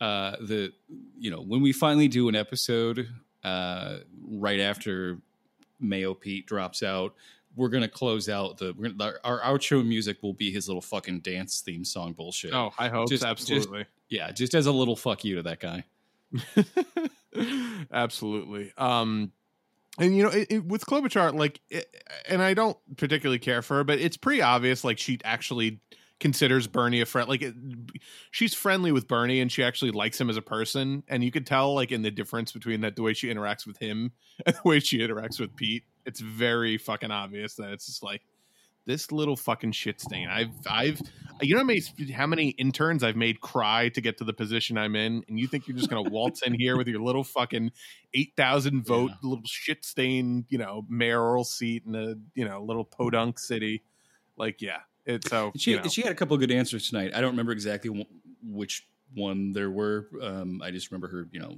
uh, 0.00 0.36
the 0.40 0.72
you 1.18 1.30
know 1.30 1.40
when 1.40 1.60
we 1.60 1.72
finally 1.72 2.08
do 2.08 2.28
an 2.28 2.36
episode 2.36 3.08
uh, 3.44 3.98
right 4.28 4.60
after 4.60 5.18
Mayo 5.80 6.14
Pete 6.14 6.46
drops 6.46 6.82
out, 6.82 7.14
we're 7.56 7.68
gonna 7.68 7.88
close 7.88 8.28
out 8.28 8.58
the 8.58 8.74
we're 8.76 8.90
gonna, 8.90 9.14
our, 9.24 9.40
our 9.42 9.56
outro 9.58 9.84
music 9.86 10.22
will 10.22 10.32
be 10.34 10.50
his 10.52 10.68
little 10.68 10.80
fucking 10.82 11.20
dance 11.20 11.60
theme 11.60 11.84
song 11.84 12.12
bullshit. 12.12 12.52
oh 12.54 12.70
I 12.78 12.88
hope 12.88 13.08
Just- 13.08 13.22
just- 13.22 13.30
absolutely 13.30 13.86
yeah, 14.10 14.30
just 14.32 14.54
as 14.54 14.64
a 14.66 14.72
little 14.72 14.96
fuck 14.96 15.22
you 15.24 15.36
to 15.36 15.42
that 15.42 15.60
guy. 15.60 15.84
absolutely 17.92 18.72
um 18.78 19.32
and 19.98 20.16
you 20.16 20.22
know 20.22 20.30
it, 20.30 20.46
it, 20.50 20.64
with 20.64 20.84
klobuchar 20.84 21.32
like 21.34 21.60
it, 21.70 21.86
and 22.28 22.42
i 22.42 22.54
don't 22.54 22.76
particularly 22.96 23.38
care 23.38 23.62
for 23.62 23.76
her 23.76 23.84
but 23.84 23.98
it's 23.98 24.16
pretty 24.16 24.42
obvious 24.42 24.84
like 24.84 24.98
she 24.98 25.18
actually 25.24 25.80
considers 26.20 26.66
bernie 26.66 27.00
a 27.00 27.06
friend 27.06 27.28
like 27.28 27.42
it, 27.42 27.54
she's 28.30 28.54
friendly 28.54 28.90
with 28.92 29.06
bernie 29.06 29.40
and 29.40 29.52
she 29.52 29.62
actually 29.62 29.90
likes 29.90 30.20
him 30.20 30.28
as 30.28 30.36
a 30.36 30.42
person 30.42 31.02
and 31.08 31.22
you 31.22 31.30
could 31.30 31.46
tell 31.46 31.74
like 31.74 31.92
in 31.92 32.02
the 32.02 32.10
difference 32.10 32.50
between 32.52 32.80
that 32.80 32.96
the 32.96 33.02
way 33.02 33.12
she 33.14 33.28
interacts 33.32 33.66
with 33.66 33.78
him 33.78 34.10
and 34.46 34.54
the 34.56 34.60
way 34.68 34.80
she 34.80 34.98
interacts 34.98 35.38
with 35.38 35.54
pete 35.54 35.84
it's 36.08 36.20
very 36.20 36.78
fucking 36.78 37.10
obvious 37.10 37.54
that 37.56 37.70
it's 37.70 37.86
just 37.86 38.02
like 38.02 38.22
this 38.86 39.12
little 39.12 39.36
fucking 39.36 39.72
shit 39.72 40.00
stain. 40.00 40.28
I've 40.28 40.48
I've 40.68 41.00
you 41.42 41.54
know 41.54 41.60
how 41.60 41.64
many 41.66 41.82
how 42.10 42.26
many 42.26 42.48
interns 42.50 43.04
I've 43.04 43.16
made 43.16 43.40
cry 43.42 43.90
to 43.90 44.00
get 44.00 44.16
to 44.18 44.24
the 44.24 44.32
position 44.32 44.78
I'm 44.78 44.96
in, 44.96 45.22
and 45.28 45.38
you 45.38 45.46
think 45.46 45.68
you're 45.68 45.76
just 45.76 45.90
gonna 45.90 46.08
waltz 46.08 46.40
in 46.42 46.54
here 46.54 46.76
with 46.76 46.88
your 46.88 47.00
little 47.02 47.22
fucking 47.22 47.70
eight 48.14 48.32
thousand 48.36 48.86
vote 48.86 49.10
Yeah. 49.22 49.28
little 49.28 49.44
shit 49.46 49.84
stain, 49.84 50.46
you 50.48 50.56
know, 50.58 50.86
mayoral 50.88 51.44
seat 51.44 51.84
in 51.86 51.94
a 51.94 52.14
you 52.34 52.44
know 52.48 52.62
little 52.62 52.84
podunk 52.84 53.38
city? 53.38 53.82
Like, 54.38 54.62
yeah, 54.62 54.78
it's 55.04 55.28
so 55.28 55.52
She 55.56 55.72
you 55.72 55.76
know. 55.82 55.88
she 55.88 56.00
had 56.02 56.10
a 56.12 56.14
couple 56.14 56.34
of 56.34 56.40
good 56.40 56.50
answers 56.50 56.88
tonight. 56.88 57.12
I 57.14 57.20
don't 57.20 57.30
remember 57.32 57.52
exactly 57.52 58.06
which 58.42 58.86
one 59.14 59.52
there 59.52 59.70
were. 59.70 60.08
Um, 60.22 60.60
I 60.62 60.70
just 60.70 60.90
remember 60.90 61.08
her, 61.08 61.28
you 61.32 61.40
know, 61.40 61.56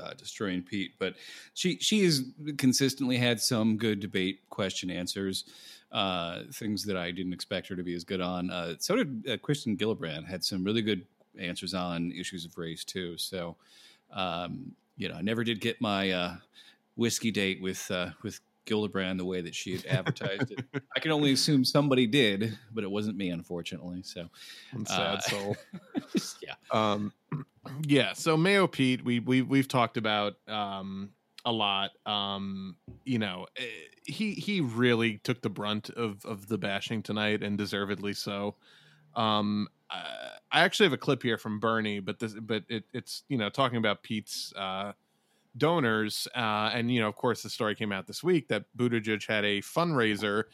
uh, 0.00 0.14
destroying 0.14 0.62
Pete. 0.62 0.92
But 0.98 1.14
she 1.54 1.78
she 1.78 2.04
has 2.04 2.22
consistently 2.58 3.16
had 3.16 3.40
some 3.40 3.76
good 3.76 4.00
debate 4.00 4.40
question 4.50 4.90
answers. 4.90 5.44
Uh, 5.92 6.42
things 6.52 6.84
that 6.84 6.96
I 6.96 7.12
didn't 7.12 7.32
expect 7.32 7.68
her 7.68 7.76
to 7.76 7.82
be 7.84 7.94
as 7.94 8.02
good 8.02 8.20
on. 8.20 8.50
Uh, 8.50 8.74
so 8.78 8.96
did 8.96 9.28
uh, 9.30 9.36
Kirsten 9.36 9.76
Gillibrand. 9.76 10.26
Had 10.26 10.44
some 10.44 10.64
really 10.64 10.82
good 10.82 11.06
answers 11.38 11.74
on 11.74 12.12
issues 12.12 12.44
of 12.44 12.56
race 12.58 12.84
too. 12.84 13.16
So, 13.16 13.56
um, 14.12 14.72
you 14.96 15.08
know, 15.08 15.14
I 15.14 15.22
never 15.22 15.44
did 15.44 15.60
get 15.60 15.80
my 15.80 16.10
uh, 16.10 16.36
whiskey 16.96 17.30
date 17.30 17.62
with 17.62 17.90
uh, 17.90 18.10
with 18.22 18.40
Gillibrand 18.64 19.18
the 19.18 19.24
way 19.24 19.40
that 19.40 19.54
she 19.54 19.72
had 19.72 19.86
advertised 19.88 20.52
it. 20.52 20.64
I 20.96 21.00
can 21.00 21.10
only 21.10 21.32
assume 21.32 21.64
somebody 21.64 22.06
did, 22.06 22.58
but 22.72 22.84
it 22.84 22.90
wasn't 22.90 23.16
me, 23.16 23.30
unfortunately. 23.30 24.02
So, 24.02 24.28
I'm 24.72 24.86
sad 24.86 25.16
uh, 25.16 25.20
soul. 25.20 25.56
yeah, 26.42 26.54
Um, 26.70 27.12
yeah. 27.86 28.12
So 28.12 28.36
Mayo 28.36 28.66
Pete, 28.66 29.04
we 29.04 29.20
we 29.20 29.42
we've 29.42 29.68
talked 29.68 29.96
about 29.96 30.34
um 30.48 31.10
a 31.44 31.52
lot. 31.52 31.90
Um, 32.06 32.76
you 33.04 33.18
know, 33.18 33.46
eh, 33.56 33.64
he 34.04 34.32
he 34.32 34.60
really 34.60 35.18
took 35.18 35.42
the 35.42 35.50
brunt 35.50 35.90
of 35.90 36.24
of 36.24 36.48
the 36.48 36.58
bashing 36.58 37.02
tonight, 37.02 37.42
and 37.42 37.58
deservedly 37.58 38.14
so. 38.14 38.56
Um, 39.14 39.68
uh, 39.90 40.38
I 40.50 40.60
actually 40.64 40.86
have 40.86 40.92
a 40.92 40.98
clip 40.98 41.22
here 41.22 41.38
from 41.38 41.60
Bernie, 41.60 42.00
but 42.00 42.18
this 42.18 42.34
but 42.34 42.64
it, 42.68 42.84
it's 42.92 43.24
you 43.28 43.38
know 43.38 43.50
talking 43.50 43.78
about 43.78 44.02
Pete's 44.02 44.52
uh 44.56 44.92
donors, 45.56 46.28
uh, 46.34 46.70
and 46.72 46.92
you 46.92 47.00
know 47.00 47.08
of 47.08 47.16
course 47.16 47.42
the 47.42 47.50
story 47.50 47.74
came 47.74 47.92
out 47.92 48.06
this 48.06 48.22
week 48.22 48.48
that 48.48 48.64
Buttigieg 48.76 49.26
had 49.26 49.44
a 49.44 49.60
fundraiser 49.60 50.44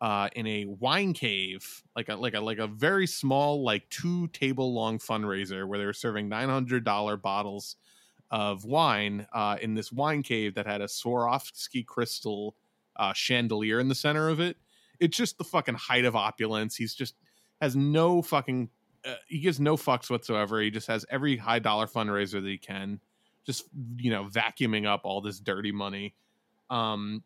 uh, 0.00 0.28
in 0.34 0.46
a 0.46 0.64
wine 0.66 1.12
cave, 1.12 1.82
like 1.96 2.08
a 2.08 2.14
like 2.14 2.34
a 2.34 2.40
like 2.40 2.58
a 2.58 2.66
very 2.66 3.06
small, 3.06 3.62
like 3.62 3.88
two 3.90 4.28
table 4.28 4.72
long 4.72 4.98
fundraiser 4.98 5.66
where 5.66 5.78
they 5.78 5.86
were 5.86 5.92
serving 5.92 6.28
nine 6.28 6.48
hundred 6.48 6.84
dollar 6.84 7.16
bottles 7.16 7.76
of 8.30 8.64
wine 8.64 9.26
uh, 9.32 9.56
in 9.60 9.74
this 9.74 9.90
wine 9.90 10.22
cave 10.22 10.54
that 10.54 10.66
had 10.66 10.80
a 10.80 10.86
Swarovski 10.86 11.84
crystal 11.84 12.54
uh, 12.96 13.12
chandelier 13.12 13.80
in 13.80 13.88
the 13.88 13.94
center 13.94 14.28
of 14.28 14.38
it. 14.38 14.56
It's 15.00 15.16
just 15.16 15.38
the 15.38 15.44
fucking 15.44 15.76
height 15.76 16.04
of 16.04 16.14
opulence. 16.14 16.76
He's 16.76 16.94
just 16.94 17.14
has 17.60 17.74
no 17.74 18.22
fucking. 18.22 18.70
Uh, 19.04 19.14
he 19.26 19.40
gives 19.40 19.60
no 19.60 19.76
fucks 19.76 20.10
whatsoever. 20.10 20.60
He 20.60 20.70
just 20.70 20.88
has 20.88 21.06
every 21.10 21.36
high 21.36 21.60
dollar 21.60 21.86
fundraiser 21.86 22.42
that 22.42 22.48
he 22.48 22.58
can, 22.58 23.00
just 23.48 23.64
you 23.96 24.10
know, 24.10 24.24
vacuuming 24.24 24.86
up 24.86 25.00
all 25.04 25.22
this 25.22 25.40
dirty 25.40 25.72
money. 25.72 26.14
Um, 26.68 27.24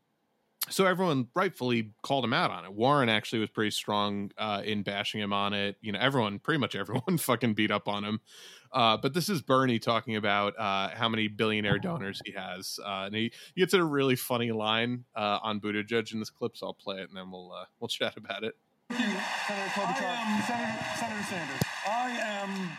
so 0.71 0.87
everyone 0.87 1.27
rightfully 1.35 1.91
called 2.03 2.25
him 2.25 2.33
out 2.33 2.53
on 2.53 2.65
it. 2.65 2.73
Warren 2.73 3.09
actually 3.09 3.41
was 3.41 3.51
pretty 3.51 3.73
strong 3.73 4.31
uh, 4.39 4.63
in 4.65 4.85
bashing 4.85 5.21
him 5.21 5.33
on 5.33 5.53
it. 5.53 5.77
You 5.81 5.91
know, 5.91 5.99
everyone, 5.99 6.39
pretty 6.39 6.61
much 6.61 6.77
everyone, 6.77 7.19
fucking 7.19 7.55
beat 7.55 7.73
up 7.73 7.89
on 7.89 8.05
him. 8.05 8.21
Uh, 8.71 8.97
but 8.97 9.15
this 9.15 9.29
is 9.29 9.43
Bernie 9.43 9.81
talking 9.81 10.15
about 10.15 10.57
uh, 10.57 10.91
how 10.95 11.09
many 11.09 11.27
billionaire 11.27 11.81
donors 11.81 12.23
he 12.25 12.31
has, 12.31 12.79
uh, 12.87 13.03
and 13.07 13.17
he, 13.17 13.33
he 13.57 13.61
gets 13.61 13.75
a 13.75 13.83
really 13.83 14.15
funny 14.15 14.53
line 14.53 15.05
uh, 15.17 15.41
on 15.43 15.61
Buttigieg 15.61 16.13
in 16.13 16.21
this 16.21 16.31
clip. 16.31 16.57
So 16.57 16.69
I'll 16.69 16.75
play 16.75 16.99
it, 16.99 17.09
and 17.09 17.17
then 17.19 17.33
we'll 17.33 17.53
uh, 17.53 17.65
we'll 17.81 17.89
chat 17.99 18.17
about 18.17 18.45
it. 18.45 18.55
Senator 18.89 19.11
I 19.49 20.15
am- 20.15 20.43
Senator, 20.45 20.85
Senator 20.97 21.23
Sanders. 21.25 21.63
I 21.89 22.11
am 22.21 22.71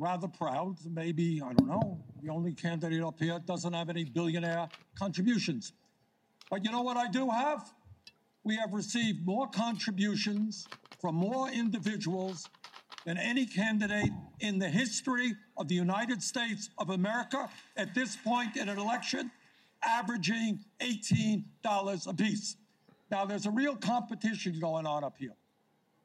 rather 0.00 0.26
proud, 0.28 0.76
maybe, 0.90 1.42
I 1.44 1.52
don't 1.52 1.68
know, 1.68 2.02
the 2.22 2.30
only 2.30 2.54
candidate 2.54 3.02
up 3.02 3.20
here 3.20 3.38
doesn't 3.44 3.74
have 3.74 3.90
any 3.90 4.04
billionaire 4.04 4.68
contributions. 4.98 5.74
But 6.50 6.64
you 6.64 6.72
know 6.72 6.80
what 6.80 6.96
I 6.96 7.08
do 7.08 7.28
have? 7.28 7.70
We 8.42 8.56
have 8.56 8.72
received 8.72 9.26
more 9.26 9.46
contributions 9.46 10.66
from 11.00 11.14
more 11.14 11.50
individuals 11.50 12.48
than 13.04 13.18
any 13.18 13.44
candidate 13.44 14.10
in 14.40 14.58
the 14.58 14.68
history 14.68 15.34
of 15.58 15.68
the 15.68 15.74
United 15.74 16.22
States 16.22 16.70
of 16.78 16.90
America 16.90 17.48
at 17.76 17.94
this 17.94 18.16
point 18.16 18.56
in 18.56 18.70
an 18.70 18.78
election, 18.78 19.30
averaging 19.82 20.60
$18 20.80 22.06
apiece. 22.06 22.56
Now, 23.10 23.26
there's 23.26 23.46
a 23.46 23.50
real 23.50 23.76
competition 23.76 24.58
going 24.60 24.86
on 24.86 25.04
up 25.04 25.16
here. 25.18 25.34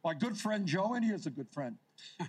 My 0.04 0.14
good 0.14 0.38
friend 0.38 0.66
Joe, 0.66 0.94
and 0.96 1.06
he 1.06 1.12
is 1.12 1.26
a 1.26 1.30
good 1.30 1.50
friend, 1.50 1.78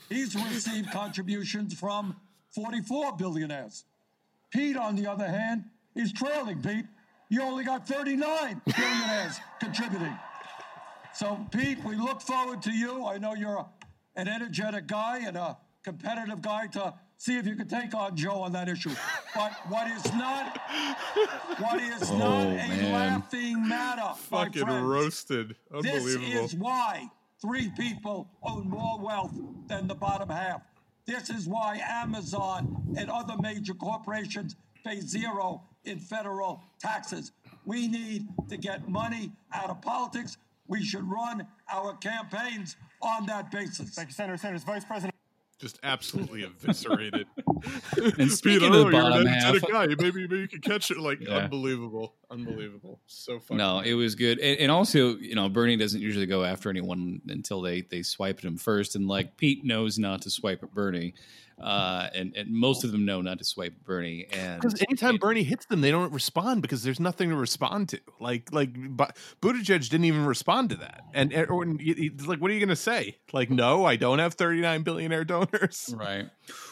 he's 0.08 0.34
received 0.34 0.90
contributions 0.90 1.74
from 1.74 2.16
44 2.54 3.16
billionaires. 3.16 3.84
Pete, 4.50 4.76
on 4.76 4.96
the 4.96 5.06
other 5.10 5.26
hand, 5.28 5.64
is 5.94 6.12
trailing, 6.12 6.62
Pete. 6.62 6.86
You 7.28 7.42
only 7.42 7.64
got 7.64 7.86
39 7.86 8.62
billionaires 8.64 9.38
contributing. 9.60 10.16
So, 11.14 11.46
Pete, 11.50 11.82
we 11.84 11.96
look 11.96 12.20
forward 12.20 12.62
to 12.62 12.70
you. 12.70 13.04
I 13.06 13.18
know 13.18 13.34
you're 13.34 13.56
a, 13.56 13.66
an 14.16 14.28
energetic 14.28 14.86
guy 14.86 15.20
and 15.26 15.36
a 15.36 15.56
competitive 15.82 16.42
guy 16.42 16.66
to 16.68 16.94
see 17.16 17.38
if 17.38 17.46
you 17.46 17.56
can 17.56 17.66
take 17.68 17.94
on 17.94 18.14
Joe 18.16 18.40
on 18.42 18.52
that 18.52 18.68
issue. 18.68 18.90
But 19.34 19.52
what 19.68 19.90
is 19.90 20.04
not, 20.12 20.58
what 21.58 21.80
is 21.80 22.10
oh, 22.10 22.18
not 22.18 22.46
Oh, 22.46 22.50
a 22.50 22.56
man. 22.56 22.92
laughing 22.92 23.66
matter, 23.68 24.14
Fucking 24.28 24.64
roasted, 24.66 25.56
This 25.80 25.86
unbelievable. 25.94 26.44
is 26.44 26.54
why 26.54 27.10
three 27.40 27.70
people 27.70 28.28
own 28.42 28.68
more 28.68 28.98
wealth 28.98 29.32
than 29.68 29.86
the 29.86 29.94
bottom 29.94 30.28
half. 30.28 30.62
This 31.06 31.30
is 31.30 31.46
why 31.46 31.80
Amazon 31.88 32.94
and 32.96 33.10
other 33.10 33.36
major 33.40 33.74
corporations 33.74 34.56
pay 34.84 35.00
zero 35.00 35.62
in 35.84 35.98
federal 35.98 36.62
taxes. 36.80 37.32
We 37.64 37.88
need 37.88 38.26
to 38.48 38.56
get 38.56 38.88
money 38.88 39.32
out 39.52 39.70
of 39.70 39.80
politics. 39.82 40.36
We 40.66 40.84
should 40.84 41.08
run 41.08 41.46
our 41.72 41.94
campaigns 41.96 42.76
on 43.00 43.26
that 43.26 43.50
basis. 43.50 43.90
Thank 43.90 44.08
you, 44.08 44.14
Senator 44.14 44.36
Sanders. 44.36 44.64
Vice 44.64 44.84
President. 44.84 45.15
Just 45.58 45.78
absolutely 45.82 46.42
eviscerated. 46.42 47.26
And 48.18 48.30
speaking 48.30 48.70
Pete, 48.70 48.78
of 48.78 48.86
the 48.86 48.92
bottom 48.92 49.26
half- 49.26 49.60
guy. 49.62 49.86
Maybe 49.86 50.12
maybe 50.20 50.38
you 50.40 50.48
can 50.48 50.60
catch 50.60 50.90
it. 50.90 50.98
Like 50.98 51.20
Yeah. 51.20 51.36
unbelievable. 51.36 52.14
Unbelievable. 52.30 53.00
So 53.06 53.40
funny. 53.40 53.58
No, 53.58 53.80
it 53.80 53.94
was 53.94 54.14
good, 54.14 54.38
and, 54.38 54.58
and 54.60 54.70
also, 54.70 55.16
you 55.16 55.34
know, 55.34 55.48
Bernie 55.48 55.76
doesn't 55.76 56.00
usually 56.00 56.26
go 56.26 56.44
after 56.44 56.68
anyone 56.68 57.22
until 57.28 57.62
they 57.62 57.80
they 57.82 58.02
swipe 58.02 58.38
at 58.38 58.44
him 58.44 58.58
first, 58.58 58.94
and 58.96 59.08
like 59.08 59.36
Pete 59.38 59.64
knows 59.64 59.98
not 59.98 60.22
to 60.22 60.30
swipe 60.30 60.62
at 60.62 60.72
Bernie, 60.74 61.14
uh, 61.58 62.08
and 62.14 62.36
and 62.36 62.50
most 62.50 62.84
of 62.84 62.92
them 62.92 63.06
know 63.06 63.22
not 63.22 63.38
to 63.38 63.44
swipe 63.44 63.72
Bernie, 63.82 64.26
and 64.30 64.60
Because 64.60 64.82
anytime 64.82 65.16
Bernie 65.16 65.42
hits 65.42 65.64
them, 65.66 65.80
they 65.80 65.90
don't 65.90 66.12
respond 66.12 66.60
because 66.60 66.82
there's 66.82 67.00
nothing 67.00 67.30
to 67.30 67.36
respond 67.36 67.88
to. 67.90 68.00
Like, 68.20 68.52
like, 68.52 68.70
but 68.74 69.16
Buttigieg 69.40 69.88
didn't 69.88 70.04
even 70.04 70.26
respond 70.26 70.70
to 70.70 70.76
that. 70.76 71.04
And 71.14 71.32
or, 71.34 71.64
he's 71.78 72.26
like, 72.26 72.40
what 72.40 72.50
are 72.50 72.54
you 72.54 72.60
going 72.60 72.68
to 72.68 72.76
say? 72.76 73.16
Like, 73.32 73.48
no, 73.48 73.86
I 73.86 73.96
don't 73.96 74.18
have 74.18 74.34
39 74.34 74.82
billionaire 74.82 75.24
donors. 75.24 75.94
Right. 76.06 76.26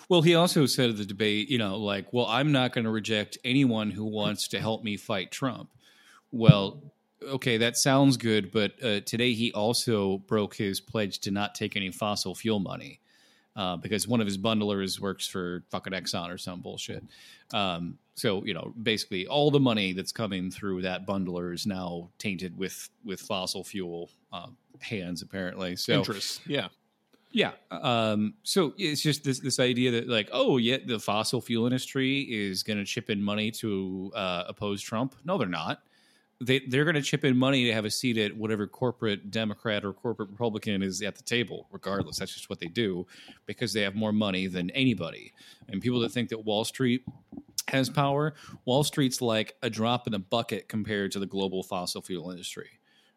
Well, 0.09 0.20
he 0.20 0.35
also 0.35 0.66
said 0.66 0.91
at 0.91 0.97
the 0.99 1.05
debate, 1.05 1.49
you 1.49 1.57
know, 1.57 1.76
like, 1.78 2.12
well, 2.12 2.26
I'm 2.26 2.53
not 2.53 2.72
going 2.72 2.85
to 2.85 2.91
reject 2.91 3.39
anyone 3.43 3.91
who 3.91 4.05
wants 4.05 4.49
to 4.49 4.61
help 4.61 4.85
me 4.85 4.97
fight 4.97 5.30
Trump. 5.30 5.70
Well, 6.30 6.93
okay, 7.22 7.57
that 7.57 7.76
sounds 7.76 8.16
good, 8.16 8.53
but 8.53 8.72
uh, 8.82 9.01
today 9.01 9.32
he 9.32 9.51
also 9.53 10.18
broke 10.18 10.57
his 10.57 10.80
pledge 10.80 11.20
to 11.20 11.30
not 11.30 11.55
take 11.55 11.74
any 11.74 11.91
fossil 11.91 12.35
fuel 12.35 12.61
money 12.61 13.01
uh, 13.57 13.76
because 13.76 14.09
one 14.09 14.20
of 14.20 14.26
his 14.26 14.38
bundlers 14.38 14.98
works 14.98 15.26
for 15.26 15.62
fucking 15.70 15.92
Exxon 15.92 16.32
or 16.32 16.38
some 16.38 16.61
bullshit. 16.61 17.05
Um, 17.52 17.98
so 18.14 18.44
you 18.44 18.55
know, 18.55 18.72
basically, 18.82 19.26
all 19.26 19.50
the 19.50 19.61
money 19.61 19.92
that's 19.92 20.12
coming 20.12 20.50
through 20.50 20.82
that 20.82 21.07
bundler 21.07 21.52
is 21.52 21.66
now 21.66 22.11
tainted 22.18 22.57
with 22.57 22.88
with 23.05 23.20
fossil 23.20 23.64
fuel 23.64 24.11
uh, 24.32 24.46
hands, 24.80 25.22
apparently. 25.22 25.76
So 25.76 25.94
Interest. 25.94 26.40
Yeah. 26.46 26.68
yeah. 27.32 27.52
Um, 27.70 28.34
so 28.42 28.74
it's 28.78 29.02
just 29.02 29.24
this 29.24 29.40
this 29.40 29.59
idea 29.59 29.90
that 29.92 30.09
like, 30.09 30.28
oh, 30.32 30.59
yeah, 30.59 30.78
the 30.84 30.98
fossil 30.98 31.40
fuel 31.40 31.66
industry 31.66 32.20
is 32.20 32.62
going 32.62 32.78
to 32.78 32.84
chip 32.84 33.11
in 33.11 33.22
money 33.22 33.50
to 33.52 34.12
uh, 34.14 34.44
oppose 34.48 34.80
Trump. 34.80 35.14
No, 35.24 35.38
they're 35.38 35.48
not. 35.48 35.82
They 36.45 36.61
they're 36.61 36.84
going 36.84 36.95
to 36.95 37.03
chip 37.03 37.24
in 37.24 37.36
money 37.36 37.64
to 37.64 37.72
have 37.72 37.84
a 37.84 37.90
seat 37.90 38.18
at 38.18 38.36
whatever 38.36 38.66
corporate 38.66 39.30
Democrat 39.30 39.84
or 39.84 39.92
corporate 39.92 40.30
Republican 40.30 40.82
is 40.82 41.03
at 41.03 41.16
the 41.16 41.22
table. 41.22 41.66
Regardless, 41.70 42.18
that's 42.18 42.34
just 42.34 42.51
what 42.51 42.61
they 42.61 42.66
do 42.66 43.07
because 43.47 43.72
they 43.72 43.82
have 43.82 43.95
more 43.95 44.12
money 44.12 44.47
than 44.47 44.70
anybody. 44.70 45.32
And 45.68 45.80
people 45.80 46.01
that 46.01 46.12
think 46.12 46.28
that 46.30 46.45
Wall 46.45 46.64
Street 46.64 47.05
has 47.68 47.88
power, 47.88 48.34
Wall 48.64 48.84
Street's 48.84 49.22
like 49.22 49.57
a 49.62 49.70
drop 49.70 50.07
in 50.07 50.12
the 50.12 50.18
bucket 50.18 50.68
compared 50.68 51.12
to 51.12 51.18
the 51.18 51.26
global 51.26 51.62
fossil 51.62 52.03
fuel 52.03 52.30
industry. 52.30 52.70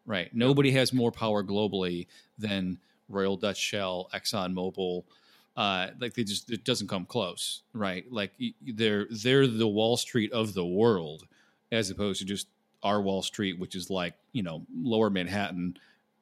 Right. 0.05 0.33
Nobody 0.33 0.71
has 0.71 0.93
more 0.93 1.11
power 1.11 1.43
globally 1.43 2.07
than 2.37 2.79
Royal 3.09 3.35
Dutch 3.35 3.57
Shell, 3.57 4.09
Exxon 4.13 4.53
Mobil. 4.53 5.03
Uh, 5.57 5.87
like 5.99 6.13
they 6.13 6.23
just 6.23 6.51
it 6.51 6.63
doesn't 6.63 6.87
come 6.87 7.05
close, 7.05 7.63
right? 7.73 8.05
Like 8.11 8.31
they're 8.61 9.07
they're 9.09 9.47
the 9.47 9.67
Wall 9.67 9.97
Street 9.97 10.31
of 10.31 10.53
the 10.53 10.65
world, 10.65 11.25
as 11.71 11.89
opposed 11.89 12.19
to 12.19 12.25
just 12.25 12.47
our 12.83 13.01
Wall 13.01 13.21
Street, 13.21 13.59
which 13.59 13.75
is 13.75 13.89
like 13.89 14.15
you 14.33 14.43
know 14.43 14.65
Lower 14.73 15.09
Manhattan 15.09 15.77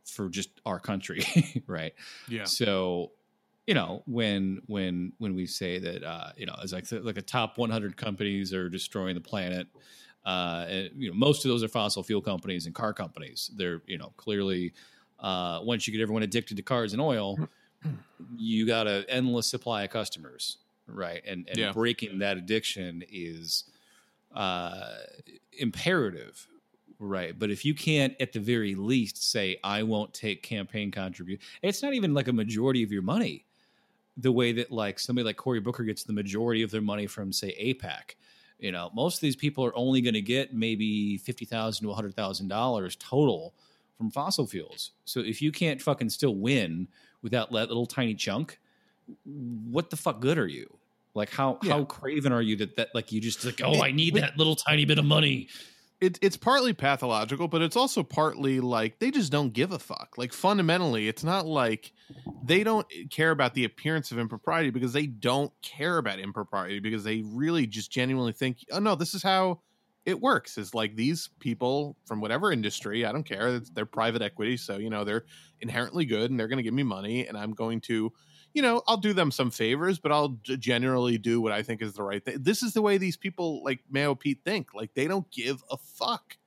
for 0.06 0.30
just 0.30 0.49
our 0.66 0.80
country, 0.80 1.22
right? 1.68 1.93
Yeah. 2.28 2.49
So, 2.49 3.14
you 3.68 3.74
know, 3.74 4.03
when 4.06 4.62
when 4.68 5.14
when 5.18 5.36
we 5.36 5.47
say 5.47 5.80
that, 5.80 6.03
uh, 6.03 6.32
you 6.38 6.45
know, 6.45 6.56
it's 6.62 6.74
like 6.74 6.91
like 6.91 7.18
a 7.18 7.22
top 7.22 7.58
100 7.58 7.97
companies 7.97 8.53
are 8.53 8.70
destroying 8.70 9.16
the 9.16 9.22
planet. 9.22 9.68
Uh, 10.26 10.66
and, 10.68 10.89
you 10.95 11.10
know, 11.10 11.16
most 11.16 11.45
of 11.45 11.49
those 11.49 11.64
are 11.64 11.68
fossil 11.68 12.01
fuel 12.01 12.22
companies 12.22 12.66
and 12.66 12.74
car 12.74 12.93
companies. 12.93 13.51
They're 13.56 13.82
you 13.88 13.97
know 13.97 14.14
clearly 14.18 14.74
uh, 15.20 15.62
once 15.64 15.88
you 15.88 15.93
get 15.93 16.01
everyone 16.01 16.24
addicted 16.24 16.58
to 16.58 16.64
cars 16.64 16.93
and 16.93 17.01
oil, 17.01 17.43
you 18.36 18.66
got 18.66 18.88
an 18.88 19.06
endless 19.08 19.47
supply 19.47 19.84
of 19.84 19.89
customers, 19.89 20.58
right? 20.88 21.22
And 21.26 21.47
and 21.49 21.70
Yeah. 21.70 21.72
breaking 21.72 22.20
that 22.20 22.38
addiction 22.38 23.03
is 23.10 23.66
uh, 24.36 24.98
imperative, 25.58 26.48
right? 27.00 27.38
But 27.38 27.50
if 27.50 27.66
you 27.66 27.74
can't, 27.74 28.14
at 28.20 28.34
the 28.34 28.40
very 28.40 28.76
least, 28.76 29.32
say 29.32 29.58
I 29.64 29.84
won't 29.84 30.14
take 30.14 30.44
campaign 30.44 30.92
contribute, 30.92 31.42
it's 31.62 31.82
not 31.82 31.94
even 31.94 32.14
like 32.14 32.28
a 32.28 32.34
majority 32.34 32.84
of 32.84 32.92
your 32.92 33.02
money. 33.02 33.46
The 34.18 34.32
way 34.32 34.54
that 34.54 34.72
like 34.72 35.00
somebody 35.00 35.26
like 35.26 35.38
Cory 35.38 35.60
Booker 35.60 35.84
gets 35.84 36.04
the 36.04 36.14
majority 36.14 36.62
of 36.64 36.72
their 36.72 36.82
money 36.82 37.08
from 37.08 37.34
say 37.34 37.56
AIPAC. 37.62 38.16
You 38.60 38.72
know, 38.72 38.90
most 38.94 39.16
of 39.16 39.22
these 39.22 39.36
people 39.36 39.66
are 39.66 39.76
only 39.76 40.00
going 40.00 40.14
to 40.14 40.22
get 40.22 40.54
maybe 40.54 41.18
fifty 41.18 41.44
thousand 41.44 41.86
to 41.86 41.94
hundred 41.94 42.16
thousand 42.16 42.48
dollars 42.48 42.96
total 42.96 43.54
from 43.98 44.12
fossil 44.12 44.48
fuels. 44.48 44.92
So 45.04 45.20
if 45.20 45.42
you 45.42 45.52
can't 45.52 45.82
fucking 45.82 46.10
still 46.10 46.36
win 46.36 46.88
without 47.22 47.52
that 47.52 47.68
little 47.68 47.86
tiny 47.86 48.16
chunk, 48.16 48.60
what 49.26 49.90
the 49.90 49.98
fuck 49.98 50.22
good 50.22 50.38
are 50.38 50.48
you? 50.48 50.78
Like 51.16 51.32
how 51.32 51.57
how 51.63 51.86
craven 51.86 52.34
are 52.34 52.41
you 52.41 52.57
that 52.57 52.76
that 52.76 52.89
like 52.93 53.11
you 53.11 53.22
just 53.22 53.43
like 53.45 53.61
oh 53.63 53.82
I 53.82 53.91
need 53.91 54.16
that 54.16 54.38
little 54.38 54.55
tiny 54.55 54.86
bit 54.86 54.99
of 54.99 55.05
money. 55.05 55.47
it, 56.01 56.20
it's 56.22 56.36
partly 56.36 56.74
pathological, 56.74 57.47
but 57.47 57.61
it's 57.61 57.78
also 57.78 58.03
partly 58.03 58.59
like 58.59 58.99
they 58.99 59.11
just 59.11 59.32
don't 59.32 59.53
give 59.53 59.72
a 59.72 59.80
fuck. 59.80 60.16
Like 60.18 60.34
fundamentally, 60.34 61.07
it's 61.07 61.24
not 61.24 61.45
like 61.45 61.93
they 62.43 62.63
don't 62.66 62.86
care 63.09 63.32
about 63.32 63.53
the 63.53 63.63
appearance 63.63 64.11
of 64.11 64.20
impropriety 64.20 64.72
because 64.72 64.91
they 64.91 65.07
don't 65.07 65.53
care 65.61 65.97
about 65.97 66.20
impropriety 66.20 66.80
because 66.80 67.05
they 67.05 67.24
really 67.26 67.66
just 67.66 67.91
genuinely 67.91 68.34
think, 68.34 68.66
oh 68.72 68.80
no, 68.80 68.95
this 68.95 69.13
is 69.13 69.24
how 69.24 69.61
it 70.05 70.20
works. 70.20 70.57
Is 70.57 70.74
like 70.74 70.97
these 70.97 71.30
people 71.39 71.95
from 72.05 72.20
whatever 72.20 72.51
industry, 72.51 73.05
I 73.05 73.13
don't 73.13 73.24
care. 73.24 73.59
They're 73.59 73.86
private 73.86 74.22
equity, 74.22 74.57
so 74.57 74.78
you 74.78 74.89
know 74.89 75.05
they're 75.05 75.24
inherently 75.61 76.03
good 76.03 76.30
and 76.30 76.38
they're 76.38 76.49
going 76.49 76.57
to 76.57 76.63
give 76.63 76.74
me 76.74 76.84
money, 76.84 77.26
and 77.26 77.38
I'm 77.38 77.53
going 77.53 77.80
to. 77.82 78.11
You 78.56 78.62
know, 78.62 78.82
I'll 78.88 78.97
do 78.97 79.14
them 79.14 79.30
some 79.32 79.51
favors, 79.51 79.99
but 79.99 80.12
I'll 80.12 80.39
generally 80.43 81.18
do 81.18 81.41
what 81.41 81.51
I 81.51 81.62
think 81.62 81.82
is 81.82 81.93
the 81.93 82.03
right 82.03 82.24
thing. 82.24 82.38
This 82.39 82.64
is 82.64 82.74
the 82.74 82.82
way 82.82 82.97
these 82.97 83.18
people 83.18 83.64
like 83.64 83.82
Mayo 83.91 84.16
Pete 84.16 84.39
think. 84.43 84.74
Like 84.74 84.95
they 84.95 85.08
don't 85.08 85.30
give 85.30 85.64
a 85.70 85.78
fuck 85.78 86.38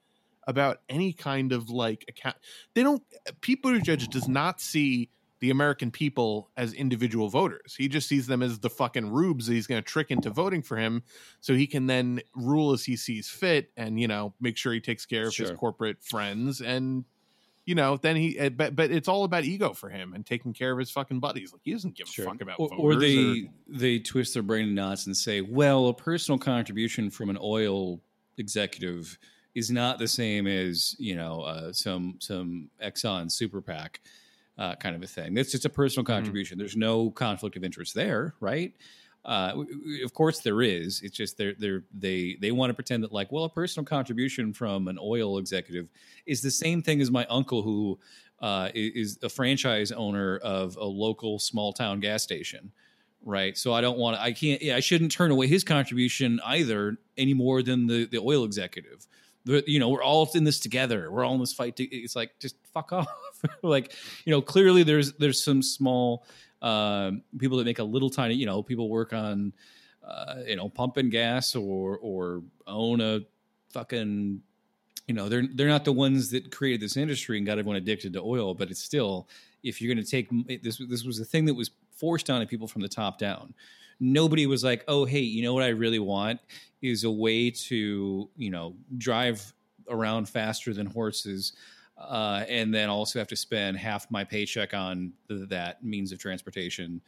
about 0.47 0.81
any 0.89 1.13
kind 1.13 1.53
of 1.53 1.69
like 1.69 2.07
account. 2.09 2.37
They 2.75 2.83
don't. 2.83 3.03
Uh, 3.29 3.33
Pete 3.41 3.63
Buttigieg 3.63 4.09
does 4.09 4.27
not 4.27 4.61
see 4.61 5.11
the 5.41 5.51
American 5.51 5.91
people 5.91 6.51
as 6.57 6.73
individual 6.73 7.29
voters. 7.29 7.77
He 7.77 7.89
just 7.89 8.09
sees 8.09 8.27
them 8.27 8.43
as 8.43 8.59
the 8.59 8.71
fucking 8.71 9.11
rubes 9.11 9.47
that 9.47 9.53
he's 9.53 9.67
going 9.67 9.81
to 9.81 9.87
trick 9.87 10.11
into 10.11 10.31
voting 10.31 10.63
for 10.63 10.77
him, 10.77 11.03
so 11.41 11.55
he 11.55 11.67
can 11.67 11.87
then 11.87 12.23
rule 12.35 12.73
as 12.73 12.85
he 12.85 12.97
sees 12.97 13.29
fit, 13.29 13.71
and 13.77 14.01
you 14.01 14.09
know 14.09 14.35
make 14.41 14.57
sure 14.57 14.73
he 14.73 14.81
takes 14.81 15.07
care 15.07 15.29
of 15.29 15.37
his 15.37 15.51
corporate 15.53 16.03
friends, 16.03 16.61
and 16.61 17.05
you 17.69 17.75
know 17.75 17.99
then 17.99 18.17
he. 18.17 18.39
eh, 18.39 18.49
But 18.49 18.75
but 18.75 18.91
it's 18.91 19.09
all 19.09 19.25
about 19.25 19.45
ego 19.45 19.75
for 19.75 19.91
him 19.91 20.15
and 20.15 20.25
taking 20.25 20.55
care 20.55 20.73
of 20.73 20.79
his 20.79 20.91
fucking 20.91 21.21
buddies. 21.21 21.53
Like 21.53 21.61
he 21.65 21.73
doesn't 21.73 21.95
give 21.95 22.09
a 22.09 22.23
fuck 22.23 22.41
about 22.41 22.59
or, 22.59 22.71
voters. 22.71 22.97
or 22.97 22.99
they 22.99 23.51
they 23.69 23.99
twist 23.99 24.33
their 24.33 24.43
brain 24.43 24.69
in 24.69 24.75
knots 24.75 25.05
and 25.05 25.15
say, 25.15 25.43
well, 25.43 25.89
a 25.89 25.95
personal 25.95 26.39
contribution 26.39 27.11
from 27.11 27.29
an 27.29 27.37
oil 27.39 28.01
executive 28.39 29.19
is 29.55 29.71
not 29.71 29.99
the 29.99 30.09
same 30.09 30.47
as 30.47 30.97
you 30.99 31.15
know 31.15 31.43
uh, 31.43 31.71
some 31.71 32.17
some 32.21 32.71
Exxon 32.83 33.31
super 33.31 33.61
PAC 33.61 34.01
uh, 34.57 34.75
kind 34.77 34.97
of 34.97 35.03
a 35.03 35.07
thing. 35.07 35.37
It's 35.37 35.53
just 35.53 35.67
a 35.67 35.71
personal 35.71 36.07
contribution. 36.07 36.57
There's 36.57 36.77
no 36.77 37.11
conflict 37.11 37.55
of 37.59 37.65
interest 37.65 37.95
there, 37.95 38.35
right? 38.41 38.73
Uh, 39.29 39.53
of 40.03 40.15
course 40.15 40.41
there 40.41 40.63
is. 40.63 41.03
It's 41.03 41.15
just 41.15 41.37
they're 41.37 41.53
they're 41.59 41.85
they 41.93 42.39
they 42.41 42.51
want 42.51 42.71
to 42.71 42.75
pretend 42.75 43.05
that 43.05 43.13
like, 43.13 43.31
well, 43.31 43.45
a 43.45 43.51
personal 43.51 43.85
contribution 43.85 44.55
from 44.55 44.89
an 44.89 44.99
oil 44.99 45.37
executive 45.37 45.91
is 46.25 46.41
the 46.41 46.51
same 46.51 46.81
thing 46.81 47.03
as 47.03 47.11
my 47.11 47.27
uncle 47.27 47.61
who 47.61 47.99
uh, 48.41 48.71
is 48.75 49.19
a 49.23 49.29
franchise 49.29 49.93
owner 49.93 50.39
of 50.39 50.77
a 50.77 50.85
local 50.85 51.39
small 51.39 51.75
town 51.75 52.01
gas 52.01 52.23
station, 52.23 52.73
right? 53.23 53.59
So 53.59 53.75
I 53.75 53.83
don't 53.83 53.99
want 53.99 54.17
to. 54.17 54.23
I 54.23 54.33
can't. 54.33 54.63
I 54.63 54.81
shouldn't 54.81 55.13
turn 55.13 55.31
away 55.31 55.47
his 55.47 55.63
contribution 55.63 56.41
either 56.47 56.97
any 57.19 57.35
more 57.35 57.63
than 57.63 57.87
the 57.87 58.07
the 58.07 58.19
oil 58.19 58.45
executive. 58.45 59.07
You 59.45 59.79
know, 59.79 59.91
we're 59.91 60.03
all 60.03 60.27
in 60.35 60.45
this 60.45 60.59
together. 60.59 61.11
We're 61.11 61.25
all 61.25 61.35
in 61.35 61.41
this 61.41 61.53
fight. 61.53 61.77
To, 61.77 61.85
it's 61.85 62.17
like 62.17 62.31
just 62.41 62.57
fuck 62.73 62.93
off. 62.95 63.09
like 63.63 63.93
you 64.25 64.31
know, 64.31 64.41
clearly 64.41 64.85
there's 64.85 65.13
there's 65.15 65.45
some 65.45 65.61
small 65.61 66.25
um, 66.63 67.23
people 67.39 67.59
that 67.59 67.65
make 67.65 67.79
a 67.79 67.85
little 67.85 68.11
tiny. 68.11 68.35
You 68.35 68.47
know, 68.47 68.63
people 68.63 68.89
work 68.89 69.13
on 69.13 69.53
uh, 70.07 70.37
you 70.47 70.57
know 70.57 70.69
pumping 70.69 71.11
gas 71.11 71.55
or 71.55 71.99
or 71.99 72.43
own 72.67 73.01
a 73.01 73.21
fucking 73.71 74.41
you 75.07 75.15
know 75.15 75.29
they're 75.29 75.47
they're 75.55 75.69
not 75.69 75.85
the 75.85 75.93
ones 75.93 76.31
that 76.31 76.51
created 76.51 76.81
this 76.81 76.97
industry 76.97 77.37
and 77.37 77.47
got 77.47 77.59
everyone 77.59 77.77
addicted 77.77 78.13
to 78.13 78.21
oil 78.21 78.55
but 78.55 78.71
it's 78.71 78.83
still 78.83 79.29
if 79.63 79.81
you're 79.81 79.93
going 79.93 80.03
to 80.03 80.09
take 80.09 80.29
this 80.63 80.81
this 80.89 81.05
was 81.05 81.19
a 81.19 81.25
thing 81.25 81.45
that 81.45 81.55
was 81.55 81.71
forced 81.93 82.31
on 82.31 82.47
people 82.47 82.69
from 82.69 82.83
the 82.83 82.89
top 82.89 83.19
down 83.19 83.53
nobody 84.01 84.47
was 84.47 84.63
like 84.63 84.85
oh 84.87 85.05
hey 85.05 85.21
you 85.21 85.43
know 85.43 85.53
what 85.55 85.63
i 85.63 85.69
really 85.69 85.99
want 85.99 86.39
is 86.83 87.05
a 87.05 87.11
way 87.11 87.51
to 87.51 88.31
you 88.37 88.51
know 88.51 88.75
drive 88.99 89.53
around 89.91 90.29
faster 90.29 90.73
than 90.73 90.87
horses 90.87 91.55
uh, 91.99 92.45
and 92.49 92.73
then 92.73 92.89
also 92.89 93.19
have 93.19 93.29
to 93.29 93.37
spend 93.37 93.77
half 93.77 94.11
my 94.11 94.25
paycheck 94.25 94.73
on 94.75 95.13
th- 95.29 95.49
that 95.49 95.85
means 95.85 96.13
of 96.13 96.19
transportation 96.19 97.01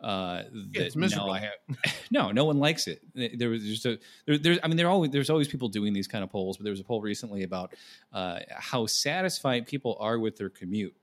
uh, 0.00 0.42
that 0.72 0.86
it's 0.86 0.96
miserable. 0.96 1.30
I 1.30 1.40
have. 1.40 1.52
no, 2.10 2.30
no 2.30 2.44
one 2.44 2.58
likes 2.58 2.86
it. 2.86 3.02
There 3.14 3.50
was 3.50 3.64
just 3.64 3.84
a 3.84 3.98
there, 4.26 4.38
there's 4.38 4.58
I 4.62 4.68
mean 4.68 4.76
there 4.76 4.88
always 4.88 5.10
there's 5.10 5.30
always 5.30 5.48
people 5.48 5.68
doing 5.68 5.92
these 5.92 6.06
kind 6.06 6.22
of 6.22 6.30
polls, 6.30 6.56
but 6.56 6.64
there 6.64 6.70
was 6.70 6.80
a 6.80 6.84
poll 6.84 7.02
recently 7.02 7.42
about 7.42 7.74
uh, 8.12 8.40
how 8.50 8.86
satisfied 8.86 9.66
people 9.66 9.96
are 10.00 10.18
with 10.18 10.36
their 10.36 10.50
commute 10.50 10.94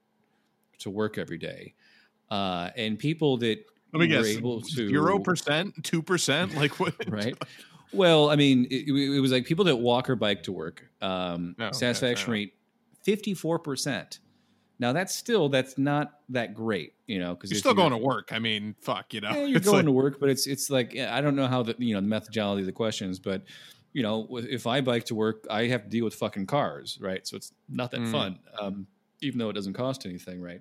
to 0.79 0.89
work 0.89 1.17
every 1.17 1.37
day, 1.37 1.73
uh, 2.31 2.69
and 2.77 2.97
people 2.97 3.37
that 3.37 3.65
Let 3.93 3.99
me 3.99 4.07
guess. 4.07 4.27
able 4.27 4.61
to 4.61 4.87
Zero 4.87 5.19
percent, 5.19 5.83
two 5.83 6.01
percent. 6.01 6.55
Like 6.55 6.79
what? 6.79 6.93
right. 7.07 7.35
Well, 7.91 8.29
I 8.29 8.35
mean, 8.35 8.65
it, 8.71 8.87
it 8.87 9.19
was 9.19 9.31
like 9.31 9.45
people 9.45 9.65
that 9.65 9.75
walk 9.75 10.09
or 10.09 10.15
bike 10.15 10.43
to 10.43 10.51
work. 10.51 10.83
Um, 11.01 11.55
Oh, 11.59 11.71
satisfaction 11.71 12.25
fair 12.25 12.33
rate 12.33 12.53
fifty 13.05 13.33
four 13.33 13.57
percent. 13.59 14.19
Now 14.77 14.91
that's 14.91 15.15
still 15.15 15.47
that's 15.47 15.77
not 15.77 16.19
that 16.29 16.53
great, 16.53 16.95
you 17.07 17.17
know, 17.19 17.33
because 17.33 17.49
You're 17.49 17.59
still 17.59 17.73
going 17.73 17.91
to 17.91 17.97
work. 17.97 18.33
I 18.33 18.39
mean, 18.39 18.75
fuck, 18.81 19.13
you 19.13 19.21
know. 19.21 19.31
Yeah, 19.31 19.45
you're 19.45 19.61
going 19.61 19.77
like- 19.77 19.85
to 19.85 19.91
work, 19.93 20.19
but 20.19 20.27
it's 20.29 20.47
it's 20.47 20.69
like 20.69 20.97
I 20.97 21.21
don't 21.21 21.37
know 21.37 21.47
how 21.47 21.63
the 21.63 21.75
you 21.77 21.93
know 21.93 22.01
the 22.01 22.07
methodology 22.07 22.63
of 22.63 22.65
the 22.65 22.73
questions, 22.73 23.17
but 23.17 23.43
you 23.93 24.03
know 24.03 24.27
if 24.31 24.67
I 24.67 24.81
bike 24.81 25.05
to 25.05 25.15
work, 25.15 25.45
I 25.49 25.67
have 25.67 25.83
to 25.83 25.89
deal 25.89 26.03
with 26.03 26.15
fucking 26.15 26.47
cars, 26.47 26.97
right? 26.99 27.25
So 27.25 27.37
it's 27.37 27.53
not 27.69 27.91
that 27.91 28.01
Mm. 28.01 28.11
fun, 28.11 28.39
um, 28.59 28.87
even 29.21 29.39
though 29.39 29.49
it 29.49 29.53
doesn't 29.53 29.73
cost 29.75 30.05
anything, 30.05 30.41
right? 30.41 30.59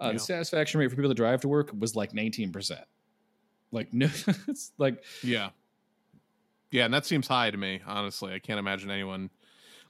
Uh, 0.00 0.06
Yeah. 0.06 0.12
The 0.14 0.18
satisfaction 0.20 0.80
rate 0.80 0.88
for 0.88 0.96
people 0.96 1.10
that 1.10 1.14
drive 1.16 1.42
to 1.42 1.48
work 1.48 1.72
was 1.78 1.94
like 1.94 2.14
19 2.14 2.52
percent. 2.52 2.84
Like 3.70 3.92
no, 3.92 4.08
it's 4.48 4.72
like 4.78 5.04
Yeah. 5.22 5.50
Yeah, 6.70 6.86
and 6.86 6.94
that 6.94 7.04
seems 7.04 7.28
high 7.28 7.50
to 7.50 7.56
me, 7.58 7.82
honestly. 7.86 8.32
I 8.32 8.38
can't 8.38 8.58
imagine 8.58 8.90
anyone 8.90 9.28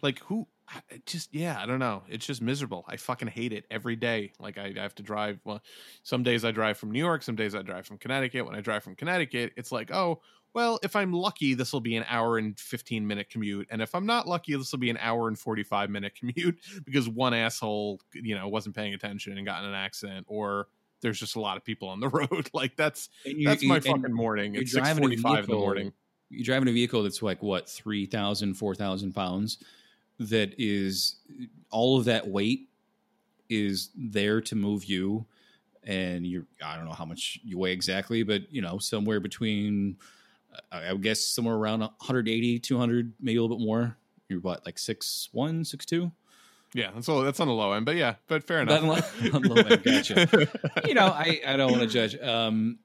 like 0.03 0.18
who 0.24 0.49
it 0.89 1.07
just 1.07 1.35
yeah, 1.35 1.61
I 1.61 1.66
don't 1.66 1.79
know. 1.79 2.03
It's 2.09 2.27
just 2.27 2.43
miserable. 2.43 2.85
I 2.89 2.97
fucking 2.97 3.29
hate 3.29 3.53
it 3.53 3.66
every 3.70 3.97
day. 3.97 4.33
Like 4.39 4.59
I, 4.59 4.73
I 4.77 4.81
have 4.81 4.95
to 4.97 5.03
drive 5.03 5.41
well, 5.45 5.62
some 6.03 6.23
days 6.23 6.45
I 6.45 6.51
drive 6.51 6.79
from 6.79 6.91
New 6.91 6.99
York, 6.99 7.23
some 7.23 7.37
days 7.37 7.55
I 7.55 7.62
drive 7.62 7.87
from 7.87 7.99
Connecticut. 7.99 8.47
When 8.47 8.55
I 8.55 8.61
drive 8.61 8.83
from 8.85 8.95
Connecticut, 8.97 9.53
it's 9.57 9.73
like, 9.73 9.91
"Oh, 9.93 10.20
well, 10.55 10.79
if 10.83 10.95
I'm 10.97 11.12
lucky, 11.12 11.55
this 11.55 11.73
will 11.73 11.81
be 11.81 11.97
an 11.97 12.05
hour 12.09 12.39
and 12.39 12.59
15 12.59 13.07
minute 13.07 13.31
commute. 13.31 13.68
And 13.70 13.81
if 13.81 13.95
I'm 13.95 14.07
not 14.07 14.29
lucky, 14.29 14.55
this 14.55 14.70
will 14.73 14.79
be 14.79 14.91
an 14.91 14.99
hour 15.01 15.29
and 15.29 15.39
45 15.39 15.91
minute 15.91 16.14
commute 16.14 16.59
because 16.85 17.09
one 17.09 17.35
asshole, 17.35 18.01
you 18.12 18.35
know, 18.35 18.49
wasn't 18.49 18.75
paying 18.75 18.95
attention 18.95 19.37
and 19.39 19.47
got 19.47 19.62
in 19.62 19.70
an 19.70 19.75
accident 19.75 20.27
or 20.29 20.68
there's 21.01 21.18
just 21.18 21.37
a 21.37 21.41
lot 21.41 21.57
of 21.57 21.64
people 21.64 21.89
on 21.89 22.01
the 22.01 22.09
road. 22.11 22.51
Like 22.53 22.77
that's 22.77 23.09
you- 23.25 23.49
that's 23.49 23.64
my 23.64 23.77
and 23.77 23.85
fucking 23.85 24.12
morning. 24.12 24.55
It's 24.55 24.73
driving 24.73 25.05
6:45 25.05 25.45
in 25.45 25.51
the 25.51 25.57
morning. 25.57 25.93
You're 26.29 26.45
driving 26.45 26.68
a 26.68 26.73
vehicle 26.73 27.03
that's 27.03 27.20
like 27.23 27.43
what 27.43 27.68
3,000, 27.68 28.55
4,000 28.55 29.12
pounds. 29.12 29.59
That 30.31 30.55
is 30.59 31.16
all 31.70 31.99
of 31.99 32.05
that 32.07 32.29
weight 32.29 32.68
is 33.49 33.91
there 33.97 34.41
to 34.43 34.55
move 34.57 34.85
you, 34.85 35.27
and 35.85 36.27
you're 36.27 36.47
I 36.64 36.77
don't 36.77 36.85
know 36.87 36.93
how 36.93 37.05
much 37.05 37.39
you 37.45 37.59
weigh 37.59 37.73
exactly, 37.73 38.23
but 38.23 38.43
you 38.53 38.62
know 38.62 38.79
somewhere 38.79 39.20
between 39.20 39.97
I 40.70 40.93
would 40.93 41.03
guess 41.03 41.20
somewhere 41.25 41.55
around 41.55 41.81
180, 41.81 42.59
200, 42.59 43.12
maybe 43.20 43.39
a 43.39 43.43
little 43.43 43.57
bit 43.57 43.64
more. 43.64 43.97
You're 44.29 44.41
what 44.41 44.64
like 44.66 44.79
six 44.79 45.29
one, 45.33 45.64
six 45.64 45.85
two. 45.87 46.12
Yeah, 46.75 46.91
that's 46.95 47.09
all. 47.09 47.20
That's 47.23 47.39
on 47.41 47.49
the 47.49 47.53
low 47.55 47.73
end, 47.73 47.85
but 47.85 47.97
yeah, 47.97 48.14
but 48.29 48.45
fair 48.47 48.62
enough. 48.62 48.83
On 48.83 48.89
the- 48.89 49.31
on 49.37 49.43
low 49.43 49.57
end, 49.62 49.83
gotcha. 49.83 50.49
you 50.89 50.95
know, 50.95 51.07
I, 51.07 51.41
I 51.47 51.57
don't 51.59 51.70
want 51.70 51.83
to 51.83 51.89
judge. 51.89 52.18
Um, 52.18 52.79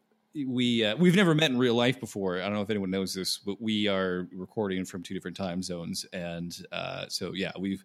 we 0.45 0.85
uh, 0.85 0.95
we've 0.95 1.15
never 1.15 1.33
met 1.33 1.51
in 1.51 1.57
real 1.57 1.75
life 1.75 1.99
before. 1.99 2.37
I 2.37 2.43
don't 2.43 2.53
know 2.53 2.61
if 2.61 2.69
anyone 2.69 2.91
knows 2.91 3.13
this, 3.13 3.37
but 3.37 3.61
we 3.61 3.87
are 3.87 4.27
recording 4.33 4.85
from 4.85 5.03
two 5.03 5.13
different 5.13 5.37
time 5.37 5.63
zones, 5.63 6.05
and 6.13 6.55
uh, 6.71 7.05
so 7.07 7.33
yeah, 7.33 7.51
we've 7.59 7.83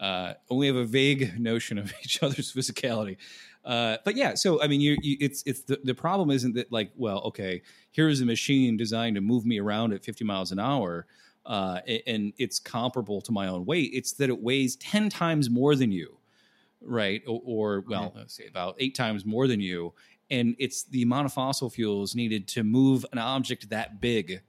uh, 0.00 0.34
only 0.50 0.66
have 0.66 0.76
a 0.76 0.84
vague 0.84 1.38
notion 1.38 1.78
of 1.78 1.92
each 2.04 2.22
other's 2.22 2.52
physicality. 2.52 3.16
Uh, 3.64 3.98
but 4.04 4.16
yeah, 4.16 4.34
so 4.34 4.62
I 4.62 4.66
mean, 4.66 4.80
you, 4.80 4.96
you 5.02 5.16
it's 5.20 5.42
it's 5.46 5.62
the, 5.62 5.78
the 5.84 5.94
problem 5.94 6.30
isn't 6.30 6.54
that 6.54 6.72
like, 6.72 6.90
well, 6.96 7.20
okay, 7.20 7.62
here's 7.90 8.20
a 8.20 8.26
machine 8.26 8.76
designed 8.76 9.16
to 9.16 9.20
move 9.20 9.46
me 9.46 9.60
around 9.60 9.92
at 9.92 10.04
50 10.04 10.24
miles 10.24 10.50
an 10.50 10.58
hour, 10.58 11.06
uh, 11.46 11.80
and 12.06 12.32
it's 12.38 12.58
comparable 12.58 13.20
to 13.20 13.32
my 13.32 13.46
own 13.46 13.64
weight. 13.64 13.90
It's 13.92 14.12
that 14.14 14.28
it 14.28 14.42
weighs 14.42 14.76
10 14.76 15.08
times 15.10 15.48
more 15.48 15.76
than 15.76 15.92
you 15.92 16.18
right? 16.84 17.22
Or, 17.26 17.40
or 17.44 17.84
well, 17.88 18.12
let's 18.14 18.34
say 18.34 18.46
about 18.46 18.76
eight 18.78 18.94
times 18.94 19.24
more 19.24 19.46
than 19.46 19.60
you. 19.60 19.94
And 20.32 20.56
it's 20.58 20.84
the 20.84 21.02
amount 21.02 21.26
of 21.26 21.32
fossil 21.34 21.68
fuels 21.68 22.14
needed 22.14 22.48
to 22.48 22.64
move 22.64 23.04
an 23.12 23.18
object 23.18 23.68
that 23.68 24.00
big, 24.00 24.40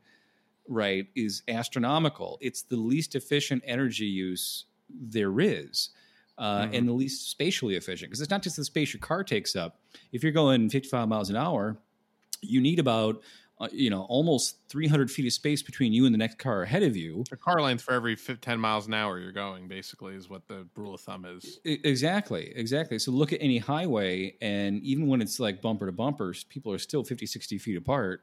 right, 0.67 1.07
is 1.13 1.43
astronomical. 1.49 2.37
It's 2.41 2.61
the 2.63 2.77
least 2.77 3.15
efficient 3.15 3.63
energy 3.65 4.05
use 4.05 4.65
there 4.89 5.39
is. 5.39 5.89
Uh, 6.37 6.67
And 6.71 6.87
the 6.87 6.93
least 6.93 7.29
spatially 7.29 7.75
efficient 7.75 8.09
because 8.09 8.21
it's 8.21 8.31
not 8.31 8.41
just 8.41 8.55
the 8.55 8.63
space 8.63 8.93
your 8.93 9.01
car 9.01 9.23
takes 9.23 9.55
up. 9.55 9.81
If 10.11 10.23
you're 10.23 10.31
going 10.31 10.69
55 10.69 11.07
miles 11.07 11.29
an 11.29 11.35
hour, 11.35 11.77
you 12.41 12.61
need 12.61 12.79
about 12.79 13.21
uh, 13.59 13.67
you 13.71 13.89
know 13.89 14.03
almost 14.03 14.57
300 14.69 15.09
feet 15.11 15.25
of 15.25 15.33
space 15.33 15.61
between 15.61 15.93
you 15.93 16.05
and 16.05 16.13
the 16.13 16.17
next 16.17 16.37
car 16.37 16.63
ahead 16.63 16.83
of 16.83 16.95
you. 16.95 17.23
a 17.31 17.37
car 17.37 17.61
length 17.61 17.83
for 17.83 17.93
every 17.93 18.15
10 18.15 18.59
miles 18.59 18.87
an 18.87 18.93
hour 18.93 19.19
you're 19.19 19.31
going, 19.31 19.67
basically, 19.67 20.15
is 20.15 20.29
what 20.29 20.47
the 20.47 20.67
rule 20.75 20.93
of 20.93 21.01
thumb 21.01 21.25
is. 21.25 21.59
Exactly, 21.65 22.51
exactly. 22.55 22.99
So 22.99 23.11
look 23.11 23.33
at 23.33 23.41
any 23.41 23.57
highway, 23.57 24.35
and 24.41 24.81
even 24.83 25.07
when 25.07 25.21
it's 25.21 25.39
like 25.39 25.61
bumper 25.61 25.85
to 25.85 25.91
bumpers, 25.91 26.43
people 26.45 26.71
are 26.73 26.79
still 26.79 27.03
50, 27.03 27.25
60 27.25 27.57
feet 27.57 27.77
apart 27.77 28.21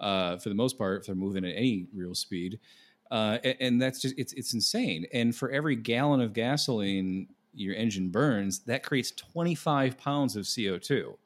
uh, 0.00 0.36
for 0.36 0.48
the 0.48 0.54
most 0.54 0.78
part 0.78 1.00
if 1.00 1.06
they're 1.06 1.14
moving 1.14 1.44
at 1.44 1.54
any 1.56 1.86
real 1.94 2.14
speed. 2.14 2.60
Uh, 3.10 3.38
a- 3.44 3.62
and, 3.62 3.80
that's 3.80 4.00
just, 4.00 4.14
it's, 4.18 4.32
it's 4.32 4.52
insane. 4.52 5.06
And 5.12 5.34
for 5.34 5.50
every 5.50 5.76
gallon 5.76 6.20
of 6.20 6.32
gasoline 6.32 7.28
your 7.54 7.74
engine 7.74 8.10
burns, 8.10 8.60
that 8.60 8.82
creates 8.82 9.10
25 9.12 9.96
pounds 9.96 10.36
of 10.36 10.44
CO2. 10.44 11.16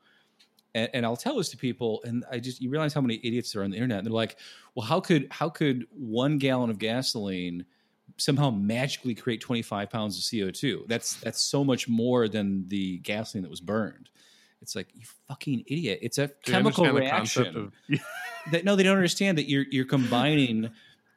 And, 0.74 0.88
and 0.94 1.06
I'll 1.06 1.16
tell 1.16 1.36
this 1.36 1.48
to 1.50 1.56
people, 1.56 2.00
and 2.04 2.24
I 2.30 2.38
just, 2.38 2.60
you 2.60 2.70
realize 2.70 2.92
how 2.94 3.00
many 3.00 3.20
idiots 3.22 3.54
are 3.56 3.62
on 3.64 3.70
the 3.70 3.76
internet. 3.76 3.98
And 3.98 4.06
they're 4.06 4.12
like, 4.14 4.36
well, 4.74 4.86
how 4.86 5.00
could, 5.00 5.26
how 5.30 5.48
could 5.48 5.86
one 5.90 6.38
gallon 6.38 6.70
of 6.70 6.78
gasoline 6.78 7.64
somehow 8.16 8.50
magically 8.50 9.14
create 9.14 9.40
25 9.40 9.88
pounds 9.90 10.16
of 10.18 10.22
CO2. 10.24 10.86
That's 10.88 11.14
that's 11.20 11.40
so 11.40 11.64
much 11.64 11.88
more 11.88 12.28
than 12.28 12.68
the 12.68 12.98
gasoline 12.98 13.42
that 13.42 13.50
was 13.50 13.60
burned. 13.60 14.10
It's 14.62 14.76
like 14.76 14.88
you 14.94 15.06
fucking 15.28 15.64
idiot. 15.66 16.00
It's 16.02 16.18
a 16.18 16.26
Do 16.26 16.34
chemical 16.52 16.84
understand 16.84 16.96
the 16.96 17.00
reaction. 17.00 17.72
of 17.98 18.00
that 18.52 18.64
no, 18.64 18.76
they 18.76 18.82
don't 18.82 18.96
understand 18.96 19.38
that 19.38 19.48
you're 19.48 19.64
you're 19.70 19.86
combining 19.86 20.70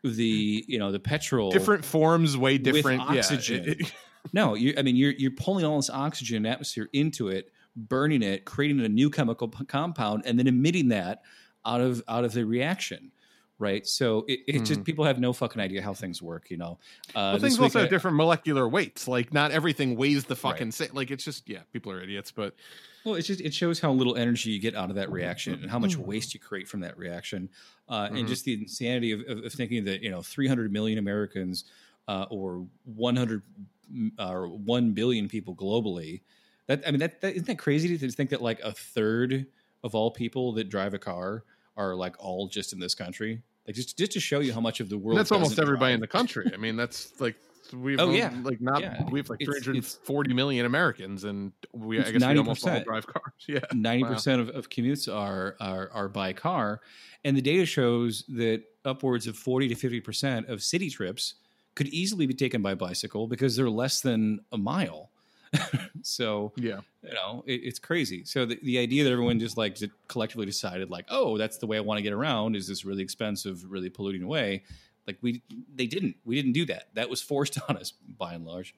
the 0.04 0.64
you 0.68 0.80
know 0.80 0.92
the 0.92 1.00
petrol 1.00 1.52
different 1.52 1.84
forms, 1.84 2.38
way 2.38 2.58
different 2.58 3.02
yeah, 3.12 3.18
oxygen. 3.20 3.64
it- 3.70 3.82
it- 3.82 3.94
No, 4.32 4.54
you 4.54 4.74
I 4.78 4.84
mean 4.84 4.96
you're 4.96 5.12
you're 5.12 5.32
pulling 5.32 5.66
all 5.66 5.76
this 5.76 5.90
oxygen 5.90 6.46
atmosphere 6.46 6.88
into 6.94 7.28
it, 7.28 7.52
burning 7.76 8.22
it, 8.24 8.46
creating 8.46 8.80
a 8.82 8.90
new 8.90 9.10
chemical 9.10 9.48
p- 9.48 9.66
compound, 9.66 10.24
and 10.26 10.38
then 10.40 10.48
emitting 10.48 10.90
that 10.90 11.22
out 11.66 11.82
of 11.82 12.04
out 12.08 12.26
of 12.26 12.34
the 12.34 12.46
reaction. 12.46 13.12
Right, 13.60 13.86
so 13.88 14.26
it, 14.28 14.40
it 14.48 14.66
just 14.66 14.84
people 14.84 15.06
have 15.06 15.20
no 15.20 15.32
fucking 15.32 15.62
idea 15.62 15.82
how 15.82 15.94
things 15.94 16.22
work. 16.22 16.50
You 16.50 16.58
know, 16.58 16.80
uh, 17.14 17.30
Hmm. 17.30 17.32
well, 17.32 17.40
things 17.40 17.60
also 17.60 17.80
have 17.80 17.88
different 17.90 18.18
molecular 18.18 18.68
weights. 18.68 19.08
Like, 19.08 19.32
not 19.32 19.52
everything 19.52 19.96
weighs 19.96 20.26
the 20.26 20.36
fucking 20.36 20.72
Right. 20.72 20.74
same. 20.74 20.90
Like, 20.94 21.12
it's 21.12 21.24
just, 21.24 21.48
yeah, 21.48 21.62
people 21.72 21.92
are 21.92 22.02
idiots, 22.02 22.32
but 22.32 22.56
Well, 23.04 23.16
it's 23.16 23.28
just 23.28 23.42
it 23.42 23.54
shows 23.54 23.80
how 23.80 23.92
little 23.92 24.16
energy 24.16 24.52
you 24.52 24.60
get 24.60 24.76
out 24.76 24.90
of 24.90 24.96
that 24.96 25.12
reaction 25.12 25.62
and 25.62 25.70
how 25.70 25.78
much 25.80 25.98
Mm-hmm. 25.98 26.00
waste 26.00 26.34
you 26.34 26.40
create 26.40 26.68
from 26.70 26.80
that 26.82 26.98
reaction, 26.98 27.50
uh, 27.90 28.10
and 28.14 28.28
just 28.28 28.46
the 28.46 28.54
insanity 28.54 29.12
of, 29.12 29.22
of, 29.28 29.44
of 29.46 29.54
thinking 29.54 29.84
that 29.86 30.02
you 30.02 30.10
know 30.10 30.22
300 30.22 30.72
million 30.72 30.98
Americans 30.98 31.66
uh, 32.08 32.26
or 32.30 32.66
100 32.86 33.44
m- 33.90 34.14
or 34.20 34.48
1 34.50 34.94
billion 34.94 35.28
people 35.28 35.56
globally. 35.56 36.22
That 36.68 36.84
I 36.88 36.92
mean, 36.92 37.00
that, 37.00 37.22
that 37.22 37.34
isn't 37.34 37.48
that 37.48 37.60
crazy 37.60 37.98
to 37.98 38.12
think 38.12 38.30
that 38.30 38.42
like 38.42 38.60
a 38.62 38.72
third 38.72 39.46
of 39.84 39.96
all 39.96 40.12
people 40.12 40.54
that 40.54 40.70
drive 40.70 40.94
a 40.94 41.00
car 41.00 41.44
are 41.76 41.96
like 41.96 42.16
all 42.20 42.48
just 42.48 42.72
in 42.74 42.80
this 42.80 42.96
country. 42.96 43.42
Like 43.68 43.76
just 43.76 43.98
just 43.98 44.12
to 44.14 44.20
show 44.20 44.40
you 44.40 44.54
how 44.54 44.62
much 44.62 44.80
of 44.80 44.90
the 44.90 44.98
world. 44.98 45.18
that's 45.18 45.32
almost 45.32 45.60
everybody 45.60 45.92
drive. 45.92 45.96
in 45.96 46.00
the 46.02 46.08
country. 46.08 46.52
I 46.54 46.58
mean, 46.58 46.76
that's 46.76 47.20
like, 47.20 47.36
we've 47.74 48.00
Oh, 48.00 48.12
yeah. 48.12 48.32
like 48.44 48.60
not 48.62 48.82
Yeah. 48.82 49.04
we 49.10 49.20
have 49.20 49.30
like 49.30 49.42
It's- 49.42 49.64
340 49.64 50.34
million 50.34 50.66
Americans, 50.66 51.24
and 51.24 51.52
we 51.74 51.98
I 51.98 52.02
It's 52.02 52.12
guess 52.12 52.22
we 52.22 52.38
almost 52.38 52.68
all 52.68 52.82
drive 52.84 53.08
cars. 53.08 53.34
Yeah, 53.48 53.60
ninety 53.74 54.04
Wow. 54.04 54.14
percent 54.14 54.42
of, 54.42 54.50
of 54.50 54.70
commutes 54.70 55.14
are, 55.14 55.56
are 55.60 55.90
are 55.92 56.08
by 56.10 56.34
car, 56.34 56.82
and 57.26 57.36
the 57.38 57.42
data 57.42 57.66
shows 57.66 58.24
that 58.30 58.64
upwards 58.86 59.28
of 59.28 59.38
forty 59.38 59.68
to 59.70 59.76
fifty 59.76 60.00
percent 60.02 60.48
of 60.50 60.62
city 60.64 60.90
trips 60.90 61.36
could 61.76 61.88
easily 61.88 62.26
be 62.28 62.34
taken 62.34 62.62
by 62.62 62.76
bicycle 62.76 63.28
because 63.28 63.56
they're 63.56 63.70
less 63.70 64.00
than 64.02 64.40
a 64.52 64.58
mile. 64.58 65.10
so 66.02 66.52
yeah. 66.56 66.80
you 67.04 67.14
know 67.14 67.44
it, 67.46 67.62
it's 67.64 67.80
crazy. 67.80 68.24
So 68.26 68.46
the, 68.46 68.60
the 68.64 68.80
idea 68.80 69.04
that 69.04 69.12
everyone 69.12 69.40
just 69.40 69.58
like 69.58 69.78
collectively 70.08 70.46
decided 70.46 70.90
like, 70.90 71.06
oh, 71.10 71.38
that's 71.38 71.58
the 71.58 71.68
way 71.68 71.78
I 71.78 71.82
want 71.82 71.98
to 71.98 72.02
get 72.04 72.14
around 72.14 72.56
is 72.56 72.68
this 72.68 72.86
really 72.86 73.04
expensive, 73.04 73.70
really 73.70 73.90
polluting 73.90 74.28
way. 74.28 74.64
Like 75.08 75.18
we 75.22 75.44
they 75.74 75.86
didn't 75.86 76.16
we 76.26 76.36
didn't 76.36 76.54
do 76.54 76.66
that. 76.66 76.90
That 76.94 77.10
was 77.10 77.22
forced 77.22 77.58
on 77.70 77.78
us 77.78 77.92
by 77.92 78.34
and 78.34 78.46
large. 78.46 78.74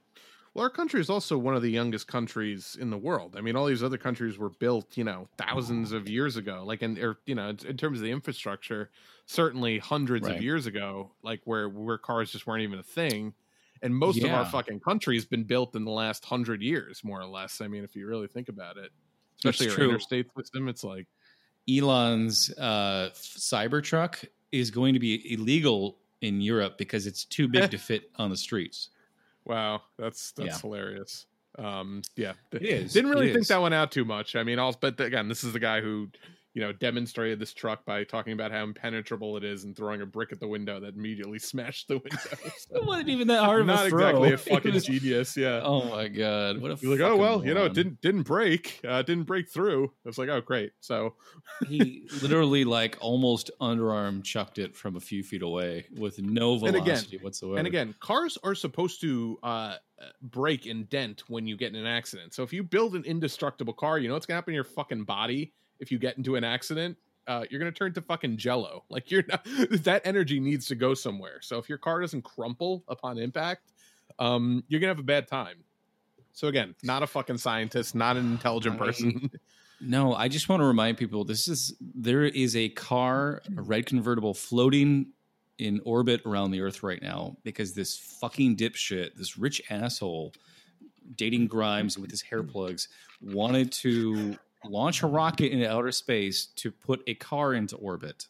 Well, 0.54 0.64
our 0.64 0.70
country 0.70 1.02
is 1.02 1.10
also 1.10 1.38
one 1.38 1.54
of 1.54 1.62
the 1.62 1.70
youngest 1.70 2.08
countries 2.08 2.78
in 2.80 2.90
the 2.90 2.98
world. 2.98 3.36
I 3.38 3.42
mean, 3.42 3.58
all 3.58 3.66
these 3.66 3.84
other 3.84 3.98
countries 3.98 4.38
were 4.38 4.52
built, 4.52 4.96
you 4.96 5.04
know, 5.04 5.28
thousands 5.38 5.92
of 5.92 6.08
years 6.08 6.38
ago. 6.38 6.64
Like, 6.66 6.82
in 6.82 6.98
or 6.98 7.18
you 7.26 7.36
know, 7.36 7.50
in 7.50 7.76
terms 7.76 7.98
of 7.98 8.04
the 8.04 8.12
infrastructure, 8.12 8.90
certainly 9.26 9.80
hundreds 9.80 10.26
Right. 10.26 10.38
of 10.38 10.42
years 10.42 10.66
ago, 10.66 11.12
like 11.24 11.42
where 11.44 11.68
where 11.68 11.98
cars 11.98 12.32
just 12.32 12.48
weren't 12.48 12.64
even 12.64 12.80
a 12.80 12.84
thing. 12.84 13.34
And 13.82 13.96
most 13.96 14.24
of 14.24 14.32
our 14.32 14.46
fucking 14.46 14.80
country's 14.80 15.26
been 15.26 15.44
built 15.44 15.76
in 15.76 15.84
the 15.86 15.92
last 15.92 16.24
hundred 16.26 16.62
years, 16.62 17.04
more 17.04 17.20
or 17.20 17.26
less. 17.26 17.62
I 17.62 17.68
mean, 17.68 17.84
if 17.84 17.96
you 17.96 18.08
really 18.08 18.28
think 18.28 18.50
about 18.50 18.78
it, 18.78 18.92
especially 19.38 19.70
our 19.70 19.90
interstate 19.90 20.28
system, 20.38 20.68
it's 20.70 20.84
like 20.84 21.08
Elon's 21.70 22.52
uh, 22.58 23.10
Cybertruck 23.14 24.26
is 24.52 24.72
going 24.72 24.94
to 24.94 25.00
be 25.00 25.34
illegal 25.34 25.98
in 26.22 26.42
Europe 26.42 26.78
because 26.78 27.06
it's 27.06 27.26
too 27.26 27.48
big 27.48 27.70
to 27.72 27.78
fit 27.90 28.10
on 28.16 28.30
the 28.30 28.38
streets. 28.38 28.90
Wow, 29.44 29.82
that's 29.98 30.32
that's 30.32 30.48
Yeah. 30.56 30.60
hilarious. 30.62 31.26
Um, 31.58 32.02
yeah, 32.16 32.34
It 32.52 32.64
is. 32.64 32.94
Didn't 32.94 33.12
really 33.12 33.30
It 33.30 33.34
think 33.34 33.44
is. 33.44 33.48
that 33.50 33.62
one 33.62 33.72
out 33.74 33.92
too 33.92 34.04
much. 34.06 34.36
I 34.36 34.44
mean, 34.44 34.60
I'll 34.60 34.74
but 34.80 35.00
again, 35.00 35.28
this 35.30 35.44
is 35.44 35.54
the 35.54 35.60
guy 35.60 35.82
who 35.82 36.10
you 36.56 36.62
know, 36.62 36.72
demonstrated 36.72 37.38
this 37.38 37.54
truck 37.54 37.86
by 37.86 38.04
talking 38.04 38.34
about 38.34 38.50
how 38.52 38.64
impenetrable 38.64 39.36
it 39.38 39.44
is 39.44 39.66
and 39.66 39.76
throwing 39.76 40.02
a 40.02 40.06
brick 40.06 40.32
at 40.32 40.40
the 40.40 40.48
window 40.48 40.80
that 40.80 40.96
immediately 40.96 41.38
smashed 41.52 41.88
the 41.90 42.00
window. 42.00 42.18
So, 42.58 42.78
It 42.78 42.86
wasn't 42.86 43.10
even 43.10 43.28
that 43.28 43.44
hard 43.44 43.62
of 43.62 43.68
not 43.68 43.86
exactly 43.88 44.32
a 44.32 44.38
fucking 44.40 44.74
was- 44.74 44.86
genius. 44.86 45.36
Yeah. 45.38 45.60
Oh 45.64 45.84
my 45.90 46.08
god! 46.08 46.60
What 46.62 46.72
a 46.72 46.78
You're 46.82 46.94
like, 46.94 47.02
oh 47.02 47.16
well, 47.18 47.46
you 47.46 47.54
know, 47.54 47.66
it 47.66 47.74
didn't 47.74 48.02
didn't 48.02 48.24
break, 48.24 48.80
uh, 48.88 49.02
didn't 49.04 49.26
break 49.26 49.50
through. 49.52 49.86
I 49.86 50.08
was 50.10 50.18
like, 50.18 50.30
oh 50.30 50.42
great. 50.42 50.72
So 50.80 51.16
he 51.68 52.08
literally 52.22 52.64
like 52.64 52.98
almost 53.02 53.52
underarm 53.62 54.24
chucked 54.24 54.58
it 54.58 54.76
from 54.76 54.96
a 54.96 55.00
few 55.00 55.22
feet 55.24 55.42
away 55.44 55.86
with 55.98 56.20
no 56.22 56.54
And 56.56 56.70
again- 56.70 56.84
velocity 56.86 57.18
whatsoever. 57.18 57.58
And 57.58 57.68
again, 57.68 57.94
cars 58.00 58.38
are 58.44 58.56
supposed 58.56 59.02
to 59.02 59.38
uh, 59.44 59.76
break 60.22 60.66
and 60.66 60.90
dent 60.90 61.24
when 61.28 61.46
you 61.48 61.58
get 61.58 61.74
in 61.74 61.80
an 61.80 61.86
accident. 61.88 62.34
So 62.34 62.44
if 62.44 62.54
you 62.54 62.64
build 62.64 62.96
an 62.96 63.04
indestructible 63.04 63.74
car, 63.74 64.00
you 64.00 64.08
know 64.08 64.14
what's 64.14 64.26
gonna 64.26 64.38
happen 64.38 64.54
to 64.54 64.56
your 64.56 64.64
fucking 64.64 65.04
body 65.04 65.54
if 65.80 65.92
you 65.92 66.00
get 66.00 66.18
into 66.18 66.36
an 66.36 66.44
accident. 66.44 66.98
Uh, 67.28 67.44
you're 67.50 67.60
gonna 67.60 67.72
turn 67.72 67.92
to 67.94 68.02
fucking 68.02 68.38
jello. 68.38 68.84
Like 68.90 69.10
you're 69.10 69.24
not. 69.28 69.46
That 69.84 70.04
energy 70.06 70.40
needs 70.40 70.68
to 70.68 70.76
go 70.76 70.94
somewhere. 70.94 71.40
So 71.42 71.58
if 71.58 71.68
your 71.68 71.80
car 71.80 72.02
doesn't 72.02 72.24
crumple 72.24 72.84
upon 72.88 73.18
impact, 73.18 73.72
um, 74.20 74.64
you're 74.68 74.80
gonna 74.80 74.92
have 74.92 75.00
a 75.00 75.04
bad 75.04 75.28
time. 75.28 75.58
So 76.34 76.48
again, 76.48 76.76
not 76.84 77.02
a 77.02 77.08
fucking 77.08 77.38
scientist, 77.38 77.96
not 77.96 78.18
an 78.18 78.32
intelligent 78.32 78.76
I- 78.80 78.86
person. 78.86 79.32
no, 79.82 80.14
I 80.14 80.28
just 80.28 80.50
want 80.50 80.62
to 80.62 80.66
remind 80.66 80.98
people 80.98 81.24
this 81.24 81.48
is 81.48 81.74
there 81.80 82.24
is 82.26 82.56
a 82.56 82.70
car, 82.70 83.42
a 83.58 83.62
red 83.62 83.86
convertible, 83.86 84.34
floating 84.34 85.08
in 85.58 85.82
orbit 85.86 86.22
around 86.26 86.52
the 86.52 86.62
Earth 86.62 86.84
right 86.84 87.02
now 87.02 87.38
because 87.44 87.74
this 87.74 87.98
fucking 87.98 88.58
dipshit, 88.58 89.16
this 89.16 89.38
rich 89.38 89.62
asshole, 89.70 90.34
dating 91.16 91.48
Grimes 91.48 91.98
with 91.98 92.12
his 92.12 92.22
hair 92.22 92.44
plugs, 92.44 92.88
wanted 93.22 93.72
to 93.72 94.38
launch 94.70 95.04
a 95.04 95.08
rocket 95.08 95.52
into 95.52 95.70
outer 95.70 95.92
space 95.92 96.46
to 96.58 96.72
put 96.72 97.02
a 97.08 97.16
car 97.16 97.54
into 97.54 97.76
orbit. 97.78 98.28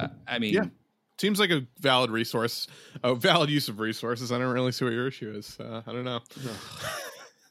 I- 0.00 0.10
I 0.26 0.38
mean, 0.38 0.54
Yeah. 0.54 0.64
Seems 1.20 1.40
like 1.40 1.50
a 1.50 1.66
valid 1.80 2.12
resource, 2.12 2.68
a 3.02 3.12
valid 3.12 3.50
use 3.50 3.68
of 3.68 3.80
resources. 3.80 4.30
I 4.30 4.38
don't 4.38 4.52
really 4.54 4.70
see 4.70 4.84
what 4.84 4.94
your 4.94 5.08
issue 5.08 5.32
is. 5.36 5.58
Uh, 5.58 5.82
I 5.84 5.90
don't 5.92 6.04
know. 6.04 6.20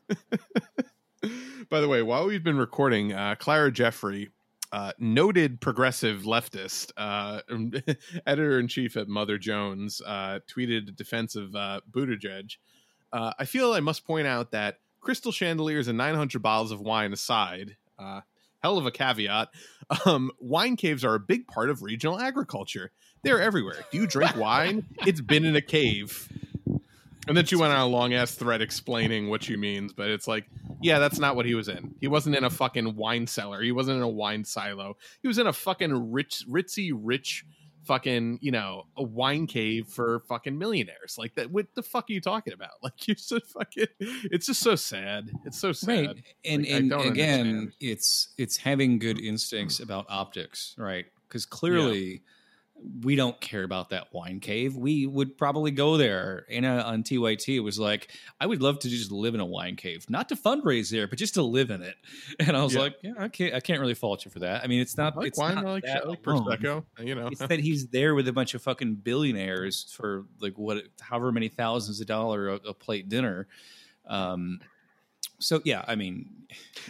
By 1.69 1.81
the 1.81 1.87
way, 1.89 2.01
while 2.01 2.25
we've 2.27 2.43
been 2.43 2.57
recording, 2.57 3.11
uh, 3.11 3.35
Clara 3.37 3.69
Jeffrey, 3.71 4.29
uh, 4.71 4.93
noted 4.99 5.59
progressive 5.59 6.21
leftist, 6.21 6.91
uh, 6.95 7.41
editor 8.25 8.57
in 8.59 8.69
chief 8.69 8.95
at 8.95 9.09
Mother 9.09 9.37
Jones, 9.37 10.01
uh, 10.05 10.39
tweeted 10.47 10.87
a 10.87 10.91
defense 10.91 11.35
of 11.35 11.53
uh, 11.55 11.81
Buttigieg. 11.91 12.55
Uh, 13.11 13.33
I 13.37 13.43
feel 13.43 13.73
I 13.73 13.81
must 13.81 14.05
point 14.05 14.27
out 14.27 14.51
that 14.51 14.79
crystal 15.07 15.31
chandeliers 15.31 15.87
and 15.87 15.97
900 15.97 16.41
bottles 16.41 16.69
of 16.69 16.81
wine 16.81 17.13
aside, 17.13 17.77
uh, 17.97 18.19
hell 18.59 18.77
of 18.77 18.85
a 18.85 18.91
caveat, 18.91 19.47
um, 20.03 20.29
wine 20.37 20.75
caves 20.75 21.05
are 21.05 21.15
a 21.15 21.19
big 21.19 21.47
part 21.47 21.69
of 21.69 21.81
regional 21.81 22.19
agriculture. 22.19 22.91
They're 23.23 23.41
everywhere. 23.41 23.85
Do 23.89 23.99
you 23.99 24.05
drink 24.05 24.35
wine? 24.35 24.85
It's 25.05 25.21
been 25.21 25.45
in 25.45 25.55
a 25.55 25.61
cave. 25.61 26.27
And 27.25 27.37
then 27.37 27.45
she 27.45 27.55
went 27.55 27.71
on 27.71 27.79
a 27.79 27.87
long 27.87 28.15
ass 28.15 28.33
thread 28.35 28.61
explaining 28.61 29.29
what 29.29 29.43
she 29.43 29.55
means, 29.55 29.93
but 29.93 30.09
it's 30.09 30.27
like, 30.27 30.43
yeah, 30.81 30.99
that's 30.99 31.19
not 31.19 31.37
what 31.37 31.45
he 31.45 31.55
was 31.55 31.69
in. 31.69 31.95
He 32.01 32.09
wasn't 32.09 32.35
in 32.35 32.43
a 32.43 32.49
fucking 32.49 32.97
wine 32.97 33.27
cellar. 33.27 33.61
He 33.61 33.71
wasn't 33.71 33.95
in 33.95 34.03
a 34.03 34.09
wine 34.09 34.43
silo. 34.43 34.97
He 35.21 35.29
was 35.29 35.37
in 35.37 35.47
a 35.47 35.53
fucking 35.53 36.11
rich, 36.11 36.43
ritzy, 36.49 36.91
rich, 36.93 37.45
fucking, 37.87 38.39
you 38.41 38.51
know, 38.51 38.83
a 38.95 39.03
wine 39.03 39.47
cave 39.47 39.87
for 39.87 40.19
fucking 40.27 40.57
millionaires. 40.57 41.15
Like 41.17 41.35
that. 41.35 41.51
What 41.51 41.67
the 41.75 41.81
fuck 41.81 42.09
are 42.09 42.13
you 42.13 42.21
talking 42.21 42.53
about? 42.53 42.69
Like 42.83 43.07
you 43.07 43.15
said, 43.17 43.43
fucking. 43.43 43.87
It's 43.99 44.45
just 44.45 44.61
so 44.61 44.75
sad. 44.75 45.29
It's 45.45 45.59
so 45.59 45.71
sad. 45.71 45.87
right 46.07 46.23
and 46.45 46.63
Like, 46.63 46.71
and 46.71 46.93
again 46.93 47.39
understand. 47.39 47.73
it's 47.81 48.29
it's 48.37 48.57
having 48.57 48.99
good 48.99 49.19
instincts 49.19 49.79
about 49.79 50.05
optics 50.09 50.73
right 50.77 51.05
because 51.27 51.45
clearly 51.45 52.21
we 53.03 53.15
don't 53.15 53.39
care 53.41 53.63
about 53.63 53.89
that 53.89 54.13
wine 54.13 54.39
cave 54.39 54.75
we 54.77 55.05
would 55.07 55.35
probably 55.37 55.71
go 55.71 55.97
there 55.97 56.45
anna 56.49 56.77
on 56.85 57.01
tyt 57.03 57.61
was 57.63 57.79
like 57.79 58.09
i 58.39 58.45
would 58.45 58.61
love 58.61 58.77
to 58.79 58.87
just 58.87 59.11
live 59.11 59.33
in 59.33 59.39
a 59.39 59.45
wine 59.45 59.75
cave 59.75 60.05
not 60.09 60.29
to 60.29 60.35
fundraise 60.35 60.89
there 60.91 61.07
but 61.07 61.17
just 61.17 61.33
to 61.33 61.41
live 61.41 61.71
in 61.71 61.81
it 61.81 61.95
and 62.39 62.55
i 62.55 62.63
was 62.63 62.75
Yeah. 62.75 62.79
like 62.81 62.95
yeah 63.01 63.13
i 63.17 63.27
can't 63.27 63.53
i 63.55 63.59
can't 63.59 63.79
really 63.81 63.93
fault 63.95 64.25
you 64.25 64.31
for 64.31 64.39
that 64.39 64.63
i 64.63 64.67
mean 64.67 64.79
it's 64.79 64.95
not 64.95 65.13
I 65.15 65.19
like 65.19 65.27
it's 65.29 65.39
wine. 65.39 65.55
not 65.55 65.65
I 65.65 65.69
like, 65.71 65.83
prosecco. 66.23 66.83
You 66.99 67.15
know, 67.15 67.27
It's 67.27 67.41
that 67.45 67.59
he's 67.59 67.87
there 67.87 68.13
with 68.15 68.27
a 68.27 68.33
bunch 68.33 68.53
of 68.53 68.61
fucking 68.61 68.95
billionaires 68.95 69.91
for 69.95 70.25
like 70.39 70.57
what, 70.57 70.83
however 71.01 71.31
many 71.31 71.47
thousands 71.49 71.99
of 71.99 72.07
dollar 72.07 72.49
a, 72.49 72.55
a 72.55 72.73
plate 72.73 73.09
dinner. 73.09 73.47
Um, 74.05 74.59
so 75.39 75.61
yeah, 75.65 75.83
I 75.87 75.95
mean, 75.95 76.29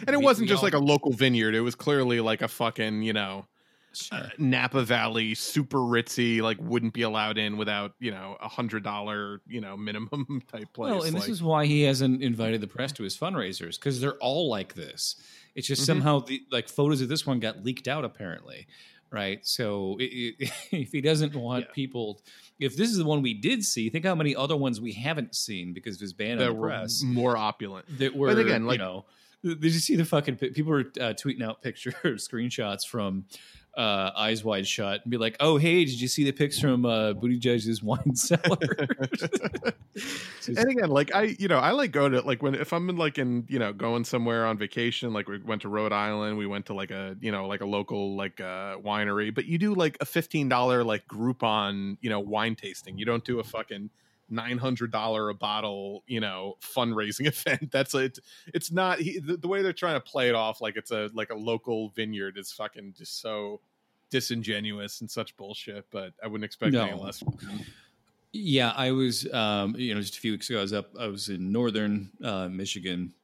and 0.06 0.10
it 0.14 0.18
we- 0.18 0.24
wasn't 0.24 0.48
just 0.48 0.58
all- 0.62 0.66
like 0.66 0.74
a 0.74 0.78
local 0.78 1.12
vineyard. 1.12 1.54
It 1.54 1.60
was 1.60 1.74
clearly 1.74 2.20
like 2.20 2.42
a 2.42 2.48
fucking, 2.48 3.02
you 3.02 3.12
know, 3.12 3.46
Sure. 3.94 4.18
uh, 4.18 4.28
Napa 4.38 4.82
Valley, 4.82 5.34
super 5.34 5.78
ritzy, 5.78 6.40
like 6.40 6.58
wouldn't 6.60 6.92
be 6.92 7.02
allowed 7.02 7.38
in 7.38 7.56
without 7.56 7.92
you 7.98 8.10
know 8.10 8.36
a 8.40 8.48
hundred 8.48 8.84
dollar 8.84 9.40
you 9.46 9.60
know 9.60 9.76
minimum 9.76 10.42
type 10.52 10.72
place. 10.72 10.90
Well, 10.92 11.02
and 11.02 11.14
like, 11.14 11.22
this 11.24 11.28
is 11.30 11.42
why 11.42 11.66
he 11.66 11.82
hasn't 11.82 12.22
invited 12.22 12.60
the 12.60 12.66
press 12.66 12.92
to 12.92 13.02
his 13.02 13.16
fundraisers 13.16 13.76
because 13.78 14.00
they're 14.00 14.16
all 14.18 14.48
like 14.48 14.74
this. 14.74 15.16
It's 15.54 15.66
just 15.66 15.82
Mhm. 15.82 15.86
somehow 15.86 16.18
the 16.20 16.42
like 16.50 16.68
photos 16.68 17.00
of 17.00 17.08
this 17.08 17.26
one 17.26 17.40
got 17.40 17.64
leaked 17.64 17.88
out 17.88 18.04
apparently, 18.04 18.66
right? 19.10 19.44
So 19.46 19.96
i 20.00 20.04
i 20.40 20.52
if 20.72 20.92
he 20.92 21.00
doesn't 21.00 21.34
want 21.34 21.64
Yeah. 21.66 21.72
people, 21.74 22.20
if 22.60 22.76
this 22.76 22.90
is 22.90 22.98
the 22.98 23.04
one 23.04 23.22
we 23.22 23.34
did 23.34 23.64
see, 23.64 23.88
think 23.90 24.04
how 24.04 24.14
many 24.14 24.36
other 24.36 24.56
ones 24.56 24.80
we 24.80 24.92
haven't 24.92 25.34
seen 25.34 25.72
because 25.72 25.94
of 25.96 26.00
his 26.00 26.12
ban 26.12 26.40
on 26.40 26.54
the 26.54 26.60
press. 26.60 27.02
more 27.02 27.36
opulent. 27.36 27.86
that 27.98 28.14
were 28.14 28.28
again, 28.28 28.66
like, 28.66 28.78
you 28.78 28.84
know 28.84 29.06
did 29.44 29.62
you 29.62 29.70
see 29.70 29.94
the 29.94 30.04
fucking 30.04 30.34
people 30.34 30.64
were 30.72 30.80
uh, 31.00 31.14
tweeting 31.14 31.44
out 31.44 31.62
pictures 31.62 31.94
screenshots 32.28 32.84
from 32.84 33.24
uh, 33.78 34.10
eyes 34.16 34.44
wide 34.44 34.66
shut 34.66 35.00
and 35.04 35.10
be 35.10 35.16
like 35.16 35.36
oh 35.40 35.56
hey 35.56 35.84
did 35.84 36.00
you 36.00 36.08
see 36.08 36.24
the 36.24 36.32
pics 36.32 36.58
from 36.58 36.84
uh, 36.84 37.12
booty 37.14 37.38
judge's 37.38 37.82
wine 37.82 38.14
cellar 38.14 38.58
and 40.48 40.70
again, 40.70 40.90
like 40.90 41.14
I, 41.14 41.36
you 41.38 41.48
know, 41.48 41.58
I 41.58 41.72
like 41.72 41.92
go 41.92 42.08
to 42.08 42.20
like 42.20 42.42
when 42.42 42.54
if 42.54 42.72
I'm 42.72 42.88
in 42.88 42.96
like 42.96 43.18
in 43.18 43.44
you 43.48 43.58
know 43.58 43.72
going 43.72 44.04
somewhere 44.04 44.46
on 44.46 44.58
vacation, 44.58 45.12
like 45.12 45.28
we 45.28 45.38
went 45.38 45.62
to 45.62 45.68
Rhode 45.68 45.92
Island, 45.92 46.38
we 46.38 46.46
went 46.46 46.66
to 46.66 46.74
like 46.74 46.90
a 46.90 47.16
you 47.20 47.32
know 47.32 47.46
like 47.46 47.60
a 47.60 47.66
local 47.66 48.16
like 48.16 48.40
uh 48.40 48.76
winery, 48.78 49.34
but 49.34 49.46
you 49.46 49.58
do 49.58 49.74
like 49.74 49.96
a 50.00 50.04
fifteen 50.04 50.48
dollar 50.48 50.84
like 50.84 51.06
Groupon 51.08 51.96
you 52.00 52.10
know 52.10 52.20
wine 52.20 52.54
tasting. 52.54 52.98
You 52.98 53.04
don't 53.04 53.24
do 53.24 53.40
a 53.40 53.44
fucking 53.44 53.90
nine 54.30 54.58
hundred 54.58 54.90
dollar 54.90 55.28
a 55.28 55.34
bottle 55.34 56.04
you 56.06 56.20
know 56.20 56.56
fundraising 56.60 57.26
event. 57.46 57.70
That's 57.70 57.94
it. 57.94 58.18
It's 58.48 58.70
not 58.70 58.98
he, 58.98 59.18
the, 59.18 59.36
the 59.36 59.48
way 59.48 59.62
they're 59.62 59.72
trying 59.72 59.94
to 59.94 60.00
play 60.00 60.28
it 60.28 60.34
off 60.34 60.60
like 60.60 60.76
it's 60.76 60.90
a 60.90 61.10
like 61.14 61.30
a 61.30 61.36
local 61.36 61.90
vineyard 61.90 62.38
is 62.38 62.52
fucking 62.52 62.94
just 62.96 63.20
so 63.20 63.60
disingenuous 64.10 65.00
and 65.00 65.10
such 65.10 65.36
bullshit. 65.36 65.86
But 65.90 66.14
I 66.22 66.26
wouldn't 66.26 66.44
expect 66.44 66.74
any 66.74 66.94
less. 66.94 67.22
Yeah, 68.32 68.72
I 68.76 68.90
was, 68.90 69.32
um, 69.32 69.74
you 69.76 69.94
know, 69.94 70.00
just 70.00 70.16
a 70.16 70.20
few 70.20 70.32
weeks 70.32 70.50
ago, 70.50 70.58
I 70.58 70.62
was 70.62 70.72
up, 70.72 70.90
I 70.98 71.06
was 71.06 71.28
in 71.28 71.50
northern 71.50 72.10
uh, 72.22 72.48
Michigan. 72.48 73.14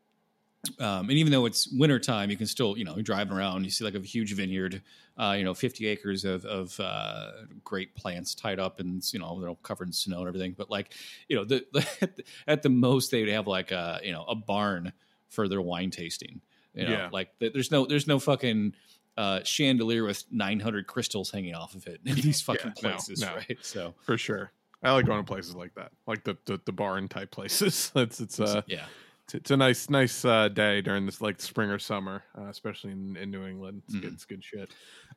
Um, 0.81 1.09
and 1.09 1.13
even 1.13 1.33
though 1.33 1.47
it's 1.47 1.69
wintertime, 1.69 2.31
you 2.31 2.37
can 2.37 2.47
still, 2.47 2.77
you 2.77 2.85
know, 2.85 2.95
you're 2.95 3.03
driving 3.03 3.37
around, 3.37 3.65
you 3.65 3.71
see 3.71 3.85
like 3.85 3.95
a 3.95 4.01
huge 4.01 4.35
vineyard, 4.35 4.83
uh, 5.17 5.35
you 5.37 5.45
know, 5.45 5.55
50 5.55 5.87
acres 5.87 6.25
of, 6.25 6.45
of 6.45 6.79
uh, 6.81 7.31
great 7.63 7.95
plants 7.95 8.35
tied 8.35 8.59
up 8.59 8.81
and, 8.81 9.03
you 9.13 9.19
know, 9.19 9.39
they're 9.41 9.49
all 9.49 9.57
covered 9.57 9.89
in 9.89 9.93
snow 9.93 10.21
and 10.21 10.29
everything. 10.29 10.55
But 10.57 10.71
like, 10.71 10.93
you 11.29 11.37
know, 11.37 11.45
the, 11.45 11.65
the 11.73 12.25
at 12.47 12.63
the 12.63 12.69
most 12.71 13.11
they 13.11 13.21
would 13.21 13.29
have 13.33 13.47
like 13.47 13.71
a, 13.71 14.01
you 14.03 14.13
know, 14.13 14.25
a 14.25 14.35
barn 14.35 14.93
for 15.29 15.49
their 15.49 15.63
wine 15.63 15.91
tasting. 15.91 16.41
You 16.75 16.85
know, 16.85 16.91
Yeah. 16.91 17.09
like 17.13 17.31
there's 17.39 17.71
no, 17.71 17.87
there's 17.87 18.07
no 18.07 18.19
fucking 18.19 18.75
uh, 19.17 19.41
chandelier 19.45 20.05
with 20.05 20.25
900 20.31 20.87
crystals 20.87 21.31
hanging 21.31 21.55
off 21.55 21.75
of 21.75 21.87
it 21.87 22.01
in 22.05 22.15
these 22.21 22.41
fucking 22.41 22.73
no, 22.83 22.91
places, 22.91 23.21
no. 23.21 23.35
right? 23.35 23.59
So, 23.63 23.95
for 24.05 24.19
sure. 24.19 24.53
I 24.83 24.93
like 24.93 25.07
going 25.07 25.19
to 25.19 25.25
places 25.25 25.55
like 25.55 25.75
that, 25.77 25.93
like 26.07 26.25
the 26.25 26.37
the, 26.45 26.61
the 26.67 26.73
barn 26.73 27.09
type 27.09 27.31
places. 27.31 27.91
it's 27.97 28.21
it's 28.21 28.39
uh 28.39 28.61
yeah. 28.67 28.85
It's, 29.25 29.35
it's 29.35 29.51
a 29.51 29.57
nice 29.57 29.89
nice 29.89 30.25
uh, 30.25 30.49
day 30.49 30.81
during 30.83 31.07
this 31.07 31.21
like 31.21 31.41
spring 31.41 31.71
or 31.71 31.79
summer, 31.79 32.23
uh, 32.39 32.49
especially 32.49 32.93
in, 32.93 33.17
in 33.17 33.31
New 33.31 33.47
England. 33.47 33.83
It's 33.87 33.97
good, 33.97 34.13
it's 34.13 34.25
good 34.25 34.45
shit. 34.45 34.71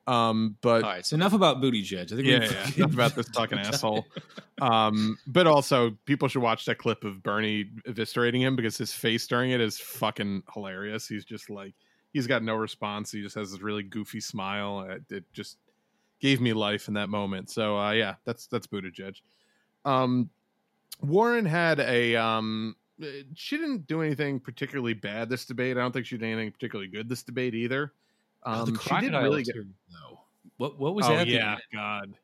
Um, 0.06 0.56
but 0.62 0.82
All 0.82 0.90
right, 0.90 1.04
so 1.04 1.14
enough 1.14 1.34
about 1.34 1.60
booty 1.60 1.82
judge. 1.82 2.12
I 2.12 2.16
think 2.16 2.28
yeah, 2.28 2.44
yeah, 2.50 2.70
enough 2.76 2.94
about 2.94 3.14
this 3.14 3.28
fucking 3.28 3.58
asshole. 3.58 4.06
Um, 4.60 5.18
but 5.26 5.46
also 5.46 5.90
people 6.06 6.28
should 6.28 6.42
watch 6.42 6.64
that 6.64 6.78
clip 6.78 7.04
of 7.04 7.22
Bernie 7.22 7.70
eviscerating 7.86 8.40
him 8.40 8.56
because 8.56 8.78
his 8.78 8.92
face 8.92 9.26
during 9.26 9.50
it 9.50 9.60
is 9.60 9.78
fucking 9.78 10.42
hilarious. 10.54 11.06
He's 11.06 11.24
just 11.24 11.50
like 11.50 11.74
he's 12.12 12.26
got 12.26 12.42
no 12.42 12.54
response. 12.54 13.12
He 13.12 13.22
just 13.22 13.34
has 13.34 13.52
this 13.52 13.60
really 13.60 13.82
goofy 13.82 14.20
smile. 14.20 14.86
It, 14.88 15.02
it 15.10 15.24
just 15.34 15.58
gave 16.20 16.40
me 16.40 16.54
life 16.54 16.88
in 16.88 16.94
that 16.94 17.10
moment. 17.10 17.50
So 17.50 17.78
uh, 17.78 17.92
yeah, 17.92 18.14
that's 18.24 18.46
that's 18.46 18.66
Buttigieg. 18.66 19.20
Um, 19.84 20.30
Warren 21.00 21.44
had 21.44 21.78
a 21.80 22.16
um, 22.16 22.74
uh, 22.74 22.87
she 23.34 23.56
didn't 23.58 23.86
do 23.86 24.02
anything 24.02 24.40
particularly 24.40 24.94
bad 24.94 25.28
this 25.28 25.44
debate. 25.44 25.76
I 25.76 25.80
don't 25.80 25.92
think 25.92 26.06
she 26.06 26.16
did 26.18 26.26
anything 26.26 26.50
particularly 26.52 26.90
good 26.90 27.08
this 27.08 27.22
debate 27.22 27.54
either. 27.54 27.92
Oh, 28.44 28.62
Um, 28.62 28.64
the 28.66 28.72
she 28.72 28.76
did 28.78 28.88
crocodile 28.88 29.22
really 29.22 29.42
good. 29.44 29.72
though. 29.90 30.20
What 30.56 30.78
what 30.78 30.94
was 30.94 31.06
oh 31.06 31.16
that? 31.16 31.26
yeah, 31.28 31.56
God. 31.72 32.14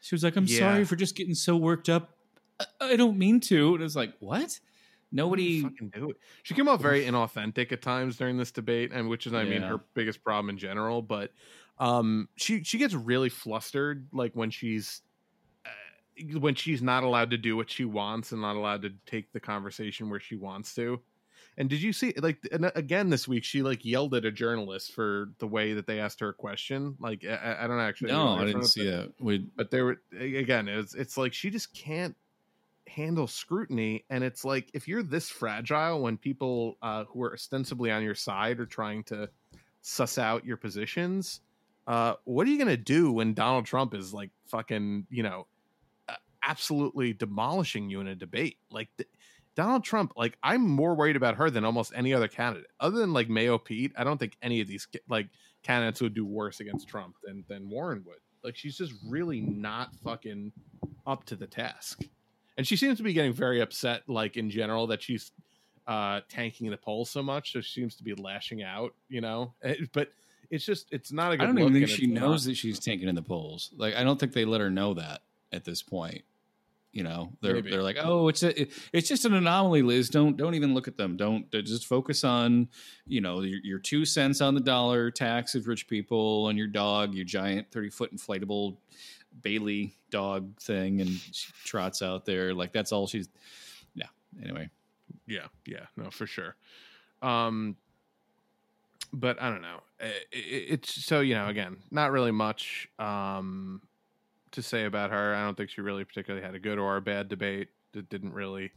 She 0.00 0.14
was 0.14 0.24
like, 0.24 0.36
"I'm 0.36 0.46
Yeah. 0.46 0.58
sorry 0.58 0.84
for 0.84 0.96
just 0.96 1.14
getting 1.14 1.34
so 1.34 1.56
worked 1.56 1.88
up. 1.88 2.16
I, 2.60 2.66
I 2.80 2.96
don't 2.96 3.18
mean 3.18 3.40
to." 3.40 3.74
And 3.74 3.80
it 3.80 3.84
was 3.84 3.96
like, 3.96 4.14
"What?" 4.20 4.58
Nobody. 5.14 5.60
fucking 5.62 5.90
do 5.90 6.10
it. 6.10 6.16
She 6.42 6.54
came 6.54 6.68
off 6.68 6.80
very 6.80 7.04
inauthentic 7.04 7.70
at 7.70 7.82
times 7.82 8.16
during 8.16 8.38
this 8.38 8.50
debate, 8.50 8.92
and 8.92 9.08
which 9.10 9.26
is, 9.26 9.34
I 9.34 9.44
mean, 9.44 9.60
her 9.60 9.78
biggest 9.94 10.24
problem 10.24 10.48
in 10.48 10.56
general. 10.56 11.02
But 11.02 11.32
um, 11.78 12.28
she 12.36 12.62
she 12.64 12.78
gets 12.78 12.94
really 12.94 13.28
flustered, 13.28 14.08
like 14.12 14.32
when 14.32 14.50
she's 14.50 15.02
uh, 15.02 15.11
when 16.38 16.54
she's 16.54 16.82
not 16.82 17.02
allowed 17.04 17.30
to 17.30 17.38
do 17.38 17.56
what 17.56 17.70
she 17.70 17.84
wants 17.84 18.32
and 18.32 18.42
not 18.42 18.56
allowed 18.56 18.82
to 18.82 18.90
take 19.06 19.32
the 19.32 19.40
conversation 19.40 20.10
where 20.10 20.20
she 20.20 20.36
wants 20.36 20.74
to. 20.74 21.00
And 21.58 21.68
did 21.68 21.82
you 21.82 21.92
see, 21.92 22.14
like, 22.16 22.38
and 22.50 22.64
uh, 22.66 22.70
again 22.74 23.10
this 23.10 23.28
week, 23.28 23.44
she 23.44 23.62
like 23.62 23.84
yelled 23.84 24.14
at 24.14 24.24
a 24.24 24.32
journalist 24.32 24.92
for 24.92 25.30
the 25.38 25.46
way 25.46 25.74
that 25.74 25.86
they 25.86 26.00
asked 26.00 26.20
her 26.20 26.30
a 26.30 26.34
question. 26.34 26.96
Like, 26.98 27.24
I- 27.26 27.58
I, 27.60 27.66
don't 27.66 27.78
actually. 27.78 28.12
No, 28.12 28.36
know 28.36 28.42
I 28.42 28.46
didn't 28.46 28.64
see 28.64 28.88
that. 28.88 29.12
We, 29.20 29.46
but 29.56 29.70
there 29.70 29.84
were 29.84 30.00
again 30.18 30.68
it's 30.68 30.94
it's 30.94 31.18
like 31.18 31.34
she 31.34 31.50
just 31.50 31.74
can't 31.74 32.16
handle 32.88 33.26
scrutiny 33.26 34.04
and 34.10 34.24
it's 34.24 34.44
like 34.44 34.68
if 34.74 34.88
you're 34.88 35.02
this 35.02 35.30
fragile 35.30 36.02
when 36.02 36.16
people 36.16 36.76
uh 36.82 37.04
who 37.04 37.22
are 37.22 37.32
ostensibly 37.32 37.90
on 37.90 38.02
your 38.02 38.14
side 38.14 38.58
are 38.58 38.66
trying 38.66 39.04
to 39.04 39.28
suss 39.82 40.18
out 40.18 40.44
your 40.44 40.56
positions 40.56 41.40
uh 41.86 42.14
what 42.24 42.46
are 42.46 42.50
you 42.50 42.58
gonna 42.58 42.76
do 42.76 43.12
when 43.12 43.34
donald 43.34 43.64
trump 43.64 43.94
is 43.94 44.12
like 44.12 44.30
fucking 44.46 45.06
you 45.10 45.22
know 45.22 45.46
absolutely 46.42 47.12
demolishing 47.12 47.88
you 47.90 48.00
in 48.00 48.06
a 48.08 48.14
debate 48.14 48.58
like 48.70 48.88
th- 48.96 49.08
donald 49.54 49.84
trump 49.84 50.12
like 50.16 50.36
i'm 50.42 50.62
more 50.62 50.94
worried 50.94 51.16
about 51.16 51.36
her 51.36 51.50
than 51.50 51.64
almost 51.64 51.92
any 51.94 52.12
other 52.14 52.28
candidate 52.28 52.66
other 52.80 52.98
than 52.98 53.12
like 53.12 53.28
mayo 53.28 53.58
pete 53.58 53.92
i 53.96 54.04
don't 54.04 54.18
think 54.18 54.36
any 54.42 54.60
of 54.60 54.66
these 54.68 54.86
like 55.08 55.28
candidates 55.62 56.00
would 56.00 56.14
do 56.14 56.24
worse 56.24 56.60
against 56.60 56.88
trump 56.88 57.14
than 57.24 57.44
than 57.48 57.68
warren 57.68 58.02
would 58.06 58.18
like 58.42 58.56
she's 58.56 58.76
just 58.76 58.92
really 59.06 59.40
not 59.40 59.94
fucking 60.02 60.50
up 61.06 61.24
to 61.24 61.36
the 61.36 61.46
task. 61.46 62.00
And 62.56 62.66
she 62.66 62.74
seems 62.76 62.96
to 62.98 63.04
be 63.04 63.12
getting 63.12 63.32
very 63.32 63.60
upset, 63.60 64.02
like 64.08 64.36
in 64.36 64.50
general, 64.50 64.88
that 64.88 65.00
she's 65.00 65.30
uh 65.86 66.20
tanking 66.28 66.68
the 66.70 66.76
polls 66.76 67.08
so 67.08 67.22
much. 67.22 67.52
So 67.52 67.60
she 67.60 67.80
seems 67.80 67.94
to 67.96 68.02
be 68.02 68.14
lashing 68.14 68.62
out, 68.62 68.94
you 69.08 69.20
know. 69.20 69.54
Eh, 69.62 69.74
But 69.92 70.12
it's 70.50 70.64
just 70.64 70.88
it's 70.90 71.12
not 71.12 71.32
a 71.32 71.36
good 71.36 71.44
thing. 71.46 71.56
I 71.56 71.60
don't 71.60 71.70
even 71.76 71.86
think 71.86 71.96
she 71.96 72.06
knows 72.08 72.44
not- 72.46 72.50
that 72.50 72.56
she's 72.56 72.78
tanking 72.80 73.08
in 73.08 73.14
the 73.14 73.22
polls. 73.22 73.70
Like, 73.76 73.94
I 73.94 74.02
don't 74.02 74.18
think 74.18 74.32
they 74.32 74.44
let 74.44 74.60
her 74.60 74.70
know 74.70 74.94
that 74.94 75.22
at 75.52 75.64
this 75.64 75.82
point. 75.82 76.22
You 76.92 77.02
know, 77.04 77.32
they're 77.40 77.54
Maybe. 77.54 77.70
they're 77.70 77.82
like, 77.82 77.96
oh, 77.98 78.28
it's 78.28 78.42
a, 78.42 78.60
it- 78.62 78.72
it's 78.92 79.08
just 79.08 79.24
an 79.24 79.32
anomaly, 79.32 79.80
Liz. 79.80 80.10
Don't 80.10 80.36
don't 80.36 80.54
even 80.54 80.74
look 80.74 80.88
at 80.88 80.98
them. 80.98 81.16
Don't 81.16 81.50
just 81.50 81.86
focus 81.86 82.22
on, 82.22 82.68
you 83.06 83.22
know, 83.22 83.40
your, 83.40 83.60
your 83.64 83.78
two 83.78 84.04
cents 84.04 84.42
on 84.42 84.54
the 84.54 84.60
dollar 84.60 85.10
tax 85.10 85.54
of 85.54 85.66
rich 85.66 85.88
people 85.88 86.48
and 86.48 86.58
your 86.58 86.66
dog, 86.66 87.14
your 87.14 87.24
giant 87.24 87.70
thirty 87.72 87.88
foot 87.88 88.14
inflatable 88.14 88.76
Bailey 89.40 89.94
dog 90.10 90.60
thing, 90.60 91.00
and 91.00 91.08
she 91.08 91.50
trots 91.64 92.02
out 92.02 92.26
there 92.26 92.52
like 92.52 92.72
that's 92.74 92.92
all 92.92 93.06
she's. 93.06 93.28
Yeah. 93.94 94.08
Anyway, 94.42 94.68
Yeah, 95.26 95.46
yeah, 95.66 95.86
no, 95.96 96.10
for 96.10 96.26
sure. 96.26 96.56
Um, 97.22 97.74
but 99.14 99.40
I 99.40 99.48
don't 99.48 99.62
know. 99.62 99.80
I- 99.98 100.04
I- 100.04 100.20
It's 100.32 100.92
so 101.06 101.20
you 101.20 101.34
know, 101.34 101.46
again, 101.48 101.78
not 101.90 102.12
really 102.12 102.32
much 102.32 102.88
um 102.98 103.80
to 104.52 104.62
say 104.62 104.84
about 104.84 105.10
her. 105.10 105.34
I 105.34 105.42
don't 105.44 105.56
think 105.56 105.70
she 105.70 105.80
really 105.80 106.04
particularly 106.04 106.44
had 106.44 106.54
a 106.54 106.58
good 106.58 106.78
or 106.78 106.96
a 106.96 107.02
bad 107.02 107.28
debate. 107.28 107.68
It 107.94 108.08
didn't 108.08 108.32
really. 108.32 108.70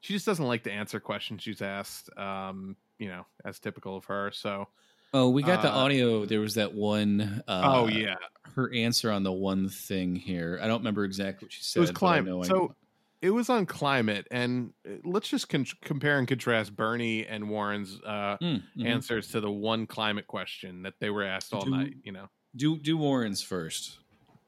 She 0.00 0.12
just 0.12 0.26
doesn't 0.26 0.44
like 0.46 0.62
to 0.64 0.72
answer 0.72 1.00
questions 1.00 1.42
she's 1.42 1.62
asked. 1.62 2.10
Um, 2.18 2.76
you 2.98 3.08
know, 3.08 3.26
as 3.44 3.58
typical 3.58 3.96
of 3.96 4.04
her. 4.06 4.30
So. 4.32 4.68
oh, 5.12 5.28
we 5.30 5.42
got 5.42 5.62
the 5.62 5.72
Uh, 5.72 5.76
audio. 5.76 6.24
There 6.24 6.40
was 6.40 6.54
that 6.54 6.74
one. 6.74 7.42
Uh, 7.48 7.62
oh 7.64 7.86
yeah, 7.88 8.16
her 8.54 8.72
answer 8.72 9.10
on 9.10 9.22
the 9.22 9.32
one 9.32 9.68
thing 9.68 10.14
here. 10.16 10.58
I 10.62 10.66
don't 10.66 10.78
remember 10.80 11.04
exactly 11.04 11.46
what 11.46 11.52
she 11.52 11.62
said. 11.62 11.78
it 11.78 11.82
was 11.82 11.90
climate. 11.90 12.26
know 12.32 12.42
I- 12.42 12.46
So 12.46 12.74
it 13.22 13.30
was 13.30 13.48
on 13.48 13.64
climate, 13.66 14.26
and 14.30 14.72
uh, 14.86 14.94
let's 15.04 15.28
just 15.28 15.48
con- 15.48 15.66
compare 15.82 16.18
and 16.18 16.28
contrast 16.28 16.76
Bernie 16.76 17.26
and 17.26 17.48
Warren's 17.48 17.98
uh, 18.04 18.36
Mm, 18.42 18.62
mhm. 18.76 18.86
answers 18.86 19.28
to 19.28 19.40
the 19.40 19.50
one 19.50 19.86
climate 19.86 20.26
question 20.26 20.82
that 20.82 20.94
they 21.00 21.10
were 21.10 21.22
asked 21.24 21.52
all 21.54 21.64
Do- 21.64 21.70
night. 21.70 21.94
You 22.04 22.12
know, 22.12 22.28
do 22.54 22.78
do 22.78 22.96
Warren's 22.98 23.40
first. 23.42 23.98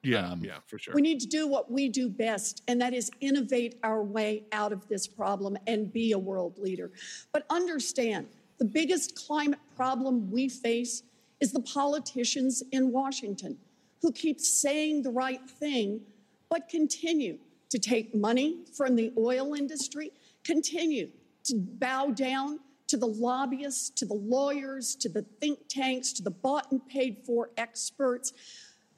Yeah, 0.06 0.30
Um, 0.30 0.44
yeah, 0.44 0.58
for 0.66 0.78
sure. 0.78 0.94
We 0.94 1.02
need 1.02 1.20
to 1.20 1.26
do 1.26 1.48
what 1.48 1.70
we 1.70 1.88
do 1.88 2.08
best, 2.08 2.62
and 2.68 2.80
that 2.80 2.94
is 2.94 3.10
innovate 3.20 3.78
our 3.82 4.02
way 4.02 4.44
out 4.52 4.72
of 4.72 4.86
this 4.88 5.06
problem 5.06 5.56
and 5.66 5.92
be 5.92 6.12
a 6.12 6.18
world 6.18 6.58
leader. 6.58 6.90
But 7.32 7.44
understand 7.50 8.28
the 8.58 8.64
biggest 8.64 9.14
climate 9.16 9.58
problem 9.76 10.30
we 10.30 10.48
face 10.48 11.02
is 11.40 11.52
the 11.52 11.60
politicians 11.60 12.62
in 12.72 12.92
Washington 12.92 13.58
who 14.00 14.12
keep 14.12 14.40
saying 14.40 15.02
the 15.02 15.10
right 15.10 15.48
thing, 15.48 16.00
but 16.48 16.68
continue 16.68 17.38
to 17.70 17.78
take 17.78 18.14
money 18.14 18.58
from 18.76 18.96
the 18.96 19.12
oil 19.18 19.54
industry, 19.54 20.12
continue 20.44 21.10
to 21.44 21.56
bow 21.56 22.10
down 22.10 22.60
to 22.88 22.96
the 22.96 23.06
lobbyists, 23.06 23.90
to 23.90 24.06
the 24.06 24.14
lawyers, 24.14 24.94
to 24.94 25.08
the 25.08 25.22
think 25.40 25.58
tanks, 25.68 26.12
to 26.12 26.22
the 26.22 26.30
bought 26.30 26.70
and 26.70 26.86
paid 26.88 27.18
for 27.26 27.50
experts. 27.56 28.32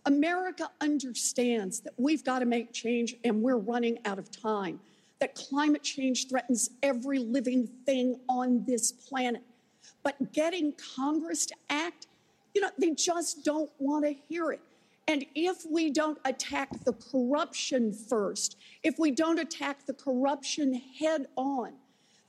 America 0.06 0.70
understands 0.80 1.80
that 1.80 1.92
we've 1.96 2.24
got 2.24 2.38
to 2.40 2.46
make 2.46 2.72
change 2.72 3.14
and 3.24 3.42
we're 3.42 3.58
running 3.58 3.98
out 4.04 4.18
of 4.18 4.30
time, 4.30 4.80
that 5.20 5.34
climate 5.34 5.82
change 5.82 6.28
threatens 6.28 6.70
every 6.82 7.18
living 7.18 7.68
thing 7.84 8.18
on 8.28 8.64
this 8.66 8.92
planet. 8.92 9.42
But 10.02 10.32
getting 10.32 10.72
Congress 10.96 11.46
to 11.46 11.54
act, 11.70 12.06
you 12.54 12.60
know, 12.60 12.70
they 12.78 12.92
just 12.92 13.44
don't 13.44 13.70
want 13.78 14.04
to 14.04 14.14
hear 14.28 14.52
it. 14.52 14.60
And 15.08 15.24
if 15.34 15.64
we 15.68 15.90
don't 15.90 16.18
attack 16.24 16.84
the 16.84 16.92
corruption 16.92 17.92
first, 17.92 18.58
if 18.82 18.98
we 18.98 19.10
don't 19.10 19.38
attack 19.38 19.86
the 19.86 19.94
corruption 19.94 20.74
head 20.98 21.26
on, 21.36 21.72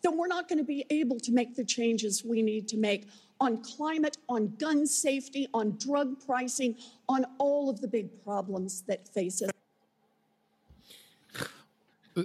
then 0.01 0.17
we're 0.17 0.27
not 0.27 0.47
going 0.47 0.59
to 0.59 0.65
be 0.65 0.85
able 0.89 1.19
to 1.19 1.31
make 1.31 1.55
the 1.55 1.65
changes 1.65 2.23
we 2.23 2.41
need 2.41 2.69
to 2.69 2.77
make 2.77 3.07
on 3.39 3.61
climate, 3.63 4.17
on 4.27 4.55
gun 4.57 4.85
safety, 4.85 5.47
on 5.53 5.77
drug 5.77 6.23
pricing, 6.25 6.75
on 7.07 7.25
all 7.37 7.69
of 7.69 7.81
the 7.81 7.87
big 7.87 8.23
problems 8.23 8.83
that 8.87 9.07
face 9.07 9.41
us. 9.41 9.51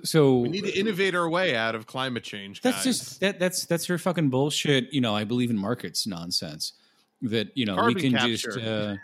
So 0.02 0.38
we 0.38 0.48
need 0.48 0.64
to 0.64 0.76
innovate 0.76 1.14
our 1.14 1.28
way 1.28 1.54
out 1.54 1.76
of 1.76 1.86
climate 1.86 2.24
change. 2.24 2.62
that's 2.62 2.78
guys. 2.78 2.84
just 2.84 3.20
that 3.20 3.38
that's 3.38 3.64
that's 3.66 3.86
her 3.86 3.96
fucking 3.96 4.28
bullshit. 4.28 4.92
You 4.92 5.00
know, 5.00 5.14
I 5.14 5.24
believe 5.24 5.50
in 5.50 5.56
markets 5.56 6.06
nonsense. 6.06 6.72
That 7.22 7.56
you 7.56 7.64
know 7.64 7.74
we 7.74 7.94
Carbon 7.94 8.12
can 8.12 8.30
just. 8.30 8.58
Uh, 8.58 8.96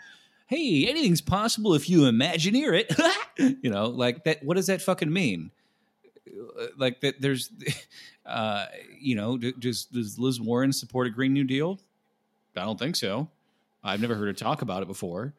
Hey, 0.51 0.85
anything's 0.85 1.21
possible 1.21 1.75
if 1.75 1.89
you 1.89 2.01
imagineer 2.01 2.77
it. 2.77 3.57
you 3.63 3.69
know, 3.69 3.85
like 3.85 4.25
that. 4.25 4.43
What 4.43 4.57
does 4.57 4.67
that 4.67 4.81
fucking 4.81 5.11
mean? 5.11 5.49
Uh, 6.27 6.65
Like 6.77 6.99
that? 6.99 7.21
There's, 7.21 7.49
uh, 8.25 8.65
you 8.99 9.15
know, 9.15 9.37
does 9.37 9.85
does 9.85 10.19
Liz 10.19 10.41
Warren 10.41 10.73
support 10.73 11.07
a 11.07 11.09
Green 11.09 11.31
New 11.31 11.45
Deal? 11.45 11.79
I 12.55 12.65
don't 12.65 12.79
think 12.79 12.95
so. 12.95 13.29
I've 13.83 14.01
never 14.01 14.15
heard 14.15 14.27
her 14.27 14.33
talk 14.33 14.61
about 14.61 14.83
it 14.83 14.87
before. 14.87 15.33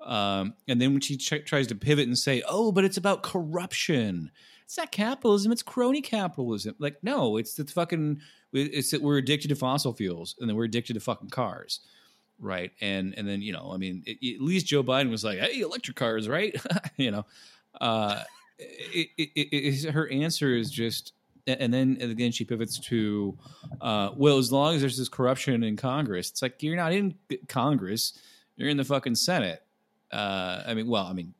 Um, 0.00 0.54
and 0.68 0.80
then 0.80 0.92
when 0.92 1.00
she 1.00 1.16
tr- 1.16 1.36
tries 1.36 1.66
to 1.68 1.74
pivot 1.74 2.06
and 2.06 2.18
say, 2.18 2.42
"Oh, 2.46 2.72
but 2.72 2.84
it's 2.84 2.96
about 2.96 3.22
corruption," 3.22 4.30
it's 4.64 4.76
not 4.76 4.92
capitalism; 4.92 5.50
it's 5.50 5.62
crony 5.62 6.02
capitalism. 6.02 6.74
Like, 6.78 7.02
no, 7.02 7.36
it's 7.36 7.54
the 7.54 7.64
fucking. 7.64 8.20
It's 8.52 8.90
that 8.90 9.02
we're 9.02 9.18
addicted 9.18 9.48
to 9.48 9.56
fossil 9.56 9.92
fuels, 9.92 10.36
and 10.38 10.48
then 10.48 10.56
we're 10.56 10.64
addicted 10.64 10.94
to 10.94 11.00
fucking 11.00 11.30
cars, 11.30 11.80
right? 12.38 12.72
And 12.80 13.14
and 13.16 13.26
then 13.26 13.40
you 13.40 13.52
know, 13.52 13.70
I 13.72 13.78
mean, 13.78 14.02
it, 14.06 14.36
at 14.36 14.42
least 14.42 14.66
Joe 14.66 14.82
Biden 14.82 15.10
was 15.10 15.24
like, 15.24 15.38
"Hey, 15.38 15.60
electric 15.60 15.96
cars, 15.96 16.28
right?" 16.28 16.54
you 16.96 17.10
know, 17.10 17.24
uh, 17.80 18.22
it, 18.58 19.08
it, 19.16 19.90
her 19.92 20.08
answer 20.10 20.54
is 20.54 20.70
just. 20.70 21.12
And 21.46 21.74
then 21.74 21.98
and 22.00 22.10
again, 22.10 22.32
she 22.32 22.44
pivots 22.44 22.78
to, 22.80 23.36
uh, 23.80 24.10
well, 24.16 24.38
as 24.38 24.50
long 24.50 24.74
as 24.76 24.80
there's 24.80 24.96
this 24.96 25.10
corruption 25.10 25.62
in 25.62 25.76
Congress, 25.76 26.30
it's 26.30 26.40
like 26.40 26.62
you're 26.62 26.76
not 26.76 26.92
in 26.92 27.16
Congress, 27.48 28.18
you're 28.56 28.70
in 28.70 28.78
the 28.78 28.84
fucking 28.84 29.14
Senate. 29.14 29.62
Uh, 30.10 30.62
I 30.66 30.72
mean, 30.74 30.86
well, 30.88 31.04
I 31.06 31.12
mean, 31.12 31.34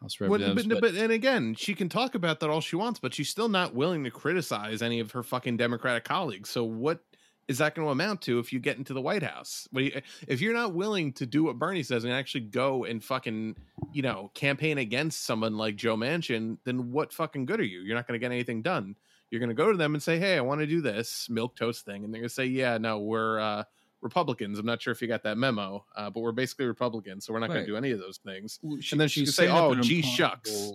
House 0.00 0.18
What- 0.20 0.40
but, 0.56 0.68
but- 0.68 0.80
but 0.80 0.94
and 0.96 1.12
again, 1.12 1.54
she 1.54 1.74
can 1.74 1.88
talk 1.88 2.16
about 2.16 2.40
that 2.40 2.50
all 2.50 2.60
she 2.60 2.74
wants, 2.74 2.98
but 2.98 3.14
she's 3.14 3.28
still 3.28 3.48
not 3.48 3.74
willing 3.74 4.02
to 4.04 4.10
criticize 4.10 4.82
any 4.82 4.98
of 4.98 5.12
her 5.12 5.22
fucking 5.22 5.56
Democratic 5.56 6.02
colleagues. 6.04 6.50
So 6.50 6.64
what 6.64 7.04
is 7.48 7.58
that 7.58 7.74
going 7.76 7.86
to 7.86 7.92
amount 7.92 8.22
to 8.22 8.38
if 8.40 8.52
you 8.52 8.58
get 8.58 8.76
into 8.78 8.92
the 8.94 9.00
White 9.00 9.22
House? 9.22 9.68
What 9.70 9.80
do 9.80 9.84
you, 9.86 10.00
if 10.26 10.40
you're 10.40 10.54
not 10.54 10.74
willing 10.74 11.12
to 11.14 11.26
do 11.26 11.44
what 11.44 11.58
Bernie 11.58 11.82
says 11.84 12.02
and 12.04 12.12
actually 12.12 12.42
go 12.42 12.84
and 12.84 13.02
fucking 13.04 13.56
you 13.92 14.02
know 14.02 14.32
campaign 14.34 14.78
against 14.78 15.24
someone 15.24 15.56
like 15.56 15.76
Joe 15.76 15.96
Manchin, 15.96 16.58
then 16.64 16.90
what 16.90 17.12
fucking 17.12 17.46
good 17.46 17.60
are 17.60 17.64
you? 17.64 17.80
You're 17.82 17.94
not 17.96 18.08
going 18.08 18.18
to 18.18 18.24
get 18.24 18.32
anything 18.32 18.62
done. 18.62 18.96
You're 19.32 19.40
going 19.40 19.48
to 19.48 19.54
go 19.54 19.72
to 19.72 19.78
them 19.78 19.94
and 19.94 20.02
say, 20.02 20.18
"Hey, 20.18 20.36
I 20.36 20.42
want 20.42 20.60
to 20.60 20.66
do 20.66 20.82
this 20.82 21.28
milk 21.30 21.56
toast 21.56 21.86
thing," 21.86 22.04
and 22.04 22.12
they're 22.12 22.20
going 22.20 22.28
to 22.28 22.34
say, 22.34 22.44
"Yeah, 22.46 22.76
no, 22.78 22.98
we're." 23.00 23.40
uh 23.40 23.64
Republicans. 24.02 24.58
I'm 24.58 24.66
not 24.66 24.82
sure 24.82 24.90
if 24.90 25.00
you 25.00 25.06
got 25.06 25.22
that 25.22 25.38
memo, 25.38 25.84
uh, 25.94 26.10
but 26.10 26.22
we're 26.22 26.32
basically 26.32 26.66
Republicans, 26.66 27.24
so 27.24 27.32
we're 27.32 27.38
not 27.38 27.50
going 27.50 27.60
to 27.60 27.66
do 27.70 27.76
any 27.76 27.92
of 27.92 28.00
those 28.00 28.16
things. 28.18 28.58
Well, 28.60 28.80
she- 28.80 28.94
and 28.94 29.00
then 29.00 29.06
she 29.06 29.24
say, 29.26 29.46
"Oh, 29.48 29.76
gee 29.76 29.98
impossible- 29.98 30.16
shucks." 30.16 30.72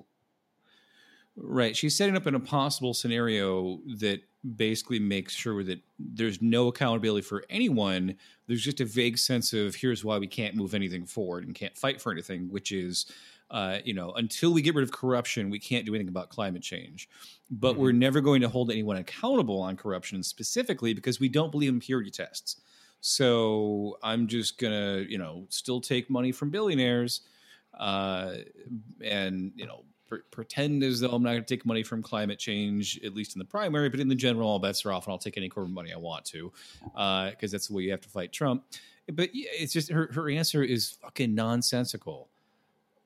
Right. 1.36 1.76
She's 1.76 1.96
setting 1.96 2.16
up 2.16 2.26
an 2.26 2.36
impossible 2.36 2.94
scenario 2.94 3.80
that 4.00 4.22
basically 4.56 4.98
makes 5.00 5.34
sure 5.36 5.62
that 5.66 5.80
there's 6.00 6.42
no 6.42 6.70
accountability 6.70 7.22
for 7.28 7.44
anyone. 7.50 8.16
There's 8.48 8.64
just 8.64 8.80
a 8.80 8.86
vague 8.86 9.18
sense 9.18 9.52
of 9.54 9.76
here's 9.76 10.04
why 10.06 10.18
we 10.18 10.28
can't 10.28 10.56
move 10.56 10.74
anything 10.74 11.06
forward 11.06 11.46
and 11.46 11.54
can't 11.54 11.78
fight 11.78 12.02
for 12.02 12.12
anything, 12.14 12.50
which 12.50 12.72
is, 12.72 13.06
uh, 13.50 13.80
you 13.84 13.94
know, 13.94 14.12
until 14.14 14.54
we 14.54 14.62
get 14.62 14.76
rid 14.76 14.84
of 14.84 14.92
corruption, 14.92 15.50
we 15.50 15.60
can't 15.60 15.86
do 15.86 15.96
anything 15.96 16.10
about 16.10 16.30
climate 16.30 16.62
change. 16.62 17.10
But 17.50 17.78
we're 17.78 17.94
never 17.94 18.20
going 18.20 18.42
to 18.42 18.50
hold 18.50 18.72
anyone 18.72 18.98
accountable 18.98 19.62
on 19.62 19.78
corruption 19.78 20.22
specifically 20.22 20.94
because 20.94 21.20
we 21.20 21.30
don't 21.30 21.52
believe 21.52 21.70
in 21.70 21.80
purity 21.80 22.12
tests. 22.12 22.62
So 23.00 23.98
I'm 24.04 24.28
just 24.28 24.58
gonna, 24.58 25.06
you 25.08 25.18
know, 25.18 25.46
still 25.50 25.80
take 25.80 26.10
money 26.10 26.32
from 26.32 26.50
billionaires, 26.50 27.22
uh, 27.80 28.38
and 29.02 29.52
you 29.56 29.66
know, 29.66 29.86
pre- 30.08 30.24
pretend 30.32 30.84
as 30.84 31.00
though 31.00 31.12
I'm 31.12 31.24
not 31.24 31.30
going 31.30 31.44
to 31.44 31.56
take 31.56 31.66
money 31.66 31.84
from 31.84 32.02
climate 32.02 32.40
change, 32.40 33.00
at 33.06 33.14
least 33.14 33.36
in 33.36 33.40
the 33.40 33.46
primary, 33.46 33.90
but 33.90 34.00
in 34.00 34.08
the 34.08 34.16
general, 34.16 34.50
all 34.50 34.60
bets 34.60 34.86
are 34.86 34.92
off, 34.92 35.06
and 35.06 35.12
I'll 35.12 35.20
take 35.20 35.38
any 35.38 35.48
corporate 35.48 35.74
money 35.74 35.94
I 35.94 35.98
want 35.98 36.26
to, 36.26 36.52
because 36.84 37.52
that's 37.52 37.68
the 37.68 37.74
way 37.76 37.84
you 37.84 37.92
have 37.92 38.02
to 38.02 38.10
fight 38.10 38.34
Trump. 38.34 38.64
But 39.14 39.34
yeah, 39.34 39.50
it's 39.54 39.72
just 39.72 39.90
her 39.90 40.10
her 40.12 40.30
answer 40.30 40.64
is 40.64 40.90
fucking 40.90 41.34
nonsensical, 41.34 42.30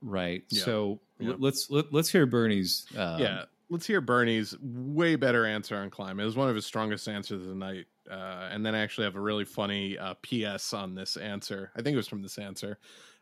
right? 0.02 0.44
Yeah. 0.50 0.64
So 0.64 1.00
Yeah. 1.20 1.34
let's 1.38 1.70
let, 1.70 1.94
let's 1.94 2.10
hear 2.10 2.26
Bernie's. 2.26 2.86
Um, 2.98 3.20
yeah, 3.20 3.44
let's 3.70 3.86
hear 3.86 4.02
Bernie's 4.02 4.56
way 4.62 5.16
better 5.16 5.46
answer 5.46 5.78
on 5.78 5.90
climate. 5.90 6.24
It 6.24 6.26
was 6.26 6.36
one 6.36 6.50
of 6.50 6.56
his 6.56 6.66
strongest 6.66 7.08
answers 7.08 7.42
of 7.42 7.48
the 7.48 7.56
night. 7.56 7.86
Uh, 8.10 8.50
and 8.52 8.66
then 8.66 8.76
I 8.76 8.80
actually 8.80 9.06
have 9.06 9.16
a 9.16 9.22
really 9.22 9.46
funny 9.46 9.98
uh, 9.98 10.16
PS 10.16 10.74
on 10.74 10.96
this 10.96 11.16
answer. 11.18 11.72
I 11.76 11.82
think 11.82 11.94
it 11.94 11.98
was 11.98 12.08
from 12.08 12.22
this 12.22 12.38
answer. 12.38 12.78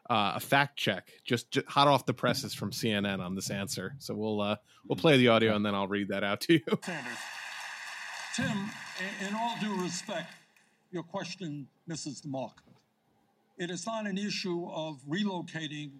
Uh, 0.09 0.33
a 0.35 0.39
fact 0.39 0.75
check, 0.77 1.09
just, 1.23 1.51
just 1.51 1.67
hot 1.67 1.87
off 1.87 2.05
the 2.07 2.13
presses 2.15 2.55
from 2.55 2.71
CNN 2.71 3.19
on 3.19 3.35
this 3.35 3.51
answer. 3.51 3.93
So 3.99 4.15
we'll 4.15 4.41
uh, 4.41 4.55
we'll 4.87 4.95
play 4.95 5.17
the 5.17 5.27
audio 5.27 5.55
and 5.55 5.63
then 5.63 5.75
I'll 5.75 5.87
read 5.87 6.07
that 6.07 6.23
out 6.23 6.41
to 6.41 6.53
you. 6.53 6.61
Sanders. 6.83 7.13
Tim, 8.35 8.69
in, 9.21 9.27
in 9.27 9.35
all 9.35 9.55
due 9.61 9.75
respect, 9.83 10.33
your 10.91 11.03
question 11.03 11.67
misses 11.85 12.21
the 12.21 12.29
mark. 12.29 12.63
It 13.59 13.69
is 13.69 13.85
not 13.85 14.07
an 14.07 14.17
issue 14.17 14.67
of 14.69 15.01
relocating 15.07 15.91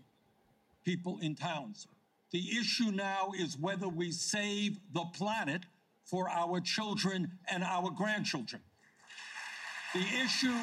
people 0.84 1.20
in 1.22 1.36
towns. 1.36 1.88
The 2.32 2.58
issue 2.60 2.92
now 2.92 3.32
is 3.38 3.58
whether 3.58 3.88
we 3.88 4.12
save 4.12 4.80
the 4.94 5.06
planet 5.16 5.64
for 6.06 6.30
our 6.30 6.60
children 6.60 7.32
and 7.48 7.64
our 7.64 7.92
grandchildren. 7.92 8.62
The 9.94 10.06
issue, 10.24 10.56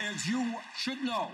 as 0.00 0.26
you 0.26 0.54
should 0.78 1.02
know, 1.02 1.30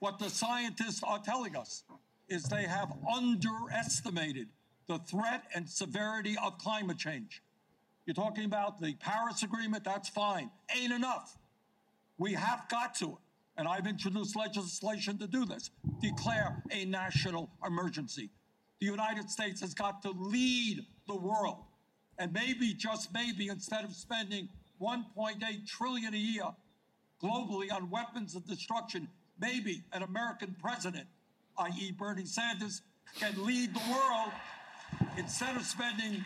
what 0.00 0.18
the 0.18 0.28
scientists 0.28 1.02
are 1.02 1.18
telling 1.18 1.56
us 1.56 1.84
is 2.28 2.44
they 2.44 2.64
have 2.64 2.92
underestimated 3.14 4.48
the 4.86 4.98
threat 4.98 5.44
and 5.54 5.68
severity 5.68 6.36
of 6.42 6.58
climate 6.58 6.98
change. 6.98 7.42
You're 8.06 8.14
talking 8.14 8.44
about 8.44 8.80
the 8.80 8.94
Paris 8.94 9.42
Agreement, 9.42 9.84
that's 9.84 10.08
fine. 10.08 10.50
Ain't 10.76 10.92
enough. 10.92 11.36
We 12.18 12.34
have 12.34 12.68
got 12.68 12.94
to, 12.96 13.18
and 13.60 13.68
I've 13.68 13.86
introduced 13.86 14.36
legislation 14.36 15.18
to 15.18 15.26
do 15.26 15.44
this, 15.44 15.70
declare 16.00 16.62
a 16.70 16.86
national 16.86 17.50
emergency. 17.62 18.30
The 18.80 18.86
United 18.86 19.28
States 19.28 19.60
has 19.60 19.74
got 19.74 20.00
to 20.00 20.12
lead 20.12 20.86
the 21.06 21.16
world. 21.16 21.58
And 22.18 22.32
maybe, 22.32 22.72
just 22.72 23.12
maybe, 23.12 23.48
instead 23.48 23.84
of 23.84 23.92
spending 23.92 24.48
1.8 24.80 25.66
trillion 25.66 26.14
a 26.14 26.16
year 26.16 26.46
globally 27.22 27.70
on 27.70 27.90
weapons 27.90 28.34
of 28.34 28.46
destruction, 28.46 29.06
maybe 29.38 29.84
an 29.92 30.04
American 30.04 30.56
president, 30.58 31.06
i.e., 31.58 31.92
Bernie 31.92 32.24
Sanders, 32.24 32.80
can 33.18 33.44
lead 33.44 33.74
the 33.74 33.82
world 33.92 34.32
instead 35.18 35.54
of 35.54 35.66
spending 35.66 36.24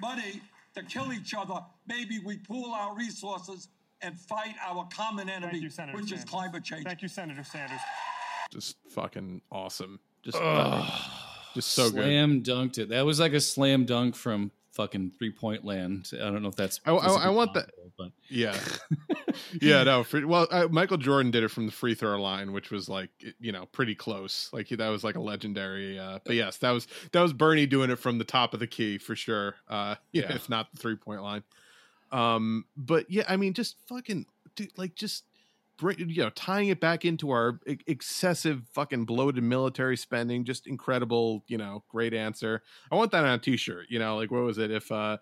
money 0.00 0.40
to 0.74 0.82
kill 0.82 1.12
each 1.12 1.34
other, 1.34 1.60
maybe 1.86 2.20
we 2.20 2.38
pool 2.38 2.72
our 2.72 2.96
resources 2.96 3.68
and 4.04 4.18
fight 4.18 4.54
our 4.66 4.86
common 4.94 5.28
enemy, 5.28 5.58
you, 5.58 5.70
Senator 5.70 5.96
which 5.98 6.12
is 6.12 6.24
climate 6.24 6.62
change. 6.64 6.84
Thank 6.84 7.02
you, 7.02 7.08
Senator 7.08 7.42
Sanders. 7.44 7.80
Just 8.52 8.76
fucking 8.90 9.40
awesome. 9.50 9.98
Just 10.22 10.38
just 11.54 11.70
so 11.72 11.90
good. 11.90 12.02
slam 12.04 12.42
dunked 12.42 12.78
it. 12.78 12.88
That 12.90 13.04
was 13.06 13.20
like 13.20 13.32
a 13.32 13.40
slam 13.40 13.84
dunk 13.84 14.16
from 14.16 14.50
fucking 14.72 15.12
three 15.18 15.30
point 15.32 15.64
land. 15.64 16.10
I 16.12 16.18
don't 16.30 16.42
know 16.42 16.48
if 16.48 16.56
that's. 16.56 16.80
I- 16.84 16.92
I- 16.92 17.26
I 17.26 17.28
want 17.30 17.54
that- 17.54 17.70
but 17.96 18.10
Yeah, 18.28 18.58
yeah. 19.62 19.84
No, 19.84 20.02
for, 20.02 20.26
well, 20.26 20.48
uh, 20.50 20.66
Michael 20.68 20.96
Jordan 20.96 21.30
did 21.30 21.44
it 21.44 21.48
from 21.48 21.66
the 21.66 21.72
free 21.72 21.94
throw 21.94 22.20
line, 22.20 22.52
which 22.52 22.70
was 22.72 22.88
like 22.88 23.10
you 23.38 23.52
know 23.52 23.66
pretty 23.66 23.94
close. 23.94 24.50
Like 24.52 24.68
that 24.70 24.88
was 24.88 25.04
like 25.04 25.14
a 25.14 25.20
legendary. 25.20 25.96
Uh, 25.98 26.18
but 26.24 26.34
yes, 26.34 26.56
that 26.58 26.70
was 26.72 26.88
that 27.12 27.20
was 27.20 27.32
Bernie 27.32 27.66
doing 27.66 27.90
it 27.90 27.98
from 28.00 28.18
the 28.18 28.24
top 28.24 28.52
of 28.54 28.60
the 28.60 28.66
key 28.66 28.98
for 28.98 29.14
sure. 29.14 29.54
Uh, 29.68 29.94
yeah, 30.12 30.22
Yeah. 30.28 30.34
if 30.34 30.48
not 30.48 30.72
the 30.72 30.78
three 30.78 30.96
point 30.96 31.22
line. 31.22 31.44
Um, 32.14 32.64
but 32.76 33.10
yeah, 33.10 33.24
I 33.28 33.36
mean, 33.36 33.54
just 33.54 33.76
fucking, 33.88 34.26
dude, 34.56 34.76
like 34.78 34.94
just. 34.94 35.24
bring- 35.76 35.98
You 36.08 36.22
know, 36.22 36.30
tying 36.30 36.68
it 36.68 36.78
back 36.78 37.04
into 37.04 37.30
our 37.30 37.58
e- 37.66 37.78
excessive 37.88 38.62
fucking 38.72 39.06
bloated 39.06 39.42
military 39.42 39.96
spending, 39.96 40.44
just 40.44 40.68
incredible. 40.68 41.42
You 41.48 41.58
know, 41.58 41.82
great 41.88 42.14
answer. 42.14 42.62
I 42.92 42.94
want 42.94 43.10
that 43.10 43.24
on 43.24 43.34
a 43.34 43.38
T-shirt. 43.38 43.86
You 43.88 43.98
know, 43.98 44.16
like 44.16 44.30
what 44.30 44.44
was 44.44 44.58
it? 44.58 44.70
If 44.70 44.92
uh, 44.92 45.16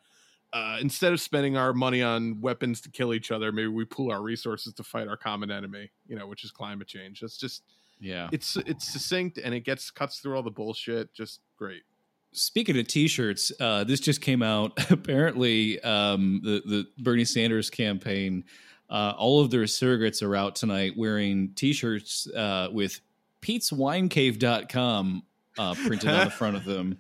uh, 0.53 0.77
instead 0.83 1.15
of 1.15 1.21
spending 1.23 1.57
our 1.57 1.73
money 1.73 2.03
on 2.03 2.43
weapons 2.43 2.83
to 2.83 2.91
kill 2.91 3.15
each 3.15 3.31
other, 3.31 3.51
maybe 3.51 3.69
we 3.69 3.87
pool 3.87 4.13
our 4.13 4.21
resources 4.21 4.75
to 4.75 4.83
fight 4.83 5.09
our 5.09 5.17
common 5.17 5.51
enemy, 5.51 5.91
you 6.07 6.17
know, 6.17 6.27
which 6.27 6.45
is 6.45 6.51
climate 6.51 6.87
change. 6.87 7.21
That's 7.21 7.39
just 7.39 7.63
yeah. 7.99 8.29
it's 8.31 8.55
it's 8.67 8.93
succinct 8.93 9.39
and 9.39 9.55
it 9.55 9.61
gets 9.65 9.91
cuts 9.91 10.19
through 10.19 10.37
all 10.37 10.43
the 10.43 10.51
bullshit. 10.51 11.15
Just 11.15 11.41
great. 11.57 11.85
Speaking 12.33 12.79
of 12.79 12.87
T-shirts, 12.87 13.53
uh, 13.61 13.85
this 13.85 14.01
just 14.01 14.21
came 14.21 14.43
out. 14.43 14.73
Apparently, 14.91 15.81
um, 15.81 16.41
the 16.43 16.63
the 16.65 16.87
Bernie 16.99 17.25
Sanders 17.25 17.71
campaign, 17.71 18.45
uh, 18.89 19.15
all 19.17 19.41
of 19.41 19.51
their 19.51 19.65
surrogates 19.65 20.23
are 20.23 20.35
out 20.35 20.57
tonight 20.57 20.95
wearing 20.97 21.53
T-shirts 21.55 22.27
uh, 22.29 22.69
with 22.73 23.01
Pete'sWineCave.com 23.43 25.23
uh, 25.59 25.75
printed 25.87 26.09
on 26.09 26.25
the 26.25 26.31
front 26.31 26.57
of 26.57 26.65
them. 26.65 26.99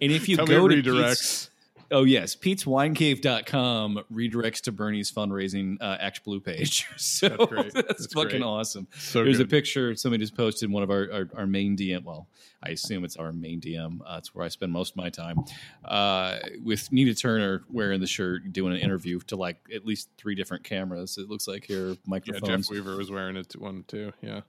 And 0.00 0.12
if 0.12 0.28
you 0.28 0.36
Tell 0.38 0.46
go 0.46 0.68
to 0.68 0.74
redirects. 0.74 1.08
Pete's, 1.08 1.50
oh 1.92 2.04
yes, 2.04 2.34
Pete'sWineCave.com 2.34 4.00
redirects 4.12 4.60
to 4.62 4.72
Bernie's 4.72 5.10
fundraising 5.10 5.76
uh, 5.80 5.96
Act 6.00 6.24
Blue 6.24 6.40
page. 6.40 6.86
So 6.96 7.28
That's 7.28 7.46
great. 7.46 7.72
that's, 7.74 7.88
That's 7.88 8.12
fucking 8.12 8.30
great. 8.30 8.42
awesome. 8.42 8.86
So 8.98 9.22
There's 9.24 9.40
a 9.40 9.44
picture 9.46 9.94
somebody 9.96 10.22
just 10.22 10.36
posted 10.36 10.68
in 10.68 10.72
one 10.72 10.82
of 10.82 10.90
our, 10.90 11.08
our, 11.12 11.28
our 11.36 11.46
main 11.46 11.76
DM. 11.76 12.04
Well, 12.04 12.28
I 12.62 12.70
assume 12.70 13.04
it's 13.04 13.16
our 13.16 13.32
main 13.32 13.60
DM. 13.60 14.00
Uh, 14.06 14.16
it's 14.18 14.34
where 14.34 14.44
I 14.44 14.48
spend 14.48 14.72
most 14.72 14.92
of 14.92 14.96
my 14.96 15.10
time. 15.10 15.38
Uh, 15.84 16.38
with 16.62 16.90
Nina 16.92 17.14
Turner 17.14 17.64
wearing 17.70 18.00
the 18.00 18.06
shirt, 18.06 18.52
doing 18.52 18.72
an 18.72 18.78
interview 18.80 19.18
to 19.26 19.36
like 19.36 19.58
at 19.74 19.84
least 19.84 20.08
three 20.16 20.34
different 20.34 20.64
cameras. 20.64 21.18
It 21.18 21.28
looks 21.28 21.46
like 21.48 21.64
here 21.64 21.96
Yeah. 22.06 22.18
Jeff 22.44 22.70
Weaver 22.70 22.96
was 22.96 23.10
wearing 23.10 23.36
it 23.36 23.52
one 23.58 23.84
too. 23.88 24.12
Yeah. 24.22 24.40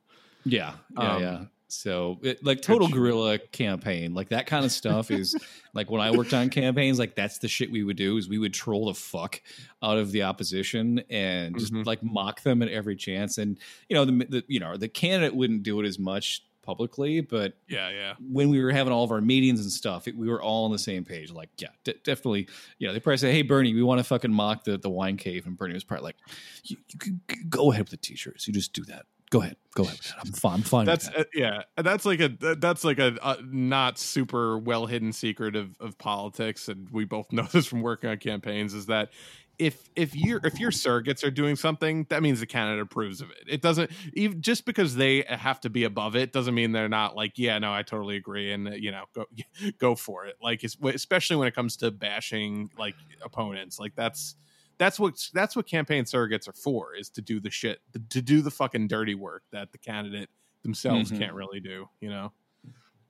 Yeah, 0.45 0.73
yeah, 0.97 1.13
Um, 1.15 1.21
yeah. 1.21 1.43
So, 1.73 2.19
it, 2.21 2.43
like 2.43 2.61
total 2.61 2.87
guerrilla 2.87 3.39
campaign, 3.39 4.13
like 4.13 4.29
that 4.29 4.45
kind 4.47 4.63
of 4.65 4.71
stuff 4.71 5.11
is 5.11 5.35
like 5.73 5.89
when 5.89 6.01
I 6.01 6.11
worked 6.11 6.33
on 6.33 6.49
campaigns, 6.49 6.99
like 6.99 7.15
that's 7.15 7.39
the 7.39 7.47
shit 7.47 7.71
we 7.71 7.83
would 7.83 7.97
do 7.97 8.17
is 8.17 8.29
we 8.29 8.37
would 8.37 8.53
troll 8.53 8.85
the 8.87 8.93
fuck 8.93 9.41
out 9.81 9.97
of 9.97 10.11
the 10.11 10.23
opposition 10.23 11.03
and 11.09 11.57
just 11.57 11.73
Mhm. 11.73 11.85
like 11.85 12.03
mock 12.03 12.41
them 12.43 12.61
at 12.61 12.69
every 12.69 12.95
chance. 12.95 13.37
And 13.37 13.57
you 13.89 13.95
know, 13.95 14.05
the, 14.05 14.11
the 14.29 14.43
you 14.47 14.59
know 14.59 14.77
the 14.77 14.87
candidate 14.87 15.35
wouldn't 15.35 15.63
do 15.63 15.79
it 15.79 15.85
as 15.85 15.97
much 15.99 16.43
publicly, 16.61 17.19
but 17.19 17.57
Yeah, 17.67 17.89
yeah. 17.89 18.13
when 18.31 18.47
we 18.49 18.63
were 18.63 18.71
having 18.71 18.93
all 18.93 19.03
of 19.03 19.11
our 19.11 19.19
meetings 19.19 19.59
and 19.59 19.69
stuff, 19.69 20.07
it, 20.07 20.15
we 20.15 20.29
were 20.29 20.41
all 20.41 20.63
on 20.63 20.71
the 20.71 20.79
same 20.79 21.03
page. 21.03 21.29
Like, 21.29 21.49
yeah, 21.57 21.67
de- 21.83 21.95
definitely. 22.05 22.47
You 22.79 22.87
know, 22.87 22.93
they 22.93 23.01
probably 23.01 23.17
say, 23.17 23.33
"Hey, 23.33 23.41
Bernie, 23.41 23.73
we 23.73 23.83
want 23.83 23.99
to 23.99 24.03
fucking 24.05 24.31
mock 24.31 24.63
the 24.63 24.77
the 24.77 24.89
wine 24.89 25.17
cave," 25.17 25.45
and 25.45 25.57
Bernie 25.57 25.73
was 25.73 25.83
probably 25.83 26.05
like, 26.05 26.15
"You, 26.63 26.77
you 26.93 26.99
can 26.99 27.19
go 27.49 27.71
ahead 27.73 27.83
with 27.83 27.89
the 27.91 27.97
t-shirts. 27.97 28.47
You 28.47 28.53
just 28.53 28.71
do 28.71 28.83
that. 28.85 29.07
Go 29.33 29.41
ahead, 29.41 29.55
go 29.73 29.81
ahead. 29.81 29.97
I'm 30.23 30.31
fine. 30.31 30.53
I'm 30.53 30.61
fine. 30.61 30.85
That's 30.85 31.07
that. 31.07 31.17
uh, 31.17 31.23
yeah. 31.33 31.63
That's 31.75 32.05
like 32.05 32.19
a 32.19 32.29
that's 32.29 32.83
like 32.83 32.99
a, 32.99 33.17
uh 33.19 33.37
not 33.43 33.97
super 33.97 34.59
well 34.59 34.85
hidden 34.85 35.11
secret 35.11 35.55
of 35.55 35.75
of 35.79 35.97
politics, 35.97 36.67
and 36.67 36.87
we 36.91 37.05
both 37.05 37.31
know 37.31 37.41
this 37.51 37.65
from 37.65 37.81
working 37.81 38.11
on 38.11 38.17
campaigns. 38.17 38.75
Is 38.75 38.85
that 38.85 39.09
if 39.57 39.89
if 39.95 40.15
your 40.15 40.39
if 40.43 40.59
your 40.59 40.69
surrogates 40.69 41.23
are 41.23 41.31
doing 41.31 41.55
something, 41.55 42.05
that 42.09 42.21
means 42.21 42.41
the 42.41 42.45
candidate 42.45 42.83
approves 42.83 43.21
of 43.21 43.31
it. 43.31 43.37
It 43.47 43.63
doesn't 43.63 43.89
even 44.13 44.39
just 44.39 44.65
because 44.65 44.97
they 44.97 45.23
have 45.27 45.59
to 45.61 45.69
be 45.71 45.83
above 45.83 46.15
it 46.15 46.31
doesn't 46.31 46.53
mean 46.53 46.71
they're 46.71 46.87
not 46.87 47.15
like 47.15 47.39
yeah 47.39 47.57
no 47.57 47.73
I 47.73 47.81
totally 47.81 48.17
agree 48.17 48.51
and 48.51 48.67
uh, 48.67 48.71
you 48.73 48.91
know 48.91 49.05
go 49.15 49.25
go 49.79 49.95
for 49.95 50.27
it. 50.27 50.35
Like 50.43 50.63
especially 50.63 51.37
when 51.37 51.47
it 51.47 51.55
comes 51.55 51.77
to 51.77 51.89
bashing 51.89 52.69
like 52.77 52.93
opponents, 53.25 53.79
like 53.79 53.95
that's 53.95 54.35
that's 54.77 54.99
what 54.99 55.15
that's 55.33 55.55
what 55.55 55.67
campaign 55.67 56.03
surrogates 56.03 56.47
are 56.47 56.53
for 56.53 56.95
is 56.95 57.09
to 57.09 57.21
do 57.21 57.39
the 57.39 57.49
shit 57.49 57.79
to 58.09 58.21
do 58.21 58.41
the 58.41 58.51
fucking 58.51 58.87
dirty 58.87 59.15
work 59.15 59.43
that 59.51 59.71
the 59.71 59.77
candidate 59.77 60.29
themselves 60.63 61.11
Mhm. 61.11 61.19
can't 61.19 61.33
really 61.33 61.59
do 61.59 61.87
you 62.01 62.09
know 62.09 62.31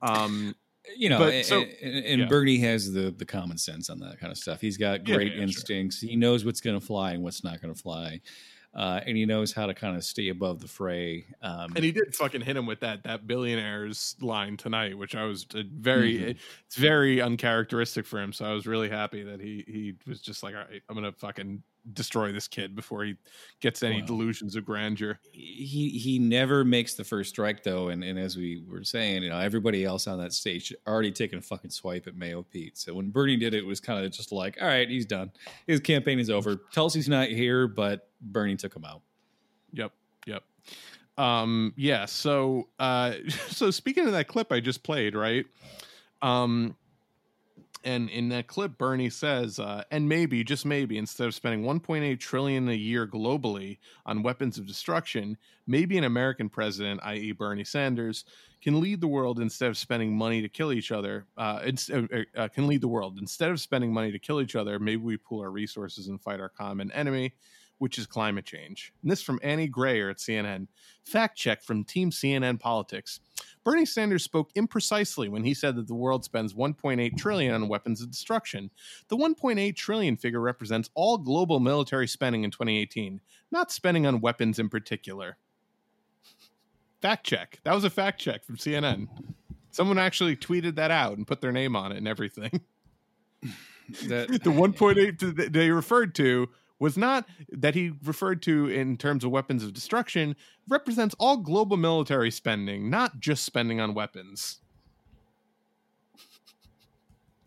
um 0.01 0.55
you 0.97 1.07
know, 1.07 1.17
but 1.17 1.33
and, 1.33 1.45
so- 1.45 1.61
and, 1.61 2.05
and 2.05 2.21
yeah. 2.21 2.27
Bernie 2.27 2.57
has 2.57 2.91
the 2.91 3.09
the 3.11 3.23
common 3.25 3.57
sense 3.57 3.89
on 3.89 3.99
that 3.99 4.19
kind 4.19 4.31
of 4.31 4.37
stuff. 4.37 4.59
He's 4.59 4.75
got 4.75 5.05
great 5.05 5.27
yeah, 5.29 5.35
sure. 5.35 5.43
instincts. 5.43 6.01
He 6.01 6.17
knows 6.17 6.43
what's 6.43 6.59
going 6.59 6.77
to 6.77 6.85
fly 6.85 7.13
and 7.13 7.23
what's 7.23 7.41
not 7.41 7.61
going 7.61 7.73
to 7.73 7.79
fly. 7.81 8.19
Uh, 8.73 9.01
and 9.05 9.15
he 9.17 9.25
knows 9.25 9.53
how 9.53 9.65
to 9.67 9.73
kind 9.73 9.95
of 9.95 10.03
stay 10.03 10.29
above 10.29 10.59
the 10.59 10.67
fray. 10.67 11.25
Um, 11.41 11.73
And 11.75 11.83
he 11.85 11.91
did 11.91 12.15
fucking 12.15 12.41
hit 12.41 12.57
him 12.57 12.65
with 12.65 12.79
that 12.81 13.03
that 13.03 13.27
billionaires 13.27 14.15
line 14.21 14.57
tonight, 14.57 14.97
which 14.97 15.15
I 15.15 15.23
was 15.25 15.45
uh, 15.55 15.63
very 15.71 16.19
Mhm. 16.19 16.37
it's 16.67 16.75
very 16.77 17.21
uncharacteristic 17.21 18.05
for 18.05 18.19
him. 18.19 18.33
So 18.33 18.45
I 18.45 18.53
was 18.53 18.65
really 18.67 18.89
happy 18.89 19.23
that 19.23 19.39
he 19.39 19.63
he 19.67 19.93
was 20.07 20.21
just 20.21 20.43
like, 20.43 20.55
all 20.55 20.61
right, 20.65 20.81
I'm 20.89 20.95
gonna 20.95 21.11
fucking 21.13 21.63
destroy 21.91 22.31
this 22.31 22.47
kid 22.47 22.75
before 22.75 23.03
he 23.03 23.15
gets 23.59 23.83
any 23.83 23.99
Wow. 23.99 24.07
delusions 24.07 24.55
of 24.55 24.63
grandeur. 24.65 25.19
he 25.33 25.89
he 25.89 26.17
never 26.17 26.63
makes 26.63 26.93
the 26.93 27.03
first 27.03 27.31
strike 27.31 27.61
though, 27.63 27.89
and, 27.89 28.03
and 28.03 28.17
as 28.17 28.37
we 28.37 28.63
were 28.69 28.83
saying, 28.85 29.23
you 29.23 29.29
know, 29.29 29.37
everybody 29.39 29.83
else 29.83 30.07
on 30.07 30.17
that 30.19 30.31
stage 30.31 30.73
already 30.87 31.11
taking 31.11 31.39
a 31.39 31.41
fucking 31.41 31.71
swipe 31.71 32.07
at 32.07 32.15
Mayo 32.15 32.43
Pete. 32.43 32.77
So 32.77 32.93
when 32.93 33.09
Bernie 33.09 33.35
did 33.35 33.53
it, 33.53 33.57
it 33.59 33.65
was 33.65 33.81
kind 33.81 34.05
of 34.05 34.11
just 34.11 34.31
like, 34.31 34.57
all 34.61 34.67
right, 34.67 34.87
he's 34.87 35.05
done. 35.05 35.31
His 35.67 35.81
campaign 35.81 36.19
is 36.19 36.29
over. 36.29 36.55
Tulsi's 36.73 37.09
not 37.09 37.27
here, 37.27 37.67
but 37.67 38.09
Bernie 38.21 38.55
took 38.55 38.73
him 38.75 38.85
out. 38.85 39.01
Yep, 39.73 39.91
yep. 40.25 40.43
Um, 41.17 41.73
yeah. 41.75 42.05
So, 42.05 42.69
uh, 42.79 43.13
so 43.49 43.71
speaking 43.71 44.05
of 44.05 44.13
that 44.13 44.27
clip 44.27 44.51
I 44.51 44.59
just 44.61 44.83
played, 44.83 45.15
right? 45.15 45.45
Um, 46.21 46.75
and 47.83 48.09
in 48.09 48.29
that 48.29 48.47
clip, 48.47 48.77
Bernie 48.77 49.09
says, 49.09 49.59
uh, 49.59 49.83
and 49.91 50.07
maybe, 50.07 50.43
just 50.43 50.65
maybe, 50.65 50.97
instead 50.97 51.27
of 51.27 51.35
spending 51.35 51.63
1.8 51.63 52.19
trillion 52.19 52.69
a 52.69 52.73
year 52.73 53.05
globally 53.05 53.77
on 54.05 54.23
weapons 54.23 54.57
of 54.57 54.65
destruction, 54.65 55.37
maybe 55.67 55.97
an 55.97 56.03
American 56.03 56.49
president, 56.49 57.01
i.e., 57.03 57.31
Bernie 57.31 57.63
Sanders, 57.63 58.25
can 58.61 58.79
lead 58.79 59.01
the 59.01 59.07
world 59.07 59.39
instead 59.39 59.69
of 59.69 59.77
spending 59.77 60.15
money 60.15 60.41
to 60.41 60.49
kill 60.49 60.71
each 60.71 60.91
other. 60.91 61.25
Uh, 61.37 61.71
uh, 61.91 62.01
uh, 62.37 62.47
can 62.47 62.67
lead 62.67 62.81
the 62.81 62.87
world 62.87 63.17
instead 63.19 63.51
of 63.51 63.59
spending 63.59 63.93
money 63.93 64.11
to 64.11 64.19
kill 64.19 64.39
each 64.39 64.55
other. 64.55 64.79
Maybe 64.79 65.01
we 65.01 65.17
pool 65.17 65.41
our 65.41 65.51
resources 65.51 66.07
and 66.07 66.21
fight 66.21 66.39
our 66.39 66.49
common 66.49 66.91
enemy 66.93 67.33
which 67.83 67.97
is 67.97 68.07
climate 68.07 68.45
change. 68.45 68.93
And 69.01 69.11
this 69.11 69.21
from 69.21 69.41
Annie 69.43 69.67
Grayer 69.67 70.09
at 70.09 70.15
CNN. 70.15 70.67
Fact 71.03 71.37
check 71.37 71.61
from 71.61 71.83
Team 71.83 72.11
CNN 72.11 72.57
Politics. 72.57 73.19
Bernie 73.65 73.85
Sanders 73.85 74.23
spoke 74.23 74.53
imprecisely 74.53 75.27
when 75.27 75.43
he 75.43 75.53
said 75.53 75.75
that 75.75 75.89
the 75.89 75.93
world 75.93 76.23
spends 76.23 76.53
1.8 76.53 77.17
trillion 77.17 77.53
on 77.53 77.67
weapons 77.67 78.01
of 78.01 78.09
destruction. 78.09 78.71
The 79.09 79.17
1.8 79.17 79.75
trillion 79.75 80.15
figure 80.15 80.39
represents 80.39 80.91
all 80.93 81.17
global 81.17 81.59
military 81.59 82.07
spending 82.07 82.45
in 82.45 82.51
2018, 82.51 83.19
not 83.51 83.69
spending 83.69 84.07
on 84.07 84.21
weapons 84.21 84.59
in 84.59 84.69
particular. 84.69 85.35
Fact 87.01 87.25
check. 87.25 87.59
That 87.65 87.75
was 87.75 87.83
a 87.83 87.89
fact 87.89 88.21
check 88.21 88.45
from 88.45 88.55
CNN. 88.55 89.09
Someone 89.71 89.99
actually 89.99 90.37
tweeted 90.37 90.75
that 90.75 90.89
out 90.89 91.17
and 91.17 91.27
put 91.27 91.41
their 91.41 91.51
name 91.51 91.75
on 91.75 91.91
it 91.91 91.97
and 91.97 92.07
everything. 92.07 92.61
That 94.07 94.29
the 94.43 94.49
1.8 94.49 95.51
they 95.51 95.69
referred 95.69 96.15
to 96.15 96.47
was 96.79 96.97
not 96.97 97.25
that 97.49 97.75
he 97.75 97.93
referred 98.03 98.41
to 98.43 98.67
in 98.67 98.97
terms 98.97 99.23
of 99.23 99.31
weapons 99.31 99.63
of 99.63 99.73
destruction 99.73 100.35
represents 100.67 101.15
all 101.19 101.37
global 101.37 101.77
military 101.77 102.31
spending 102.31 102.89
not 102.89 103.19
just 103.19 103.43
spending 103.45 103.79
on 103.79 103.93
weapons. 103.93 104.59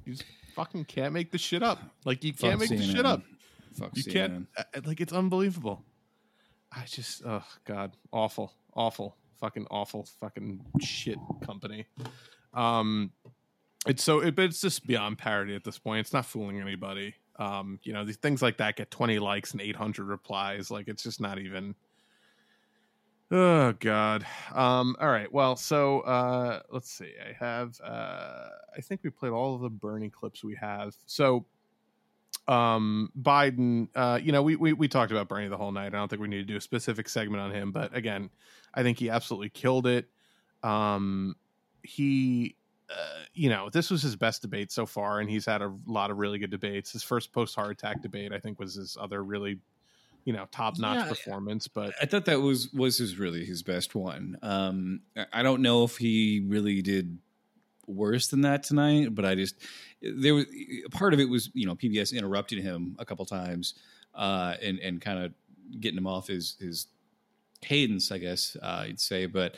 You 0.04 0.12
just 0.12 0.24
fucking 0.54 0.84
can't 0.86 1.12
make 1.12 1.32
this 1.32 1.40
shit 1.40 1.62
up. 1.62 1.80
Like 2.04 2.24
you 2.24 2.32
can't 2.32 2.58
Fuck 2.58 2.70
make 2.70 2.78
this 2.78 2.88
shit 2.88 3.04
up. 3.04 3.22
Fuck 3.78 3.90
you 3.94 4.04
CNN. 4.04 4.12
can't 4.12 4.46
uh, 4.56 4.80
like 4.84 5.00
it's 5.00 5.12
unbelievable. 5.12 5.84
I 6.72 6.84
just 6.86 7.22
oh 7.26 7.44
god. 7.64 7.92
Awful. 8.12 8.52
Awful. 8.74 9.16
Fucking 9.40 9.66
awful 9.70 10.08
fucking 10.20 10.64
shit 10.80 11.18
company. 11.44 11.86
Um 12.54 13.10
it's 13.86 14.02
so 14.02 14.20
it, 14.20 14.34
but 14.34 14.46
it's 14.46 14.60
just 14.60 14.86
beyond 14.86 15.18
parody 15.18 15.54
at 15.54 15.64
this 15.64 15.78
point. 15.78 16.00
It's 16.00 16.12
not 16.12 16.24
fooling 16.24 16.60
anybody 16.60 17.14
um 17.38 17.78
you 17.82 17.92
know 17.92 18.04
these 18.04 18.16
things 18.16 18.42
like 18.42 18.56
that 18.58 18.76
get 18.76 18.90
20 18.90 19.18
likes 19.18 19.52
and 19.52 19.60
800 19.60 20.04
replies 20.04 20.70
like 20.70 20.88
it's 20.88 21.02
just 21.02 21.20
not 21.20 21.38
even 21.38 21.74
oh 23.30 23.72
god. 23.72 24.24
Um 24.54 24.96
all 25.00 25.08
right 25.08 25.30
well 25.32 25.56
so 25.56 26.00
uh 26.00 26.60
let's 26.70 26.90
see 26.90 27.12
i 27.20 27.32
have 27.44 27.78
uh 27.82 28.48
i 28.76 28.80
think 28.80 29.02
we 29.02 29.10
played 29.10 29.32
all 29.32 29.54
of 29.54 29.60
the 29.60 29.70
bernie 29.70 30.10
clips 30.10 30.44
we 30.44 30.54
have. 30.54 30.94
So 31.06 31.44
um 32.48 33.10
biden 33.20 33.88
uh 33.96 34.20
you 34.22 34.30
know 34.30 34.42
we, 34.42 34.54
we 34.54 34.72
we 34.72 34.86
talked 34.86 35.10
about 35.10 35.28
bernie 35.28 35.48
the 35.48 35.56
whole 35.56 35.72
night. 35.72 35.86
I 35.86 35.98
don't 35.98 36.08
think 36.08 36.22
we 36.22 36.28
need 36.28 36.36
to 36.38 36.44
do 36.44 36.56
a 36.56 36.60
specific 36.60 37.08
segment 37.08 37.42
on 37.42 37.50
him 37.50 37.72
but 37.72 37.94
again 37.96 38.30
i 38.74 38.82
think 38.82 38.98
he 38.98 39.10
absolutely 39.10 39.48
killed 39.50 39.86
it. 39.86 40.08
Um 40.62 41.36
he 41.82 42.56
uh, 42.90 43.22
you 43.34 43.48
know 43.48 43.68
this 43.70 43.90
was 43.90 44.02
his 44.02 44.16
best 44.16 44.42
debate 44.42 44.70
so 44.70 44.86
far 44.86 45.20
and 45.20 45.28
he's 45.28 45.44
had 45.46 45.60
a 45.62 45.72
lot 45.86 46.10
of 46.10 46.18
really 46.18 46.38
good 46.38 46.50
debates 46.50 46.92
his 46.92 47.02
first 47.02 47.32
post 47.32 47.54
heart 47.56 47.70
attack 47.72 48.00
debate 48.02 48.32
i 48.32 48.38
think 48.38 48.58
was 48.60 48.74
his 48.74 48.96
other 49.00 49.24
really 49.24 49.58
you 50.24 50.32
know 50.32 50.46
top 50.52 50.78
notch 50.78 50.98
Yeah. 50.98 51.08
performance 51.08 51.66
but 51.68 51.94
I 52.00 52.06
thought 52.06 52.24
that 52.26 52.40
was 52.40 52.72
was 52.72 52.98
his 52.98 53.18
really 53.18 53.44
his 53.44 53.62
best 53.62 53.94
one. 53.94 54.36
Um, 54.42 55.00
I- 55.32 55.42
don't 55.42 55.62
know 55.62 55.84
if 55.84 55.96
he 55.98 56.44
really 56.46 56.82
did 56.82 57.18
worse 57.86 58.26
than 58.28 58.40
that 58.40 58.64
tonight, 58.64 59.14
but 59.14 59.24
I 59.24 59.36
just 59.36 59.54
there 60.02 60.34
was 60.34 60.46
part 60.90 61.14
of 61.14 61.20
it 61.20 61.28
was 61.28 61.50
you 61.54 61.64
know 61.66 61.76
PBS 61.76 62.12
interrupting 62.16 62.60
him 62.60 62.96
a 62.98 63.04
couple 63.04 63.24
times 63.24 63.74
uh, 64.16 64.54
and 64.60 64.80
and 64.80 65.00
kind 65.00 65.24
of 65.24 65.32
getting 65.80 65.98
him 65.98 66.06
off 66.08 66.26
his 66.26 66.56
his 66.58 66.88
cadence, 67.62 68.10
I 68.10 68.18
guess 68.18 68.56
uh, 68.62 68.84
I'd 68.86 69.00
say, 69.00 69.26
but. 69.26 69.56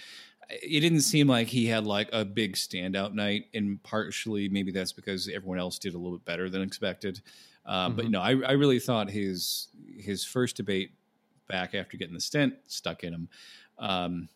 It 0.50 0.80
didn't 0.80 1.02
seem 1.02 1.26
like 1.28 1.48
he 1.48 1.66
had 1.66 1.86
like 1.86 2.08
a 2.12 2.24
big 2.24 2.54
standout 2.54 3.12
night, 3.12 3.46
and 3.52 3.82
partially 3.82 4.48
maybe 4.48 4.72
that's 4.72 4.92
because 4.92 5.28
everyone 5.28 5.58
else 5.58 5.78
did 5.78 5.94
a 5.94 5.98
little 5.98 6.16
bit 6.18 6.24
better 6.24 6.48
than 6.48 6.62
expected. 6.62 7.20
Uh, 7.66 7.90
But 7.90 8.06
Mhm. 8.06 8.10
no, 8.10 8.20
I, 8.20 8.30
I 8.30 8.52
really 8.52 8.80
thought 8.80 9.10
his 9.10 9.68
his 9.98 10.24
first 10.24 10.56
debate 10.56 10.92
back 11.48 11.74
after 11.74 11.96
getting 11.98 12.14
the 12.14 12.20
stent 12.20 12.54
stuck 12.66 13.04
in 13.04 13.12
him, 13.12 13.28
um, 13.78 14.28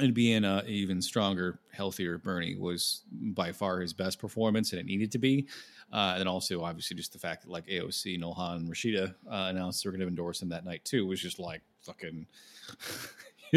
and 0.00 0.12
being 0.12 0.44
a 0.44 0.64
even 0.66 1.00
stronger, 1.00 1.60
healthier 1.72 2.18
Bernie 2.18 2.56
was 2.56 3.02
by 3.12 3.52
far 3.52 3.80
his 3.80 3.92
best 3.92 4.18
performance, 4.18 4.72
and 4.72 4.80
it 4.80 4.86
needed 4.86 5.12
to 5.12 5.18
be. 5.18 5.46
Uh, 5.92 6.16
and 6.18 6.28
also, 6.28 6.62
obviously, 6.64 6.96
just 6.96 7.12
the 7.12 7.18
fact 7.20 7.42
that 7.44 7.50
like 7.50 7.66
AOC, 7.68 8.18
Ilhan, 8.18 8.56
and 8.56 8.68
Rashida 8.68 9.14
uh, 9.30 9.46
announced 9.50 9.84
they're 9.84 9.92
going 9.92 10.00
to 10.00 10.08
endorse 10.08 10.42
him 10.42 10.48
that 10.48 10.64
night 10.64 10.84
too 10.84 11.06
was 11.06 11.20
just 11.20 11.38
like 11.38 11.62
fucking. 11.82 12.26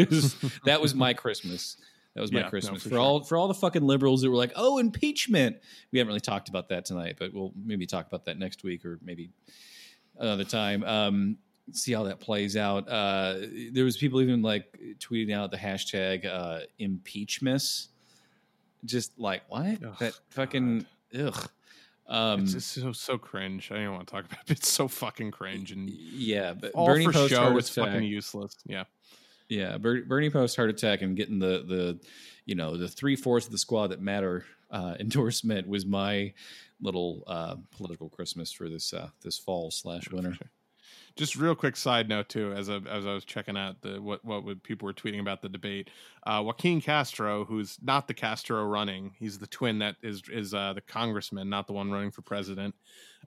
that 0.64 0.80
was 0.80 0.94
my 0.94 1.14
Christmas. 1.14 1.76
That 2.14 2.22
was 2.22 2.32
my 2.32 2.40
Yeah, 2.40 2.44
no, 2.44 2.50
Christmas 2.50 2.82
for 2.82 2.88
for, 2.88 2.94
sure. 2.94 3.00
all 3.00 3.22
for 3.22 3.36
all 3.36 3.48
the 3.48 3.54
fucking 3.54 3.82
liberals 3.82 4.22
that 4.22 4.30
were 4.30 4.36
like, 4.36 4.52
"Oh, 4.56 4.78
impeachment." 4.78 5.56
We 5.92 5.98
haven't 5.98 6.08
really 6.08 6.20
talked 6.20 6.48
about 6.48 6.68
that 6.70 6.84
tonight, 6.84 7.16
but 7.18 7.32
we'll 7.32 7.52
maybe 7.54 7.86
talk 7.86 8.06
about 8.06 8.24
that 8.24 8.38
next 8.38 8.64
week 8.64 8.84
or 8.84 8.98
maybe 9.02 9.30
another 10.18 10.44
time. 10.44 10.82
Um, 10.84 11.38
see 11.72 11.92
how 11.92 12.04
that 12.04 12.20
plays 12.20 12.56
out. 12.56 12.88
Uh, 12.88 13.36
there 13.72 13.84
was 13.84 13.96
people 13.96 14.20
even 14.20 14.42
like 14.42 14.78
tweeting 14.98 15.32
out 15.32 15.50
the 15.50 15.56
hashtag 15.56 16.26
uh, 16.26 16.60
impeachmas. 16.80 17.88
Just 18.84 19.18
like 19.18 19.42
what 19.48 19.80
that 19.98 20.18
fucking 20.30 20.86
ugh. 21.18 21.50
Um, 22.08 22.44
it's 22.44 22.54
just 22.54 22.72
so 22.72 22.90
so 22.92 23.18
cringe 23.18 23.70
i 23.70 23.74
don't 23.74 23.92
want 23.92 24.06
to 24.06 24.10
talk 24.10 24.24
about 24.24 24.38
it 24.46 24.52
it's 24.52 24.68
so 24.68 24.88
fucking 24.88 25.30
cringe 25.30 25.72
and 25.72 25.90
yeah, 25.90 26.54
but 26.54 26.72
all 26.72 26.86
Bernie 26.86 27.04
for 27.04 27.12
post 27.12 27.34
show 27.34 27.54
it's 27.58 27.68
fucking 27.68 28.02
useless 28.02 28.56
yeah 28.64 28.84
Yeah, 29.48 29.78
Ber- 29.78 30.04
Bernie 30.04 30.30
post 30.30 30.56
heart 30.56 30.70
attack 30.70 31.02
and 31.02 31.16
getting 31.16 31.38
the 31.38 31.64
the 31.66 32.00
you 32.44 32.54
know 32.54 32.76
the 32.76 32.88
three 32.88 33.16
fourths 33.16 33.46
of 33.46 33.52
the 33.52 33.58
squad 33.58 33.88
that 33.88 34.00
matter 34.00 34.44
uh, 34.70 34.94
endorsement 35.00 35.68
was 35.68 35.86
my 35.86 36.32
little 36.80 37.24
uh, 37.26 37.56
political 37.70 38.08
Christmas 38.08 38.52
for 38.52 38.68
this 38.68 38.92
uh, 38.92 39.08
this 39.22 39.38
fall 39.38 39.70
slash 39.70 40.10
winter. 40.10 40.36
just 41.16 41.36
real 41.36 41.54
quick 41.54 41.76
side 41.76 42.08
note 42.08 42.28
too 42.28 42.52
as 42.52 42.70
I, 42.70 42.76
as 42.76 43.04
I 43.06 43.12
was 43.12 43.24
checking 43.24 43.56
out 43.56 43.80
the 43.82 44.00
what 44.00 44.24
what 44.24 44.44
would 44.44 44.62
people 44.62 44.86
were 44.86 44.94
tweeting 44.94 45.20
about 45.20 45.42
the 45.42 45.48
debate 45.48 45.90
uh 46.26 46.42
Joaquin 46.44 46.80
Castro 46.80 47.44
who's 47.44 47.76
not 47.82 48.06
the 48.06 48.14
Castro 48.14 48.64
running 48.64 49.12
he's 49.18 49.38
the 49.38 49.46
twin 49.46 49.80
that 49.80 49.96
is 50.02 50.22
is 50.30 50.54
uh 50.54 50.72
the 50.74 50.80
congressman 50.80 51.50
not 51.50 51.66
the 51.66 51.72
one 51.72 51.90
running 51.90 52.10
for 52.10 52.22
president 52.22 52.74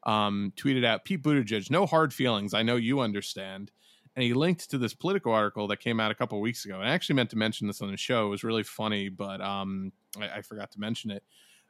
um 0.03 0.53
tweeted 0.55 0.85
out 0.85 1.03
Pete 1.05 1.21
Buttigieg 1.21 1.69
no 1.69 1.85
hard 1.85 2.13
feelings. 2.13 2.53
I 2.53 2.63
know 2.63 2.77
you 2.77 3.01
understand 3.01 3.71
and 4.15 4.23
he 4.23 4.33
linked 4.33 4.69
to 4.69 4.77
this 4.77 4.93
political 4.93 5.31
article 5.31 5.67
that 5.67 5.79
came 5.79 5.99
out 5.99 6.11
a 6.11 6.15
couple 6.15 6.39
weeks 6.41 6.65
ago 6.65 6.79
and 6.79 6.87
I 6.89 6.93
actually 6.93 7.15
meant 7.15 7.29
to 7.31 7.37
mention 7.37 7.67
this 7.67 7.81
on 7.81 7.91
the 7.91 7.97
show 7.97 8.27
it 8.27 8.29
was 8.29 8.43
really 8.43 8.63
funny 8.63 9.09
but 9.09 9.41
um 9.41 9.91
I, 10.19 10.37
I 10.37 10.41
forgot 10.41 10.71
to 10.71 10.79
mention 10.79 11.11
it 11.11 11.23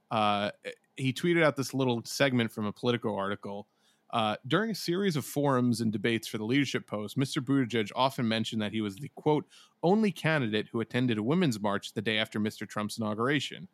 uh 0.10 0.52
he 0.98 1.14
tweeted 1.14 1.44
out 1.44 1.56
this 1.56 1.74
little 1.74 2.02
segment 2.06 2.52
from 2.52 2.66
a 2.66 2.74
political 2.74 3.16
article 3.16 3.68
uh, 4.14 4.36
during 4.48 4.72
a 4.72 4.76
series 4.76 5.16
of 5.16 5.26
forums 5.26 5.80
and 5.82 5.92
debates 5.92 6.28
for 6.28 6.38
the 6.38 6.44
leadership 6.44 6.86
post, 6.86 7.18
Mr. 7.18 7.44
Buttigieg 7.44 7.92
often 7.96 8.28
mentioned 8.28 8.62
that 8.62 8.74
he 8.74 8.82
was 8.82 8.98
the 8.98 9.10
quote 9.16 9.46
only 9.84 10.12
candidate 10.12 10.68
who 10.72 10.82
attended 10.82 11.18
a 11.18 11.24
women's 11.24 11.60
march 11.60 11.94
the 11.94 12.02
day 12.02 12.18
after 12.18 12.40
Mr. 12.40 12.68
Trump's 12.68 12.98
inauguration. 12.98 13.68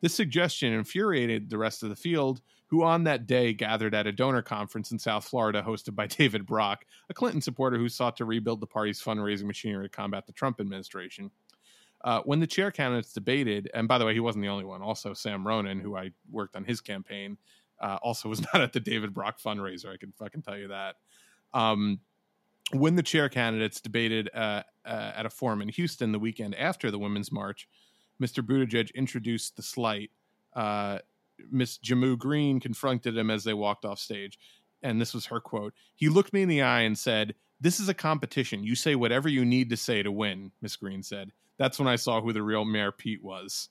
This 0.00 0.14
suggestion 0.14 0.72
infuriated 0.72 1.50
the 1.50 1.58
rest 1.58 1.82
of 1.82 1.88
the 1.88 1.96
field, 1.96 2.42
who 2.66 2.82
on 2.82 3.04
that 3.04 3.26
day 3.26 3.52
gathered 3.52 3.94
at 3.94 4.06
a 4.06 4.12
donor 4.12 4.42
conference 4.42 4.90
in 4.90 4.98
South 4.98 5.24
Florida 5.24 5.62
hosted 5.62 5.94
by 5.94 6.06
David 6.06 6.46
Brock, 6.46 6.84
a 7.08 7.14
Clinton 7.14 7.40
supporter 7.40 7.78
who 7.78 7.88
sought 7.88 8.16
to 8.16 8.24
rebuild 8.24 8.60
the 8.60 8.66
party's 8.66 9.02
fundraising 9.02 9.44
machinery 9.44 9.86
to 9.86 9.96
combat 9.96 10.26
the 10.26 10.32
Trump 10.32 10.60
administration. 10.60 11.30
Uh, 12.04 12.20
when 12.24 12.40
the 12.40 12.46
chair 12.46 12.70
candidates 12.70 13.12
debated, 13.12 13.70
and 13.74 13.88
by 13.88 13.98
the 13.98 14.04
way, 14.04 14.12
he 14.12 14.20
wasn't 14.20 14.42
the 14.42 14.48
only 14.48 14.64
one. 14.64 14.82
Also, 14.82 15.14
Sam 15.14 15.46
Ronan, 15.46 15.80
who 15.80 15.96
I 15.96 16.10
worked 16.30 16.54
on 16.54 16.64
his 16.64 16.80
campaign, 16.80 17.38
uh, 17.80 17.98
also 18.02 18.28
was 18.28 18.40
not 18.54 18.62
at 18.62 18.72
the 18.72 18.80
David 18.80 19.14
Brock 19.14 19.40
fundraiser. 19.40 19.92
I 19.92 19.96
can 19.96 20.12
fucking 20.12 20.42
tell 20.42 20.58
you 20.58 20.68
that. 20.68 20.96
Um, 21.54 22.00
when 22.72 22.96
the 22.96 23.02
chair 23.02 23.28
candidates 23.28 23.80
debated 23.80 24.28
uh, 24.34 24.62
uh, 24.84 25.12
at 25.16 25.26
a 25.26 25.30
forum 25.30 25.62
in 25.62 25.68
Houston 25.68 26.12
the 26.12 26.18
weekend 26.18 26.54
after 26.56 26.90
the 26.90 26.98
Women's 26.98 27.30
March, 27.30 27.68
Mr. 28.22 28.44
Buttigieg 28.44 28.94
introduced 28.94 29.56
the 29.56 29.62
slight. 29.62 30.10
Uh, 30.54 30.98
Miss 31.50 31.78
Jehmu 31.78 32.18
Greene 32.18 32.60
confronted 32.60 33.16
him 33.16 33.30
as 33.30 33.44
they 33.44 33.54
walked 33.54 33.84
off 33.84 33.98
stage. 33.98 34.38
And 34.82 35.00
this 35.00 35.14
was 35.14 35.26
her 35.26 35.40
quote 35.40 35.74
He 35.94 36.08
looked 36.08 36.32
me 36.32 36.42
in 36.42 36.48
the 36.48 36.62
eye 36.62 36.82
and 36.82 36.96
said, 36.96 37.34
This 37.60 37.80
is 37.80 37.88
a 37.88 37.94
competition. 37.94 38.64
You 38.64 38.74
say 38.74 38.94
whatever 38.94 39.28
you 39.28 39.44
need 39.44 39.70
to 39.70 39.76
say 39.76 40.02
to 40.02 40.12
win, 40.12 40.52
Miss 40.60 40.76
Greene 40.76 41.02
said. 41.02 41.32
That's 41.58 41.78
when 41.78 41.88
I 41.88 41.96
saw 41.96 42.20
who 42.20 42.32
the 42.32 42.42
real 42.42 42.64
Mayor 42.64 42.92
Pete 42.92 43.22
was. 43.22 43.70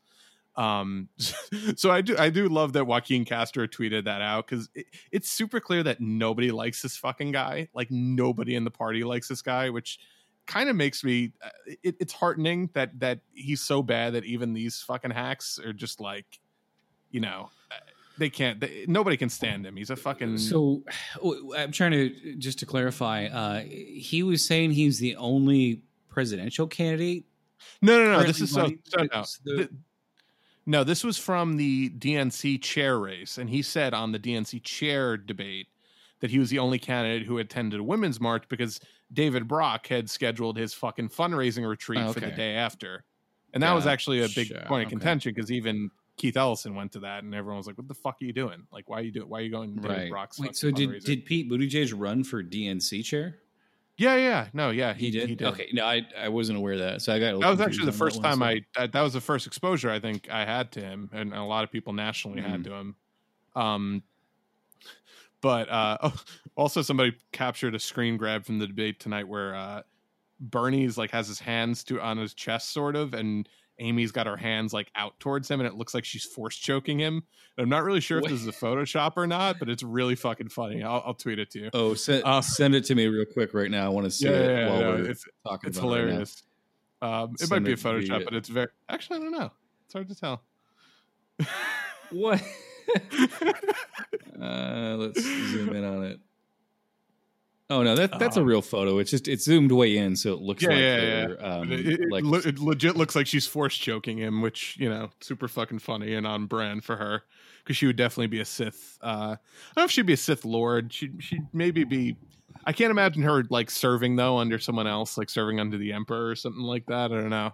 Um, 0.55 1.09
so 1.75 1.91
I 1.91 2.01
do 2.01 2.15
I 2.17 2.29
do 2.29 2.47
love 2.47 2.73
that 2.73 2.85
Joaquin 2.85 3.25
Castro 3.25 3.67
tweeted 3.67 4.05
that 4.05 4.21
out 4.21 4.47
because 4.47 4.69
it, 4.73 4.87
it's 5.11 5.29
super 5.29 5.59
clear 5.59 5.83
that 5.83 6.01
nobody 6.01 6.51
likes 6.51 6.81
this 6.81 6.97
fucking 6.97 7.31
guy. 7.31 7.69
Like 7.73 7.91
nobody 7.91 8.55
in 8.55 8.63
the 8.63 8.71
party 8.71 9.03
likes 9.03 9.27
this 9.27 9.41
guy, 9.41 9.69
which 9.69 9.99
kind 10.47 10.69
of 10.69 10.75
makes 10.75 11.03
me 11.03 11.31
uh, 11.43 11.49
it, 11.83 11.95
it's 11.99 12.13
heartening 12.13 12.69
that 12.73 12.99
that 12.99 13.19
he's 13.33 13.61
so 13.61 13.81
bad 13.81 14.13
that 14.13 14.25
even 14.25 14.53
these 14.53 14.81
fucking 14.81 15.11
hacks 15.11 15.59
are 15.59 15.73
just 15.73 15.99
like, 15.99 16.25
you 17.11 17.19
know, 17.19 17.49
uh, 17.71 17.75
they 18.17 18.29
can't. 18.29 18.59
They, 18.59 18.85
nobody 18.87 19.17
can 19.17 19.29
stand 19.29 19.65
him. 19.65 19.75
He's 19.75 19.89
a 19.89 19.95
fucking. 19.95 20.37
So 20.37 20.83
I'm 21.57 21.71
trying 21.71 21.91
to 21.91 22.35
just 22.37 22.59
to 22.59 22.65
clarify. 22.65 23.25
Uh, 23.25 23.61
he 23.61 24.23
was 24.23 24.45
saying 24.45 24.71
he's 24.71 24.99
the 24.99 25.15
only 25.15 25.81
presidential 26.09 26.67
candidate. 26.67 27.25
no, 27.81 27.97
no, 27.97 28.17
no. 28.17 28.23
This 28.23 28.41
is 28.41 28.51
so, 28.51 28.71
so 28.83 29.07
no. 29.11 29.25
The- 29.43 29.69
no, 30.67 30.83
this 30.83 31.03
was 31.03 31.17
from 31.17 31.57
the 31.57 31.91
DNC 31.91 32.61
chair 32.63 32.97
race, 32.97 33.37
and 33.37 33.49
he 33.49 33.61
said 33.61 33.93
on 33.93 34.11
the 34.11 34.19
DNC 34.19 34.63
chair 34.63 35.15
debate 35.15 35.67
that 36.21 36.31
he 36.31 36.39
was 36.39 36.49
the 36.49 36.57
only 36.57 36.79
candidate 36.79 37.27
who 37.27 37.37
attended 37.37 37.79
a 37.79 37.83
women's 37.83 38.19
march 38.19 38.45
because 38.49 38.79
David 39.13 39.47
Brock 39.47 39.87
had 39.87 40.09
scheduled 40.09 40.57
his 40.57 40.73
fucking 40.73 41.09
fundraising 41.09 41.67
retreat 41.67 42.01
Oh, 42.01 42.13
for 42.13 42.19
the 42.19 42.31
day 42.31 42.55
after, 42.55 43.03
and 43.53 43.61
that 43.63 43.73
was 43.73 43.85
actually 43.87 44.23
a 44.23 44.27
big 44.29 44.49
Gotcha. 44.51 44.65
point 44.67 44.83
of 44.85 44.89
contention 44.89 45.33
because 45.33 45.51
even 45.51 45.89
Keith 46.17 46.37
Ellison 46.37 46.75
went 46.75 46.91
to 46.93 46.99
that, 46.99 47.23
and 47.23 47.33
everyone 47.35 47.57
was 47.57 47.67
like, 47.67 47.77
"What 47.77 47.87
the 47.87 47.93
fuck 47.93 48.15
are 48.21 48.25
you 48.25 48.33
doing? 48.33 48.65
Like, 48.71 48.89
why 48.89 48.99
are 48.99 49.03
you 49.03 49.11
doing? 49.11 49.29
Why 49.29 49.39
are 49.39 49.41
you 49.43 49.51
going 49.51 49.75
to 49.75 49.81
David 49.81 49.97
Right. 49.97 50.09
Brock's?" 50.09 50.39
Wait, 50.39 50.55
so 50.55 50.71
did 50.71 51.03
did 51.03 51.25
Pete 51.25 51.49
Buttigieg 51.49 51.93
run 51.95 52.23
for 52.23 52.41
DNC 52.43 53.03
chair? 53.03 53.39
Yeah, 53.97 54.15
yeah, 54.17 54.47
no, 54.51 54.71
yeah, 54.71 54.93
He 54.93 55.09
did. 55.09 55.41
Okay, 55.41 55.69
no, 55.71 55.85
I 55.85 56.01
I 56.17 56.27
wasn't 56.29 56.57
aware 56.57 56.73
of 56.73 56.79
that. 56.79 57.01
So 57.01 57.13
I 57.13 57.19
got 57.19 57.39
That 57.39 57.49
was 57.49 57.61
actually 57.61 57.85
the 57.85 57.91
first 57.93 58.21
time 58.21 58.39
so- 58.39 58.45
I 58.45 58.61
that, 58.75 58.91
that 58.91 59.01
was 59.01 59.13
the 59.13 59.21
first 59.21 59.47
exposure 59.47 59.89
I 59.89 59.99
think 59.99 60.29
I 60.29 60.43
had 60.45 60.71
to 60.73 60.81
him, 60.81 61.09
and 61.13 61.33
a 61.33 61.43
lot 61.43 61.63
of 61.63 61.71
people 61.71 61.93
nationally 61.93 62.41
had 62.41 62.61
Mhm. 62.61 62.63
to 62.65 62.73
him. 62.73 62.95
Um, 63.55 64.03
but 65.45 65.69
uh, 65.69 65.95
oh, 66.01 66.13
also 66.55 66.81
somebody 66.81 67.15
captured 67.31 67.75
a 67.75 67.79
screen 67.79 68.17
grab 68.17 68.45
from 68.45 68.57
the 68.57 68.65
debate 68.65 68.99
tonight 68.99 69.27
where 69.27 69.53
uh, 69.53 69.83
Bernie's 70.39 70.97
like 70.97 71.11
has 71.11 71.27
his 71.27 71.37
hands 71.37 71.83
to 71.83 72.01
on 72.01 72.17
his 72.17 72.33
chest, 72.33 72.73
sort 72.73 72.95
of, 72.95 73.13
and 73.13 73.47
Amy's 73.77 74.11
got 74.11 74.25
her 74.25 74.37
hands 74.37 74.73
like 74.73 74.89
out 74.95 75.19
towards 75.19 75.47
him, 75.47 75.59
and 75.59 75.67
it 75.67 75.75
looks 75.75 75.93
like 75.93 76.03
she's 76.03 76.23
force 76.25 76.55
choking 76.55 76.97
him. 76.99 77.21
And 77.57 77.63
I'm 77.63 77.69
not 77.69 77.83
really 77.83 77.99
sure 77.99 78.17
if 78.17 78.23
this 78.23 78.41
is 78.41 78.47
a 78.47 78.51
Photoshop 78.51 79.13
or 79.17 79.27
not, 79.27 79.59
but 79.59 79.69
it's 79.69 79.83
really 79.83 80.15
fucking 80.15 80.49
funny. 80.49 80.81
I'll, 80.81 81.03
I'll 81.05 81.13
tweet 81.13 81.37
it 81.37 81.51
to 81.51 81.59
you. 81.59 81.69
Oh, 81.75 81.93
send, 81.93 82.23
Uh, 82.23 82.41
send 82.41 82.73
it 82.73 82.85
to 82.85 82.95
me 82.95 83.05
real 83.05 83.25
quick 83.31 83.53
right 83.53 83.69
now. 83.69 83.85
I 83.85 83.89
want 83.89 84.05
to 84.05 84.11
see 84.11 84.25
yeah, 84.25 84.31
it 84.31 84.45
yeah, 84.49 84.57
yeah, 84.57 84.69
while 84.71 84.79
no, 84.79 84.89
we're 84.93 85.11
it's 85.11 85.25
talking 85.47 85.69
it's 85.69 85.77
about 85.77 85.87
it 85.91 85.99
hilarious. 85.99 86.43
um, 87.03 87.35
it 87.39 87.51
might 87.51 87.63
be 87.63 87.73
a 87.73 87.77
Photoshop, 87.77 88.07
via- 88.07 88.25
but 88.25 88.33
it's 88.33 88.49
very 88.49 88.69
actually 88.89 89.19
I 89.19 89.21
don't 89.21 89.31
know. 89.31 89.51
It's 89.85 89.93
hard 89.93 90.09
to 90.09 90.15
tell. 90.15 90.41
What? 92.11 92.41
Uh, 94.41 94.95
let's 94.97 95.21
zoom 95.21 95.75
in 95.75 95.83
on 95.83 96.03
it. 96.03 96.19
Oh 97.67 97.81
no, 97.81 97.95
that 97.95 98.19
that's 98.19 98.37
a 98.37 98.43
real 98.43 98.61
photo. 98.61 98.99
It's 98.99 99.09
just 99.09 99.27
it's 99.27 99.43
zoomed 99.43 99.71
way 99.71 99.97
in, 99.97 100.15
so 100.15 100.33
it 100.33 100.41
looks 100.41 100.61
Yeah, 100.61 100.69
like 100.69 100.77
yeah, 100.79 101.27
yeah. 101.29 101.35
Um, 101.55 101.71
it, 101.71 101.85
it, 101.87 102.11
like 102.11 102.23
le- 102.23 102.37
it 102.47 102.59
legit 102.59 102.95
looks 102.95 103.15
like 103.15 103.25
she's 103.25 103.47
force 103.47 103.75
choking 103.75 104.19
him, 104.19 104.41
which 104.43 104.77
you 104.77 104.87
know, 104.87 105.09
super 105.19 105.47
fucking 105.47 105.79
funny 105.79 106.13
and 106.13 106.27
on 106.27 106.45
brand 106.45 106.83
for 106.83 106.95
her 106.95 107.23
because 107.63 107.75
she 107.75 107.87
would 107.87 107.95
definitely 107.95 108.27
be 108.27 108.39
a 108.39 108.45
Sith. 108.45 108.99
Uh, 109.01 109.07
I 109.07 109.37
don't 109.75 109.77
know 109.77 109.83
if 109.85 109.91
she'd 109.91 110.05
be 110.05 110.13
a 110.13 110.17
Sith 110.17 110.45
Lord. 110.45 110.93
She 110.93 111.09
she'd 111.19 111.47
maybe 111.53 111.83
be. 111.83 112.17
I 112.67 112.71
can't 112.71 112.91
imagine 112.91 113.23
her 113.23 113.43
like 113.49 113.71
serving 113.71 114.15
though 114.15 114.37
under 114.37 114.59
someone 114.59 114.85
else, 114.85 115.17
like 115.17 115.31
serving 115.31 115.59
under 115.59 115.77
the 115.79 115.91
Emperor 115.91 116.29
or 116.29 116.35
something 116.35 116.61
like 116.63 116.85
that. 116.85 117.11
I 117.11 117.15
don't 117.15 117.29
know. 117.31 117.51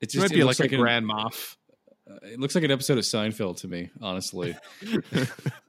it's 0.00 0.14
She 0.14 0.20
might 0.20 0.30
be 0.30 0.40
it 0.40 0.46
like, 0.46 0.58
looks 0.58 0.72
a 0.72 0.74
an- 0.74 0.80
Grand 0.80 1.04
Moff. 1.06 1.56
Uh, 2.12 2.26
It 2.26 2.40
looks 2.40 2.54
like 2.54 2.64
an 2.64 2.70
episode 2.70 2.98
of 2.98 3.04
Seinfeld 3.04 3.58
to 3.58 3.68
me, 3.68 3.90
honestly. 4.00 4.56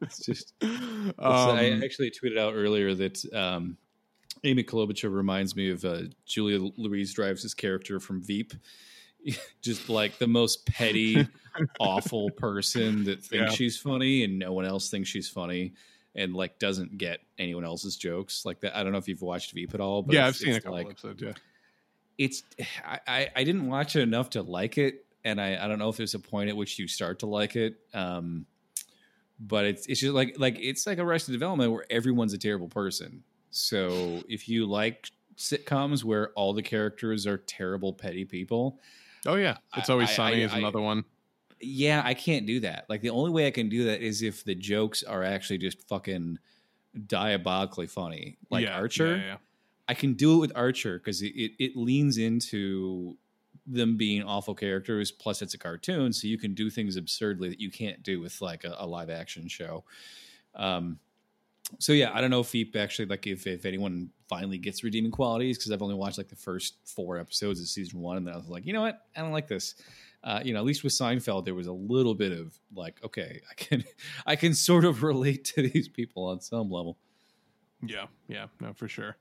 it's 0.01 0.25
just. 0.25 0.53
Um, 0.61 1.13
I 1.19 1.79
actually 1.83 2.11
tweeted 2.11 2.37
out 2.37 2.53
earlier 2.55 2.93
that 2.95 3.23
um, 3.33 3.77
Amy 4.43 4.63
Klobuchar 4.63 5.13
reminds 5.13 5.55
me 5.55 5.69
of 5.71 5.83
uh, 5.85 6.03
Julia 6.25 6.59
Louis-Dreyfus' 6.77 7.53
character 7.53 7.99
from 7.99 8.21
Veep. 8.21 8.53
Just 9.61 9.87
like 9.87 10.17
the 10.17 10.27
most 10.27 10.65
petty, 10.65 11.25
awful 11.79 12.29
person 12.31 13.05
that 13.05 13.23
thinks 13.23 13.51
Yeah. 13.51 13.55
she's 13.55 13.77
funny 13.77 14.25
and 14.25 14.37
no 14.37 14.51
one 14.51 14.65
else 14.65 14.89
thinks 14.89 15.07
she's 15.07 15.29
funny 15.29 15.75
and 16.13 16.33
like 16.35 16.59
doesn't 16.59 16.97
get 16.97 17.21
anyone 17.39 17.63
else's 17.63 17.95
jokes. 17.95 18.45
Like 18.45 18.59
that. 18.61 18.75
I 18.75 18.83
don't 18.83 18.91
know 18.91 18.97
if 18.97 19.07
you've 19.07 19.21
watched 19.21 19.53
Veep 19.53 19.73
at 19.73 19.79
all, 19.79 20.01
but 20.03 20.13
yeah, 20.15 20.23
I've 20.27 20.35
it's- 20.35 20.41
seen 20.41 20.55
a 20.55 20.59
couple 20.59 20.77
like, 20.77 20.87
episodes. 20.89 21.21
Yeah, 21.21 21.31
it's 22.17 22.43
I 22.85 23.29
I 23.33 23.43
didn't 23.45 23.67
watch 23.67 23.95
it 23.95 24.01
enough 24.01 24.31
to 24.31 24.41
like 24.41 24.77
it, 24.77 25.05
and 25.23 25.39
I, 25.39 25.63
I 25.63 25.67
don't 25.67 25.79
know 25.79 25.89
if 25.89 25.97
there's 25.97 26.13
a 26.13 26.19
point 26.19 26.49
at 26.49 26.55
which 26.57 26.77
you 26.79 26.87
start 26.87 27.19
to 27.19 27.25
like 27.27 27.55
it. 27.55 27.75
Um, 27.93 28.45
but 29.39 29.65
it's 29.65 29.87
it's 29.87 29.99
just 29.99 30.13
like 30.13 30.35
like 30.37 30.57
it's 30.59 30.85
like 30.87 30.99
Arrested 30.99 31.31
Development 31.33 31.71
where 31.71 31.85
everyone's 31.89 32.33
a 32.33 32.37
terrible 32.37 32.67
person. 32.69 33.23
So 33.51 34.21
if 34.29 34.47
you 34.47 34.65
like 34.65 35.09
sitcoms 35.37 36.03
where 36.03 36.29
all 36.33 36.53
the 36.53 36.61
characters 36.63 37.25
are 37.27 37.37
terrible 37.37 37.91
petty 37.93 38.25
people, 38.25 38.79
oh 39.25 39.35
yeah, 39.35 39.57
it's 39.75 39.89
always 39.89 40.09
I- 40.09 40.13
sunny 40.13 40.41
I- 40.43 40.45
is 40.45 40.53
another 40.53 40.81
one. 40.81 41.03
yeah, 41.59 42.01
I 42.05 42.13
can't 42.13 42.45
do 42.45 42.59
that. 42.61 42.85
Like 42.89 43.01
the 43.01 43.09
only 43.09 43.31
way 43.31 43.47
I 43.47 43.51
can 43.51 43.69
do 43.69 43.85
that 43.85 44.01
is 44.01 44.21
if 44.21 44.43
the 44.43 44.55
jokes 44.55 45.03
are 45.03 45.23
actually 45.23 45.57
just 45.57 45.87
fucking 45.87 46.37
diabolically 47.07 47.87
funny, 47.87 48.37
like 48.49 48.65
Yeah, 48.65 48.75
Archer. 48.77 49.17
yeah, 49.17 49.23
yeah. 49.23 49.35
I 49.87 49.93
can 49.95 50.13
do 50.13 50.35
it 50.35 50.39
with 50.39 50.51
Archer 50.55 50.97
because 50.99 51.21
it, 51.21 51.33
it, 51.35 51.51
it 51.59 51.75
leans 51.75 52.17
into 52.17 53.17
them 53.65 53.97
being 53.97 54.23
awful 54.23 54.55
characters. 54.55 55.11
Plus, 55.11 55.41
it's 55.41 55.53
a 55.53 55.57
cartoon, 55.57 56.13
so 56.13 56.27
you 56.27 56.37
can 56.37 56.53
do 56.53 56.69
things 56.69 56.95
absurdly 56.95 57.49
that 57.49 57.59
you 57.59 57.71
can't 57.71 58.03
do 58.03 58.19
with 58.19 58.41
like 58.41 58.63
a, 58.63 58.75
a 58.79 58.85
live 58.85 59.09
action 59.09 59.47
show. 59.47 59.83
Um, 60.55 60.99
so 61.79 61.93
yeah, 61.93 62.11
I 62.13 62.21
don't 62.21 62.29
know 62.29 62.41
if 62.41 62.51
Veep 62.51 62.75
actually 62.75 63.05
like 63.05 63.25
if 63.25 63.47
if 63.47 63.65
anyone 63.65 64.09
finally 64.27 64.57
gets 64.57 64.83
redeeming 64.83 65.11
qualities 65.11 65.57
because 65.57 65.71
I've 65.71 65.81
only 65.81 65.95
watched 65.95 66.17
like 66.17 66.27
the 66.27 66.35
first 66.35 66.75
four 66.83 67.17
episodes 67.17 67.59
of 67.59 67.67
season 67.67 67.99
one, 68.01 68.17
and 68.17 68.27
then 68.27 68.33
I 68.33 68.37
was 68.37 68.47
like, 68.47 68.65
you 68.65 68.73
know 68.73 68.81
what, 68.81 69.01
I 69.15 69.21
don't 69.21 69.31
like 69.31 69.47
this. 69.47 69.75
Uh, 70.23 70.39
you 70.43 70.53
know, 70.53 70.59
at 70.59 70.65
least 70.65 70.83
with 70.83 70.93
Seinfeld, 70.93 71.43
there 71.43 71.53
was 71.53 71.67
a 71.67 71.73
little 71.73 72.15
bit 72.15 72.31
of 72.31 72.57
like, 72.73 73.03
okay, 73.03 73.41
I 73.51 73.53
can 73.55 73.83
I 74.25 74.35
can 74.35 74.53
sort 74.53 74.85
of 74.85 75.03
relate 75.03 75.45
to 75.55 75.67
these 75.67 75.87
people 75.87 76.25
on 76.25 76.41
some 76.41 76.69
level. 76.69 76.97
Yeah, 77.85 78.05
yeah, 78.27 78.47
no, 78.61 78.73
for 78.73 78.87
sure. 78.87 79.17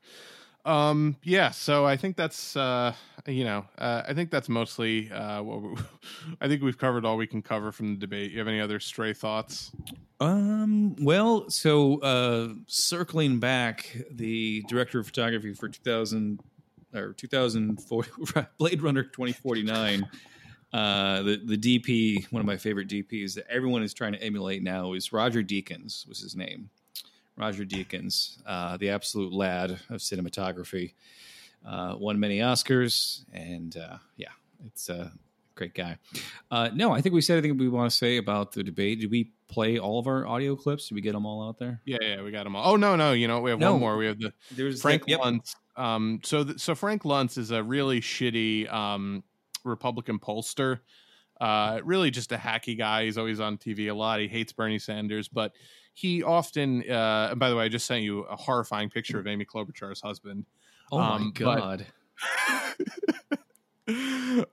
Um, 0.65 1.17
yeah, 1.25 1.51
so 1.51 1.85
I 1.85 1.97
think 1.97 2.17
that's 2.17 2.57
uh, 2.57 2.95
you 3.27 3.45
know, 3.45 3.65
uh, 3.79 4.03
I 4.07 4.15
think 4.15 4.31
that's 4.31 4.49
mostly 4.49 5.11
uh, 5.11 5.43
what 5.43 5.63
we, 5.63 5.75
I 6.41 6.49
think 6.49 6.63
we've 6.63 6.79
covered 6.79 7.05
all 7.05 7.17
we 7.17 7.27
can 7.27 7.43
cover 7.43 7.73
from 7.73 7.95
the 7.95 8.01
debate. 8.01 8.31
You 8.31 8.39
have 8.39 8.49
any 8.49 8.61
other 8.61 8.79
stray 8.79 9.13
thoughts? 9.13 9.73
Um. 10.21 10.95
Well, 11.01 11.51
so 11.51 12.01
uh, 12.01 12.55
circling 12.69 13.41
back, 13.41 13.97
the 14.11 14.63
director 14.69 15.01
of 15.01 15.07
photography 15.07 15.53
for 15.53 15.69
2000 15.69 16.39
or 16.95 17.13
2004 17.15 18.07
Blade 18.59 18.83
Runner 18.83 19.03
2049. 19.03 20.09
Uh, 20.73 21.23
the 21.23 21.41
the 21.45 21.59
DP, 21.59 22.31
one 22.33 22.41
of 22.41 22.47
my 22.47 22.57
favorite 22.57 22.89
DPs 22.89 23.35
that 23.35 23.47
everyone 23.51 23.83
is 23.83 23.93
trying 23.93 24.13
to 24.13 24.23
emulate 24.23 24.63
now 24.63 24.93
is 24.93 25.13
Roger 25.13 25.43
Deakins 25.43 26.09
was 26.09 26.21
his 26.21 26.37
name. 26.37 26.71
Roger 27.37 27.65
Deakins, 27.65 28.39
uh, 28.47 28.77
the 28.77 28.91
absolute 28.91 29.33
lad 29.33 29.71
of 29.91 30.01
cinematography, 30.01 30.95
uh, 31.67 31.95
won 31.99 32.19
many 32.21 32.39
Oscars, 32.39 33.25
and 33.33 33.77
uh, 33.77 33.97
yeah, 34.17 34.29
it's 34.67 34.89
a 34.89 35.13
great 35.55 35.75
guy. 35.75 35.97
Uh, 36.51 36.71
no, 36.75 36.93
I 36.93 37.01
think 37.01 37.15
we 37.15 37.21
said 37.21 37.39
everything 37.39 37.59
we 37.59 37.69
want 37.69 37.91
to 37.91 37.97
say 37.97 38.17
about 38.19 38.53
the 38.53 38.63
debate. 38.63 39.01
Did 39.01 39.11
we 39.11 39.33
play 39.49 39.79
all 39.79 39.99
of 39.99 40.07
our 40.07 40.27
audio 40.27 40.57
clips? 40.57 40.89
Did 40.89 40.95
we 40.95 41.01
get 41.01 41.13
them 41.13 41.27
all 41.27 41.47
out 41.47 41.59
there? 41.59 41.81
Yeah, 41.85 41.99
yeah, 42.01 42.23
we 42.23 42.31
got 42.31 42.45
them 42.45 42.57
all. 42.57 42.73
Oh 42.73 42.77
no, 42.77 42.97
no, 42.97 43.13
you 43.13 43.29
know, 43.29 43.41
we 43.41 43.51
have 43.51 43.59
No. 43.59 43.73
one 43.73 43.81
more. 43.81 43.97
We 43.97 44.07
have 44.07 44.19
the 44.19 44.33
There's 44.51 44.83
Frank 44.83 45.05
yep. 45.07 45.21
Luntz. 45.21 45.55
Um, 45.77 46.21
so 46.23 46.45
th- 46.45 46.59
so 46.59 46.75
Frank 46.75 47.03
Luntz 47.05 47.39
is 47.39 47.51
a 47.51 47.63
really 47.63 48.01
shitty 48.01 48.71
um 48.73 49.23
Republican 49.65 50.19
pollster. 50.19 50.81
Uh, 51.43 51.81
really 51.85 52.11
just 52.11 52.31
a 52.33 52.37
hacky 52.37 52.79
guy. 52.79 53.05
He's 53.05 53.19
always 53.19 53.41
on 53.41 53.59
TV 53.59 53.91
a 53.91 53.95
lot. 53.95 54.21
He 54.21 54.29
hates 54.29 54.53
Bernie 54.53 54.79
Sanders, 54.79 55.27
but 55.29 55.53
he 55.93 56.23
often. 56.23 56.89
Uh, 56.89 57.29
and 57.33 57.41
by 57.41 57.51
the 57.51 57.57
way, 57.57 57.65
I 57.65 57.69
just 57.69 57.87
sent 57.87 58.03
you 58.05 58.21
a 58.21 58.37
horrifying 58.37 58.89
picture 58.91 59.19
of 59.19 59.27
Amy 59.27 59.45
Klobuchar's 59.45 60.01
husband. 60.01 60.47
Oh 60.93 60.99
my 60.99 61.17
Um, 61.17 61.33
but- 61.35 61.45
god! 61.45 61.87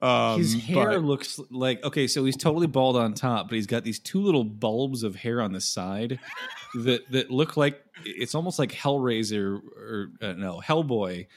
Um, 0.01 0.39
His 0.39 0.55
hair 0.63 0.93
but- 0.93 1.03
looks 1.03 1.39
like 1.51 1.83
okay, 1.83 2.07
so 2.07 2.25
he's 2.25 2.35
totally 2.35 2.65
bald 2.67 2.97
on 2.97 3.13
top, 3.13 3.47
but 3.47 3.55
he's 3.55 3.67
got 3.67 3.83
these 3.83 3.99
two 3.99 4.19
little 4.19 4.43
bulbs 4.43 5.03
of 5.03 5.15
hair 5.15 5.39
on 5.39 5.53
the 5.53 5.61
side 5.61 6.19
that 6.73 7.01
that 7.11 7.29
look 7.29 7.55
like 7.55 7.79
it's 8.03 8.33
almost 8.33 8.57
like 8.57 8.71
Hellraiser 8.71 9.61
or 9.77 10.11
uh, 10.21 10.33
no 10.33 10.59
Hellboy, 10.65 11.27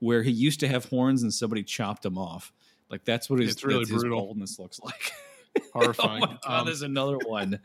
where 0.00 0.22
he 0.22 0.30
used 0.30 0.60
to 0.60 0.68
have 0.68 0.86
horns 0.86 1.22
and 1.22 1.32
somebody 1.32 1.62
chopped 1.62 2.02
them 2.02 2.16
off. 2.16 2.52
Like 2.92 3.04
that's 3.04 3.28
what 3.28 3.40
his, 3.40 3.50
It's 3.52 3.64
really 3.64 3.80
his 3.80 3.90
brutal. 3.90 4.20
baldness 4.20 4.58
looks 4.60 4.78
like. 4.80 5.12
horrifying. 5.72 6.22
Oh 6.22 6.26
my 6.28 6.38
god, 6.46 6.60
Um, 6.60 6.66
there's 6.66 6.82
another 6.82 7.18
one. 7.26 7.58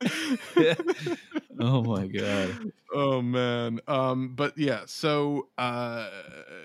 oh 1.60 1.82
my 1.82 2.06
god. 2.06 2.72
oh 2.92 3.22
man 3.22 3.80
um 3.88 4.34
but 4.34 4.56
yeah 4.58 4.80
so 4.86 5.48
uh 5.56 6.10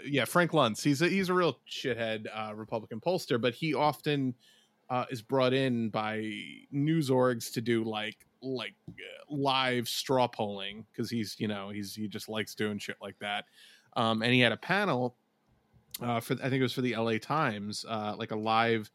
yeah 0.05 0.25
frank 0.25 0.51
luntz 0.51 0.81
he's 0.83 1.01
a 1.01 1.07
he's 1.07 1.29
a 1.29 1.33
real 1.33 1.57
shithead 1.69 2.25
uh 2.33 2.53
republican 2.53 2.99
pollster 2.99 3.39
but 3.39 3.53
he 3.53 3.73
often 3.73 4.33
uh 4.89 5.05
is 5.11 5.21
brought 5.21 5.53
in 5.53 5.89
by 5.89 6.29
news 6.71 7.09
orgs 7.09 7.53
to 7.53 7.61
do 7.61 7.83
like 7.83 8.25
like 8.41 8.73
uh, 8.89 8.93
live 9.29 9.87
straw 9.87 10.27
polling 10.27 10.85
because 10.91 11.09
he's 11.09 11.35
you 11.39 11.47
know 11.47 11.69
he's 11.69 11.95
he 11.95 12.07
just 12.07 12.27
likes 12.27 12.55
doing 12.55 12.77
shit 12.77 12.97
like 13.01 13.17
that 13.19 13.45
um 13.95 14.21
and 14.21 14.33
he 14.33 14.39
had 14.39 14.51
a 14.51 14.57
panel 14.57 15.15
uh 16.01 16.19
for 16.19 16.33
i 16.35 16.49
think 16.49 16.55
it 16.55 16.61
was 16.63 16.73
for 16.73 16.81
the 16.81 16.95
la 16.95 17.17
times 17.21 17.85
uh 17.87 18.15
like 18.17 18.31
a 18.31 18.35
live 18.35 18.89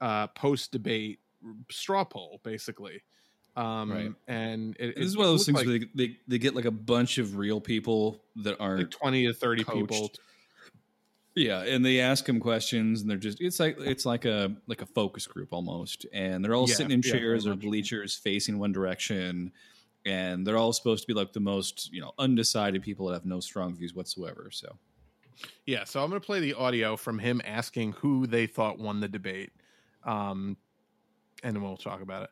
uh 0.00 0.26
post 0.28 0.72
debate 0.72 1.20
straw 1.70 2.04
poll 2.04 2.40
basically 2.44 3.02
um 3.56 3.90
Right. 3.90 4.12
and 4.28 4.76
it, 4.78 4.96
This 4.96 5.06
is 5.06 5.16
one 5.16 5.26
of 5.26 5.32
those 5.32 5.46
things 5.46 5.56
like- 5.58 5.66
where 5.66 5.78
they, 5.78 5.86
they, 5.94 6.16
they 6.28 6.38
get 6.38 6.54
like 6.54 6.64
a 6.64 6.70
bunch 6.70 7.18
of 7.18 7.36
real 7.36 7.60
people 7.60 8.24
that 8.36 8.60
are 8.60 8.78
like 8.78 8.90
20 8.90 9.26
to 9.26 9.32
30 9.34 9.64
coached. 9.64 9.88
people 9.88 10.10
Yeah, 11.34 11.62
and 11.62 11.84
they 11.84 12.00
ask 12.00 12.24
them 12.26 12.40
questions, 12.40 13.00
and 13.00 13.08
they're 13.10 13.16
just 13.16 13.40
it's 13.40 13.60
like 13.60 13.76
it's 13.78 14.04
like 14.04 14.24
a 14.24 14.56
like 14.66 14.82
a 14.82 14.86
focus 14.86 15.26
group 15.26 15.52
almost, 15.52 16.04
and 16.12 16.44
they're 16.44 16.54
all 16.54 16.66
Yeah, 16.66 16.74
sitting 16.74 16.90
in 16.92 17.02
yeah, 17.02 17.12
chairs 17.12 17.46
or 17.46 17.54
bleachers 17.54 18.16
facing 18.16 18.58
one 18.58 18.72
direction, 18.72 19.52
and 20.04 20.44
they're 20.44 20.56
all 20.56 20.72
supposed 20.72 21.04
to 21.04 21.06
be 21.06 21.14
like 21.14 21.32
the 21.32 21.38
most 21.40 21.92
you 21.92 22.00
know 22.00 22.12
undecided 22.18 22.82
people 22.82 23.06
that 23.06 23.12
have 23.14 23.24
no 23.26 23.38
strong 23.38 23.76
views 23.76 23.94
whatsoever. 23.94 24.48
So 24.52 24.78
yeah 25.66 25.84
so 25.84 26.02
i'm 26.02 26.10
going 26.10 26.20
to 26.20 26.26
play 26.26 26.40
the 26.40 26.54
audio 26.54 26.96
from 26.96 27.18
him 27.18 27.40
asking 27.44 27.92
who 27.92 28.26
they 28.26 28.46
thought 28.46 28.78
won 28.78 29.00
the 29.00 29.08
debate 29.08 29.52
um 30.04 30.56
and 31.42 31.54
then 31.54 31.62
we'll 31.62 31.76
talk 31.76 32.00
about 32.02 32.24
it 32.24 32.30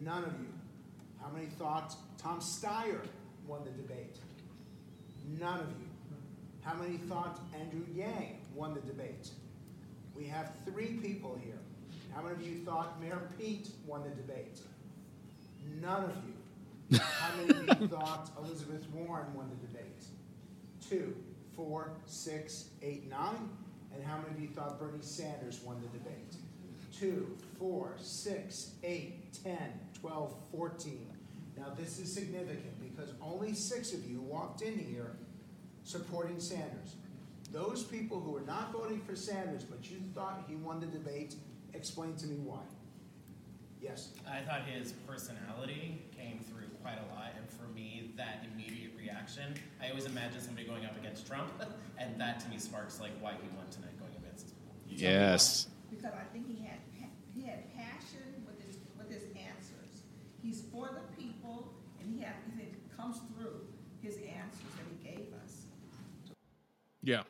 None 0.00 0.24
of 0.24 0.32
you. 0.40 0.48
How 1.20 1.30
many 1.30 1.46
thought 1.46 1.94
Tom 2.18 2.40
Steyer 2.40 3.00
won 3.46 3.64
the 3.64 3.70
debate? 3.70 4.18
None 5.40 5.60
of 5.60 5.68
you. 5.68 5.86
How 6.62 6.74
many 6.74 6.98
thought 6.98 7.40
Andrew 7.58 7.84
Yang 7.94 8.38
won 8.54 8.74
the 8.74 8.80
debate? 8.80 9.30
We 10.14 10.24
have 10.26 10.52
three 10.64 10.98
people 11.02 11.38
here. 11.42 11.58
How 12.14 12.22
many 12.22 12.34
of 12.34 12.42
you 12.42 12.58
thought 12.64 13.00
Mayor 13.00 13.28
Pete 13.38 13.68
won 13.86 14.02
the 14.02 14.10
debate? 14.10 14.60
None 15.80 16.04
of 16.04 16.12
you. 16.26 16.98
How 17.20 17.36
many 17.36 17.50
of 17.70 17.80
you 17.80 17.88
thought 17.88 18.30
Elizabeth 18.38 18.86
Warren 18.92 19.32
won 19.34 19.50
the 19.50 19.66
debate? 19.66 20.04
Two, 20.88 21.16
four, 21.56 21.92
six, 22.04 22.70
eight, 22.82 23.08
nine. 23.08 23.48
And 23.94 24.04
how 24.04 24.18
many 24.18 24.34
of 24.34 24.40
you 24.40 24.48
thought 24.48 24.78
Bernie 24.78 24.98
Sanders 25.00 25.60
won 25.64 25.80
the 25.80 25.98
debate? 25.98 26.34
Two, 26.92 27.36
four, 27.58 27.94
six, 27.98 28.72
eight, 28.82 29.32
10, 29.42 29.56
12, 30.00 30.34
14. 30.52 31.06
Now, 31.56 31.72
this 31.78 31.98
is 31.98 32.12
significant 32.12 32.80
because 32.80 33.12
only 33.22 33.54
six 33.54 33.92
of 33.92 34.04
you 34.08 34.20
walked 34.20 34.62
in 34.62 34.78
here 34.78 35.12
supporting 35.84 36.38
Sanders. 36.40 36.96
Those 37.52 37.82
people 37.82 38.20
who 38.20 38.36
are 38.36 38.42
not 38.46 38.72
voting 38.72 39.00
for 39.00 39.16
Sanders, 39.16 39.64
but 39.64 39.90
you 39.90 39.98
thought 40.14 40.44
he 40.48 40.56
won 40.56 40.80
the 40.80 40.86
debate, 40.86 41.36
explain 41.72 42.16
to 42.16 42.26
me 42.26 42.36
why. 42.36 42.60
Yes. 43.80 44.10
I 44.28 44.40
thought 44.40 44.62
his 44.62 44.92
personality 45.06 46.02
came 46.16 46.40
through 46.40 46.66
quite 46.82 46.98
a 46.98 47.14
lot, 47.14 47.32
and 47.36 47.48
for 47.48 47.72
me, 47.72 48.12
that 48.16 48.46
immediate 48.52 48.85
reaction, 49.16 49.54
I 49.82 49.88
always 49.88 50.06
imagine 50.06 50.40
somebody 50.40 50.66
going 50.66 50.84
up 50.84 50.96
against 50.96 51.26
Trump, 51.26 51.50
and 51.98 52.20
that 52.20 52.40
to 52.40 52.48
me 52.48 52.58
sparks 52.58 53.00
like 53.00 53.12
why 53.20 53.32
he 53.32 53.48
won 53.56 53.66
tonight 53.70 53.98
going 53.98 54.12
against. 54.22 54.54
yes, 54.88 55.68
because 55.90 56.04
I 56.04 56.24
think 56.32 56.46
he 56.46 56.64
had 56.64 56.78
he 57.34 57.42
had 57.46 57.74
passion 57.74 58.44
with 58.46 58.60
his 58.66 58.76
with 58.98 59.10
his 59.10 59.22
answers. 59.36 60.02
He's 60.42 60.62
for 60.72 60.90
the 60.92 61.22
people, 61.22 61.72
and 62.00 62.14
he 62.14 62.20
had 62.22 62.34
it 62.58 62.74
comes 62.96 63.18
through 63.34 63.60
his 64.02 64.16
answers 64.16 64.70
that 64.76 64.84
he 64.90 65.08
gave 65.08 65.32
us. 65.44 65.62
yeah 67.02 67.22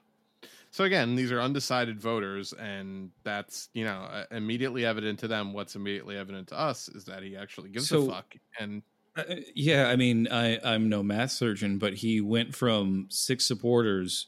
so 0.70 0.84
again 0.84 1.14
these 1.14 1.32
are 1.32 1.40
undecided 1.40 1.98
voters 1.98 2.52
and 2.52 3.10
that's 3.24 3.68
you 3.72 3.84
know 3.84 4.00
uh, 4.12 4.24
immediately 4.30 4.84
evident 4.84 5.18
to 5.18 5.26
them 5.28 5.52
what's 5.54 5.74
immediately 5.74 6.16
evident 6.18 6.48
to 6.48 6.58
us 6.58 6.88
is 6.90 7.04
that 7.04 7.22
he 7.22 7.34
actually 7.36 7.70
gives 7.70 7.88
So- 7.88 8.06
a 8.08 8.12
fuck 8.12 8.34
and 8.60 8.82
Uh, 9.16 9.36
yeah. 9.54 9.88
I 9.88 9.96
mean, 9.96 10.28
I 10.30 10.58
I'm 10.62 10.88
no 10.88 11.02
math 11.02 11.32
surgeon, 11.32 11.78
but 11.78 11.94
he 11.94 12.20
went 12.20 12.54
from 12.54 13.06
six 13.08 13.46
supporters 13.46 14.26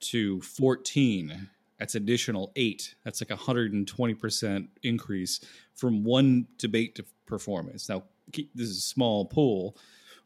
to 0.00 0.40
fourteen. 0.42 1.48
That's 1.78 1.94
additional 1.94 2.52
eight. 2.56 2.94
That's 3.04 3.22
like 3.22 3.30
a 3.30 3.36
hundred 3.36 3.72
and 3.72 3.88
twenty 3.88 4.14
percent 4.14 4.68
increase 4.82 5.40
from 5.74 6.04
one 6.04 6.46
debate 6.58 6.94
to 6.96 7.04
performance. 7.26 7.88
Now, 7.88 8.04
keep- 8.32 8.50
this 8.54 8.68
is 8.68 8.78
a 8.78 8.82
small 8.82 9.24
pool, 9.24 9.76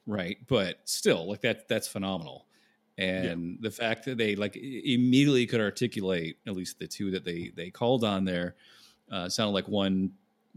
right? 0.07 0.39
But 0.49 0.81
still, 0.85 1.29
like 1.29 1.43
that 1.43 1.69
that's 1.69 1.87
phenomenal. 1.89 2.47
And 2.99 3.59
the 3.61 3.71
fact 3.71 4.05
that 4.07 4.19
they 4.19 4.37
like 4.37 4.57
immediately 4.57 5.47
could 5.47 5.61
articulate 5.61 6.39
at 6.47 6.55
least 6.55 6.79
the 6.79 6.87
two 6.87 7.11
that 7.13 7.25
they 7.25 7.53
they 7.55 7.71
called 7.71 8.05
on 8.05 8.25
there 8.25 8.57
uh, 9.11 9.29
sounded 9.29 9.53
like 9.53 9.69
one 9.69 10.13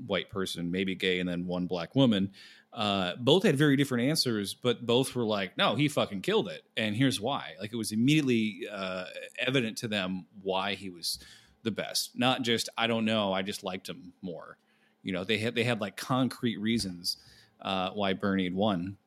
white 0.05 0.29
person, 0.29 0.69
maybe 0.71 0.93
gay, 0.95 1.19
and 1.19 1.27
then 1.27 1.47
one 1.47 1.65
black 1.65 1.95
woman. 1.95 2.31
Uh, 2.73 3.15
both 3.15 3.43
had 3.43 3.55
very 3.55 3.75
different 3.75 4.07
answers, 4.07 4.53
but 4.53 4.85
both 4.85 5.15
were 5.15 5.25
like, 5.25 5.57
"No, 5.57 5.75
he 5.75 5.87
fucking 5.87 6.21
killed 6.21 6.47
it," 6.49 6.63
and 6.75 6.95
here's 6.95 7.19
why. 7.19 7.53
Like 7.59 7.73
it 7.73 7.77
was 7.77 7.91
immediately 7.91 8.67
uh, 8.71 9.05
evident 9.39 9.77
to 9.79 9.87
them 9.87 10.25
why 10.41 10.75
he 10.75 10.89
was 10.89 11.19
the 11.63 11.71
best, 11.71 12.17
not 12.17 12.41
just 12.43 12.69
"I 12.77 12.87
don't 12.87 13.05
know, 13.05 13.33
I 13.33 13.41
just 13.41 13.63
liked 13.63 13.87
him 13.89 14.13
more." 14.21 14.57
You 15.01 15.13
know, 15.13 15.23
they 15.23 15.37
had 15.37 15.55
they 15.55 15.63
had 15.63 15.81
like 15.81 15.95
concrete 15.97 16.57
reasons 16.57 17.17
uh, 17.61 17.91
why 17.91 18.13
Bernie 18.13 18.43
had 18.43 18.53
won. 18.53 18.97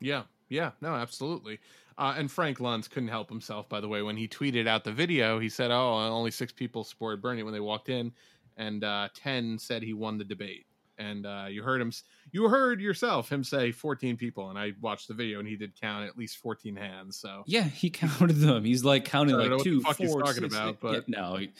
Yeah, 0.00 0.24
yeah, 0.48 0.72
no, 0.80 0.94
absolutely. 0.94 1.60
Uh, 1.98 2.14
and 2.16 2.30
Frank 2.30 2.58
Luntz 2.58 2.88
couldn't 2.88 3.08
help 3.08 3.28
himself, 3.28 3.68
by 3.68 3.80
the 3.80 3.88
way, 3.88 4.00
when 4.02 4.16
he 4.16 4.28
tweeted 4.28 4.66
out 4.66 4.84
the 4.84 4.92
video. 4.92 5.38
He 5.38 5.48
said, 5.48 5.70
"Oh, 5.70 5.94
only 5.94 6.30
six 6.30 6.52
people 6.52 6.84
supported 6.84 7.20
Bernie 7.20 7.42
when 7.42 7.52
they 7.52 7.60
walked 7.60 7.88
in, 7.88 8.12
and 8.56 8.84
uh, 8.84 9.08
ten 9.14 9.58
said 9.58 9.82
he 9.82 9.92
won 9.92 10.18
the 10.18 10.24
debate." 10.24 10.66
And 11.00 11.24
uh, 11.24 11.46
you 11.48 11.62
heard 11.62 11.80
him, 11.80 11.92
you 12.30 12.48
heard 12.48 12.80
yourself 12.80 13.32
him 13.32 13.42
say 13.42 13.72
fourteen 13.72 14.16
people, 14.16 14.50
and 14.50 14.58
I 14.58 14.72
watched 14.80 15.08
the 15.08 15.14
video, 15.14 15.38
and 15.38 15.48
he 15.48 15.56
did 15.56 15.80
count 15.80 16.06
at 16.06 16.18
least 16.18 16.36
fourteen 16.36 16.76
hands. 16.76 17.16
So 17.16 17.42
Yeah, 17.46 17.64
he 17.64 17.88
counted 17.90 18.34
them. 18.36 18.64
He's 18.64 18.84
like 18.84 19.04
counting 19.06 19.36
like 19.36 19.50
what 19.50 19.58
the 19.58 19.64
two, 19.64 19.80
fuck 19.80 19.96
he's 19.96 20.10
four, 20.10 20.20
talking 20.22 20.42
six, 20.42 20.54
about, 20.54 20.80
but- 20.80 21.08
yeah, 21.08 21.20
no, 21.20 21.36
he 21.36 21.50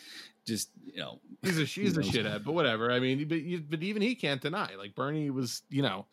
just 0.47 0.69
you 0.85 0.99
know, 1.01 1.21
he's 1.43 1.59
a 1.59 1.65
he's 1.65 1.97
a 1.97 2.01
shithead, 2.03 2.45
but 2.45 2.53
whatever. 2.53 2.93
I 2.93 3.01
mean, 3.01 3.27
but 3.29 3.41
you- 3.41 3.65
but 3.67 3.83
even 3.83 4.03
he 4.03 4.15
can't 4.15 4.41
deny 4.43 4.75
like 4.77 4.95
Bernie 4.95 5.31
was, 5.31 5.63
you 5.71 5.81
know, 5.83 6.05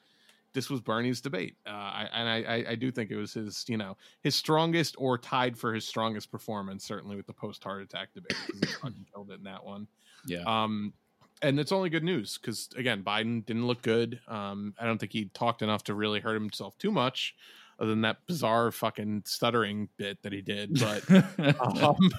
this 0.53 0.69
was 0.69 0.79
Bernie's 0.79 1.21
debate, 1.21 1.55
uh, 1.67 1.71
I, 1.71 2.09
and 2.13 2.29
I, 2.29 2.35
I 2.55 2.65
I 2.71 2.75
do 2.75 2.91
think 2.91 3.11
it 3.11 3.17
was 3.17 3.33
his, 3.33 3.65
you 3.67 3.77
know, 3.77 3.97
his 4.21 4.35
strongest 4.35 4.95
or 4.97 5.17
tied 5.17 5.57
for 5.57 5.73
his 5.73 5.85
strongest 5.85 6.31
performance, 6.31 6.85
certainly 6.85 7.15
with 7.17 7.27
the 7.27 7.33
post 7.33 7.63
heart 7.63 7.83
attack 7.83 8.13
debate. 8.15 8.37
He 8.53 8.59
killed 9.13 9.29
it 9.31 9.37
in 9.39 9.43
that 9.43 9.63
one. 9.65 9.87
yeah. 10.25 10.43
Um, 10.47 10.93
and 11.41 11.59
it's 11.59 11.71
only 11.71 11.89
good 11.89 12.03
news 12.03 12.37
because 12.37 12.69
again, 12.75 13.03
Biden 13.03 13.45
didn't 13.45 13.67
look 13.67 13.81
good. 13.81 14.19
Um, 14.27 14.73
I 14.79 14.85
don't 14.85 14.97
think 14.97 15.11
he 15.11 15.25
talked 15.33 15.61
enough 15.61 15.83
to 15.85 15.93
really 15.93 16.19
hurt 16.19 16.33
himself 16.33 16.77
too 16.77 16.91
much, 16.91 17.35
other 17.79 17.89
than 17.89 18.01
that 18.01 18.25
bizarre 18.27 18.71
fucking 18.71 19.23
stuttering 19.25 19.89
bit 19.97 20.21
that 20.23 20.33
he 20.33 20.41
did. 20.41 20.79
But 20.79 21.09
um, 21.83 22.11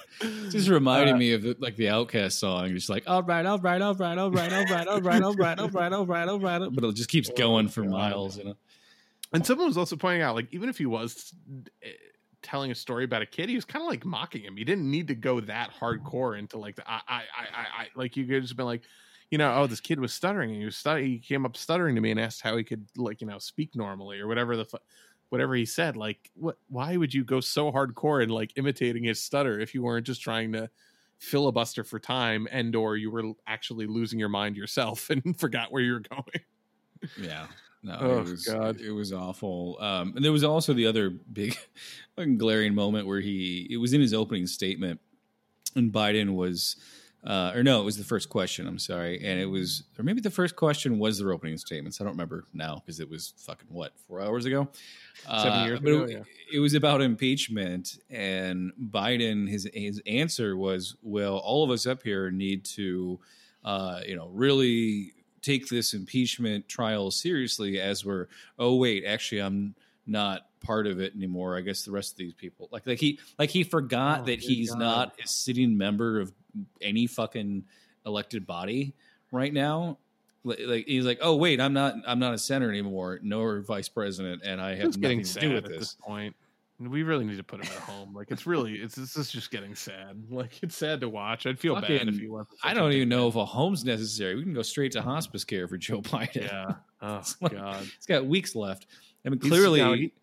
just 0.49 0.69
reminded 0.69 1.15
uh, 1.15 1.17
me 1.17 1.33
of 1.33 1.43
like 1.59 1.75
the 1.75 1.85
OutKast 1.85 2.33
song. 2.33 2.69
Just 2.69 2.89
like 2.89 3.03
all 3.07 3.23
right, 3.23 3.45
all 3.45 3.59
right, 3.59 3.81
all 3.81 3.95
right, 3.95 4.17
all 4.17 4.31
right, 4.31 4.51
all 4.51 4.65
right, 4.65 4.87
all 4.87 5.01
right, 5.01 5.23
all 5.23 5.35
right, 5.35 5.59
all 5.59 5.69
right, 5.69 5.93
all 5.93 6.05
right, 6.05 6.27
all 6.27 6.39
right, 6.39 6.69
but 6.71 6.83
it 6.83 6.95
just 6.95 7.09
keeps 7.09 7.29
going 7.29 7.67
for 7.67 7.83
miles. 7.83 8.37
You 8.37 8.45
know. 8.45 8.55
And 9.33 9.45
someone 9.45 9.67
was 9.67 9.77
also 9.77 9.95
pointing 9.95 10.23
out, 10.23 10.35
like, 10.35 10.47
even 10.51 10.69
if 10.69 10.77
he 10.77 10.87
was 10.87 11.33
eh, 11.83 11.89
telling 12.41 12.71
a 12.71 12.75
story 12.75 13.03
about 13.03 13.21
a 13.21 13.25
kid, 13.25 13.49
he 13.49 13.55
was 13.55 13.65
kind 13.65 13.83
of 13.83 13.89
like 13.89 14.05
mocking 14.05 14.41
him. 14.41 14.57
He 14.57 14.63
didn't 14.63 14.89
need 14.89 15.07
to 15.09 15.15
go 15.15 15.39
that 15.41 15.71
hardcore 15.79 16.37
into 16.37 16.57
like 16.57 16.75
the 16.75 16.89
I, 16.89 17.01
I, 17.07 17.15
I, 17.15 17.21
I, 17.21 17.81
I 17.81 17.87
like 17.95 18.17
you 18.17 18.25
could 18.25 18.41
just 18.41 18.55
been 18.55 18.65
like, 18.65 18.81
you 19.31 19.37
know, 19.37 19.53
oh, 19.55 19.67
this 19.67 19.79
kid 19.81 19.99
was 19.99 20.13
stuttering, 20.13 20.49
and 20.51 20.59
he 20.59 20.65
was 20.65 20.75
stutter- 20.77 21.01
he 21.03 21.19
came 21.19 21.45
up 21.45 21.55
stuttering 21.55 21.95
to 21.95 22.01
me 22.01 22.11
and 22.11 22.19
asked 22.19 22.41
how 22.41 22.57
he 22.57 22.63
could 22.63 22.85
like, 22.97 23.21
you 23.21 23.27
know, 23.27 23.39
speak 23.39 23.75
normally 23.75 24.19
or 24.19 24.27
whatever 24.27 24.55
the, 24.57 24.65
fu- 24.65 24.77
whatever 25.29 25.55
he 25.55 25.65
said. 25.65 25.95
Like, 25.97 26.31
what? 26.35 26.57
Why 26.67 26.97
would 26.97 27.13
you 27.13 27.23
go 27.23 27.39
so 27.39 27.71
hardcore 27.71 28.23
and 28.23 28.31
like 28.31 28.53
imitating 28.57 29.03
his 29.03 29.21
stutter 29.21 29.59
if 29.59 29.73
you 29.75 29.83
weren't 29.83 30.05
just 30.07 30.21
trying 30.21 30.51
to 30.53 30.69
filibuster 31.19 31.83
for 31.83 31.99
time 31.99 32.47
and 32.49 32.75
or 32.75 32.95
you 32.95 33.11
were 33.11 33.33
actually 33.45 33.85
losing 33.85 34.17
your 34.17 34.29
mind 34.29 34.55
yourself 34.55 35.09
and 35.09 35.37
forgot 35.39 35.71
where 35.71 35.83
you 35.83 35.93
were 35.93 35.99
going? 35.99 36.43
Yeah. 37.21 37.47
No, 37.81 37.97
Oh, 38.01 38.19
it 38.19 38.29
was 38.29 38.45
God. 38.45 38.81
it 38.81 38.91
was 38.91 39.13
awful. 39.13 39.77
Um, 39.79 40.13
and 40.15 40.25
there 40.25 40.31
was 40.33 40.43
also 40.43 40.73
the 40.73 40.85
other 40.85 41.09
big, 41.09 41.55
glaring 42.37 42.75
moment 42.75 43.07
where 43.07 43.21
he 43.21 43.67
it 43.69 43.77
was 43.77 43.93
in 43.93 44.01
his 44.01 44.13
opening 44.13 44.47
statement, 44.47 44.99
and 45.75 45.91
Biden 45.93 46.35
was 46.35 46.75
uh, 47.23 47.51
or 47.53 47.63
no, 47.63 47.81
it 47.81 47.83
was 47.83 47.97
the 47.97 48.03
first 48.03 48.29
question. 48.29 48.65
I'm 48.65 48.79
sorry, 48.79 49.21
and 49.23 49.39
it 49.39 49.45
was, 49.45 49.83
or 49.97 50.03
maybe 50.03 50.21
the 50.21 50.29
first 50.29 50.55
question 50.55 50.99
was 50.99 51.19
their 51.19 51.31
opening 51.33 51.57
statements. 51.57 51.99
I 51.99 52.05
don't 52.05 52.13
remember 52.13 52.45
now 52.53 52.75
because 52.75 52.99
it 52.99 53.09
was 53.09 53.33
fucking 53.37 53.67
what 53.69 53.91
four 54.07 54.21
hours 54.21 54.45
ago, 54.45 54.69
Seven 55.25 55.51
Uh, 55.51 55.65
years 55.65 55.79
but 55.81 55.89
ago, 55.91 56.03
It, 56.03 56.11
yeah. 56.11 56.23
it 56.53 56.59
was 56.59 56.73
about 56.75 57.01
impeachment, 57.01 57.99
and 58.09 58.71
Biden. 58.91 59.49
His 59.49 59.67
his 59.73 60.01
answer 60.07 60.55
was, 60.55 60.95
"Well, 61.01 61.37
all 61.37 61.63
of 61.63 61.71
us 61.71 61.85
up 61.85 62.03
here 62.03 62.31
need 62.31 62.63
to, 62.65 63.19
uh, 63.65 63.99
you 64.07 64.15
know, 64.15 64.29
really 64.29 65.13
take 65.41 65.67
this 65.67 65.93
impeachment 65.93 66.69
trial 66.69 67.11
seriously." 67.11 67.81
As 67.81 68.05
we're, 68.05 68.27
oh 68.57 68.75
wait, 68.75 69.03
actually, 69.05 69.41
I'm 69.41 69.75
not 70.09 70.47
part 70.61 70.87
of 70.87 70.99
it 70.99 71.13
anymore. 71.15 71.55
I 71.57 71.61
guess 71.61 71.83
the 71.83 71.91
rest 71.91 72.11
of 72.13 72.17
these 72.17 72.33
people, 72.33 72.67
like 72.71 72.85
like 72.87 72.99
he 72.99 73.19
like 73.37 73.49
he 73.49 73.63
forgot 73.63 74.21
Oh, 74.21 74.25
that 74.25 74.39
he's 74.39 74.71
God. 74.71 74.79
not 74.79 75.13
a 75.23 75.27
sitting 75.27 75.77
member 75.77 76.19
of 76.19 76.31
any 76.81 77.07
fucking 77.07 77.63
elected 78.05 78.45
body 78.47 78.93
right 79.31 79.53
now. 79.53 79.97
Like, 80.43 80.59
like 80.65 80.85
he's 80.87 81.05
like, 81.05 81.19
oh 81.21 81.35
wait, 81.35 81.59
I'm 81.61 81.73
not 81.73 81.95
I'm 82.07 82.19
not 82.19 82.33
a 82.33 82.37
senator 82.37 82.71
anymore, 82.71 83.19
nor 83.21 83.61
vice 83.61 83.89
president, 83.89 84.41
and 84.43 84.59
I 84.61 84.75
have 84.75 84.87
It's 84.87 84.97
nothing 84.97 85.23
to 85.23 85.39
do 85.39 85.53
with 85.53 85.65
this 85.65 85.77
this. 85.79 85.95
point. 86.01 86.35
We 86.81 87.03
really 87.03 87.25
need 87.25 87.35
to 87.35 87.43
put 87.43 87.59
him 87.61 87.69
at 87.75 87.79
home. 87.83 88.15
Like 88.15 88.31
it's 88.31 88.47
really, 88.47 88.75
it's 88.75 88.95
this 88.95 89.17
is 89.17 89.29
just 89.29 89.51
getting 89.51 89.75
sad. 89.75 90.23
Like 90.29 90.63
it's 90.63 90.77
sad 90.77 91.01
to 91.01 91.09
watch. 91.09 91.45
I'd 91.45 91.59
feel 91.59 91.75
bad 91.75 92.07
if 92.07 92.17
he 92.17 92.29
went. 92.29 92.47
I 92.63 92.73
don't 92.73 92.93
even 92.93 93.09
know 93.09 93.27
if 93.27 93.35
a 93.35 93.43
home's 93.45 93.83
necessary. 93.83 94.35
We 94.37 94.43
can 94.43 94.53
go 94.53 94.61
straight 94.61 94.93
to 94.93 95.01
hospice 95.01 95.43
care 95.43 95.67
for 95.67 95.77
Joe 95.77 96.01
Biden. 96.01 96.43
Yeah. 96.43 96.75
Oh 97.01 97.17
It's 97.17 97.35
like- 97.41 97.51
God. 97.51 97.83
He's 97.83 98.05
got 98.07 98.25
weeks 98.25 98.55
left. 98.55 98.85
I 99.25 99.29
mean, 99.29 99.39
He's- 99.41 99.49
clearly, 99.51 99.79
no, 99.79 99.93
he- 99.93 100.13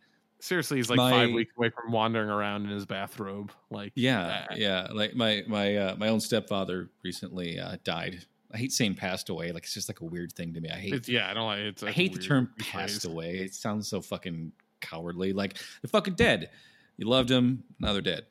seriously, 0.40 0.78
he's 0.78 0.88
like 0.90 0.96
my- 0.96 1.10
five 1.10 1.30
weeks 1.32 1.52
away 1.56 1.70
from 1.70 1.92
wandering 1.92 2.28
around 2.30 2.64
in 2.64 2.70
his 2.70 2.86
bathrobe. 2.86 3.52
Like 3.70 3.92
yeah, 3.94 4.46
uh, 4.50 4.54
yeah. 4.56 4.88
Like 4.92 5.14
my 5.14 5.44
my 5.46 5.76
uh, 5.76 5.96
my 5.96 6.08
own 6.08 6.20
stepfather 6.20 6.90
recently 7.02 7.58
uh, 7.60 7.76
died. 7.84 8.24
I 8.52 8.58
hate 8.58 8.72
saying 8.72 8.94
passed 8.94 9.28
away. 9.28 9.52
Like 9.52 9.64
it's 9.64 9.74
just 9.74 9.88
like 9.88 10.00
a 10.00 10.04
weird 10.04 10.32
thing 10.32 10.54
to 10.54 10.60
me. 10.60 10.70
I 10.70 10.76
hate 10.76 10.94
It's, 10.94 11.08
yeah, 11.08 11.30
I 11.30 11.34
don't 11.34 11.46
like 11.46 11.58
it's. 11.58 11.82
I 11.82 11.90
hate 11.90 12.12
the 12.14 12.20
term 12.20 12.50
phrase. 12.56 12.68
passed 12.70 13.04
away. 13.04 13.38
It 13.38 13.54
sounds 13.54 13.88
so 13.88 14.00
fucking 14.00 14.52
cowardly. 14.80 15.32
Like 15.32 15.54
they're 15.82 15.88
fucking 15.88 16.14
dead. 16.14 16.50
You 16.96 17.06
loved 17.06 17.28
them, 17.28 17.62
now 17.78 17.92
they're 17.92 18.00
dead. 18.00 18.24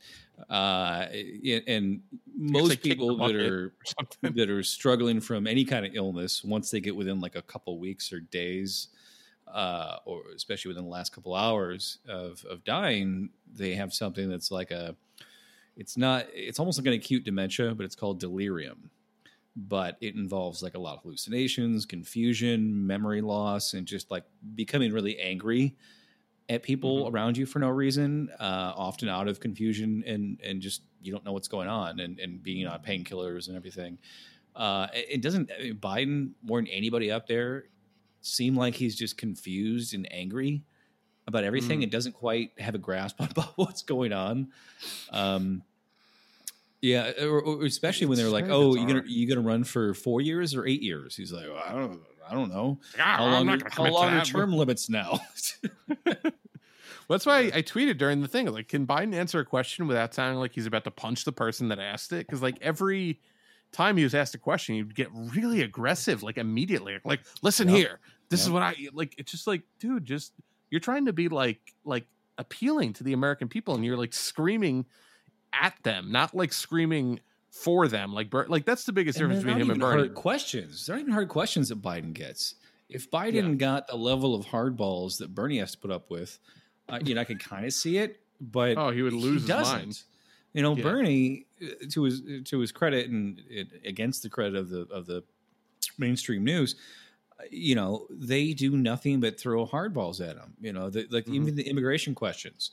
Uh, 0.50 1.06
and- 1.68 2.02
most 2.38 2.82
people 2.82 3.16
that 3.18 3.36
are 3.36 3.74
that 4.24 4.50
are 4.50 4.64
struggling 4.64 5.22
from 5.22 5.48
any 5.48 5.64
kind 5.64 5.86
of 5.86 5.96
illness, 5.96 6.44
once 6.44 6.70
they 6.72 6.80
get 6.82 6.96
within 6.96 7.20
like 7.22 7.36
a 7.36 7.42
couple 7.42 7.78
weeks 7.80 8.12
or 8.12 8.20
days, 8.20 8.88
uh, 9.48 9.98
or 10.06 10.24
especially 10.36 10.70
within 10.70 10.84
the 10.84 10.90
last 10.90 11.14
couple 11.14 11.36
hours 11.36 12.00
of 12.08 12.44
of 12.50 12.64
dying, 12.64 13.30
they 13.54 13.74
have 13.76 13.94
something 13.94 14.30
that's 14.30 14.52
like 14.52 14.72
a. 14.72 14.96
It's 15.78 15.98
not. 15.98 16.28
It's 16.34 16.60
almost 16.60 16.78
like 16.78 16.88
an 16.88 16.94
acute 16.94 17.24
dementia, 17.24 17.76
but 17.76 17.86
it's 17.86 17.96
called 17.96 18.20
delirium 18.20 18.90
but 19.56 19.98
it 20.02 20.16
involves 20.16 20.62
like 20.62 20.74
a 20.74 20.80
lot 20.80 20.98
of 20.98 21.04
hallucinations, 21.04 21.86
confusion, 21.86 22.86
memory 22.86 23.22
loss, 23.22 23.74
and 23.74 23.88
just 23.88 24.12
like 24.12 24.26
becoming 24.56 24.92
really 24.92 25.18
angry 25.20 25.76
at 26.50 26.62
people 26.62 27.08
around 27.08 27.38
you 27.38 27.46
for 27.46 27.60
no 27.60 27.70
reason, 27.70 28.30
uh, 28.40 28.74
often 28.76 29.10
out 29.10 29.28
of 29.28 29.40
confusion 29.40 30.04
and 30.06 30.40
and 30.44 30.62
just 30.62 30.82
you 31.02 31.12
don't 31.12 31.24
know 31.26 31.32
what's 31.32 31.48
going 31.48 31.70
on, 31.70 32.00
and 32.00 32.20
and 32.20 32.44
being 32.44 32.68
on 32.68 32.80
painkillers 32.82 33.48
and 33.48 33.56
everything. 33.56 33.98
Uh, 34.56 34.88
it 34.94 35.06
it 35.10 35.22
doesn't 35.22 35.50
I 35.58 35.64
mean, 35.64 35.76
Biden 35.76 36.32
more 36.44 36.60
than 36.60 36.68
anybody 36.68 37.10
up 37.12 37.28
there 37.28 37.66
seem 38.26 38.56
like 38.56 38.76
he's 38.76 38.96
just 38.96 39.18
confused 39.18 39.94
and 39.94 40.08
angry 40.12 40.64
about 41.28 41.44
everything. 41.44 41.80
Mm. 41.80 41.84
It 41.84 41.92
doesn't 41.92 42.14
quite 42.14 42.52
have 42.60 42.76
a 42.76 42.80
grasp 42.80 43.20
on 43.22 43.30
about 43.32 43.54
what's 43.58 43.84
going 43.84 44.14
on. 44.14 44.50
Um, 45.12 45.64
yeah, 46.82 47.12
or, 47.22 47.42
or 47.42 47.66
especially 47.66 48.08
when 48.08 48.18
they're 48.18 48.30
like, 48.30 48.46
"Oh, 48.48 48.76
you 48.76 48.86
gonna 48.88 49.04
you 49.08 49.28
gonna 49.28 49.42
run 49.42 49.64
for 49.64 49.94
four 49.94 50.22
years 50.22 50.54
or 50.54 50.68
eight 50.68 50.82
years?" 50.84 51.16
He's 51.16 51.32
like, 51.34 51.48
well, 51.48 51.64
"I 51.66 51.72
don't, 51.72 52.00
I 52.30 52.34
don't 52.36 52.50
know. 52.52 52.80
Ah, 53.00 53.18
How 53.18 53.26
long? 53.26 53.50
Are, 53.50 53.58
how 53.72 53.84
long 53.90 54.14
are 54.14 54.24
term 54.26 54.54
limits 54.54 54.88
now?" 54.90 55.20
That's 57.10 57.26
why 57.26 57.52
I 57.54 57.62
tweeted 57.62 57.98
during 57.98 58.22
the 58.22 58.28
thing. 58.28 58.48
Like, 58.52 58.68
can 58.68 58.88
Biden 58.88 59.14
answer 59.14 59.40
a 59.40 59.46
question 59.46 59.88
without 59.88 60.14
sounding 60.14 60.40
like 60.40 60.54
he's 60.54 60.66
about 60.66 60.84
to 60.86 60.92
punch 60.92 61.24
the 61.24 61.32
person 61.32 61.70
that 61.70 61.80
asked 61.80 62.12
it? 62.12 62.26
Because 62.26 62.42
like 62.42 62.58
every 62.62 63.20
time 63.72 63.98
he 63.98 64.04
was 64.04 64.16
asked 64.16 64.34
a 64.36 64.40
question, 64.40 64.76
he'd 64.76 64.96
get 64.96 65.10
really 65.14 65.62
aggressive, 65.62 66.24
like 66.24 66.38
immediately. 66.38 66.98
Like, 67.04 67.22
listen 67.42 67.68
Yep. 67.70 67.78
here, 67.78 68.00
this 68.30 68.42
is 68.42 68.50
what 68.50 68.62
I 68.64 68.76
like. 68.94 69.16
It's 69.18 69.32
just 69.32 69.48
like, 69.48 69.62
dude, 69.80 70.06
just 70.06 70.34
you're 70.70 70.82
trying 70.82 71.06
to 71.06 71.14
be 71.14 71.30
like 71.30 71.60
like 71.84 72.06
appealing 72.38 72.94
to 72.94 73.04
the 73.04 73.14
American 73.14 73.48
people, 73.48 73.76
and 73.76 73.86
you're 73.86 73.98
like 73.98 74.14
screaming 74.14 74.86
at 75.54 75.76
them, 75.84 76.12
not 76.12 76.36
like 76.36 76.52
screaming 76.54 77.20
for 77.50 77.88
them. 77.88 78.14
Like, 78.14 78.30
Ber- 78.30 78.48
like 78.50 78.66
that's 78.66 78.84
the 78.84 78.92
biggest 78.92 79.20
And 79.20 79.30
difference 79.30 79.46
between 79.46 79.62
him 79.62 79.70
and 79.72 79.80
Bernie. 79.80 80.10
questions. 80.10 80.86
They're 80.86 80.98
not 80.98 81.02
even 81.02 81.14
hard 81.14 81.30
questions 81.30 81.70
that 81.70 81.82
Biden 81.82 82.14
gets. 82.14 82.56
If 82.90 83.10
Biden 83.10 83.58
got 83.58 83.88
the 83.88 83.96
level 83.96 84.36
of 84.36 84.46
hardballs 84.46 85.18
that 85.20 85.34
Bernie 85.34 85.58
has 85.60 85.72
to 85.72 85.78
put 85.78 85.90
up 85.92 86.10
with, 86.12 86.38
uh, 86.90 87.00
you 87.04 87.16
know, 87.16 87.22
I 87.22 87.24
could 87.24 87.40
kind 87.40 87.66
of 87.66 87.74
see 87.74 87.98
it, 87.98 88.20
but 88.42 88.78
Oh, 88.78 88.92
he 88.92 89.02
would 89.02 89.14
lose 89.14 89.42
his 89.42 89.48
doesn't. 89.48 89.78
mind. 89.78 90.02
You 90.54 90.62
know, 90.62 90.76
Yeah. 90.76 90.84
Bernie, 90.84 91.46
uh, 91.64 91.68
to 91.92 92.04
his 92.04 92.22
to 92.46 92.60
his 92.60 92.72
credit 92.74 93.10
and 93.10 93.42
it, 93.50 93.70
against 93.86 94.22
the 94.24 94.30
credit 94.30 94.56
of 94.58 94.70
the 94.70 94.82
of 94.92 95.06
the 95.06 95.24
mainstream 95.98 96.44
news, 96.44 96.76
uh, 96.76 96.78
you 97.52 97.76
know, 97.76 98.08
they 98.10 98.54
do 98.54 98.78
nothing 98.78 99.20
but 99.20 99.40
throw 99.40 99.66
hardballs 99.68 100.22
at 100.22 100.36
him. 100.38 100.54
You 100.60 100.74
know, 100.74 100.90
the, 100.90 101.08
like 101.10 101.26
Mm-hmm. 101.26 101.34
even 101.36 101.56
the 101.56 101.68
immigration 101.68 102.16
questions. 102.16 102.72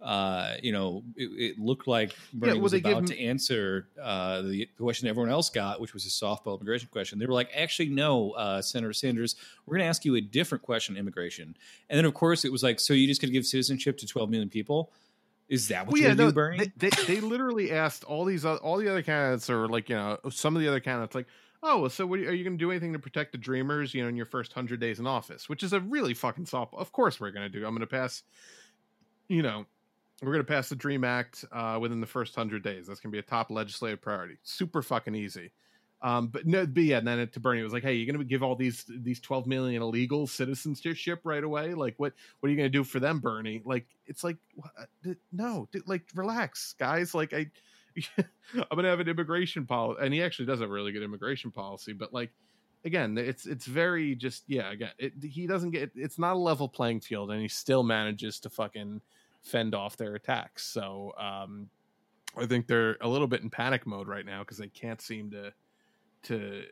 Uh, 0.00 0.56
you 0.62 0.70
know, 0.70 1.02
it, 1.16 1.54
it 1.54 1.58
looked 1.58 1.86
like 1.88 2.14
Bernie 2.34 2.52
well, 2.54 2.60
was 2.62 2.74
about 2.74 2.98
him- 2.98 3.06
to 3.06 3.18
answer 3.18 3.88
uh, 4.02 4.42
the 4.42 4.68
question 4.78 5.08
everyone 5.08 5.30
else 5.30 5.48
got, 5.48 5.80
which 5.80 5.94
was 5.94 6.04
a 6.04 6.10
softball 6.10 6.56
immigration 6.60 6.88
question. 6.92 7.18
They 7.18 7.24
were 7.24 7.32
like, 7.32 7.48
"Actually, 7.56 7.88
no, 7.88 8.32
uh, 8.32 8.60
Senator 8.60 8.92
Sanders, 8.92 9.36
we're 9.64 9.76
going 9.76 9.84
to 9.84 9.88
ask 9.88 10.04
you 10.04 10.16
a 10.16 10.20
different 10.20 10.62
question, 10.62 10.94
on 10.96 10.98
immigration." 10.98 11.56
And 11.88 11.96
then, 11.96 12.04
of 12.04 12.12
course, 12.12 12.44
it 12.44 12.52
was 12.52 12.62
like, 12.62 12.80
"So 12.80 12.92
you 12.92 13.06
just 13.06 13.22
going 13.22 13.30
to 13.30 13.32
give 13.32 13.46
citizenship 13.46 13.96
to 13.98 14.06
12 14.06 14.28
million 14.28 14.50
people? 14.50 14.92
Is 15.48 15.68
that 15.68 15.86
what 15.86 15.92
Well, 15.92 16.02
you're 16.02 16.10
yeah, 16.10 16.14
no, 16.16 16.26
do, 16.28 16.34
Bernie?" 16.34 16.70
They, 16.76 16.88
they, 16.90 17.14
they 17.14 17.20
literally 17.20 17.70
asked 17.70 18.04
all 18.04 18.26
these 18.26 18.44
all 18.44 18.76
the 18.76 18.88
other 18.88 19.02
candidates, 19.02 19.48
or 19.48 19.68
like 19.68 19.88
you 19.88 19.96
know, 19.96 20.18
some 20.30 20.54
of 20.54 20.60
the 20.60 20.68
other 20.68 20.80
candidates, 20.80 21.14
like, 21.14 21.28
oh, 21.64 21.80
well, 21.80 21.90
so 21.90 22.06
what, 22.06 22.20
are 22.20 22.34
you- 22.34 22.44
going 22.44 22.58
to 22.58 22.62
do 22.64 22.70
anything 22.70 22.92
to 22.92 22.98
protect 22.98 23.32
the 23.32 23.38
Dreamers? 23.38 23.94
You 23.94 24.02
know, 24.02 24.08
in 24.08 24.16
your 24.16 24.26
first 24.26 24.52
hundred 24.52 24.80
days 24.80 25.00
in 25.00 25.06
office, 25.06 25.48
which 25.48 25.62
is 25.62 25.72
a 25.72 25.80
really 25.80 26.14
fucking 26.14 26.46
soft. 26.46 26.74
Of 26.74 26.92
course, 26.92 27.18
we're 27.18 27.30
going 27.30 27.50
to 27.50 27.58
do. 27.58 27.66
I'm 27.66 27.72
going 27.72 27.80
to 27.80 27.86
pass. 27.86 28.22
You 29.28 29.42
know, 29.42 29.64
we're 30.22 30.32
going 30.32 30.44
to 30.44 30.52
pass 30.52 30.68
the 30.68 30.76
Dream 30.76 31.02
Act 31.02 31.44
uh, 31.50 31.78
within 31.80 32.00
the 32.00 32.06
first 32.06 32.34
hundred 32.34 32.62
days. 32.62 32.86
That's 32.86 33.00
going 33.00 33.10
to 33.10 33.16
be 33.16 33.18
a 33.18 33.22
top 33.22 33.50
legislative 33.50 34.00
priority. 34.00 34.36
Super 34.42 34.82
fucking 34.82 35.14
easy. 35.14 35.50
Um, 36.02 36.26
but 36.26 36.46
no, 36.46 36.66
but 36.66 36.82
yeah, 36.82 36.98
and 36.98 37.08
then 37.08 37.26
to 37.26 37.40
Bernie 37.40 37.60
it 37.60 37.64
was 37.64 37.72
like, 37.72 37.82
hey, 37.82 37.94
you're 37.94 38.04
going 38.04 38.18
to 38.18 38.28
give 38.28 38.42
all 38.42 38.54
these 38.54 38.84
these 38.86 39.20
12 39.20 39.46
million 39.46 39.80
illegal 39.80 40.26
citizens 40.26 40.78
citizenship 40.82 41.20
right 41.24 41.42
away? 41.42 41.72
Like, 41.72 41.94
what 41.96 42.12
what 42.40 42.48
are 42.48 42.50
you 42.50 42.58
going 42.58 42.70
to 42.70 42.78
do 42.78 42.84
for 42.84 43.00
them, 43.00 43.20
Bernie? 43.20 43.62
Like, 43.64 43.86
it's 44.06 44.22
like, 44.22 44.36
what? 44.54 44.70
uh, 44.78 45.14
no, 45.32 45.66
dude, 45.72 45.88
like, 45.88 46.02
relax, 46.14 46.74
guys. 46.78 47.14
Like, 47.14 47.32
I, 47.32 47.46
I'm 48.18 48.76
to 48.78 48.84
have 48.88 49.00
an 49.00 49.08
immigration 49.08 49.66
policy, 49.66 50.00
and 50.04 50.12
he 50.14 50.22
actually 50.22 50.46
does 50.46 50.60
have 50.60 50.70
a 50.70 50.72
really 50.72 50.92
good 50.92 51.02
immigration 51.02 51.50
policy. 51.50 51.92
But 51.92 52.12
like, 52.12 52.30
again, 52.84 53.16
it's 53.18 53.46
it's 53.46 53.66
very 53.66 54.14
just 54.14 54.44
yeah. 54.46 54.70
Again, 54.72 54.90
it, 54.98 55.12
he 55.22 55.46
doesn't 55.46 55.70
get. 55.70 55.90
It's 55.94 56.18
not 56.18 56.34
a 56.34 56.38
level 56.38 56.68
playing 56.68 57.00
field, 57.00 57.30
and 57.30 57.40
he 57.40 57.48
still 57.48 57.82
manages 57.82 58.40
to 58.40 58.50
fucking 58.50 59.00
fend 59.42 59.74
off 59.74 59.96
their 59.96 60.14
attacks. 60.14 60.64
So, 60.64 61.12
um, 61.18 61.68
I 62.36 62.46
think 62.46 62.66
they're 62.66 62.96
a 63.00 63.08
little 63.08 63.26
bit 63.28 63.42
in 63.42 63.50
panic 63.50 63.86
mode 63.86 64.08
right 64.08 64.24
now 64.26 64.40
because 64.40 64.58
they 64.58 64.68
can't 64.68 65.00
seem 65.00 65.30
to 65.32 65.52
to 66.24 66.64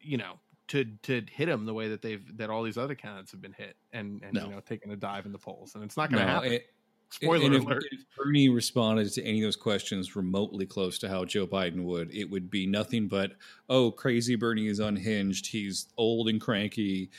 you 0.00 0.16
know 0.16 0.38
to 0.68 0.84
to 1.02 1.22
hit 1.30 1.48
him 1.48 1.66
the 1.66 1.74
way 1.74 1.88
that 1.88 2.00
they've 2.00 2.24
that 2.38 2.48
all 2.50 2.62
these 2.62 2.78
other 2.78 2.94
candidates 2.94 3.32
have 3.32 3.42
been 3.42 3.52
hit 3.52 3.76
and 3.92 4.22
and 4.22 4.32
No. 4.34 4.44
you 4.44 4.50
know 4.52 4.60
taking 4.60 4.92
a 4.92 4.96
dive 4.96 5.26
in 5.26 5.32
the 5.32 5.38
polls 5.38 5.74
and 5.74 5.84
it's 5.84 5.96
not 5.96 6.10
going 6.10 6.20
to 6.20 6.26
No, 6.26 6.32
happen. 6.34 6.52
it- 6.52 6.66
Spoiler 7.10 7.46
and 7.46 7.54
if, 7.54 7.62
alert. 7.64 7.84
if 7.92 8.00
Bernie 8.16 8.48
responded 8.48 9.12
to 9.12 9.22
any 9.22 9.40
of 9.40 9.46
those 9.46 9.56
questions 9.56 10.16
remotely 10.16 10.66
close 10.66 10.98
to 10.98 11.08
how 11.08 11.24
Joe 11.24 11.46
Biden 11.46 11.84
would, 11.84 12.12
it 12.12 12.28
would 12.28 12.50
be 12.50 12.66
nothing 12.66 13.06
but, 13.08 13.32
"Oh, 13.68 13.90
crazy 13.92 14.34
Bernie 14.34 14.66
is 14.66 14.80
unhinged. 14.80 15.46
He's 15.46 15.86
old 15.96 16.28
and 16.28 16.40
cranky. 16.40 17.10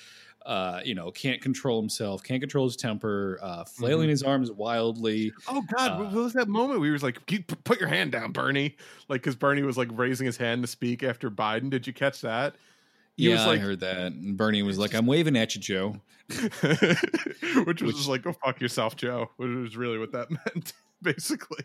Uh, 0.46 0.80
you 0.86 0.94
know, 0.94 1.10
can't 1.12 1.42
control 1.42 1.82
himself. 1.82 2.22
Can't 2.24 2.40
control 2.42 2.66
his 2.66 2.76
temper. 2.76 3.40
Uh, 3.42 3.64
flailing 3.64 4.08
Mhm. 4.08 4.12
his 4.12 4.22
arms 4.22 4.52
wildly. 4.52 5.32
Oh 5.48 5.64
God! 5.76 5.92
Uh, 5.94 6.04
what 6.04 6.14
was 6.14 6.34
that 6.34 6.48
moment 6.48 6.80
where 6.82 6.88
he 6.88 6.92
was 6.94 7.02
like, 7.02 7.26
"Put 7.64 7.80
your 7.80 7.90
hand 7.90 8.12
down, 8.12 8.32
Bernie!" 8.32 8.76
Like 9.10 9.22
because 9.24 9.36
Bernie 9.36 9.64
was 9.64 9.76
like 9.78 9.90
raising 9.94 10.26
his 10.28 10.38
hand 10.38 10.62
to 10.62 10.68
speak 10.68 11.02
after 11.02 11.32
Biden. 11.32 11.72
Did 11.72 11.88
you 11.88 11.94
catch 11.94 12.22
that? 12.22 12.58
He 13.16 13.30
yeah, 13.30 13.46
like, 13.46 13.60
I 13.60 13.64
heard 13.64 13.80
that. 13.80 13.98
And 13.98 14.36
Bernie 14.36 14.62
was 14.62 14.78
like, 14.78 14.94
"I'm 14.94 15.06
waving 15.06 15.38
at 15.38 15.56
you, 15.56 15.62
Joe." 15.62 16.02
which 17.66 17.82
was 17.82 17.96
just 17.96 18.10
like, 18.10 18.24
"Go 18.24 18.34
fuck 18.34 18.60
yourself, 18.60 18.96
Joe." 18.96 19.30
Which 19.38 19.50
was 19.50 19.78
really 19.78 19.98
what 19.98 20.12
that 20.12 20.30
meant, 20.56 20.74
basically. 21.02 21.64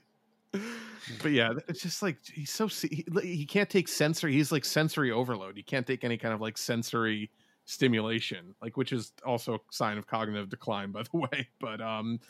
But 0.53 1.33
yeah, 1.33 1.53
it's 1.69 1.83
just 1.83 2.03
like 2.03 2.19
he's 2.25 2.51
so 2.51 2.69
he, 2.69 3.05
he 3.23 3.47
can't 3.47 3.69
take 3.69 3.89
sensory. 3.89 4.33
He's 4.33 4.53
like 4.53 4.65
sensory 4.65 5.11
overload. 5.11 5.57
He 5.57 5.63
can't 5.63 5.87
take 5.87 6.05
any 6.05 6.17
kind 6.17 6.35
of 6.35 6.41
like 6.41 6.57
sensory 6.57 7.31
stimulation, 7.65 8.55
like 8.63 8.77
which 8.77 8.93
is 8.93 9.13
also 9.25 9.55
a 9.55 9.59
sign 9.71 9.99
of 9.99 10.07
cognitive 10.07 10.49
decline, 10.49 10.93
by 10.93 11.03
the 11.03 11.17
way. 11.19 11.49
But 11.61 11.81
um, 11.81 12.21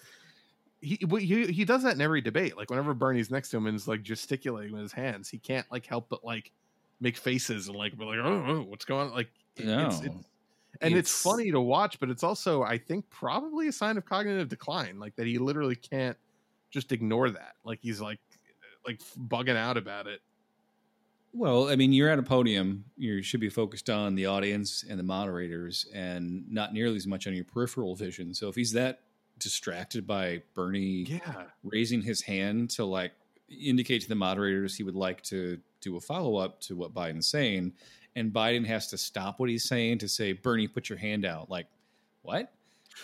he, 0.81 0.99
he 1.19 1.47
he 1.47 1.65
does 1.65 1.83
that 1.83 1.95
in 1.95 2.01
every 2.01 2.21
debate. 2.21 2.57
Like 2.57 2.71
whenever 2.71 2.95
Bernie's 2.95 3.31
next 3.31 3.51
to 3.51 3.57
him 3.57 3.67
and 3.67 3.77
is 3.77 3.89
like 3.89 4.03
gesticulating 4.03 4.73
with 4.73 4.83
his 4.83 4.93
hands, 4.93 5.29
he 5.29 5.39
can't 5.39 5.67
like 5.71 5.87
help 5.87 6.09
but 6.09 6.25
like 6.25 6.53
make 7.01 7.16
faces 7.16 7.68
and 7.68 7.77
like 7.77 7.97
be 7.98 8.05
like, 8.05 8.18
oh, 8.18 8.44
oh, 8.47 8.60
what's 8.68 8.85
going 8.85 9.09
on? 9.09 9.14
Like, 9.14 9.31
it- 9.56 9.66
it's, 9.68 10.01
it's 10.01 10.14
and 10.82 10.94
it's, 10.94 11.10
It's- 11.10 11.22
funny 11.22 11.51
to 11.51 11.60
watch, 11.60 11.98
but 12.01 12.09
it's 12.10 12.22
also, 12.22 12.62
I 12.62 12.78
think, 12.78 13.09
probably 13.10 13.68
a 13.68 13.72
sign 13.72 13.97
of 13.98 14.05
cognitive 14.06 14.48
decline. 14.48 14.98
Like 14.98 15.14
that 15.16 15.27
he 15.27 15.36
literally 15.39 15.74
can't 15.77 16.16
just 16.70 16.93
ignore 16.93 17.28
that. 17.31 17.55
Like 17.64 17.81
he's 17.82 18.01
like 18.01 18.18
like 18.86 19.01
bugging 19.28 19.56
out 19.56 19.77
about 19.77 20.06
it. 20.06 20.20
Well, 21.32 21.68
I 21.68 21.77
mean, 21.77 21.93
you're 21.93 22.09
at 22.09 22.18
a 22.18 22.22
podium. 22.22 22.85
You 22.97 23.22
should 23.22 23.40
be 23.40 23.48
focused 23.51 23.89
on 23.90 24.14
the 24.14 24.27
audience 24.27 24.85
and 24.89 24.98
the 24.98 25.02
moderators, 25.05 25.86
and 25.94 26.44
not 26.51 26.72
nearly 26.72 26.97
as 26.97 27.06
much 27.06 27.27
on 27.27 27.35
your 27.35 27.44
peripheral 27.44 27.94
vision. 27.94 28.32
So 28.35 28.48
if 28.48 28.55
he's 28.56 28.72
that 28.72 29.01
distracted 29.39 30.06
by 30.06 30.43
Bernie 30.55 31.05
Yeah. 31.05 31.44
raising 31.62 32.02
his 32.02 32.20
hand 32.22 32.70
to 32.70 32.85
like 32.85 33.12
indicate 33.48 34.02
to 34.02 34.09
the 34.09 34.14
moderators 34.14 34.77
he 34.77 34.82
would 34.82 34.94
like 34.97 35.22
to 35.24 35.59
do 35.81 35.97
a 35.97 36.01
follow 36.01 36.36
up 36.36 36.61
to 36.62 36.77
what 36.77 36.94
Biden's 36.94 37.27
saying, 37.27 37.73
and 38.16 38.32
Biden 38.32 38.66
has 38.66 38.89
to 38.89 38.98
stop 38.98 39.39
what 39.40 39.48
he's 39.48 39.65
saying 39.65 39.98
to 39.98 40.09
say, 40.09 40.32
"Bernie, 40.32 40.69
put 40.69 40.89
your 40.89 40.98
hand 40.98 41.24
out." 41.24 41.51
Like, 41.51 41.66
what? 42.23 42.52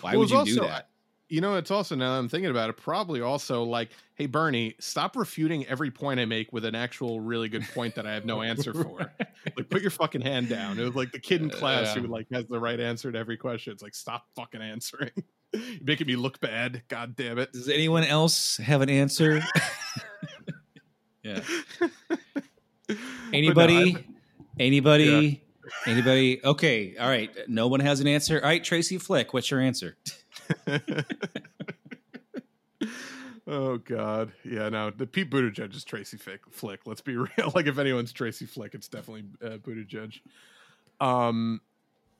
Why 0.00 0.12
Well, 0.12 0.20
would 0.20 0.30
you 0.30 0.44
do 0.44 0.60
that? 0.60 0.88
You 1.28 1.40
know, 1.40 1.56
it's 1.56 1.72
also 1.72 1.96
now 1.96 2.12
that 2.12 2.18
I'm 2.18 2.28
thinking 2.28 2.50
about 2.50 2.70
it, 2.70 2.76
probably 2.76 3.20
also 3.20 3.64
like, 3.64 3.90
hey 4.14 4.26
Bernie, 4.26 4.76
stop 4.78 5.16
refuting 5.16 5.66
every 5.66 5.90
point 5.90 6.20
I 6.20 6.24
make 6.24 6.52
with 6.52 6.64
an 6.64 6.76
actual 6.76 7.18
really 7.20 7.48
good 7.48 7.64
point 7.74 7.96
that 7.96 8.06
I 8.06 8.14
have 8.14 8.24
no 8.24 8.42
answer 8.42 8.72
for. 8.72 9.12
Like, 9.56 9.68
put 9.68 9.82
your 9.82 9.90
fucking 9.90 10.20
hand 10.20 10.48
down. 10.48 10.78
It 10.78 10.84
was 10.84 10.94
like 10.94 11.10
the 11.10 11.18
kid 11.18 11.42
in 11.42 11.50
class 11.50 11.96
yeah. 11.96 12.02
who 12.02 12.06
like 12.06 12.28
has 12.32 12.46
the 12.46 12.60
right 12.60 12.78
answer 12.78 13.10
to 13.10 13.18
every 13.18 13.36
question. 13.36 13.72
It's 13.72 13.82
like, 13.82 13.94
stop 13.96 14.26
fucking 14.36 14.62
answering. 14.62 15.10
You're 15.52 15.62
making 15.82 16.06
me 16.06 16.16
look 16.16 16.38
bad. 16.40 16.82
God 16.88 17.16
damn 17.16 17.38
it. 17.38 17.52
Does 17.52 17.68
anyone 17.68 18.04
else 18.04 18.56
have 18.58 18.82
an 18.82 18.90
answer? 18.90 19.42
yeah. 21.24 21.40
Anybody? 23.32 23.96
Anybody? 24.58 25.42
Anybody? 25.86 26.44
Okay. 26.44 26.96
All 26.96 27.08
right. 27.08 27.30
No 27.48 27.68
one 27.68 27.80
has 27.80 28.00
an 28.00 28.06
answer. 28.06 28.38
All 28.38 28.48
right, 28.48 28.62
Tracy 28.62 28.98
Flick, 28.98 29.34
what's 29.34 29.50
your 29.50 29.60
answer? 29.60 29.96
oh 33.46 33.78
God, 33.78 34.32
yeah. 34.44 34.68
Now 34.68 34.90
the 34.90 35.06
Pete 35.06 35.30
Buttigieg 35.30 35.74
is 35.74 35.84
Tracy 35.84 36.16
Flick. 36.16 36.40
Flick. 36.50 36.86
Let's 36.86 37.00
be 37.00 37.16
real. 37.16 37.52
Like 37.54 37.66
if 37.66 37.78
anyone's 37.78 38.12
Tracy 38.12 38.46
Flick, 38.46 38.74
it's 38.74 38.88
definitely 38.88 39.24
uh, 39.44 39.58
Buttigieg. 39.58 40.20
Um, 41.00 41.60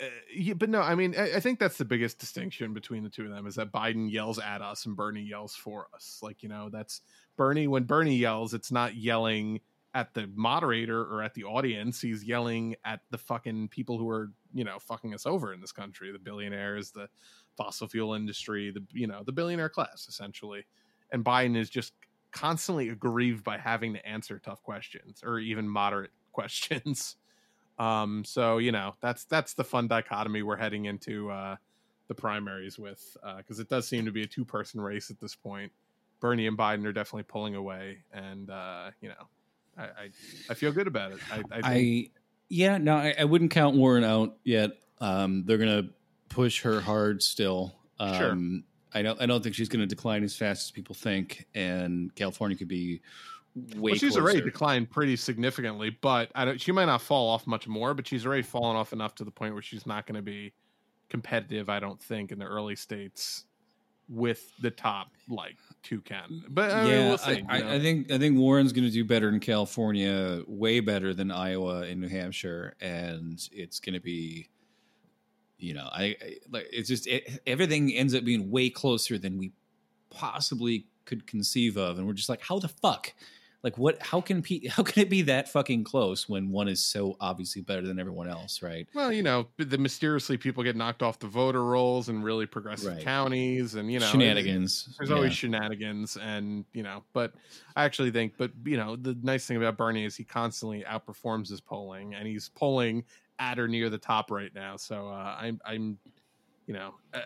uh, 0.01 0.05
yeah, 0.35 0.55
but 0.55 0.69
no, 0.69 0.81
I 0.81 0.95
mean, 0.95 1.15
I, 1.17 1.37
I 1.37 1.41
think 1.41 1.59
that's 1.59 1.79
the 1.79 1.85
biggest 1.85 2.19
distinction 2.19 2.75
between 2.75 3.03
the 3.03 3.09
two 3.09 3.25
of 3.25 3.31
them 3.31 3.47
is 3.47 3.55
that 3.55 3.73
Biden 3.73 4.11
yells 4.11 4.39
at 4.39 4.61
us 4.61 4.85
and 4.87 4.97
Bernie 4.97 5.23
yells 5.23 5.55
for 5.55 5.87
us. 5.95 6.19
Like 6.23 6.43
you 6.43 6.49
know, 6.49 6.69
that's 6.71 7.01
Bernie. 7.37 7.69
When 7.69 7.85
Bernie 7.85 8.17
yells, 8.17 8.53
it's 8.55 8.73
not 8.73 8.97
yelling 8.97 9.61
at 9.97 10.13
the 10.13 10.31
moderator 10.35 11.01
or 11.05 11.23
at 11.23 11.33
the 11.33 11.45
audience. 11.45 12.03
He's 12.03 12.23
yelling 12.23 12.77
at 12.85 13.01
the 13.11 13.17
fucking 13.17 13.69
people 13.69 13.97
who 13.97 14.11
are 14.11 14.31
you 14.53 14.63
know 14.63 14.79
fucking 14.79 15.15
us 15.15 15.25
over 15.25 15.55
in 15.55 15.61
this 15.61 15.73
country, 15.73 16.13
the 16.13 16.19
billionaires, 16.19 16.91
the 16.91 17.09
fossil 17.57 17.89
fuel 17.89 18.13
industry, 18.13 18.71
the 18.71 18.85
you 18.93 19.07
know 19.07 19.23
the 19.25 19.33
billionaire 19.33 19.71
class 19.71 20.07
essentially. 20.07 20.67
And 21.13 21.25
Biden 21.25 21.57
is 21.57 21.71
just 21.71 21.95
constantly 22.31 22.91
aggrieved 22.91 23.43
by 23.43 23.57
having 23.57 23.95
to 23.95 24.07
answer 24.07 24.39
tough 24.39 24.63
questions 24.63 25.23
or 25.25 25.39
even 25.39 25.67
moderate 25.67 26.11
questions. 26.33 27.17
Um, 27.79 28.23
so 28.23 28.59
you 28.59 28.73
know 28.73 28.97
that's 29.01 29.25
that's 29.25 29.55
the 29.55 29.65
fun 29.65 29.89
dichotomy 29.89 30.43
we're 30.43 30.57
heading 30.57 30.85
into 30.85 31.31
uh, 31.31 31.57
the 32.09 32.15
primaries 32.15 32.79
with 32.79 33.17
because 33.39 33.61
it 33.61 33.71
does 33.71 33.89
seem 33.89 34.05
to 34.05 34.13
be 34.13 34.23
a 34.23 34.27
two 34.27 34.45
person 34.45 34.79
race 34.79 35.11
at 35.11 35.19
this 35.21 35.35
point. 35.35 35.73
Bernie 36.21 36.47
and 36.47 36.57
Biden 36.57 36.85
are 36.85 36.93
definitely 36.93 37.25
pulling 37.25 37.55
away, 37.55 37.99
and 38.13 38.51
uh, 38.51 38.91
you 39.01 39.09
know, 39.09 39.29
I, 39.77 39.83
I 39.83 40.11
I 40.51 40.55
feel 40.55 40.73
good 40.73 40.87
about 40.87 41.13
it. 41.13 41.19
I 41.31 41.43
I, 41.51 41.63
think, 41.63 41.65
I 41.65 42.11
yeah, 42.49 42.79
no, 42.79 42.97
I, 42.97 43.15
I 43.19 43.25
wouldn't 43.25 43.51
count 43.51 43.77
Warren 43.77 44.05
out 44.05 44.37
yet. 44.45 44.73
Um, 45.01 45.45
they're 45.45 45.59
gonna 45.59 45.91
push 46.29 46.63
her 46.63 46.81
hard 46.81 47.23
still. 47.23 47.75
Sure. 47.99 48.33
Um, 48.33 48.65
I 48.97 49.03
don't. 49.03 49.21
I 49.21 49.27
don't 49.27 49.43
think 49.43 49.55
she's 49.55 49.69
going 49.69 49.81
to 49.81 49.87
decline 49.87 50.25
as 50.25 50.35
fast 50.35 50.69
as 50.69 50.71
people 50.71 50.95
think, 50.95 51.47
and 51.55 52.15
California 52.15 52.57
could 52.57 52.69
be 52.69 53.03
way. 53.75 53.93
well, 53.93 53.95
she's 53.95 54.17
already 54.17 54.41
declined 54.41 54.91
pretty 54.91 55.17
significantly, 55.17 55.91
but 56.01 56.31
I 56.35 56.47
don't. 56.47 56.61
She 56.61 56.73
might 56.73 56.87
not 56.87 57.03
fall 57.03 57.29
off 57.29 57.47
much 57.47 57.69
more, 57.69 57.93
but 57.93 58.07
she's 58.07 58.25
already 58.25 58.43
fallen 58.43 58.75
off 58.75 58.95
enough 58.95 59.15
to 59.17 59.25
the 59.25 59.31
point 59.31 59.53
where 59.53 59.63
she's 59.63 59.87
not 59.87 60.07
going 60.07 60.17
to 60.17 60.23
be 60.23 60.55
competitive. 61.11 61.69
I 61.69 61.79
don't 61.79 62.01
think 62.01 62.33
in 62.33 62.39
the 62.39 62.47
early 62.47 62.75
states 62.75 63.45
with 64.09 64.51
the 64.61 64.71
top 64.71 65.09
like 65.29 65.57
two 65.83 66.01
can. 66.01 66.45
But 66.49 66.71
I 66.71 66.83
mean, 66.83 66.93
yeah, 66.93 67.09
we'll 67.09 67.19
see. 67.19 67.45
I, 67.49 67.59
you 67.59 67.65
know? 67.65 67.71
I, 67.71 67.75
I 67.75 67.81
think 67.81 68.11
I 68.11 68.19
think 68.19 68.39
Warren's 68.39 68.73
going 68.73 68.87
to 68.87 68.93
do 68.93 69.05
better 69.05 69.29
in 69.29 69.41
California, 69.41 70.43
way 70.47 70.81
better 70.81 71.15
than 71.15 71.31
Iowa 71.31 71.83
and 71.83 72.01
New 72.01 72.09
Hampshire, 72.09 72.75
and 72.81 73.41
it's 73.53 73.81
going 73.81 73.95
to 73.95 74.01
be, 74.01 74.49
you 75.59 75.75
know, 75.75 75.89
I, 75.91 76.17
I 76.21 76.37
like 76.51 76.67
it's 76.73 76.89
just 76.89 77.07
it, 77.07 77.41
everything 77.47 77.93
ends 77.93 78.15
up 78.15 78.25
being 78.25 78.51
way 78.51 78.71
closer 78.71 79.19
than 79.19 79.39
we 79.39 79.53
possibly 80.11 80.87
could 81.05 81.27
conceive 81.27 81.77
of, 81.77 81.99
and 81.99 82.07
we're 82.07 82.13
just 82.13 82.29
like, 82.29 82.43
how 82.43 82.59
the 82.59 82.69
fuck, 82.69 83.13
like 83.63 83.79
what? 83.79 84.01
How 84.03 84.21
can 84.21 84.43
pe- 84.43 84.67
how 84.69 84.83
can 84.83 85.03
it 85.03 85.11
be 85.11 85.23
that 85.23 85.49
fucking 85.49 85.85
close 85.85 86.29
when 86.29 86.51
one 86.51 86.69
is 86.69 86.83
so 86.83 87.17
obviously 87.21 87.63
better 87.63 87.83
than 87.87 87.99
everyone 87.99 88.29
else, 88.29 88.63
right? 88.63 88.87
Well, 88.95 89.13
you 89.13 89.23
know, 89.23 89.49
the 89.57 89.79
mysteriously 89.79 90.37
people 90.37 90.63
get 90.63 90.77
knocked 90.77 91.03
off 91.03 91.19
the 91.19 91.27
voter 91.27 91.65
rolls 91.65 92.09
in 92.09 92.23
really 92.23 92.47
progressive 92.47 92.95
Right. 92.95 93.03
counties, 93.05 93.75
and 93.75 93.91
you 93.91 93.99
know, 93.99 94.07
Shenanigans, 94.07 94.95
There's 94.99 95.11
always 95.11 95.31
yeah. 95.33 95.37
shenanigans, 95.51 96.17
and 96.17 96.65
you 96.73 96.83
know, 96.83 97.03
but 97.13 97.33
I 97.75 97.85
actually 97.85 98.11
think, 98.11 98.35
but 98.37 98.51
you 98.65 98.77
know, 98.77 98.97
the 98.97 99.17
nice 99.23 99.47
thing 99.47 99.57
about 99.57 99.77
Bernie 99.77 100.05
is 100.05 100.17
he 100.17 100.25
constantly 100.25 100.85
outperforms 100.89 101.49
his 101.49 101.61
polling, 101.61 102.15
and 102.15 102.27
he's 102.27 102.49
polling 102.51 103.05
at 103.39 103.59
or 103.59 103.69
near 103.69 103.91
the 103.91 103.99
top 103.99 104.31
right 104.31 104.55
now. 104.55 104.77
So 104.77 105.09
uh, 105.09 105.37
I'm, 105.39 105.61
I'm, 105.67 105.99
you 106.67 106.73
know, 106.73 106.95
uh, 107.13 107.21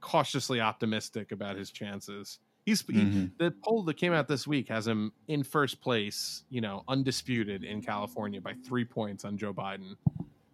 cautiously 0.00 0.60
optimistic 0.60 1.32
about 1.32 1.56
his 1.56 1.70
chances. 1.70 2.40
He's 2.66 2.82
he, 2.82 2.94
Mhm. 3.04 3.38
the 3.38 3.52
poll 3.64 3.84
that 3.84 3.94
came 3.94 4.12
out 4.12 4.26
this 4.28 4.46
week 4.46 4.68
has 4.68 4.86
him 4.86 5.12
in 5.28 5.42
first 5.44 5.80
place, 5.80 6.42
you 6.50 6.60
know, 6.60 6.82
undisputed 6.88 7.62
in 7.64 7.80
California 7.80 8.40
by 8.40 8.54
three 8.54 8.84
points 8.84 9.24
on 9.24 9.38
Joe 9.38 9.54
Biden. 9.54 9.96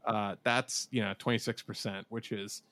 Uh, 0.04 0.36
that's 0.44 0.88
you 0.90 1.00
know 1.02 1.14
twenty 1.18 1.38
six 1.38 1.62
percent, 1.62 2.06
which 2.10 2.30
is 2.30 2.62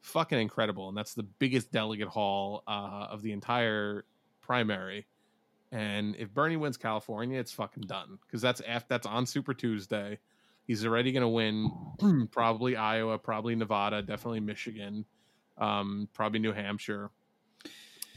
fucking 0.00 0.38
incredible, 0.40 0.88
and 0.88 0.96
that's 0.98 1.14
the 1.14 1.22
biggest 1.22 1.70
delegate 1.70 2.08
haul 2.08 2.64
uh, 2.66 3.06
of 3.10 3.22
the 3.22 3.30
entire 3.32 4.04
primary. 4.40 5.06
And 5.70 6.16
if 6.16 6.32
Bernie 6.34 6.56
wins 6.56 6.76
California, 6.76 7.38
it's 7.38 7.52
fucking 7.52 7.84
done 7.84 8.18
because 8.26 8.40
that's 8.42 8.60
after 8.62 8.86
that's 8.88 9.06
on 9.06 9.26
Super 9.26 9.54
Tuesday. 9.54 10.18
He's 10.66 10.84
already 10.84 11.12
going 11.12 11.22
to 11.22 11.28
win 11.28 12.28
probably 12.32 12.74
Iowa, 12.76 13.16
probably 13.18 13.54
Nevada, 13.54 14.02
definitely 14.02 14.40
Michigan, 14.40 15.04
um, 15.56 16.08
probably 16.14 16.40
New 16.40 16.52
Hampshire. 16.52 17.10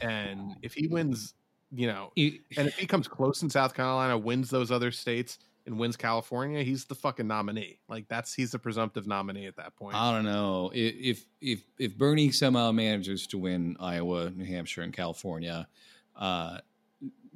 And 0.02 0.56
if 0.62 0.74
he 0.74 0.86
wins, 0.86 1.34
you 1.72 1.86
know, 1.86 2.12
and 2.16 2.68
if 2.68 2.76
he 2.76 2.86
comes 2.86 3.08
close 3.08 3.42
in 3.42 3.50
South 3.50 3.74
Carolina, 3.74 4.16
wins 4.18 4.50
those 4.50 4.70
other 4.70 4.90
states, 4.90 5.38
and 5.66 5.78
wins 5.78 5.96
California, 5.96 6.62
he's 6.62 6.84
the 6.84 6.94
fucking 6.94 7.26
nominee. 7.26 7.78
Like 7.88 8.08
that's 8.08 8.34
he's 8.34 8.50
the 8.50 8.58
presumptive 8.58 9.06
nominee 9.06 9.46
at 9.46 9.56
that 9.56 9.76
point. 9.76 9.96
I 9.96 10.12
don't 10.12 10.24
know 10.24 10.70
if 10.74 11.24
if 11.40 11.62
if 11.78 11.96
Bernie 11.96 12.30
somehow 12.32 12.72
manages 12.72 13.26
to 13.28 13.38
win 13.38 13.76
Iowa, 13.78 14.30
New 14.30 14.44
Hampshire, 14.44 14.82
and 14.82 14.92
California, 14.92 15.68
uh, 16.16 16.58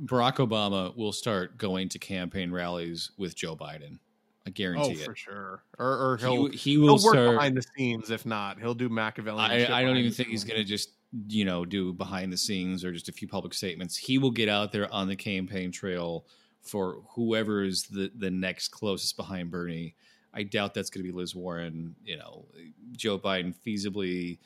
Barack 0.05 0.37
Obama 0.37 0.97
will 0.97 1.13
start 1.13 1.57
going 1.59 1.89
to 1.91 1.99
campaign 1.99 2.51
rallies 2.51 3.13
with 3.17 3.35
Joe 3.35 3.57
Biden. 3.57 3.99
I 4.47 4.51
oh, 4.51 4.53
guarantee 4.53 4.93
it. 4.93 5.05
for 5.05 5.17
sure. 5.17 5.63
Or, 5.79 5.87
or 5.87 6.17
He 6.19 6.25
he'll 6.25 6.35
w- 6.35 6.57
he 6.57 6.79
will 6.79 6.99
he'll 6.99 7.05
work 7.05 7.15
start- 7.15 7.31
behind 7.33 7.57
the 7.57 7.65
scenes. 7.77 8.11
If 8.11 8.27
not, 8.27 8.61
he'll 8.61 8.75
do 8.75 8.89
Machiavellian. 8.89 9.51
I, 9.51 9.79
I 9.81 9.83
don't 9.83 9.97
even 9.97 10.13
think 10.13 10.29
he's 10.29 10.45
going 10.45 10.59
to 10.59 10.65
just 10.65 10.91
you 11.29 11.45
know 11.45 11.65
do 11.65 11.93
behind 11.93 12.33
the 12.33 12.37
scenes 12.37 12.85
or 12.85 12.93
just 12.93 13.09
a 13.09 13.13
few 13.13 13.29
public 13.29 13.55
statements. 13.55 13.97
He 13.97 14.19
will 14.19 14.31
get 14.31 14.49
out 14.49 14.73
there 14.73 14.93
on 14.93 15.09
the 15.09 15.17
campaign 15.17 15.71
trail 15.73 16.27
for 16.63 17.03
whoever 17.15 17.63
is 17.65 17.85
the 17.85 18.11
the 18.17 18.31
next 18.31 18.69
closest 18.69 19.17
behind 19.17 19.51
Bernie. 19.51 19.95
I 20.35 20.43
doubt 20.43 20.75
that's 20.75 20.91
going 20.91 21.05
to 21.05 21.11
be 21.11 21.17
Liz 21.17 21.35
Warren. 21.35 21.95
You 22.05 22.19
know, 22.19 22.45
Joe 22.93 23.19
Biden 23.19 23.55
feasibly. 23.67 24.39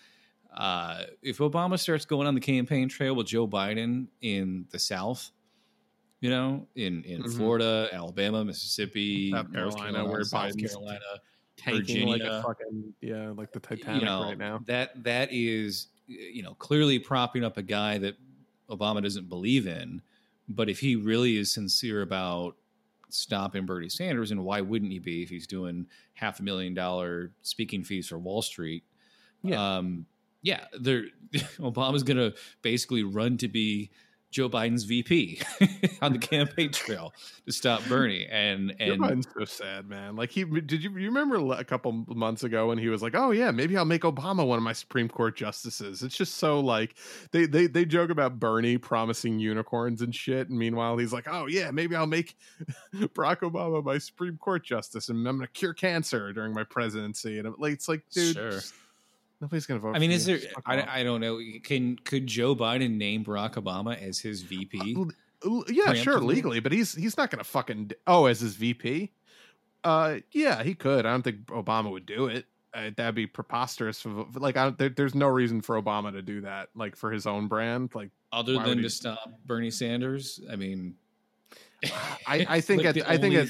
Uh, 0.55 1.05
if 1.23 1.39
Obama 1.39 1.79
starts 1.79 2.05
going 2.05 2.27
on 2.27 2.35
the 2.35 2.41
campaign 2.41 2.89
trail 2.89 3.15
with 3.15 3.27
Joe 3.29 3.47
Biden 3.47 4.09
in 4.21 4.67
the 4.71 4.79
South, 4.79 5.31
you 6.21 6.29
know, 6.31 6.67
in 6.75 7.03
in 7.05 7.23
Mhm. 7.23 7.37
Florida, 7.37 7.89
Alabama, 7.93 8.45
Mississippi, 8.45 9.31
North 9.31 9.53
Carolina, 9.53 9.77
Carolina, 9.93 10.11
where 10.11 10.25
South 10.25 10.53
Biden's 10.53 10.73
Carolina, 10.73 11.01
tanking 11.61 12.07
Virginia, 12.07 12.13
like 12.13 12.23
a 12.23 12.43
fucking 12.43 12.95
yeah, 13.01 13.31
like 13.31 13.53
the 13.53 13.61
Titanic 13.61 14.03
you 14.03 14.07
know, 14.07 14.23
right 14.23 14.39
now. 14.39 14.61
That 14.67 15.03
that 15.05 15.29
is 15.33 15.89
you 16.07 16.43
know 16.43 16.55
clearly 16.55 16.99
propping 16.99 17.45
up 17.45 17.57
a 17.57 17.63
guy 17.63 17.99
that 17.99 18.17
Obama 18.71 19.03
doesn't 19.03 19.29
believe 19.29 19.67
in. 19.67 20.03
But 20.49 20.69
if 20.69 20.81
he 20.81 20.97
really 20.97 21.37
is 21.37 21.53
sincere 21.53 22.03
about 22.03 22.57
stopping 23.09 23.67
Bernie 23.67 23.89
Sanders, 23.89 24.31
and 24.31 24.45
why 24.45 24.61
wouldn't 24.61 24.91
he 24.91 24.99
be 24.99 25.23
if 25.23 25.29
he's 25.29 25.47
doing 25.47 25.87
half 26.15 26.41
a 26.41 26.43
million 26.43 26.75
dollar 26.75 27.33
speaking 27.43 27.85
fees 27.85 28.09
for 28.09 28.19
Wall 28.19 28.43
Street? 28.43 28.85
Yeah. 29.43 29.77
Um, 29.77 30.07
yeah, 30.43 30.65
Obama's 30.75 32.03
going 32.03 32.17
to 32.17 32.35
basically 32.63 33.03
run 33.03 33.37
to 33.39 33.49
be 33.49 33.91
Joe 34.31 34.49
Biden's 34.49 34.85
VP 34.85 35.41
on 36.03 36.13
the 36.13 36.19
campaign 36.19 36.71
trail 36.73 37.13
to 37.47 37.53
stop 37.53 37.85
Bernie. 37.87 38.27
And 38.31 38.71
Joe 38.79 38.93
and 38.93 39.03
Biden's 39.03 39.29
so 39.37 39.45
sad, 39.45 39.89
man. 39.89 40.17
Like 40.17 40.31
he 40.31 40.45
did 40.45 40.85
you 40.85 40.91
you 40.91 41.07
remember 41.07 41.55
a 41.55 41.65
couple 41.65 41.93
months 42.09 42.45
ago 42.45 42.69
when 42.69 42.79
he 42.79 42.89
was 42.89 43.03
like, 43.03 43.15
"Oh 43.15 43.33
yeah, 43.33 43.51
maybe 43.51 43.77
I'll 43.77 43.85
make 43.85 44.03
Obama 44.03 44.47
one 44.47 44.59
of 44.59 44.63
my 44.63 44.73
Supreme 44.73 45.09
Court 45.09 45.37
justices." 45.37 46.03
It's 46.03 46.17
just 46.17 46.37
so 46.37 46.61
like 46.61 46.95
they 47.33 47.47
they 47.47 47.67
they 47.67 47.85
joke 47.85 48.11
about 48.11 48.39
Bernie 48.39 48.79
promising 48.79 49.39
unicorns 49.39 50.03
and 50.03 50.15
shit, 50.15 50.49
and 50.49 50.59
meanwhile 50.59 50.97
he's 50.97 51.13
like, 51.13 51.27
"Oh 51.29 51.47
yeah, 51.47 51.71
maybe 51.71 51.97
I'll 51.97 52.07
make 52.07 52.37
Barack 52.95 53.41
Obama 53.41 53.83
my 53.83 53.99
Supreme 53.99 54.37
Court 54.37 54.65
justice, 54.65 55.09
and 55.09 55.27
I'm 55.27 55.37
going 55.37 55.47
to 55.47 55.53
cure 55.53 55.75
cancer 55.75 56.33
during 56.33 56.55
my 56.55 56.65
presidency." 56.65 57.39
And 57.39 57.49
I'm 57.49 57.57
like, 57.59 57.73
it's 57.73 57.89
like, 57.89 58.09
dude, 58.11 58.37
Sure. 58.37 58.61
Nobody's 59.41 59.67
going 59.67 59.81
to 59.81 59.87
vote. 59.87 59.97
I 59.97 59.99
mean, 59.99 60.11
is 60.11 60.29
you. 60.29 60.39
there? 60.39 60.51
I. 60.67 61.01
I 61.01 61.03
don't 61.03 61.21
know. 61.21 61.39
Can 61.63 61.97
could 61.97 62.27
Joe 62.27 62.55
Biden 62.55 62.97
name 62.97 63.25
Barack 63.25 63.55
Obama 63.55 64.01
as 64.01 64.19
his 64.19 64.43
VP? 64.43 64.97
L- 65.45 65.65
yeah, 65.69 65.95
sure, 65.95 66.21
legally, 66.21 66.61
but 66.61 66.73
he's 66.73 66.95
he's 66.95 67.17
not 67.17 67.31
going 67.31 67.39
to 67.39 67.45
fucking 67.49 67.93
oh 68.07 68.27
as 68.27 68.41
his 68.41 68.55
VP. 68.57 69.11
Uh, 69.83 70.19
yeah, 70.33 70.63
he 70.63 70.75
could. 70.75 71.07
I 71.07 71.11
don't 71.13 71.23
think 71.23 71.47
Obama 71.47 71.91
would 71.91 72.05
do 72.07 72.27
it. 72.27 72.45
Uh, 72.75 72.91
that'd 72.97 73.15
be 73.15 73.27
preposterous. 73.27 74.03
For, 74.03 74.27
like, 74.35 74.57
I, 74.57 74.71
there, 74.71 74.91
there's 74.91 75.15
no 75.15 75.27
reason 75.27 75.61
for 75.63 75.81
Obama 75.81 76.13
to 76.13 76.23
do 76.23 76.43
that. 76.43 76.69
Like 76.75 76.95
for 76.95 77.11
his 77.11 77.27
own 77.27 77.49
brand. 77.49 77.91
Like, 77.95 78.11
Other 78.33 78.53
than 78.59 78.77
to 78.77 78.83
he- 78.83 78.89
stop 78.91 79.33
Bernie 79.47 79.71
Sanders, 79.71 80.41
I 80.53 80.57
mean, 80.57 80.95
I, 82.27 82.47
I 82.49 82.57
it's 82.59 82.67
think 82.67 82.85
like 82.85 82.97
at, 82.97 83.09
I 83.09 83.17
think 83.17 83.35
only- 83.35 83.37
at, 83.39 83.49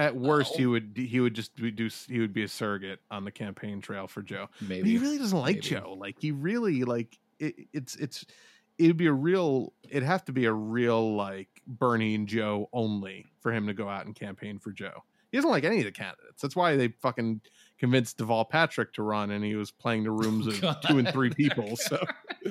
at 0.00 0.16
worst 0.16 0.56
he 0.56 0.66
Oh. 0.66 0.70
would 0.70 0.92
he 0.96 1.20
would 1.20 1.34
just 1.34 1.54
be- 1.56 1.70
do 1.70 1.88
he 2.08 2.18
would 2.20 2.32
be 2.32 2.42
a 2.42 2.48
surrogate 2.48 3.00
on 3.10 3.24
the 3.24 3.30
campaign 3.30 3.80
trail 3.80 4.06
for 4.06 4.22
Joe. 4.22 4.48
But 4.60 4.68
maybe 4.68 4.90
he 4.90 4.98
really 4.98 5.18
doesn't 5.18 5.38
like 5.38 5.56
maybe. 5.56 5.66
Joe. 5.68 5.96
Like 5.98 6.16
he 6.20 6.30
really 6.32 6.84
like 6.84 7.18
it, 7.38 7.54
it's 7.72 7.96
it's 7.96 8.24
it'd 8.78 8.96
be 8.96 9.06
a 9.06 9.12
real 9.12 9.72
it'd 9.88 10.02
have 10.02 10.24
to 10.24 10.32
be 10.32 10.46
a 10.46 10.52
real 10.52 11.14
like 11.14 11.48
Bernie 11.66 12.14
and 12.14 12.26
Joe 12.26 12.68
only 12.72 13.26
for 13.40 13.52
him 13.52 13.66
to 13.66 13.74
go 13.74 13.88
out 13.88 14.06
and 14.06 14.14
campaign 14.14 14.58
for 14.58 14.72
Joe. 14.72 15.04
He 15.30 15.38
doesn't 15.38 15.50
like 15.50 15.62
any 15.62 15.78
of 15.78 15.84
the 15.84 15.92
candidates. 15.92 16.42
That's 16.42 16.56
why 16.56 16.74
they 16.76 16.88
fucking 16.88 17.40
convinced 17.78 18.18
Deval 18.18 18.48
Patrick 18.50 18.92
to 18.94 19.04
run, 19.04 19.30
and 19.30 19.44
he 19.44 19.54
was 19.54 19.70
playing 19.70 20.02
the 20.02 20.10
oh, 20.10 20.14
rooms 20.14 20.48
of 20.48 20.60
God. 20.60 20.78
two 20.88 20.98
and 20.98 21.08
three 21.08 21.30
people. 21.30 21.76
So 21.76 22.02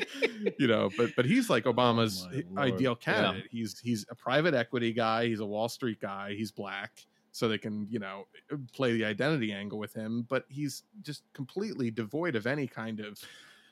you 0.59 0.67
know, 0.67 0.89
but 0.97 1.09
but 1.15 1.25
he's 1.25 1.49
like 1.49 1.65
oh, 1.65 1.73
Obama's 1.73 2.25
Oh 2.31 2.41
my 2.51 2.61
Lord. 2.65 2.73
ideal 2.75 2.97
Yeah. 3.05 3.13
candidate. 3.13 3.47
He's 3.51 3.79
he's 3.79 4.05
a 4.09 4.15
private 4.15 4.53
equity 4.53 4.93
guy. 4.93 5.27
He's 5.27 5.39
a 5.41 5.45
Wall 5.45 5.67
Street 5.67 5.99
guy. 5.99 6.35
He's 6.37 6.51
black, 6.51 7.05
so 7.39 7.47
they 7.47 7.57
can 7.57 7.87
you 7.89 7.99
know 7.99 8.27
play 8.73 8.91
the 8.91 9.05
identity 9.05 9.53
angle 9.53 9.79
with 9.79 9.93
him. 9.93 10.25
But 10.29 10.45
he's 10.49 10.83
just 11.01 11.23
completely 11.33 11.89
devoid 11.89 12.35
of 12.35 12.45
any 12.45 12.67
kind 12.67 12.99
of 12.99 13.19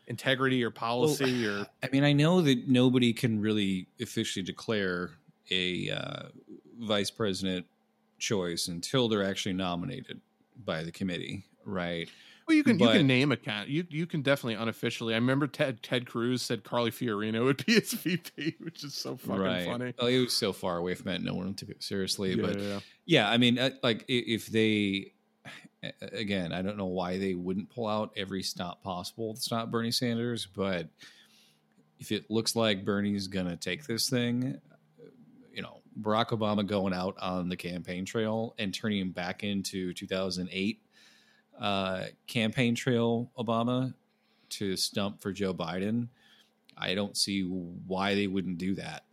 integrity 0.07 0.63
or 0.63 0.71
policy 0.71 1.45
or 1.47 1.67
I 1.83 1.89
mean, 1.91 2.05
I 2.05 2.13
know 2.13 2.41
that 2.41 2.67
nobody 2.67 3.11
can 3.13 3.41
really 3.41 3.87
officially 4.01 4.43
declare 4.43 5.11
a 5.51 5.89
uh, 5.91 6.23
vice 6.79 7.11
president 7.11 7.65
choice 8.17 8.69
until 8.69 9.09
they're 9.09 9.23
actually 9.23 9.53
nominated 9.53 10.21
by 10.65 10.83
the 10.83 10.91
committee, 10.91 11.45
right? 11.65 12.09
Well, 12.47 12.55
you 12.55 12.63
can 12.63 12.79
you 12.79 12.87
can 12.87 13.07
name 13.07 13.33
a 13.33 13.37
cat. 13.37 13.67
You 13.67 13.85
you 13.89 14.05
can 14.05 14.21
definitely 14.21 14.53
unofficially. 14.53 15.13
I 15.13 15.17
remember 15.17 15.47
Ted 15.47 15.83
Ted 15.83 16.05
Cruz 16.05 16.41
said 16.41 16.63
Carly 16.63 16.91
Fiorina 16.91 17.43
would 17.43 17.65
be 17.65 17.73
his 17.79 17.91
VP, 17.91 18.55
which 18.59 18.85
is 18.85 18.93
so 18.93 19.17
fucking 19.17 19.41
right. 19.41 19.65
funny. 19.65 19.93
Oh, 19.99 20.07
it 20.07 20.19
was 20.19 20.33
so 20.33 20.53
far 20.53 20.77
away 20.77 20.95
from 20.95 21.09
it, 21.09 21.21
no 21.21 21.33
one 21.33 21.53
took 21.55 21.69
it 21.69 21.83
seriously. 21.83 22.35
Yeah, 22.35 22.45
but 22.45 22.59
yeah. 22.59 22.79
yeah, 23.05 23.29
I 23.29 23.37
mean, 23.37 23.59
uh, 23.59 23.71
like 23.83 24.05
if 24.07 24.47
they, 24.47 25.11
again, 26.13 26.53
I 26.53 26.61
don't 26.61 26.77
know 26.77 26.85
why 26.85 27.17
they 27.17 27.33
wouldn't 27.33 27.69
pull 27.69 27.85
out 27.85 28.13
every 28.15 28.43
stop 28.43 28.81
possible 28.81 29.33
to 29.33 29.41
stop 29.41 29.69
Bernie 29.69 29.91
Sanders, 29.91 30.45
but 30.45 30.87
if 31.99 32.13
it 32.13 32.31
looks 32.31 32.55
like 32.55 32.85
Bernie's 32.85 33.27
gonna 33.27 33.57
take 33.57 33.85
this 33.85 34.09
thing, 34.09 34.57
you 35.53 35.61
know, 35.61 35.81
Barack 36.01 36.27
Obama 36.27 36.65
going 36.65 36.93
out 36.93 37.17
on 37.19 37.49
the 37.49 37.57
campaign 37.57 38.05
trail 38.05 38.55
and 38.57 38.73
turning 38.73 38.99
him 38.99 39.11
back 39.11 39.43
into 39.43 39.91
2008 39.91 40.79
uh, 41.59 42.05
campaign 42.27 42.75
trail 42.75 43.31
Obama 43.37 43.93
to 44.49 44.75
stump 44.75 45.21
for 45.21 45.31
Joe 45.31 45.53
Biden. 45.53 46.07
I 46.77 46.93
don't 46.93 47.17
see 47.17 47.43
why 47.43 48.15
they 48.15 48.27
wouldn't 48.27 48.57
do 48.57 48.75
that 48.75 49.03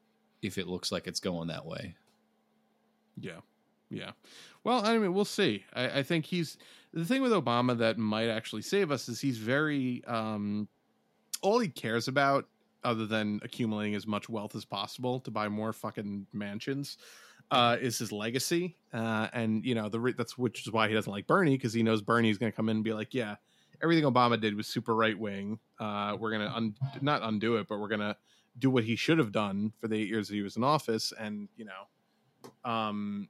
if 0.43 0.59
it 0.59 0.69
looks 0.69 0.93
like 0.93 1.07
it's 1.07 1.21
going 1.21 1.49
that 1.49 1.65
way. 1.65 1.95
Yeah. 3.19 3.41
Yeah. 3.91 4.11
Well, 4.65 4.85
I 4.85 4.99
mean, 4.99 5.15
we'll 5.15 5.25
see. 5.25 5.65
I, 5.73 6.01
I 6.01 6.03
think 6.03 6.27
he's 6.27 6.59
the 6.93 7.05
thing 7.05 7.23
with 7.23 7.33
Obama 7.33 7.77
that 7.79 7.99
might 7.99 8.29
actually 8.29 8.62
save 8.62 8.91
us 8.91 9.09
is 9.09 9.21
he's 9.21 9.39
very 9.39 10.03
um 10.07 10.69
all 11.43 11.59
he 11.59 11.69
cares 11.69 12.09
about 12.09 12.47
other 12.83 13.07
than 13.07 13.41
accumulating 13.43 13.95
as 13.95 14.07
much 14.07 14.29
wealth 14.29 14.55
as 14.55 14.65
possible 14.65 15.21
to 15.21 15.31
buy 15.31 15.49
more 15.49 15.73
fucking 15.73 16.27
mansions 16.33 16.99
uh 17.51 17.77
is 17.81 17.99
his 17.99 18.11
legacy 18.12 18.77
uh 18.93 19.29
and 19.33 19.65
you 19.65 19.75
know 19.75 19.89
the 19.89 20.01
re- 20.01 20.15
that's 20.16 20.37
which 20.39 20.66
is 20.66 20.73
why 20.73 20.89
he 20.89 20.95
doesn't 20.95 21.12
like 21.12 21.27
Bernie 21.27 21.57
because 21.57 21.73
he 21.73 21.83
knows 21.83 22.01
Bernie's 22.03 22.39
going 22.39 22.51
to 22.51 22.57
come 22.57 22.69
in 22.69 22.77
and 22.79 22.85
be 22.85 22.93
like 22.93 23.12
yeah 23.15 23.37
everything 23.83 24.05
Obama 24.05 24.41
did 24.41 24.55
was 24.57 24.66
super 24.66 24.95
right 24.95 25.19
wing 25.19 25.59
uh 25.79 26.16
we're 26.19 26.31
going 26.31 26.43
to 26.49 26.55
un- 26.55 26.75
not 27.03 27.23
undo 27.23 27.57
it 27.57 27.66
but 27.69 27.79
we're 27.79 27.89
going 27.89 28.01
to 28.01 28.16
do 28.59 28.71
what 28.71 28.85
he 28.85 28.97
should 28.97 29.19
have 29.19 29.33
done 29.33 29.73
for 29.81 29.89
the 29.89 29.97
8 29.97 30.09
years 30.09 30.29
that 30.29 30.35
he 30.35 30.43
was 30.43 30.57
in 30.57 30.65
office 30.65 31.12
and 31.19 31.49
you 31.57 31.65
know 31.66 32.71
um 32.71 33.29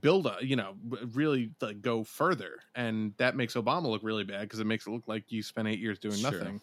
build 0.00 0.26
a 0.26 0.36
you 0.42 0.54
know 0.56 0.74
really 1.14 1.50
like 1.60 1.80
go 1.82 2.04
further 2.04 2.58
and 2.74 3.14
that 3.16 3.34
makes 3.34 3.54
obama 3.54 3.86
look 3.86 4.02
really 4.04 4.22
bad 4.24 4.42
because 4.42 4.60
it 4.60 4.66
makes 4.66 4.86
it 4.86 4.90
look 4.90 5.08
like 5.08 5.24
you 5.32 5.42
spent 5.42 5.66
eight 5.66 5.78
years 5.80 5.98
doing 5.98 6.16
Sure. 6.16 6.30
nothing 6.30 6.60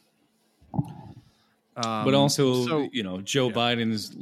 but 1.76 2.08
Um, 2.08 2.16
also, 2.16 2.66
so 2.66 2.90
you 2.92 3.04
know, 3.04 3.22
Joe 3.22 3.50
yeah. 3.50 3.54
Biden's 3.54 4.16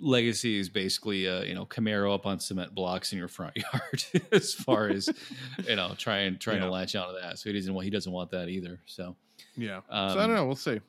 legacy 0.00 0.58
is 0.58 0.68
basically, 0.68 1.28
uh, 1.28 1.42
you 1.42 1.54
know, 1.54 1.64
Camaro 1.64 2.14
up 2.14 2.26
on 2.26 2.38
cement 2.40 2.74
blocks 2.74 3.12
in 3.12 3.18
your 3.18 3.28
front 3.28 3.56
yard, 3.72 4.04
as 4.32 4.52
far 4.54 4.88
as 4.88 5.08
you 5.68 5.76
know, 5.76 5.94
trying 5.96 6.38
trying 6.38 6.58
Yeah. 6.58 6.64
to 6.66 6.70
latch 6.70 6.94
onto 6.96 7.20
that. 7.20 7.38
So 7.38 7.50
he 7.50 7.58
doesn't 7.58 7.72
want 7.72 7.84
he 7.84 7.90
doesn't 7.90 8.12
want 8.12 8.30
that 8.30 8.48
either. 8.48 8.80
So 8.86 9.16
yeah 9.56 9.80
so 9.88 9.94
i 9.94 10.08
Um, 10.12 10.16
don't 10.18 10.34
know 10.34 10.46
we'll 10.46 10.56
see 10.56 10.80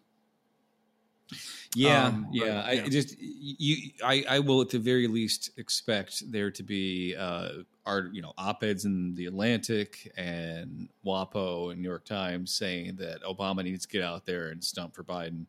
Yeah, 1.75 2.07
Um, 2.07 2.27
but, 2.31 2.45
yeah. 2.45 2.63
I 2.65 2.87
just 2.87 3.15
you, 3.19 3.91
I, 4.03 4.23
I 4.29 4.39
will 4.39 4.61
at 4.61 4.69
the 4.69 4.77
very 4.79 5.07
least 5.07 5.51
expect 5.57 6.31
there 6.31 6.51
to 6.51 6.61
be 6.63 7.15
uh, 7.15 7.49
art, 7.85 8.13
you 8.13 8.21
know, 8.21 8.33
op 8.37 8.63
eds 8.63 8.85
in 8.85 9.15
the 9.15 9.25
Atlantic 9.25 10.11
and 10.17 10.87
WAPO 11.05 11.71
and 11.71 11.81
New 11.81 11.87
York 11.89 12.05
Times 12.05 12.53
saying 12.53 12.97
that 12.97 13.23
Obama 13.23 13.63
needs 13.63 13.85
to 13.87 13.91
get 13.91 14.03
out 14.03 14.25
there 14.25 14.49
and 14.49 14.63
stump 14.63 14.93
for 14.93 15.03
Biden. 15.03 15.45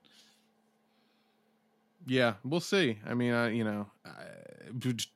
Yeah 2.06 2.35
we'll 2.44 2.60
see 2.60 2.98
i 3.06 3.14
mean 3.14 3.32
uh, 3.32 3.47
you 3.47 3.64
know 3.64 3.86
uh, 4.05 4.10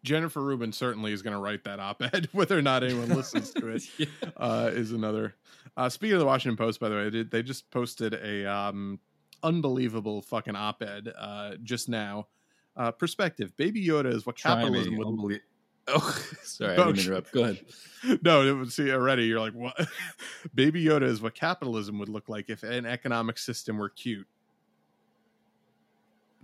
jennifer 0.04 0.40
rubin 0.42 0.72
certainly 0.72 1.12
is 1.12 1.22
going 1.22 1.34
to 1.34 1.40
write 1.40 1.64
that 1.64 1.80
op-ed 1.80 2.28
whether 2.32 2.56
or 2.58 2.62
not 2.62 2.82
anyone 2.82 3.08
listens 3.08 3.50
to 3.52 3.68
it 3.68 3.82
uh, 4.36 4.70
is 4.72 4.92
another. 4.92 5.34
Uh, 5.76 5.88
speaking 5.88 6.14
of 6.14 6.20
the 6.20 6.26
Washington 6.26 6.56
Post, 6.56 6.80
by 6.80 6.88
the 6.88 6.94
way, 6.96 7.22
they, 7.22 7.42
just 7.42 7.70
posted 7.70 8.12
a 8.14 8.44
um, 8.44 8.98
unbelievable 9.44 10.22
fucking 10.22 10.56
op-ed 10.56 11.12
uh, 11.16 11.52
just 11.62 11.88
now. 11.88 12.26
Uh, 12.76 12.90
perspective: 12.90 13.56
Baby 13.56 13.86
Yoda 13.86 14.12
is 14.12 14.26
what 14.26 14.36
capitalism 14.36 14.96
would. 14.96 15.06
Unbelie- 15.06 15.40
Oh, 15.90 16.22
sorry, 16.42 16.72
I 16.76 16.82
Oh, 16.82 16.92
didn't 16.92 17.06
interrupt. 17.06 17.32
Go 17.32 17.44
ahead. 17.44 17.64
no, 18.22 18.64
see 18.64 18.90
already. 18.90 19.24
You're 19.24 19.40
like, 19.40 19.54
what? 19.54 19.74
Baby 20.54 20.84
Yoda 20.84 21.04
is 21.04 21.22
what 21.22 21.34
capitalism 21.34 21.98
would 21.98 22.08
look 22.10 22.28
like 22.28 22.50
if 22.50 22.62
an 22.62 22.84
economic 22.84 23.38
system 23.38 23.78
were 23.78 23.88
cute. 23.88 24.26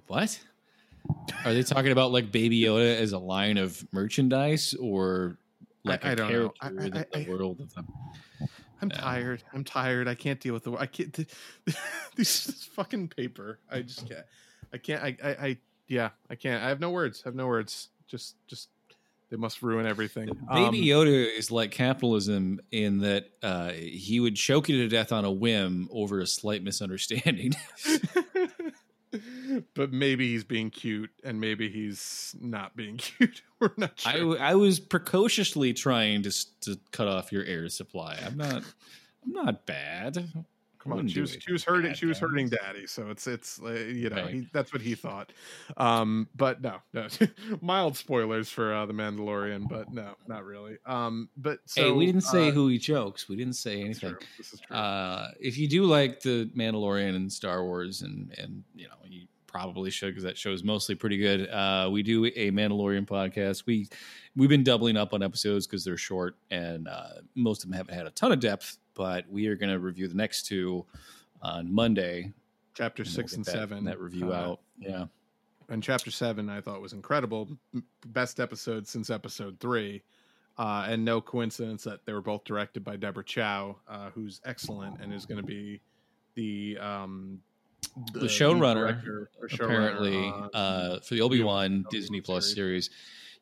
What? 0.06 0.38
Are 1.44 1.52
they 1.54 1.62
talking 1.62 1.92
about 1.92 2.12
like 2.12 2.32
Baby 2.32 2.60
Yoda 2.60 2.96
as 2.98 3.12
a 3.12 3.18
line 3.18 3.58
of 3.58 3.86
merchandise 3.92 4.74
or 4.80 5.38
like 5.84 6.04
I- 6.04 6.10
a 6.10 6.12
I 6.12 6.14
don't 6.14 6.32
know. 6.32 6.48
character 6.50 6.56
I- 6.60 7.16
I- 7.16 7.18
in 7.20 7.24
the 7.24 7.30
world 7.30 7.60
of 7.60 7.74
them? 7.74 7.86
I'm 8.82 8.90
tired. 8.90 9.42
I'm 9.54 9.64
tired. 9.64 10.08
I 10.08 10.14
can't 10.14 10.38
deal 10.40 10.52
with 10.52 10.64
the. 10.64 10.72
I 10.72 10.86
can't. 10.86 11.14
This, 12.16 12.44
this 12.44 12.64
fucking 12.66 13.08
paper. 13.08 13.58
I 13.70 13.82
just 13.82 14.08
can't. 14.08 14.24
I 14.72 14.78
can't. 14.78 15.02
I, 15.02 15.16
I. 15.24 15.28
I. 15.46 15.58
Yeah. 15.88 16.10
I 16.30 16.34
can't. 16.36 16.62
I 16.62 16.68
have 16.68 16.78
no 16.80 16.90
words. 16.90 17.22
I 17.24 17.28
have 17.28 17.34
no 17.34 17.46
words. 17.48 17.88
Just. 18.06 18.36
Just. 18.46 18.68
They 19.30 19.36
must 19.36 19.62
ruin 19.62 19.84
everything. 19.86 20.26
Baby 20.26 20.38
Um, 20.48 20.74
Yoda 20.74 21.26
is 21.38 21.50
like 21.50 21.70
capitalism 21.72 22.60
in 22.70 22.98
that 22.98 23.30
uh, 23.42 23.70
he 23.72 24.20
would 24.20 24.36
choke 24.36 24.68
you 24.68 24.76
to 24.82 24.88
death 24.88 25.10
on 25.12 25.24
a 25.24 25.30
whim 25.32 25.88
over 25.90 26.20
a 26.20 26.26
slight 26.26 26.62
misunderstanding. 26.62 27.54
but 29.74 29.92
maybe 29.92 30.28
he's 30.32 30.44
being 30.44 30.70
cute, 30.70 31.10
and 31.22 31.40
maybe 31.40 31.68
he's 31.68 32.34
not 32.40 32.76
being 32.76 32.96
cute. 32.98 33.42
We're 33.60 33.70
not 33.76 34.02
I, 34.06 34.12
sure. 34.12 34.20
w- 34.20 34.38
I 34.40 34.54
was 34.54 34.80
precociously 34.80 35.72
trying 35.72 36.22
to 36.22 36.60
to 36.62 36.78
cut 36.92 37.08
off 37.08 37.32
your 37.32 37.44
air 37.44 37.68
supply. 37.68 38.18
I'm 38.24 38.36
not. 38.36 38.62
I'm 39.24 39.32
not 39.32 39.66
bad. 39.66 40.28
Come 40.84 40.92
on. 40.92 41.08
She 41.08 41.20
was 41.20 41.36
she 41.40 41.52
was 41.52 41.64
hurting 41.64 41.90
bad, 41.90 41.98
she 41.98 42.06
was 42.06 42.18
hurting 42.18 42.48
daddy, 42.50 42.86
so 42.86 43.10
it's 43.10 43.26
it's 43.26 43.60
uh, 43.60 43.72
you 43.72 44.10
know 44.10 44.16
Right. 44.22 44.34
he, 44.34 44.48
that's 44.52 44.72
what 44.72 44.80
he 44.82 44.94
thought. 44.94 45.32
Um, 45.76 46.28
but 46.36 46.62
no, 46.62 46.76
no, 46.92 47.08
mild 47.60 47.96
spoilers 47.96 48.48
for 48.48 48.72
uh, 48.72 48.86
the 48.86 48.92
Mandalorian, 48.92 49.68
but 49.68 49.92
no, 49.92 50.14
not 50.28 50.44
really. 50.44 50.76
Um, 50.86 51.28
but 51.36 51.58
so 51.66 51.82
hey, 51.82 51.90
we 51.90 52.06
didn't 52.06 52.22
say 52.22 52.48
uh, 52.48 52.52
who 52.52 52.68
he 52.68 52.78
chokes. 52.78 53.28
We 53.28 53.34
didn't 53.36 53.56
say 53.56 53.80
anything. 53.80 54.14
This 54.38 54.52
is 54.52 54.60
true. 54.60 54.76
Uh, 54.76 55.30
if 55.40 55.58
you 55.58 55.66
do 55.68 55.84
like 55.84 56.20
the 56.20 56.50
Mandalorian 56.56 57.16
and 57.16 57.32
Star 57.32 57.64
Wars, 57.64 58.02
and 58.02 58.32
and 58.38 58.62
you 58.74 58.86
know 58.86 58.94
you 59.08 59.26
probably 59.46 59.88
should 59.88 60.08
because 60.08 60.24
that 60.24 60.36
show's 60.36 60.64
mostly 60.64 60.96
pretty 60.96 61.16
good. 61.16 61.48
Uh, 61.48 61.88
we 61.90 62.02
do 62.02 62.24
a 62.26 62.50
Mandalorian 62.50 63.06
podcast. 63.06 63.64
We 63.66 63.88
we've 64.34 64.48
been 64.48 64.64
doubling 64.64 64.96
up 64.96 65.14
on 65.14 65.22
episodes 65.22 65.66
because 65.66 65.84
they're 65.84 65.96
short, 65.96 66.36
and 66.50 66.88
uh, 66.88 67.20
most 67.36 67.62
of 67.64 67.70
them 67.70 67.76
haven't 67.78 67.94
had 67.94 68.06
a 68.06 68.10
ton 68.10 68.32
of 68.32 68.40
depth. 68.40 68.78
But 68.94 69.28
we 69.28 69.46
are 69.48 69.56
going 69.56 69.70
to 69.70 69.78
review 69.78 70.08
the 70.08 70.14
next 70.14 70.46
two 70.46 70.84
on 71.42 71.72
Monday. 71.72 72.32
chapter 72.74 73.02
and 73.02 73.08
we'll 73.08 73.14
six 73.14 73.32
get 73.32 73.36
and 73.38 73.44
that, 73.46 73.50
seven. 73.50 73.84
that 73.84 74.00
review 74.00 74.32
uh, 74.32 74.36
out. 74.36 74.60
Yeah, 74.78 75.06
and 75.68 75.82
chapter 75.82 76.10
seven 76.10 76.48
I 76.48 76.60
thought 76.60 76.80
was 76.80 76.92
incredible, 76.92 77.48
best 78.06 78.40
episode 78.40 78.86
since 78.86 79.10
episode 79.10 79.58
three, 79.60 80.02
uh, 80.58 80.86
and 80.88 81.04
no 81.04 81.20
coincidence 81.20 81.84
that 81.84 82.04
they 82.06 82.12
were 82.12 82.22
both 82.22 82.44
directed 82.44 82.84
by 82.84 82.96
Deborah 82.96 83.24
Chow, 83.24 83.76
uh, 83.88 84.10
who's 84.10 84.40
excellent 84.44 85.00
and 85.00 85.12
is 85.12 85.26
going 85.26 85.40
to 85.40 85.46
be 85.46 85.80
the 86.34 86.78
um, 86.78 87.40
the, 88.12 88.20
lead 88.20 88.30
showrunner 88.30 88.74
director 88.74 89.30
or 89.40 89.48
showrunner 89.48 89.64
apparently 89.64 90.26
on- 90.26 90.50
uh, 90.54 91.00
for 91.00 91.14
the 91.14 91.20
Obi 91.20 91.42
Wan 91.42 91.64
Obi-Wan 91.64 91.86
Disney 91.90 92.20
Plus 92.20 92.52
series. 92.54 92.86
series. 92.86 92.90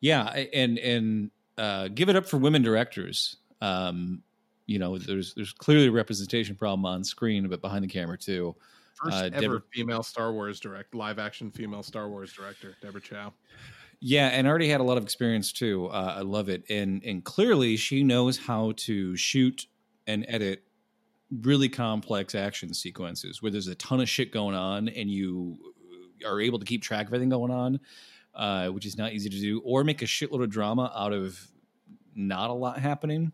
Yeah, 0.01 0.25
and 0.53 0.79
and 0.79 1.31
uh, 1.59 1.89
give 1.89 2.09
it 2.09 2.17
up 2.17 2.27
for 2.27 2.37
women 2.37 2.63
directors. 2.63 3.37
Um, 3.61 4.23
you 4.67 4.79
know, 4.79 4.99
there's 4.99 5.35
there's 5.35 5.53
clearly 5.53 5.87
a 5.89 5.93
representation 5.93 6.55
problem 6.55 6.85
on 6.85 7.05
screen, 7.05 7.49
but 7.49 7.61
behind 7.61 7.85
the 7.85 7.89
camera 7.89 8.19
too. 8.19 8.55
first 9.03 9.17
uh, 9.17 9.25
ever 9.27 9.41
Deborah- 9.41 9.63
female 9.73 10.03
Star 10.03 10.33
Wars 10.33 10.61
direct 10.61 10.95
live 10.95 11.19
action 11.19 11.51
female 11.51 11.83
Star 11.83 12.09
Wars 12.09 12.33
director 12.33 12.77
Deborah 12.81 13.01
Chow. 13.01 13.33
Yeah, 14.05 14.29
and 14.29 14.49
already 14.49 14.69
had 14.69 14.81
a 14.81 14.85
lot 14.85 14.97
of 14.97 15.05
experience 15.05 15.53
too. 15.53 15.87
Uh, 15.87 16.15
I 16.19 16.23
love 16.23 16.49
it, 16.49 16.65
and 16.69 17.03
and 17.05 17.25
clearly 17.25 17.77
she 17.77 18.03
knows 18.03 18.37
how 18.37 18.73
to 18.79 19.17
shoot 19.17 19.67
and 20.07 20.25
edit 20.29 20.65
really 21.41 21.69
complex 21.69 22.35
action 22.35 22.75
sequences 22.75 23.41
where 23.41 23.51
there's 23.51 23.69
a 23.69 23.75
ton 23.77 24.01
of 24.01 24.09
shit 24.09 24.33
going 24.33 24.55
on, 24.55 24.89
and 24.89 25.11
you 25.11 25.59
are 26.27 26.41
able 26.41 26.59
to 26.59 26.65
keep 26.65 26.83
track 26.83 27.07
of 27.07 27.09
everything 27.09 27.29
going 27.29 27.51
on, 27.51 27.81
uh, 28.35 28.69
which 28.69 28.87
is 28.87 28.99
not 28.99 29.13
easy 29.13 29.31
to 29.31 29.41
do, 29.41 29.61
or 29.65 29.85
make 29.85 30.03
a 30.03 30.05
shitload 30.05 30.43
of 30.43 30.51
drama 30.51 30.93
out 30.95 31.13
of 31.13 31.41
not 32.15 32.51
a 32.51 32.53
lot 32.53 32.79
happening, 32.79 33.33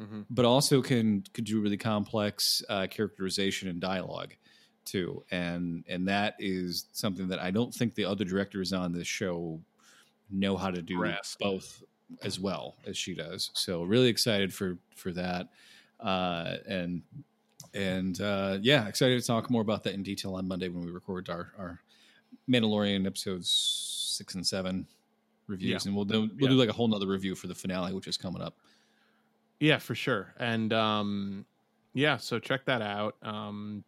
Mhm. 0.00 0.24
but 0.30 0.44
also 0.44 0.80
can 0.82 1.22
could 1.34 1.44
do 1.44 1.60
really 1.60 1.76
complex 1.76 2.62
uh, 2.68 2.86
characterization 2.88 3.68
and 3.68 3.80
dialogue 3.80 4.34
too, 4.84 5.22
and 5.30 5.84
and 5.88 6.08
that 6.08 6.36
is 6.38 6.86
something 6.92 7.28
that 7.28 7.38
I 7.38 7.50
don't 7.50 7.72
think 7.74 7.94
the 7.94 8.04
other 8.06 8.24
directors 8.24 8.72
on 8.72 8.92
this 8.92 9.06
show 9.06 9.60
know 10.30 10.56
how 10.56 10.70
to 10.70 10.80
do 10.82 10.96
Grasp. 10.96 11.38
both 11.40 11.82
as 12.22 12.40
well 12.40 12.76
as 12.86 12.96
she 12.96 13.14
does. 13.14 13.50
So 13.54 13.82
really 13.84 14.08
excited 14.08 14.52
for 14.54 14.78
for 14.96 15.12
that, 15.12 15.48
uh, 16.00 16.56
and 16.66 17.02
and 17.74 18.20
uh, 18.20 18.58
yeah, 18.62 18.88
excited 18.88 19.20
to 19.20 19.26
talk 19.26 19.50
more 19.50 19.62
about 19.62 19.84
that 19.84 19.94
in 19.94 20.02
detail 20.02 20.34
on 20.34 20.48
Monday 20.48 20.68
when 20.68 20.82
we 20.84 20.90
record 20.90 21.28
our 21.28 21.52
our 21.58 21.80
Mandalorian 22.48 23.06
episodes 23.06 23.50
six 24.16 24.34
and 24.34 24.46
seven 24.46 24.86
reviews, 25.46 25.84
Yeah. 25.84 25.88
and 25.88 25.96
we'll 25.96 26.04
do 26.06 26.20
we'll 26.22 26.30
Yeah. 26.38 26.48
do 26.48 26.54
like 26.56 26.68
a 26.68 26.72
whole 26.72 26.88
nother 26.88 27.06
review 27.06 27.34
for 27.34 27.48
the 27.48 27.54
finale, 27.54 27.92
which 27.92 28.06
is 28.08 28.16
coming 28.16 28.40
up. 28.42 28.56
Yeah, 29.60 29.78
for 29.78 29.94
sure. 29.94 30.34
And 30.38 30.72
um 30.72 31.46
yeah, 31.92 32.16
so 32.16 32.38
check 32.38 32.64
that 32.64 32.82
out. 32.82 33.16
Um 33.22 33.84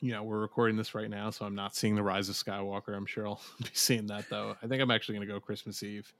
you 0.00 0.12
know, 0.12 0.22
we're 0.22 0.38
recording 0.38 0.76
this 0.76 0.94
right 0.94 1.10
now, 1.10 1.30
so 1.30 1.44
I'm 1.44 1.56
not 1.56 1.74
seeing 1.74 1.96
the 1.96 2.02
Rise 2.02 2.28
of 2.28 2.36
Skywalker. 2.36 2.96
I'm 2.96 3.06
sure 3.06 3.26
I'll 3.26 3.40
be 3.58 3.70
seeing 3.72 4.06
that 4.06 4.28
though. 4.30 4.56
I 4.62 4.66
think 4.66 4.82
I'm 4.82 4.90
actually 4.90 5.16
going 5.16 5.28
to 5.28 5.32
go 5.32 5.40
Christmas 5.40 5.82
Eve. 5.82 6.12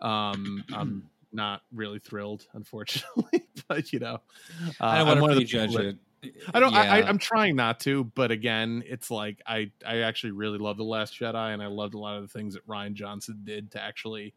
Um 0.00 0.64
I'm 0.72 1.10
not 1.32 1.62
really 1.72 1.98
thrilled, 1.98 2.46
unfortunately, 2.52 3.44
but 3.68 3.92
you 3.92 3.98
know, 3.98 4.20
uh, 4.80 4.84
I 4.84 4.98
don't 4.98 5.20
want 5.20 5.32
to 5.32 5.36
prejudge 5.36 5.74
it. 5.74 5.96
I 6.54 6.60
don't. 6.60 6.74
I, 6.74 7.00
I 7.00 7.08
I'm 7.08 7.18
trying 7.18 7.54
not 7.54 7.80
to, 7.80 8.04
but 8.04 8.30
again, 8.30 8.82
it's 8.86 9.10
like 9.10 9.42
I. 9.46 9.70
I 9.86 9.98
actually 9.98 10.30
really 10.30 10.56
love 10.58 10.78
the 10.78 10.84
Last 10.84 11.18
Jedi, 11.18 11.52
and 11.52 11.62
I 11.62 11.66
loved 11.66 11.92
a 11.92 11.98
lot 11.98 12.16
of 12.16 12.22
the 12.22 12.28
things 12.28 12.54
that 12.54 12.66
Rian 12.66 12.94
Johnson 12.94 13.40
did 13.44 13.70
to 13.72 13.82
actually 13.82 14.32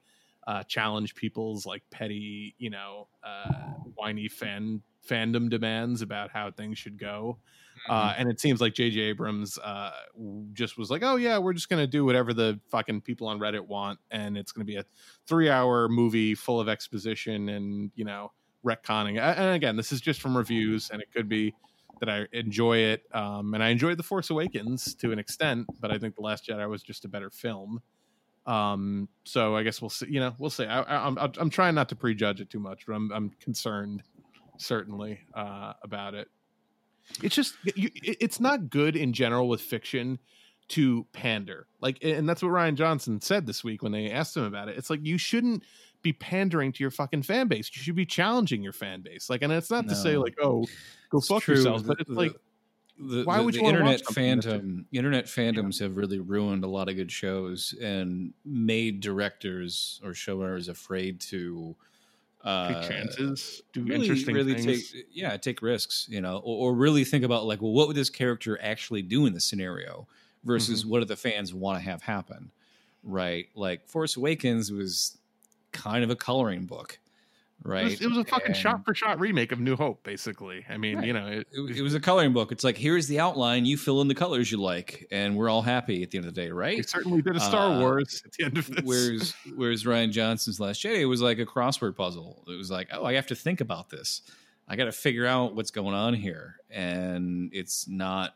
uh, 0.48 0.64
challenge 0.64 1.14
people's 1.14 1.66
like 1.66 1.84
petty, 1.92 2.56
you 2.58 2.70
know, 2.70 3.08
uh, 3.24 3.52
whiny 3.96 4.28
fan 4.28 4.82
fandom 5.08 5.50
demands 5.50 6.02
about 6.02 6.32
how 6.32 6.52
things 6.52 6.78
should 6.78 6.98
go. 6.98 7.38
Uh, 7.88 8.14
and 8.18 8.30
it 8.30 8.40
seems 8.40 8.60
like 8.60 8.74
J.J. 8.74 9.00
Abrams 9.00 9.58
uh, 9.60 9.92
just 10.54 10.78
was 10.78 10.90
like, 10.90 11.04
"Oh 11.04 11.16
yeah, 11.16 11.38
we're 11.38 11.54
just 11.54 11.70
gonna 11.70 11.88
do 11.88 12.04
whatever 12.04 12.34
the 12.34 12.60
fucking 12.70 13.02
people 13.02 13.28
on 13.28 13.40
Reddit 13.40 13.66
want, 13.66 14.00
and 14.10 14.38
it's 14.38 14.52
gonna 14.52 14.66
be 14.66 14.78
a 14.78 14.86
three-hour 15.28 15.88
movie 15.88 16.34
full 16.36 16.60
of 16.60 16.68
exposition 16.68 17.50
and 17.50 17.92
you 17.96 18.04
know 18.04 18.32
retconning." 18.66 19.20
And 19.22 19.56
again, 19.56 19.76
this 19.78 19.92
is 19.92 20.02
just 20.02 20.22
from 20.22 20.36
reviews, 20.36 20.90
and 20.90 21.02
it 21.02 21.12
could 21.14 21.30
be 21.30 21.54
that 22.00 22.10
I 22.10 22.28
enjoy 22.34 22.78
it. 22.78 23.04
Um, 23.14 23.54
and 23.54 23.64
I 23.64 23.70
enjoyed 23.70 23.98
The 23.98 24.04
Force 24.04 24.30
Awakens 24.30 24.94
to 24.96 25.12
an 25.12 25.20
extent, 25.20 25.68
but 25.80 25.92
I 25.92 25.98
think 25.98 26.16
The 26.16 26.22
Last 26.22 26.48
Jedi 26.48 26.68
was 26.70 26.84
just 26.84 27.06
a 27.06 27.08
better 27.08 27.30
film. 27.30 27.82
Um, 28.48 29.10
so 29.26 29.56
I 29.56 29.64
guess 29.64 29.82
we'll 29.82 29.90
see. 29.90 30.08
You 30.10 30.22
know, 30.22 30.36
we'll 30.40 30.50
see. 30.50 30.66
I, 30.66 30.82
I, 30.82 31.06
I'm 31.06 31.18
I'm 31.18 31.50
trying 31.50 31.76
not 31.76 31.90
to 31.90 31.96
prejudge 31.96 32.42
it 32.42 32.50
too 32.50 32.60
much, 32.60 32.86
but 32.88 32.94
I'm 32.94 33.12
I'm 33.12 33.30
concerned 33.42 34.04
certainly 34.58 35.20
uh, 35.34 35.74
about 35.84 36.14
it. 36.16 36.30
It's 37.22 37.36
just 37.36 37.56
you, 37.76 37.90
it's 38.04 38.40
not 38.40 38.70
good 38.70 38.96
in 38.96 39.14
general 39.14 39.48
with 39.48 39.62
fiction 39.62 40.20
to 40.70 41.06
pander. 41.14 41.68
Like, 41.80 42.00
and 42.04 42.28
that's 42.28 42.42
what 42.42 42.52
Rian 42.52 42.76
Johnson 42.76 43.22
said 43.22 43.46
this 43.46 43.64
week 43.64 43.84
when 43.84 43.92
they 43.92 44.12
asked 44.12 44.36
him 44.36 44.44
about 44.44 44.68
it. 44.70 44.78
It's 44.78 44.90
like 44.90 45.00
you 45.04 45.18
shouldn't 45.18 45.64
be 46.02 46.14
pandering 46.14 46.72
to 46.74 46.84
your 46.84 46.92
fucking 46.92 47.24
fan 47.24 47.48
base. 47.48 47.70
You 47.74 47.82
should 47.82 47.96
be 47.96 48.06
challenging 48.06 48.62
your 48.62 48.74
fan 48.74 49.02
base. 49.02 49.30
Like, 49.30 49.42
and 49.42 49.52
it's 49.52 49.72
not 49.72 49.88
to 49.88 49.96
say 49.96 50.18
like, 50.18 50.36
oh, 50.42 50.66
go 51.10 51.18
It's 51.20 51.28
fuck 51.28 51.44
true. 51.44 51.56
yourselves, 51.56 51.84
but 51.84 52.00
it's 52.00 52.10
like 52.10 52.34
the, 53.00 53.24
Why 53.24 53.38
the- 53.38 53.44
would 53.44 53.56
you 53.56 53.64
watch 53.64 53.74
internet 53.74 54.00
something 54.06 54.26
that's 54.36 54.46
just- 54.46 54.54
phantom 54.56 54.86
internet 54.92 55.26
fandoms 55.26 55.80
have 55.80 55.98
really 55.98 56.20
ruined 56.20 56.64
a 56.64 56.68
lot 56.68 56.90
of 56.90 56.96
good 56.96 57.12
shows 57.12 57.74
and 57.82 58.34
made 58.46 59.00
directors 59.02 60.02
or 60.04 60.12
showrunners 60.12 60.68
afraid 60.70 61.20
to 61.22 61.76
uh, 62.44 62.82
take 62.82 62.90
chances, 62.90 63.62
do 63.74 63.84
really, 63.84 63.96
interesting 64.08 64.34
really 64.36 64.54
things. 64.54 64.92
take 64.92 65.06
yeah 65.12 65.36
take 65.38 65.62
risks 65.62 66.08
you 66.10 66.22
know 66.22 66.38
or, 66.38 66.70
or 66.72 66.74
really 66.76 67.04
think 67.04 67.24
about 67.26 67.46
like 67.46 67.62
well 67.62 67.72
what 67.74 67.88
would 67.88 67.98
this 67.98 68.10
character 68.10 68.58
actually 68.62 69.02
do 69.02 69.26
in 69.26 69.34
this 69.34 69.44
scenario 69.44 70.08
versus 70.44 70.82
Mm-hmm. 70.82 70.90
what 70.92 71.00
do 71.00 71.06
the 71.06 71.16
fans 71.18 71.54
want 71.54 71.78
to 71.78 71.84
have 71.90 72.02
happen 72.04 72.52
right 73.04 73.48
like 73.56 73.86
force 73.88 74.16
awakens 74.18 74.72
was 74.72 75.18
kind 75.74 76.04
of 76.04 76.10
a 76.10 76.16
coloring 76.16 76.66
book 76.66 77.00
It 77.68 77.72
right 77.72 77.84
was, 77.84 78.02
it 78.02 78.08
was 78.08 78.18
a 78.18 78.24
fucking 78.24 78.48
And- 78.48 78.56
shot 78.56 78.86
for 78.86 78.96
shot 78.96 79.20
remake 79.20 79.52
of 79.52 79.60
New 79.60 79.76
Hope, 79.76 80.02
basically. 80.04 80.66
I 80.70 80.78
mean, 80.78 80.98
Right. 80.98 81.08
you 81.08 81.14
know, 81.14 81.28
it, 81.28 81.48
it, 81.52 81.78
it 81.78 81.82
was 81.82 81.94
a 81.94 82.00
coloring 82.00 82.34
book. 82.34 82.52
It's 82.52 82.64
like 82.64 82.78
here's 82.78 83.08
the 83.08 83.20
outline. 83.20 83.66
You 83.66 83.78
fill 83.78 84.02
in 84.02 84.08
the 84.08 84.16
colors 84.16 84.52
you 84.52 84.58
like, 84.58 85.06
and 85.12 85.36
we're 85.36 85.50
all 85.50 85.62
happy 85.62 86.02
at 86.02 86.12
the 86.12 86.18
end 86.18 86.26
of 86.28 86.34
the 86.34 86.42
day, 86.42 86.48
we 86.48 86.58
right? 86.58 86.90
certainly 86.90 87.22
did 87.22 87.36
a 87.36 87.40
Star 87.40 87.74
Uh, 87.74 87.80
Wars 87.82 88.24
at 88.26 88.32
the 88.34 88.46
end 88.46 88.58
of 88.58 88.68
this. 88.68 88.84
Whereas 88.86 89.34
whereas 89.56 89.84
Rian 89.84 90.12
Johnson's 90.12 90.60
Last 90.60 90.82
Jedi 90.82 91.08
was 91.08 91.22
like 91.22 91.40
a 91.40 91.46
crossword 91.46 91.96
puzzle. 91.96 92.44
It 92.48 92.58
was 92.58 92.72
like, 92.72 92.88
oh, 92.94 93.04
I 93.06 93.14
have 93.14 93.28
to 93.28 93.36
think 93.36 93.60
about 93.62 93.90
this. 93.90 94.22
I 94.70 94.76
got 94.76 94.86
to 94.86 94.92
figure 94.92 95.26
out 95.26 95.56
what's 95.56 95.72
going 95.72 95.94
on 95.96 96.14
here, 96.14 96.56
and 96.70 97.50
it's 97.54 97.88
not, 97.88 98.36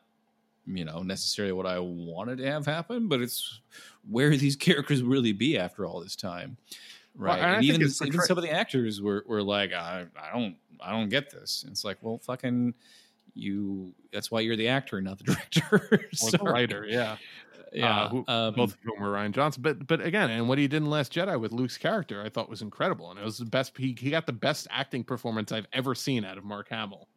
you 0.66 0.86
know, 0.86 1.03
necessarily 1.03 1.52
what 1.53 1.66
I 1.66 1.80
wanted 1.80 2.38
to 2.38 2.45
have 2.45 2.66
happen, 2.66 3.08
but 3.10 3.22
it's 3.22 3.60
where 4.10 4.36
these 4.38 4.56
characters 4.56 5.02
really 5.03 5.34
be 5.34 5.58
after 5.58 5.86
all 5.86 5.99
this 6.02 6.16
time, 6.16 6.56
right? 7.16 7.40
and 7.40 7.56
and 7.56 7.64
even 7.66 7.82
even 7.82 8.22
some 8.22 8.38
of 8.38 8.44
the 8.44 8.52
actors 8.52 9.02
were 9.02 9.24
were 9.28 9.44
like, 9.44 9.74
I 9.74 10.06
I 10.22 10.32
don't 10.38 10.56
I 10.80 10.92
don't 10.92 11.10
get 11.10 11.30
this. 11.30 11.64
And 11.64 11.72
it's 11.72 11.84
like, 11.84 11.98
well, 12.02 12.18
fucking. 12.20 12.74
You. 13.34 13.94
That's 14.12 14.30
why 14.30 14.42
you're 14.42 14.58
the 14.58 14.68
actor, 14.68 15.00
not 15.02 15.18
the 15.18 15.24
director. 15.52 16.10
or 16.22 16.32
the 16.32 16.40
writer, 16.44 16.86
yeah. 16.86 17.16
Yeah, 17.72 18.02
uh, 18.02 18.10
who, 18.10 18.26
um, 18.28 18.54
both 18.56 18.74
of 18.74 18.78
whom 18.84 19.00
were 19.00 19.14
Rian 19.14 19.32
Johnson. 19.32 19.62
But 19.62 19.88
but 19.88 20.02
again, 20.02 20.30
and 20.30 20.50
what 20.50 20.58
he 20.58 20.68
did 20.68 20.84
in 20.84 20.90
Last 20.90 21.14
Jedi 21.14 21.40
with 21.40 21.54
Luke's 21.54 21.78
character, 21.78 22.22
I 22.22 22.28
thought 22.28 22.50
was 22.50 22.62
incredible, 22.62 23.10
and 23.10 23.18
it 23.18 23.24
was 23.24 23.38
the 23.38 23.46
best. 23.46 23.78
He, 23.78 23.96
he 23.98 24.10
got 24.12 24.26
the 24.26 24.34
best 24.34 24.68
acting 24.70 25.06
performance 25.06 25.54
I've 25.54 25.68
ever 25.72 25.96
seen 25.96 26.26
out 26.26 26.38
of 26.38 26.44
Mark 26.44 26.68
Hamill, 26.68 27.08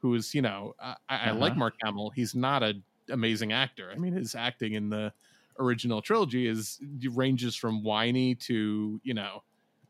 who 0.00 0.14
is 0.16 0.34
you 0.34 0.42
know 0.42 0.74
I, 0.80 0.96
I 1.08 1.16
I 1.16 1.30
like 1.30 1.52
Uh-huh. 1.52 1.58
Mark 1.60 1.74
Hamill. 1.84 2.10
He's 2.10 2.34
not 2.34 2.64
a 2.64 2.74
amazing 3.10 3.52
actor. 3.52 3.92
I 3.94 3.98
mean, 3.98 4.12
his 4.12 4.34
acting 4.34 4.72
in 4.74 4.90
the 4.90 5.12
original 5.60 6.02
trilogy 6.02 6.46
is 6.48 6.80
ranges 7.12 7.56
from 7.56 7.84
whiny 7.84 8.34
to 8.36 9.00
you 9.04 9.14
know 9.14 9.44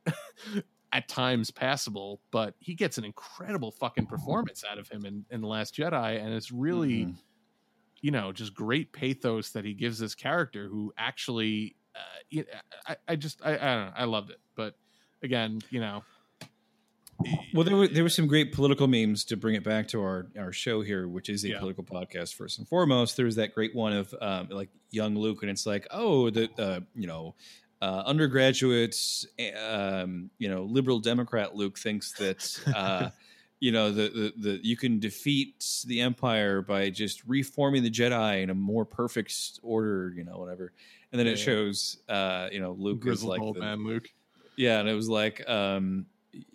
at 0.92 1.08
times 1.08 1.50
passable, 1.50 2.20
but 2.32 2.54
he 2.60 2.74
gets 2.74 2.98
an 2.98 3.04
incredible 3.04 3.70
fucking 3.70 4.06
performance 4.06 4.64
out 4.70 4.78
of 4.78 4.88
him 4.88 5.04
in, 5.06 5.24
in 5.30 5.40
the 5.40 5.46
Last 5.46 5.74
Jedi, 5.74 6.20
and 6.20 6.34
it's 6.34 6.50
really 6.50 7.06
Mhm. 7.06 7.18
you 8.02 8.10
know 8.10 8.32
just 8.32 8.54
great 8.54 8.92
pathos 8.92 9.52
that 9.52 9.64
he 9.64 9.74
gives 9.74 9.98
this 9.98 10.14
character 10.14 10.68
who 10.68 10.92
actually 10.98 11.76
uh, 11.94 12.42
I, 12.86 12.96
I 13.08 13.16
just 13.16 13.42
I, 13.44 13.54
I 13.54 13.58
don't 13.76 13.86
know 13.86 13.92
I 13.96 14.04
loved 14.04 14.30
it 14.30 14.40
but 14.56 14.76
again 15.22 15.60
you 15.70 15.80
know 15.80 16.04
Well, 17.52 17.64
there 17.64 17.76
were 17.76 17.88
there 17.88 18.02
were 18.02 18.08
some 18.08 18.26
great 18.26 18.52
political 18.52 18.86
memes 18.86 19.24
to 19.26 19.36
bring 19.36 19.54
it 19.54 19.64
back 19.64 19.88
to 19.88 20.00
our 20.00 20.28
our 20.38 20.52
show 20.52 20.82
here, 20.82 21.08
which 21.08 21.28
is 21.28 21.44
a 21.44 21.48
Yeah. 21.48 21.58
political 21.58 21.84
podcast 21.84 22.34
first 22.34 22.58
and 22.58 22.68
foremost. 22.68 23.16
There 23.16 23.26
was 23.26 23.36
that 23.36 23.54
great 23.54 23.74
one 23.74 23.92
of 23.92 24.14
um, 24.20 24.48
like 24.50 24.70
young 24.90 25.16
Luke, 25.16 25.42
and 25.42 25.50
it's 25.50 25.66
like, 25.66 25.86
oh, 25.90 26.30
the 26.30 26.48
uh, 26.58 26.80
you 26.94 27.06
know. 27.06 27.34
Uh, 27.82 28.02
undergraduates, 28.04 29.26
um, 29.58 30.30
you 30.36 30.50
know, 30.50 30.64
liberal 30.64 30.98
Democrat 30.98 31.56
Luke 31.56 31.78
thinks 31.78 32.12
that 32.12 32.60
uh, 32.76 33.08
you 33.60 33.72
know 33.72 33.90
the, 33.90 34.02
the 34.10 34.32
the 34.36 34.60
you 34.62 34.76
can 34.76 34.98
defeat 35.00 35.64
the 35.86 36.02
Empire 36.02 36.60
by 36.60 36.90
just 36.90 37.24
reforming 37.26 37.82
the 37.82 37.90
Jedi 37.90 38.42
in 38.42 38.50
a 38.50 38.54
more 38.54 38.84
perfect 38.84 39.34
order, 39.62 40.12
you 40.14 40.24
know, 40.24 40.36
whatever. 40.36 40.74
And 41.10 41.18
then 41.18 41.26
it 41.26 41.38
Yeah. 41.38 41.44
shows, 41.44 42.02
uh, 42.06 42.50
you 42.52 42.60
know, 42.60 42.72
Luke 42.72 42.98
is 42.98 43.02
Grizzled 43.22 43.30
like 43.30 43.40
old 43.40 43.56
the, 43.56 43.60
man 43.60 43.82
Luke. 43.82 44.08
yeah, 44.58 44.78
and 44.80 44.86
it 44.86 44.92
was 44.94 45.08
like, 45.08 45.48
um, 45.48 46.04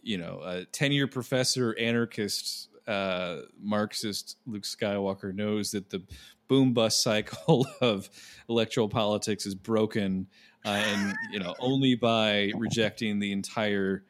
you 0.01 0.17
know, 0.17 0.41
a 0.43 0.65
ten-year 0.65 1.07
professor, 1.07 1.75
anarchist, 1.77 2.69
uh, 2.87 3.41
Marxist 3.59 4.37
Luke 4.45 4.63
Skywalker 4.63 5.33
knows 5.33 5.71
that 5.71 5.89
the 5.89 6.01
boom 6.47 6.73
bust 6.73 7.01
cycle 7.01 7.65
of 7.81 8.09
electoral 8.49 8.87
politics 8.89 9.45
is 9.45 9.55
broken, 9.55 10.27
uh, 10.65 10.69
and 10.69 11.13
you 11.31 11.39
know, 11.39 11.55
only 11.59 11.95
by 11.95 12.51
rejecting 12.55 13.19
the 13.19 13.31
entire 13.31 14.03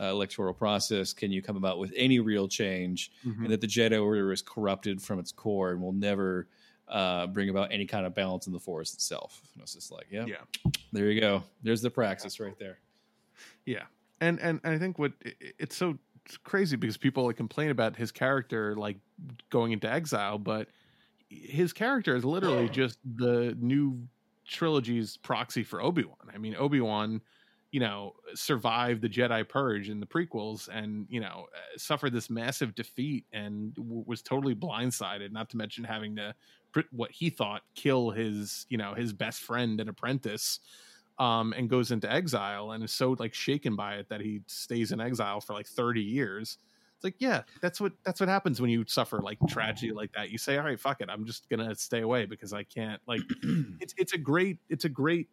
uh, 0.00 0.04
electoral 0.04 0.54
process 0.54 1.12
can 1.12 1.30
you 1.30 1.42
come 1.42 1.56
about 1.56 1.78
with 1.78 1.92
any 1.94 2.18
real 2.18 2.48
change, 2.48 3.12
Mhm. 3.26 3.42
and 3.44 3.50
that 3.50 3.60
the 3.60 3.66
Jedi 3.66 4.02
Order 4.02 4.32
is 4.32 4.40
corrupted 4.42 5.02
from 5.02 5.18
its 5.18 5.32
core 5.32 5.70
and 5.72 5.80
will 5.82 5.92
never. 5.92 6.48
Uh, 6.88 7.26
bring 7.28 7.48
about 7.48 7.72
any 7.72 7.86
kind 7.86 8.04
of 8.04 8.14
balance 8.14 8.46
in 8.46 8.52
the 8.52 8.58
force 8.58 8.92
itself. 8.92 9.40
And 9.54 9.62
it's 9.62 9.72
just 9.72 9.90
like, 9.90 10.08
yeah, 10.10 10.26
Yeah. 10.26 10.42
there 10.92 11.10
you 11.10 11.20
go. 11.22 11.42
There's 11.62 11.80
the 11.80 11.88
praxis 11.88 12.38
right 12.38 12.58
there. 12.58 12.80
Yeah, 13.64 13.84
and 14.22 14.40
and 14.40 14.60
I 14.64 14.78
think 14.78 14.98
what 14.98 15.12
it's 15.58 15.76
so 15.76 15.98
crazy 16.44 16.76
because 16.76 16.96
people 16.96 17.26
like 17.26 17.36
complain 17.36 17.70
about 17.70 17.96
his 17.96 18.12
character 18.12 18.76
like 18.76 18.96
going 19.50 19.72
into 19.72 19.90
exile, 19.90 20.38
but 20.38 20.68
his 21.28 21.72
character 21.72 22.14
is 22.14 22.24
literally 22.24 22.68
just 22.80 22.98
the 23.16 23.56
new 23.60 24.06
trilogy's 24.46 25.16
proxy 25.16 25.64
for 25.64 25.82
Obi 25.82 26.04
Wan. 26.04 26.30
I 26.32 26.38
mean, 26.38 26.54
Obi 26.56 26.80
Wan, 26.80 27.20
you 27.72 27.80
know, 27.80 28.14
survived 28.34 29.02
the 29.02 29.08
Jedi 29.08 29.48
Purge 29.48 29.88
in 29.88 29.98
the 29.98 30.06
prequels, 30.06 30.68
and 30.68 31.06
you 31.10 31.20
know, 31.20 31.46
uh, 31.54 31.78
suffered 31.78 32.12
this 32.12 32.30
massive 32.30 32.74
defeat 32.74 33.24
and 33.32 33.74
w- 33.74 34.04
was 34.06 34.22
totally 34.22 34.54
blindsided. 34.54 35.32
Not 35.32 35.50
to 35.50 35.56
mention 35.56 35.82
having 35.82 36.14
to 36.16 36.34
pr- 36.72 36.80
what 36.90 37.10
he 37.10 37.30
thought 37.30 37.62
kill 37.74 38.10
his, 38.10 38.66
you 38.68 38.78
know, 38.78 38.94
his 38.94 39.12
best 39.12 39.40
friend 39.40 39.80
and 39.80 39.90
apprentice 39.90 40.60
um, 41.18 41.52
and 41.56 41.68
goes 41.68 41.90
into 41.90 42.10
exile 42.10 42.72
and 42.72 42.82
is 42.82 42.92
so 42.92 43.16
like 43.18 43.34
shaken 43.34 43.76
by 43.76 43.94
it 43.96 44.08
that 44.08 44.20
he 44.20 44.42
stays 44.46 44.92
in 44.92 45.00
exile 45.00 45.40
for 45.40 45.52
like 45.52 45.66
30 45.66 46.00
years. 46.00 46.58
It's 46.96 47.04
like, 47.04 47.16
yeah, 47.18 47.42
that's 47.60 47.80
what 47.80 47.92
that's 48.04 48.20
what 48.20 48.28
happens 48.28 48.60
when 48.60 48.70
you 48.70 48.84
suffer 48.86 49.20
like 49.20 49.38
tragedy 49.48 49.92
like 49.92 50.12
that. 50.12 50.30
You 50.30 50.38
say, 50.38 50.56
all 50.56 50.64
right, 50.64 50.78
fuck 50.78 51.00
it, 51.00 51.08
I'm 51.10 51.24
just 51.26 51.48
gonna 51.48 51.74
stay 51.74 52.00
away 52.00 52.26
because 52.26 52.52
I 52.52 52.62
can't. 52.62 53.00
Like, 53.06 53.20
it's 53.80 53.94
it's 53.96 54.12
a 54.12 54.18
great 54.18 54.58
it's 54.68 54.84
a 54.84 54.88
great 54.88 55.28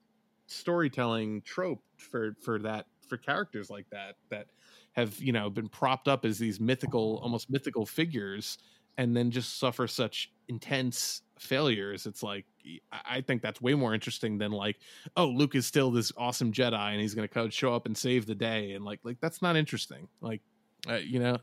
storytelling 0.48 1.42
trope 1.44 1.84
for 1.98 2.36
for 2.42 2.60
that 2.60 2.88
for 3.08 3.18
characters 3.18 3.70
like 3.70 3.86
that 3.92 4.16
that 4.30 4.48
have 4.94 5.20
you 5.20 5.32
know 5.32 5.50
been 5.50 5.70
propped 5.70 6.08
up 6.08 6.26
as 6.26 6.40
these 6.40 6.60
mythical 6.60 7.20
almost 7.24 7.50
mythical 7.50 7.86
figures 7.86 8.58
and 8.98 9.16
then 9.16 9.32
just 9.32 9.60
suffer 9.60 9.88
such 9.88 10.32
intense 10.48 11.22
failures 11.42 12.06
it's 12.06 12.22
like 12.22 12.46
i 12.92 13.22
think 13.22 13.42
that's 13.42 13.62
way 13.62 13.74
more 13.74 13.94
interesting 13.94 14.38
than 14.38 14.52
like 14.52 14.78
oh 15.18 15.26
luke 15.28 15.56
is 15.56 15.66
still 15.66 15.90
this 15.92 16.12
awesome 16.18 16.52
jedi 16.52 16.92
and 16.92 17.00
he's 17.02 17.14
gonna 17.16 17.28
come 17.28 17.50
show 17.50 17.74
up 17.74 17.86
and 17.86 17.98
save 17.98 18.26
the 18.26 18.36
day 18.36 18.74
and 18.74 18.84
like 18.86 19.00
like 19.04 19.18
that's 19.22 19.42
not 19.42 19.56
interesting 19.56 20.08
like 20.22 20.42
uh, 20.90 20.96
you 20.96 21.20
know 21.20 21.38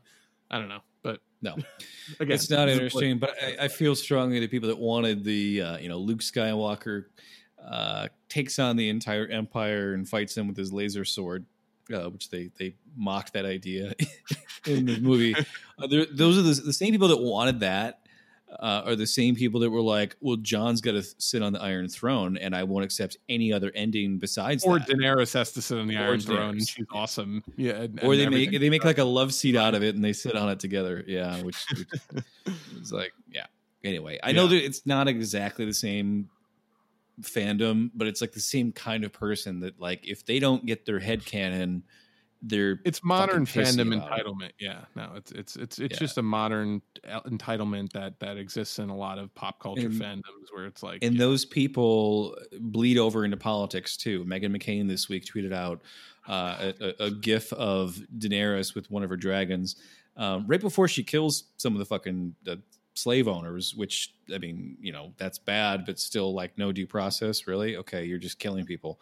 i 0.51 0.57
don't 0.59 0.69
know 0.69 0.81
but 1.07 1.21
No, 1.41 1.55
again 2.19 2.35
it's 2.35 2.49
not 2.49 2.67
interesting. 2.67 3.17
But 3.17 3.31
I, 3.41 3.65
I 3.65 3.67
feel 3.69 3.95
strongly 3.95 4.39
that 4.41 4.51
people 4.51 4.67
that 4.67 4.77
wanted 4.77 5.23
the 5.23 5.61
uh, 5.61 5.77
you 5.77 5.87
know 5.87 5.99
Luke 5.99 6.19
Skywalker 6.19 7.05
uh, 7.65 8.07
takes 8.27 8.59
on 8.59 8.75
the 8.75 8.89
entire 8.89 9.25
Empire 9.27 9.93
and 9.93 10.07
fights 10.07 10.35
them 10.35 10.47
with 10.47 10.57
his 10.57 10.73
laser 10.73 11.05
sword, 11.05 11.45
uh, 11.93 12.09
which 12.09 12.29
they 12.29 12.49
they 12.59 12.75
mocked 12.95 13.33
that 13.33 13.45
idea 13.45 13.93
in 14.65 14.85
the 14.85 14.99
movie. 14.99 15.35
Uh, 15.79 15.85
those 16.11 16.39
are 16.39 16.41
the, 16.41 16.59
the 16.65 16.73
same 16.73 16.91
people 16.91 17.07
that 17.07 17.21
wanted 17.21 17.59
that. 17.59 18.06
Uh, 18.49 18.81
are 18.85 18.95
the 18.95 19.05
same 19.05 19.35
people 19.35 19.59
that 19.59 19.69
were 19.69 19.81
like, 19.81 20.15
"Well, 20.21 20.37
Jon's 20.37 20.79
got 20.79 20.93
to 20.93 21.03
sit 21.17 21.41
on 21.41 21.51
the 21.51 21.61
Iron 21.61 21.89
Throne, 21.89 22.37
and 22.37 22.55
I 22.55 22.63
won't 22.63 22.85
accept 22.85 23.17
any 23.27 23.51
other 23.51 23.73
ending 23.75 24.19
besides 24.19 24.63
or 24.63 24.79
that." 24.79 24.87
Daenerys 24.87 25.33
has 25.33 25.51
to 25.51 25.61
sit 25.61 25.77
on 25.77 25.87
the 25.87 25.97
Or 25.97 26.03
Iron 26.03 26.19
Throne. 26.21 26.59
She's 26.59 26.85
awesome. 26.91 27.43
Yeah. 27.57 27.73
and- 27.73 27.99
or 28.01 28.13
and 28.13 28.21
they 28.21 28.29
make 28.29 28.51
they 28.51 28.69
make 28.69 28.85
like 28.85 28.99
a 28.99 29.03
love 29.03 29.33
seat 29.33 29.57
out 29.57 29.75
of 29.75 29.83
it 29.83 29.95
and 29.95 30.03
they 30.03 30.13
sit 30.13 30.35
on 30.37 30.49
it 30.49 30.61
together. 30.61 31.03
Yeah, 31.05 31.41
which, 31.43 31.57
which 31.75 31.87
it's 32.77 32.91
like 32.93 33.11
yeah. 33.33 33.47
Anyway, 33.83 34.17
I 34.23 34.31
know 34.31 34.47
that 34.47 34.63
it's 34.63 34.85
not 34.85 35.07
exactly 35.09 35.65
the 35.65 35.73
same 35.73 36.29
fandom, 37.21 37.91
but 37.95 38.07
it's 38.07 38.21
like 38.21 38.31
the 38.31 38.39
same 38.39 38.71
kind 38.71 39.03
of 39.03 39.11
person 39.11 39.59
that 39.59 39.79
like 39.79 40.07
if 40.07 40.25
they 40.25 40.39
don't 40.39 40.65
get 40.65 40.85
their 40.85 40.99
head 40.99 41.25
canon, 41.25 41.83
they're 42.41 42.79
it's 42.85 43.03
modern 43.03 43.45
fandom 43.45 43.95
about 43.95 44.19
it. 44.19 44.25
entitlement. 44.25 44.51
Yeah, 44.59 44.85
no, 44.95 45.13
it's 45.15 45.31
it's 45.31 45.55
it's 45.55 45.79
it's 45.79 45.93
Yeah. 45.93 45.99
just 45.99 46.17
a 46.17 46.21
modern 46.21 46.81
entitlement 47.03 47.91
that 47.93 48.19
that 48.19 48.37
exists 48.37 48.79
in 48.79 48.89
a 48.89 48.95
lot 48.95 49.17
of 49.17 49.33
pop 49.35 49.59
culture 49.59 49.87
And- 49.87 49.93
fandoms 50.01 50.51
where 50.53 50.65
it's 50.65 50.83
like 50.83 51.03
and 51.03 51.15
yeah, 51.15 51.19
those 51.19 51.45
people 51.45 52.37
bleed 52.59 52.97
over 52.97 53.25
into 53.25 53.37
politics 53.37 53.97
too. 53.97 54.23
Meghan 54.25 54.55
McCain 54.55 54.87
this 54.87 55.09
week 55.09 55.25
tweeted 55.25 55.53
out 55.53 55.81
uh, 56.27 56.73
a, 56.81 57.05
a, 57.05 57.11
GIF 57.11 57.53
of 57.53 57.97
Daenerys 58.17 58.75
with 58.75 58.91
one 58.91 59.01
of 59.01 59.09
her 59.09 59.15
dragons 59.15 59.77
um, 60.17 60.45
right 60.45 60.59
before 60.59 60.87
she 60.87 61.03
kills 61.03 61.45
some 61.57 61.73
of 61.73 61.79
the 61.79 61.85
fucking 61.85 62.35
the 62.43 62.61
slave 62.95 63.27
owners. 63.27 63.73
Which 63.75 64.13
I 64.33 64.37
mean, 64.37 64.77
you 64.81 64.91
know, 64.91 65.13
that's 65.17 65.39
bad, 65.39 65.85
but 65.85 65.99
still, 65.99 66.33
like, 66.33 66.57
no 66.57 66.71
due 66.71 66.85
process. 66.87 67.47
Really? 67.47 67.77
Okay, 67.77 68.03
you're 68.05 68.17
just 68.17 68.39
killing 68.39 68.65
people. 68.65 68.99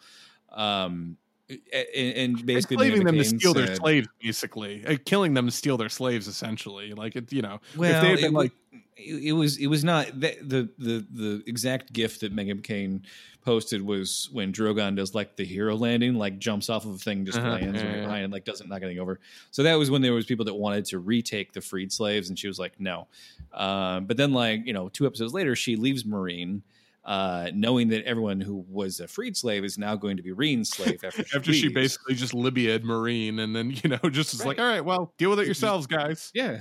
Um, 0.52 1.16
and, 1.48 1.58
and 1.94 2.46
basically, 2.46 2.76
enslaving 2.76 3.04
them 3.04 3.16
to 3.16 3.24
steal 3.24 3.54
their 3.54 3.74
slaves, 3.74 4.08
basically, 4.20 4.84
uh, 4.86 4.96
killing 5.04 5.34
them 5.34 5.46
to 5.46 5.52
steal 5.52 5.76
their 5.76 5.88
slaves, 5.88 6.26
essentially. 6.26 6.92
Like 6.92 7.16
it, 7.16 7.32
you 7.32 7.42
know, 7.42 7.60
Well, 7.76 7.94
if 7.94 8.00
they 8.02 8.08
had 8.10 8.18
it, 8.18 8.22
been 8.22 8.32
like, 8.32 8.52
it, 8.96 9.32
was 9.32 9.58
it 9.58 9.68
was 9.68 9.84
not 9.84 10.06
the, 10.18 10.36
the 10.42 10.68
the 10.78 11.06
the 11.12 11.42
exact 11.46 11.92
gift 11.92 12.20
that 12.22 12.34
Meghan 12.34 12.60
McCain 12.60 13.02
posted 13.44 13.80
was 13.80 14.28
when 14.32 14.52
Drogon 14.52 14.96
does 14.96 15.14
like 15.14 15.36
the 15.36 15.44
hero 15.44 15.76
landing, 15.76 16.16
like 16.16 16.40
jumps 16.40 16.68
off 16.68 16.84
of 16.84 16.94
a 16.94 16.98
thing, 16.98 17.24
just 17.24 17.38
Uh-huh, 17.38 17.50
lands 17.50 17.80
yeah, 17.80 17.88
right 17.88 17.96
yeah. 17.98 18.02
behind, 18.02 18.24
it, 18.24 18.30
like 18.32 18.44
doesn't 18.44 18.68
not 18.68 18.80
getting 18.80 18.98
over. 18.98 19.20
So 19.52 19.62
that 19.62 19.76
was 19.76 19.88
when 19.88 20.02
there 20.02 20.14
was 20.14 20.26
people 20.26 20.44
that 20.46 20.54
wanted 20.54 20.84
to 20.86 20.98
retake 20.98 21.52
the 21.52 21.60
freed 21.60 21.92
slaves, 21.92 22.28
and 22.28 22.36
she 22.36 22.48
was 22.48 22.58
like, 22.58 22.80
no. 22.80 23.06
Um, 23.52 24.06
but 24.06 24.16
then, 24.16 24.32
like 24.32 24.66
you 24.66 24.72
know, 24.72 24.88
two 24.88 25.06
episodes 25.06 25.32
later, 25.32 25.54
she 25.54 25.76
leaves 25.76 26.02
Meereen. 26.02 26.62
Uh, 27.06 27.50
knowing 27.54 27.86
that 27.86 28.04
everyone 28.04 28.40
who 28.40 28.64
was 28.68 28.98
a 28.98 29.06
freed 29.06 29.36
slave 29.36 29.64
is 29.64 29.78
now 29.78 29.94
going 29.94 30.16
to 30.16 30.24
be 30.24 30.32
re-enslaved 30.32 31.04
after 31.04 31.24
she, 31.24 31.36
after 31.36 31.52
she 31.52 31.62
leaves. 31.68 31.74
basically 31.74 32.16
just 32.16 32.34
Libya 32.34 32.80
Meereen, 32.80 33.38
and 33.38 33.54
then 33.54 33.70
you 33.84 33.90
know, 33.90 34.10
just 34.10 34.34
is 34.34 34.44
like, 34.44 34.58
all 34.58 34.66
right, 34.66 34.84
well, 34.84 35.14
deal 35.16 35.30
with 35.30 35.38
it 35.38 35.46
yourselves, 35.46 35.86
guys. 35.86 36.32
Yeah. 36.34 36.60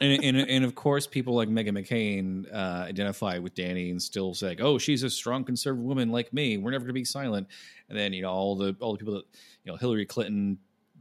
and, 0.00 0.24
and 0.24 0.36
and 0.38 0.64
of 0.64 0.74
course, 0.74 1.06
people 1.06 1.34
like 1.34 1.50
Meghan 1.50 1.76
McCain 1.78 2.50
uh, 2.52 2.86
identify 2.88 3.38
with 3.38 3.54
Dany 3.54 3.90
and 3.90 4.00
still 4.00 4.32
say, 4.32 4.56
"Oh, 4.58 4.78
she's 4.78 5.02
a 5.02 5.10
strong 5.10 5.44
conservative 5.44 5.84
woman 5.84 6.10
like 6.10 6.32
me. 6.32 6.56
We're 6.56 6.70
never 6.70 6.84
going 6.84 6.94
to 6.94 6.94
be 6.94 7.04
silent." 7.04 7.46
And 7.90 7.98
then 7.98 8.14
you 8.14 8.22
know 8.22 8.30
all 8.30 8.56
the 8.56 8.74
all 8.80 8.92
the 8.92 8.98
people 8.98 9.14
that 9.14 9.24
you 9.64 9.72
know 9.72 9.76
Hillary 9.76 10.06
Clinton, 10.06 10.58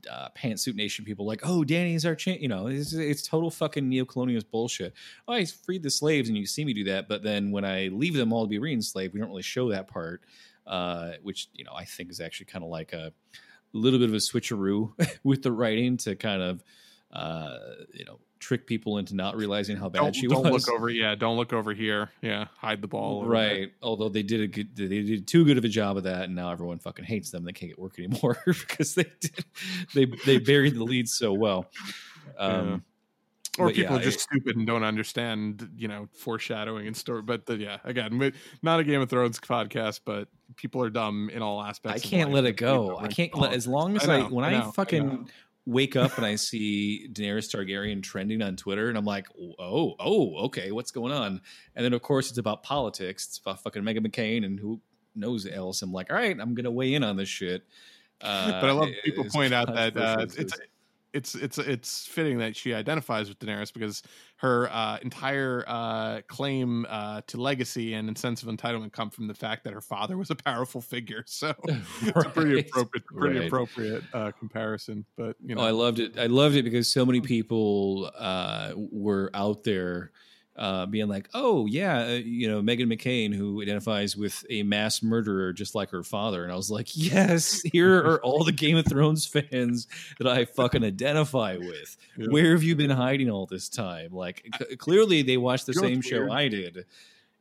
uh, 0.10 0.30
pantsuit 0.38 0.76
nation 0.76 1.06
people 1.06 1.26
like, 1.26 1.42
"Oh, 1.44 1.64
Dany's 1.64 2.06
our 2.06 2.16
cha-. 2.16 2.32
You 2.32 2.48
know, 2.48 2.68
it's, 2.68 2.94
it's 2.94 3.28
total 3.28 3.52
fucking 3.52 3.90
neocolonialist 3.90 4.50
bullshit. 4.52 4.94
Oh, 5.28 5.34
I 5.34 5.46
freed 5.46 5.84
the 5.84 5.90
slaves, 5.90 6.30
and 6.30 6.38
you 6.38 6.46
see 6.46 6.66
me 6.66 6.74
do 6.74 6.84
that, 6.86 7.08
but 7.08 7.24
then 7.24 7.52
when 7.52 7.66
I 7.66 7.88
leave 7.88 8.14
them 8.14 8.34
all 8.34 8.46
to 8.46 8.50
be 8.50 8.60
re-enslaved, 8.60 9.14
we 9.14 9.20
don't 9.20 9.30
really 9.30 9.42
show 9.42 9.70
that 9.70 9.88
part, 9.88 10.22
uh, 10.66 11.12
which 11.24 11.50
you 11.54 11.64
know 11.64 11.74
I 11.76 11.86
think 11.86 12.12
is 12.12 12.20
actually 12.20 12.48
kind 12.48 12.64
of 12.64 12.70
like 12.70 12.94
a 12.94 13.14
little 13.74 14.00
bit 14.00 14.10
of 14.10 14.16
a 14.16 14.20
switcheroo 14.20 14.92
with 15.24 15.44
the 15.44 15.52
writing 15.52 15.98
to 15.98 16.16
kind 16.16 16.42
of 16.42 16.64
uh, 17.12 17.58
you 17.94 18.06
know 18.06 18.20
trick 18.40 18.68
people 18.68 18.98
into 18.98 19.16
not 19.16 19.36
realizing 19.36 19.78
how 19.78 19.90
bad 19.90 20.02
Don't, 20.02 20.16
she 20.16 20.28
don't 20.28 20.52
was. 20.52 20.68
look 20.68 20.76
over, 20.76 20.90
yeah, 20.90 21.16
don't 21.16 21.38
look 21.38 21.54
over 21.54 21.74
here, 21.74 22.10
yeah, 22.22 22.46
hide 22.58 22.82
the 22.82 22.88
ball. 22.88 23.26
Right. 23.26 23.72
Although 23.82 24.10
they 24.10 24.24
did 24.24 24.42
a 24.42 24.48
good, 24.48 24.76
they 24.76 24.88
did 24.88 25.28
too 25.28 25.46
good 25.46 25.58
of 25.58 25.66
a 25.66 25.70
job 25.70 25.98
of 25.98 26.04
that, 26.04 26.24
and 26.24 26.36
now 26.36 26.52
everyone 26.52 26.80
fucking 26.80 27.06
hates 27.06 27.32
them. 27.32 27.44
They 27.44 27.54
can't 27.54 27.72
get 27.72 27.80
work 27.80 27.98
anymore 28.00 28.38
because 28.46 28.96
they 28.96 29.06
did, 29.20 29.46
they 29.94 30.06
they 30.26 30.38
buried 30.38 30.76
the 30.76 30.84
lead 30.84 31.10
so 31.10 31.34
well. 31.34 31.66
Um, 32.38 32.84
or 33.58 33.68
but 33.68 33.76
people 33.76 33.96
yeah, 33.96 34.02
are 34.02 34.04
just 34.04 34.20
it- 34.20 34.22
stupid 34.22 34.56
and 34.56 34.68
don't 34.68 34.84
understand, 34.84 35.70
you 35.76 35.88
know, 35.88 36.08
foreshadowing 36.14 36.88
and 36.88 36.96
story. 36.96 37.22
But 37.24 37.46
the, 37.46 37.58
yeah, 37.58 37.78
again, 37.84 38.34
not 38.62 38.80
a 38.80 38.84
Game 38.84 39.02
of 39.02 39.10
Thrones 39.10 39.40
podcast, 39.40 40.02
but 40.06 40.28
people 40.56 40.84
are 40.84 40.90
dumb 40.90 41.30
in 41.34 41.42
all 41.42 41.62
aspects. 41.62 42.04
of 42.04 42.10
can't 42.10 42.32
let 42.32 42.46
it 42.46 42.58
go. 42.58 42.98
I 42.98 43.08
can't 43.08 43.36
let 43.36 43.54
as 43.54 43.68
long 43.68 43.96
as 43.96 44.08
I, 44.08 44.20
know, 44.20 44.28
when 44.28 44.46
I, 44.46 44.52
know, 44.52 44.60
know. 44.66 44.72
fucking 44.72 45.30
wake 45.68 45.98
up 45.98 46.18
and 46.18 46.26
I 46.26 46.36
see 46.36 47.10
Daenerys 47.12 47.54
Targaryen 47.54 48.02
trending 48.02 48.42
on 48.42 48.56
Twitter, 48.56 48.88
and 48.90 48.98
I'm 48.98 49.06
like, 49.06 49.28
oh, 49.60 49.96
oh, 50.00 50.46
okay, 50.46 50.72
what's 50.72 50.92
going 50.92 51.12
on? 51.12 51.42
And 51.76 51.86
then 51.86 51.94
of 51.94 52.02
course 52.02 52.30
it's 52.30 52.38
about 52.38 52.64
politics. 52.64 53.28
It's 53.28 53.38
about 53.38 53.62
fucking 53.62 53.84
Meghan 53.84 54.08
McCain 54.08 54.46
and 54.46 54.60
who 54.60 54.80
knows 55.14 55.46
else. 55.46 55.82
I'm 55.82 55.92
like, 55.92 56.10
all 56.10 56.16
right, 56.16 56.38
I'm 56.40 56.56
gonna 56.56 56.72
weigh 56.72 56.94
in 56.94 57.04
on 57.04 57.18
this 57.18 57.30
shit. 57.30 57.64
Uh, 58.22 58.60
but 58.62 58.70
I 58.70 58.72
love 58.72 58.90
people 59.04 59.26
point 59.26 59.54
out 59.54 59.74
that 59.76 59.96
uh, 59.96 60.18
it's 60.22 60.38
it 60.38 60.46
is. 60.48 60.60
It's 61.14 61.36
it's 61.36 61.58
it's 61.58 62.06
fitting 62.06 62.38
that 62.40 62.56
she 62.56 62.74
identifies 62.74 63.30
with 63.30 63.40
Daenerys 63.40 63.74
because 63.74 64.04
her 64.38 64.70
uh, 64.72 64.98
entire 65.02 65.64
uh, 65.68 66.22
claim 66.28 66.86
uh, 66.90 67.22
to 67.28 67.38
legacy 67.42 67.94
and 67.94 68.18
sense 68.18 68.44
of 68.44 68.50
entitlement 68.50 68.92
come 68.94 69.10
from 69.10 69.28
the 69.28 69.34
fact 69.34 69.64
that 69.64 69.74
her 69.74 69.82
father 69.82 70.18
was 70.18 70.30
a 70.30 70.36
powerful 70.36 70.82
figure. 70.82 71.24
So 71.38 71.54
it's 72.02 72.26
a 72.26 72.30
pretty 72.30 72.60
appropriate, 72.60 73.06
pretty 73.18 73.40
Right. 73.40 73.48
appropriate 73.48 74.04
uh, 74.14 74.32
comparison. 74.40 75.06
But 75.16 75.36
you 75.44 75.56
know, 75.56 75.62
Oh, 75.62 75.66
I 75.66 75.72
loved 75.72 76.00
it. 76.00 76.18
I 76.20 76.28
loved 76.28 76.56
it 76.56 76.64
because 76.64 76.92
so 76.92 77.06
many 77.06 77.22
people 77.22 78.12
uh, 78.18 78.74
were 78.76 79.30
out 79.34 79.64
there 79.64 80.12
uh, 80.58 80.86
being 80.86 81.08
like, 81.08 81.30
"Oh 81.34 81.66
yeah, 81.68 82.04
uh, 82.04 82.12
you 82.14 82.48
know, 82.48 82.62
Meghan 82.62 82.92
McCain, 82.92 83.34
who 83.34 83.62
identifies 83.62 84.18
with 84.18 84.44
a 84.50 84.64
mass 84.64 85.04
murderer 85.04 85.54
just 85.54 85.76
like 85.76 85.90
her 85.92 86.04
father," 86.04 86.44
and 86.44 86.52
I 86.52 86.56
was 86.56 86.72
like, 86.72 86.88
"Yes, 86.96 87.62
here 87.72 88.00
are 88.00 88.22
all 88.24 88.44
the 88.44 88.52
Game 88.52 88.78
of 88.78 88.86
Thrones 88.86 89.26
fans 89.26 89.88
that 90.20 90.28
I 90.28 90.46
fucking 90.46 90.84
identify 90.84 91.58
with. 91.58 91.98
Yeah. 92.20 92.30
Where 92.30 92.54
have 92.54 92.64
you 92.64 92.76
been 92.76 92.90
hiding 92.90 93.30
all 93.30 93.46
this 93.46 93.70
time? 93.70 94.12
Like, 94.12 94.44
c- 94.58 94.76
clearly 94.78 95.22
they 95.22 95.38
watched 95.38 95.68
the 95.68 95.74
You 95.74 95.82
know 95.82 95.88
same 95.88 96.02
show? 96.02 96.32
I 96.32 96.48
did, 96.48 96.86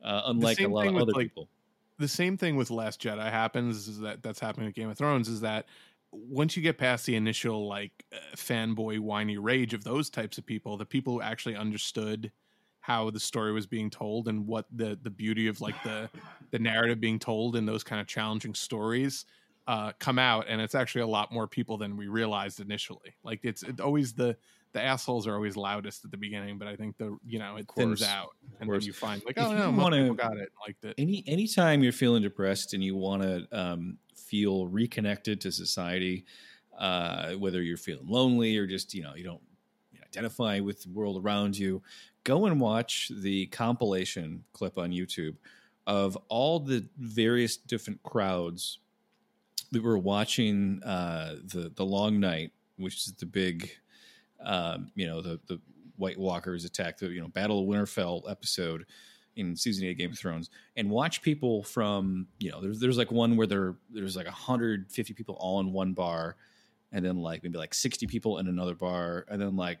uh, 0.03 0.21
unlike 0.25 0.59
a 0.59 0.67
lot 0.67 0.85
of 0.85 0.95
other 0.97 1.13
like, 1.13 1.25
people." 1.25 1.49
the 1.97 2.07
same 2.07 2.37
thing 2.37 2.55
with 2.55 2.69
Last 2.69 3.01
Jedi 3.01 3.31
happens 3.31 3.87
is 3.87 3.99
that 4.01 4.21
that's 4.21 4.39
happening 4.39 4.67
with 4.67 4.75
Game 4.75 4.89
of 4.89 4.97
Thrones 4.97 5.27
is 5.27 5.41
that 5.41 5.65
once 6.11 6.55
you 6.55 6.63
get 6.63 6.77
past 6.77 7.05
the 7.05 7.15
initial 7.15 7.67
like 7.67 8.05
uh, 8.13 8.17
fanboy 8.35 8.99
whiny 8.99 9.37
rage 9.37 9.73
of 9.73 9.83
those 9.83 10.09
types 10.09 10.37
of 10.37 10.45
people, 10.45 10.77
the 10.77 10.85
people 10.85 11.13
who 11.13 11.21
actually 11.21 11.55
understood 11.55 12.31
how 12.87 13.09
the 13.09 13.19
story 13.19 13.51
was 13.51 13.67
being 13.67 13.89
told 13.89 14.29
and 14.29 14.47
what 14.47 14.65
the 14.71 14.97
the 15.03 15.09
beauty 15.09 15.47
of 15.47 15.59
like 15.59 15.75
the 15.83 16.09
the 16.51 16.59
narrative 16.59 17.01
being 17.01 17.19
told 17.19 17.57
in 17.57 17.65
those 17.65 17.83
kind 17.83 17.99
of 17.99 18.07
challenging 18.07 18.53
stories 18.55 19.25
uh 19.67 19.91
come 19.99 20.17
out 20.17 20.45
and 20.47 20.61
it's 20.61 20.73
actually 20.73 21.01
a 21.01 21.07
lot 21.07 21.29
more 21.29 21.47
people 21.49 21.77
than 21.77 21.97
we 21.97 22.07
realized 22.07 22.61
initially. 22.61 23.13
Like 23.23 23.41
it's 23.43 23.61
it 23.63 23.81
always 23.81 24.13
the 24.13 24.37
the 24.71 24.81
assholes 24.81 25.27
are 25.27 25.33
always 25.35 25.57
loudest 25.57 26.05
at 26.05 26.11
the 26.11 26.17
beginning 26.17 26.57
but 26.59 26.67
i 26.67 26.75
think 26.75 26.97
the 26.97 27.17
you 27.25 27.39
know 27.39 27.55
it 27.57 27.67
thins 27.75 28.01
out 28.03 28.29
and 28.59 28.69
then 28.71 28.81
you 28.81 28.93
find 28.93 29.21
like 29.25 29.35
If 29.37 29.43
oh 29.43 29.53
no 29.53 29.71
wanna- 29.71 30.03
people 30.03 30.15
got 30.15 30.37
it 30.37 30.49
liked 30.65 30.83
it. 30.85 30.93
any 30.97 31.23
anytime 31.27 31.81
you're 31.83 31.91
feeling 32.03 32.21
depressed 32.21 32.73
and 32.75 32.83
you 32.83 32.95
want 32.95 33.23
to 33.23 33.47
um, 33.51 33.97
feel 34.15 34.67
reconnected 34.67 35.41
to 35.41 35.51
society 35.51 36.25
uh, 36.77 37.33
whether 37.33 37.61
you're 37.63 37.75
feeling 37.77 38.07
lonely 38.07 38.55
or 38.57 38.67
just 38.67 38.93
you 38.93 39.01
know 39.03 39.15
you 39.15 39.23
don't 39.23 39.41
identify 40.05 40.59
with 40.59 40.83
the 40.83 40.89
world 40.89 41.23
around 41.23 41.57
you 41.57 41.81
go 42.27 42.45
and 42.45 42.59
watch 42.59 43.09
the 43.21 43.45
compilation 43.47 44.43
clip 44.51 44.77
on 44.77 44.91
youtube 44.91 45.37
of 45.87 46.17
all 46.27 46.59
the 46.59 46.85
various 46.97 47.55
different 47.55 48.03
crowds 48.03 48.79
that 49.71 49.81
were 49.81 49.97
watching 49.97 50.83
uh, 50.83 51.35
the 51.45 51.71
the 51.75 51.85
long 51.85 52.19
night 52.19 52.51
which 52.75 52.95
is 53.07 53.13
the 53.13 53.25
big 53.25 53.71
um, 54.43 54.91
you 54.93 55.07
know 55.07 55.21
the 55.21 55.39
the 55.47 55.57
white 55.95 56.19
walkers 56.19 56.65
attack 56.65 56.97
the 56.97 57.07
you 57.07 57.21
know 57.21 57.29
battle 57.29 57.61
of 57.61 57.67
winterfell 57.67 58.29
episode 58.29 58.85
in 59.37 59.55
season 59.55 59.85
eight 59.85 59.91
of 59.91 59.97
Game 59.97 60.11
of 60.11 60.19
Thrones 60.19 60.49
and 60.75 60.89
watch 60.89 61.21
people 61.21 61.63
from 61.63 62.27
you 62.39 62.51
know 62.51 62.59
there's 62.59 62.79
there's 62.81 62.97
like 62.97 63.11
one 63.11 63.37
where 63.37 63.47
there 63.47 63.75
there's 63.89 64.17
like 64.17 64.25
150 64.25 65.13
people 65.13 65.37
all 65.39 65.61
in 65.61 65.71
one 65.71 65.93
bar 65.93 66.35
and 66.91 67.05
then 67.05 67.17
like 67.17 67.41
maybe 67.41 67.57
like 67.57 67.73
60 67.73 68.05
people 68.07 68.39
in 68.39 68.47
another 68.47 68.75
bar 68.75 69.25
and 69.29 69.41
then 69.41 69.55
like 69.55 69.79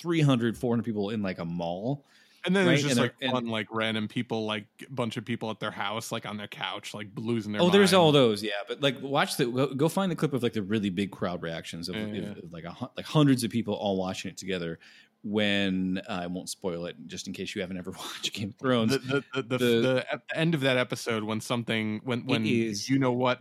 300 0.00 0.56
400 0.58 0.82
people 0.84 1.10
in 1.10 1.22
like 1.22 1.38
a 1.38 1.44
mall 1.44 2.04
And 2.44 2.56
then 2.56 2.64
there's 2.66 2.80
just 2.82 2.92
And 2.96 3.00
like 3.02 3.14
and- 3.20 3.32
fun, 3.32 3.46
like 3.48 3.66
random 3.70 4.08
people, 4.08 4.46
like 4.46 4.64
a 4.88 4.90
bunch 4.90 5.16
of 5.18 5.24
people 5.26 5.50
at 5.50 5.60
their 5.60 5.70
house, 5.70 6.10
like 6.10 6.24
on 6.24 6.36
their 6.38 6.48
couch, 6.48 6.94
like 6.94 7.08
losing 7.16 7.52
their. 7.52 7.60
oh 7.62 7.68
there's 7.70 7.92
all 7.92 8.12
those 8.12 8.42
yeah 8.42 8.52
but 8.66 8.80
like 8.80 8.96
watch 9.02 9.36
the 9.36 9.44
go, 9.46 9.66
go 9.74 9.88
find 9.88 10.10
the 10.10 10.16
clip 10.16 10.32
of 10.32 10.42
like 10.42 10.54
the 10.54 10.62
really 10.62 10.88
big 10.90 11.10
crowd 11.10 11.42
reactions 11.42 11.88
of, 11.90 11.96
Yeah, 11.96 12.02
of- 12.02 12.14
yeah. 12.14 12.22
of, 12.44 12.52
like 12.52 12.64
a, 12.64 12.74
like 12.96 13.04
hundreds 13.06 13.44
of 13.44 13.50
people 13.50 13.74
all 13.74 13.96
watching 13.98 14.30
it 14.30 14.36
together 14.38 14.78
when 15.22 16.00
uh, 16.08 16.20
I 16.22 16.26
won't 16.28 16.48
spoil 16.48 16.86
it 16.86 16.96
just 17.06 17.26
in 17.26 17.34
case 17.34 17.54
you 17.54 17.60
haven't 17.60 17.76
ever 17.76 17.90
watched 17.98 18.32
Game 18.32 18.48
of 18.50 18.54
Thrones 18.56 18.92
The 18.92 19.22
the, 19.34 19.42
the, 19.42 19.58
the, 19.58 19.58
The- 19.58 20.06
end 20.34 20.54
of 20.54 20.62
that 20.62 20.76
episode 20.78 21.22
when 21.24 21.40
something 21.40 22.00
when 22.04 22.24
when 22.26 22.46
is- 22.46 22.88
you 22.88 22.98
know 22.98 23.12
what 23.12 23.40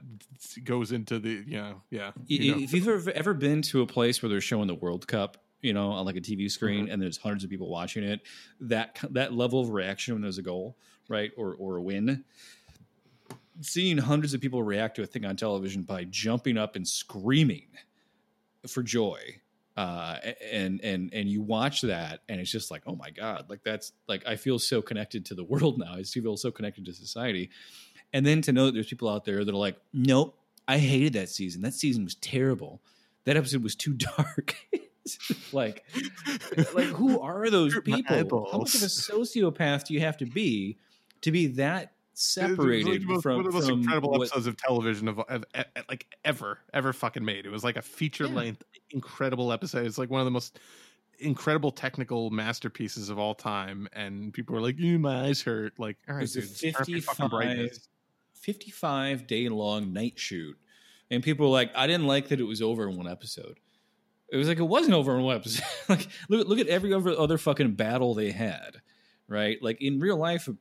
goes 0.64 0.92
into 0.92 1.20
the 1.20 1.30
you 1.48 1.58
know 1.58 1.82
yeah 1.90 2.12
you 2.28 2.52
know. 2.54 2.62
If 2.62 2.74
you've 2.74 2.88
ever, 2.88 3.12
ever 3.12 3.34
been 3.34 3.62
to 3.64 3.82
a 3.82 3.88
place 3.88 4.22
where 4.22 4.30
they're 4.30 4.42
showing 4.42 4.68
the 4.68 4.76
World 4.76 5.08
Cup, 5.08 5.38
you 5.62 5.74
know, 5.74 5.92
on 5.92 6.06
like 6.06 6.16
a 6.16 6.22
TV 6.22 6.50
screen, 6.50 6.86
Mm-hmm. 6.86 6.94
and 6.94 7.02
there's 7.02 7.18
hundreds 7.18 7.44
of 7.44 7.50
people 7.50 7.70
watching 7.70 8.04
it, 8.04 8.22
that 8.62 8.98
that 9.12 9.34
level 9.34 9.60
of 9.62 9.70
reaction 9.70 10.14
when 10.16 10.22
there's 10.22 10.38
a 10.38 10.42
goal, 10.44 10.78
right, 11.08 11.32
or 11.38 11.56
or 11.56 11.78
a 11.78 11.82
win, 11.82 12.24
seeing 13.62 13.98
hundreds 13.98 14.34
of 14.34 14.42
people 14.42 14.64
react 14.64 14.96
to 14.96 15.04
a 15.04 15.06
thing 15.06 15.26
on 15.26 15.36
television 15.36 15.84
by 15.84 16.06
jumping 16.06 16.58
up 16.58 16.76
and 16.76 16.88
screaming 16.88 17.68
for 18.68 18.84
joy, 18.84 19.20
uh, 19.78 20.18
and 20.52 20.80
and 20.84 21.14
and 21.14 21.30
you 21.30 21.42
watch 21.42 21.82
that, 21.82 22.22
and 22.30 22.40
it's 22.40 22.52
just 22.52 22.72
like, 22.72 22.84
oh 22.88 22.96
my 22.96 23.10
god, 23.10 23.46
like 23.50 23.64
that's 23.64 23.92
like 24.08 24.24
I 24.28 24.36
feel 24.36 24.60
so 24.60 24.82
connected 24.82 25.26
to 25.28 25.36
the 25.36 25.44
world 25.52 25.78
now. 25.78 25.94
I 25.96 26.04
feel 26.04 26.38
so 26.38 26.52
connected 26.52 26.86
to 26.86 26.94
society, 26.94 27.50
and 28.14 28.26
then 28.26 28.42
to 28.44 28.52
know 28.54 28.66
that 28.68 28.74
there's 28.74 28.88
people 28.88 29.10
out 29.10 29.26
there 29.26 29.44
that 29.44 29.54
are 29.54 29.58
like, 29.58 29.78
nope, 29.94 30.38
I 30.68 30.78
hated 30.78 31.14
that 31.14 31.30
season. 31.30 31.62
That 31.62 31.74
season 31.74 32.04
was 32.04 32.16
terrible. 32.16 32.82
That 33.26 33.36
episode 33.38 33.64
was 33.64 33.76
too 33.76 33.94
dark. 34.18 34.56
like, 35.54 35.84
like 36.74 36.86
who 36.86 37.20
are 37.20 37.50
those 37.50 37.80
people? 37.82 38.50
How 38.52 38.60
much 38.60 38.76
of 38.76 38.84
a 38.84 38.86
sociopath 38.86 39.86
do 39.86 39.94
you 39.94 40.02
have 40.02 40.18
to 40.18 40.26
be 40.26 40.78
to 41.22 41.32
be 41.32 41.48
that 41.48 41.94
separated 42.14 43.04
most, 43.04 43.24
from, 43.24 43.38
one 43.38 43.46
of 43.46 43.52
the 43.54 43.60
most 43.60 43.70
incredible 43.70 44.12
what- 44.12 44.22
episodes 44.22 44.48
of 44.48 44.58
television 44.58 45.08
of, 45.08 45.20
of, 45.20 45.46
of- 45.54 45.66
like 45.88 46.06
ever 46.26 46.60
ever 46.74 46.94
fucking 46.94 47.24
made. 47.24 47.46
It 47.46 47.52
was 47.52 47.64
like 47.64 47.78
a 47.78 47.82
feature 47.82 48.28
length, 48.28 48.64
incredible 48.92 49.52
episode. 49.52 49.86
It's 49.86 49.98
like 49.98 50.10
one 50.10 50.22
of 50.22 50.26
the 50.26 50.32
most 50.32 50.60
incredible 51.20 51.72
technical 51.72 52.30
masterpieces 52.30 53.10
of 53.10 53.20
all 53.20 53.36
time. 53.36 53.88
And 53.94 54.34
people 54.34 54.56
were 54.56 54.62
like, 54.62 54.78
"You, 54.80 55.00
my 55.00 55.26
eyes 55.26 55.42
hurt." 55.42 55.80
Like, 55.80 55.98
all 56.10 56.18
was 56.18 56.34
dude, 56.34 56.74
turn 56.74 56.82
up 56.82 56.88
your 56.88 57.02
fucking 57.02 57.30
55, 57.30 57.80
55 58.34 59.28
day 59.28 59.50
long 59.50 59.94
night 59.94 60.18
shoot. 60.18 60.58
And 61.12 61.24
people 61.24 61.48
were 61.48 61.52
like, 61.52 61.72
I 61.76 61.88
didn't 61.88 62.08
like 62.08 62.28
that 62.30 62.40
it 62.40 62.44
was 62.44 62.62
over 62.62 62.88
in 62.88 62.98
one 62.98 63.08
episode. 63.08 63.60
It 64.32 64.38
was 64.38 64.48
like 64.48 64.60
it 64.60 64.64
wasn't 64.64 64.94
over 64.94 65.16
in 65.16 65.24
one 65.24 65.36
episode. 65.36 65.66
like 65.90 66.08
look 66.30 66.48
look 66.48 66.60
at 66.60 66.68
every 66.68 66.94
other 66.94 67.38
fucking 67.38 67.74
battle 67.74 68.14
they 68.14 68.32
had. 68.32 68.82
Right? 69.28 69.58
Like 69.62 69.82
in 69.82 70.00
real 70.00 70.18
life, 70.18 70.48
a, 70.48 70.56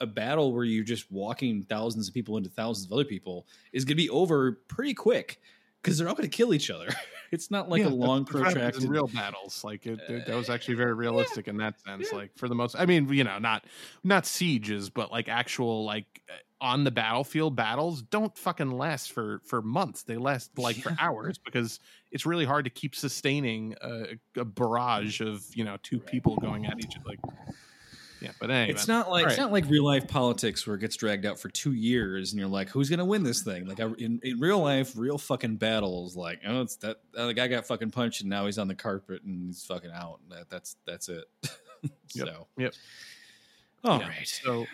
a 0.00 0.06
battle 0.06 0.52
where 0.52 0.64
you're 0.64 0.84
just 0.84 1.10
walking 1.10 1.62
thousands 1.62 2.08
of 2.08 2.14
people 2.14 2.36
into 2.36 2.50
thousands 2.50 2.86
of 2.86 2.92
other 2.92 3.04
people 3.04 3.46
is 3.72 3.84
gonna 3.84 3.96
be 3.96 4.10
over 4.10 4.60
pretty 4.68 4.94
quick. 4.94 5.40
Because 5.80 5.98
they're 5.98 6.06
not 6.06 6.16
gonna 6.16 6.28
kill 6.28 6.54
each 6.54 6.70
other. 6.70 6.88
It's 7.32 7.50
not 7.50 7.68
like 7.70 7.80
Yeah, 7.80 7.88
a 7.88 7.88
long 7.88 8.24
that's- 8.24 8.42
that's 8.44 8.54
what 8.54 8.62
happens 8.62 8.84
protracted 8.84 8.90
real 8.90 9.06
battles. 9.08 9.64
Like 9.64 9.86
it, 9.86 9.98
it- 10.08 10.26
that 10.26 10.36
was 10.36 10.50
actually 10.50 10.74
very 10.74 10.92
realistic 10.94 11.48
in 11.48 11.56
that 11.56 11.80
sense. 11.80 12.12
Like 12.12 12.30
for 12.36 12.46
the 12.48 12.54
most, 12.54 12.76
I 12.78 12.86
mean, 12.86 13.08
you 13.12 13.24
know, 13.24 13.38
not 13.38 13.64
not 14.04 14.26
sieges, 14.26 14.90
but 14.90 15.10
like 15.10 15.28
actual 15.28 15.84
like 15.84 16.22
uh, 16.28 16.34
on 16.60 16.84
the 16.84 16.90
battlefield 16.92 17.56
battles 17.56 18.02
don't 18.02 18.36
fucking 18.38 18.70
last 18.70 19.10
for 19.12 19.40
for 19.46 19.62
months. 19.62 20.02
They 20.04 20.16
last 20.18 20.56
like 20.58 20.76
for 20.76 20.94
hours 21.00 21.38
because 21.38 21.80
it's 22.12 22.24
really 22.26 22.44
hard 22.44 22.66
to 22.66 22.70
keep 22.70 22.94
sustaining 22.94 23.74
a, 23.80 24.18
a 24.36 24.44
barrage 24.44 25.20
of 25.22 25.42
you 25.54 25.64
know 25.64 25.78
two 25.82 25.98
people 25.98 26.36
going 26.36 26.66
at 26.66 26.78
each 26.78 26.96
other. 26.98 27.06
Like, 27.08 27.20
yeah, 28.22 28.30
but 28.38 28.50
anyway, 28.50 28.70
It's 28.70 28.86
not 28.88 29.10
like 29.10 29.24
All 29.24 29.28
it's 29.30 29.38
not 29.38 29.50
like 29.52 29.68
real 29.68 29.84
life 29.84 30.06
politics 30.06 30.66
where 30.66 30.76
it 30.76 30.80
gets 30.80 30.96
dragged 30.96 31.26
out 31.26 31.38
for 31.40 31.48
two 31.48 31.72
years, 31.72 32.32
and 32.32 32.38
you're 32.38 32.48
like, 32.48 32.68
"Who's 32.68 32.88
gonna 32.88 33.04
win 33.04 33.22
this 33.24 33.42
thing?" 33.42 33.66
Like 33.66 33.78
in, 33.80 34.20
in 34.22 34.38
real 34.38 34.60
life, 34.60 34.92
real 34.96 35.18
fucking 35.18 35.56
battles, 35.56 36.16
like 36.16 36.40
oh, 36.46 36.62
it's 36.62 36.76
that 36.76 36.98
uh, 37.16 37.26
the 37.26 37.34
guy 37.34 37.48
got 37.48 37.66
fucking 37.66 37.90
punched, 37.90 38.20
and 38.20 38.30
now 38.30 38.46
he's 38.46 38.58
on 38.58 38.68
the 38.68 38.74
carpet 38.74 39.22
and 39.24 39.46
he's 39.48 39.64
fucking 39.64 39.90
out. 39.90 40.20
That, 40.30 40.48
that's 40.48 40.76
that's 40.86 41.08
it. 41.08 41.24
so, 42.08 42.46
Yep. 42.56 42.74
all 43.84 43.98
Yeah. 44.00 44.08
right. 44.08 44.28
So 44.28 44.66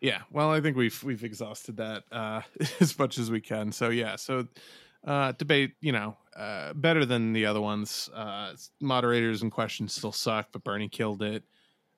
yeah, 0.00 0.22
well, 0.30 0.50
I 0.50 0.60
think 0.60 0.76
we've 0.76 1.02
we've 1.02 1.24
exhausted 1.24 1.78
that 1.78 2.04
uh, 2.12 2.42
as 2.80 2.98
much 2.98 3.18
as 3.18 3.30
we 3.30 3.40
can. 3.40 3.72
So 3.72 3.88
yeah, 3.90 4.16
so 4.16 4.46
uh, 5.04 5.32
debate, 5.32 5.72
you 5.80 5.92
know, 5.92 6.16
uh, 6.36 6.72
better 6.74 7.04
than 7.04 7.32
the 7.32 7.46
other 7.46 7.60
ones. 7.60 8.08
Uh, 8.14 8.54
moderators 8.80 9.42
and 9.42 9.50
questions 9.52 9.92
still 9.94 10.12
suck, 10.12 10.48
but 10.52 10.62
Bernie 10.64 10.88
killed 10.88 11.22
it. 11.22 11.42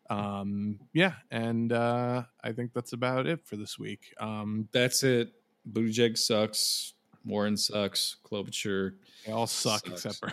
Um, 0.09 0.79
yeah, 0.93 1.15
and 1.31 1.73
uh, 1.73 2.23
I 2.43 2.53
think 2.53 2.73
that's 2.73 2.93
about 2.93 3.27
it 3.27 3.45
for 3.45 3.57
this 3.57 3.79
week. 3.79 4.15
Um, 4.21 4.69
that's 4.73 5.03
it. 5.03 5.33
Buttigieg 5.71 6.17
sucks. 6.17 6.95
Warren 7.25 7.57
sucks. 7.57 8.17
Klobuchar. 8.25 8.93
they 9.27 9.33
all 9.33 9.47
suck 9.49 9.85
Sucks. 9.87 10.05
except 10.07 10.17
for. 10.19 10.33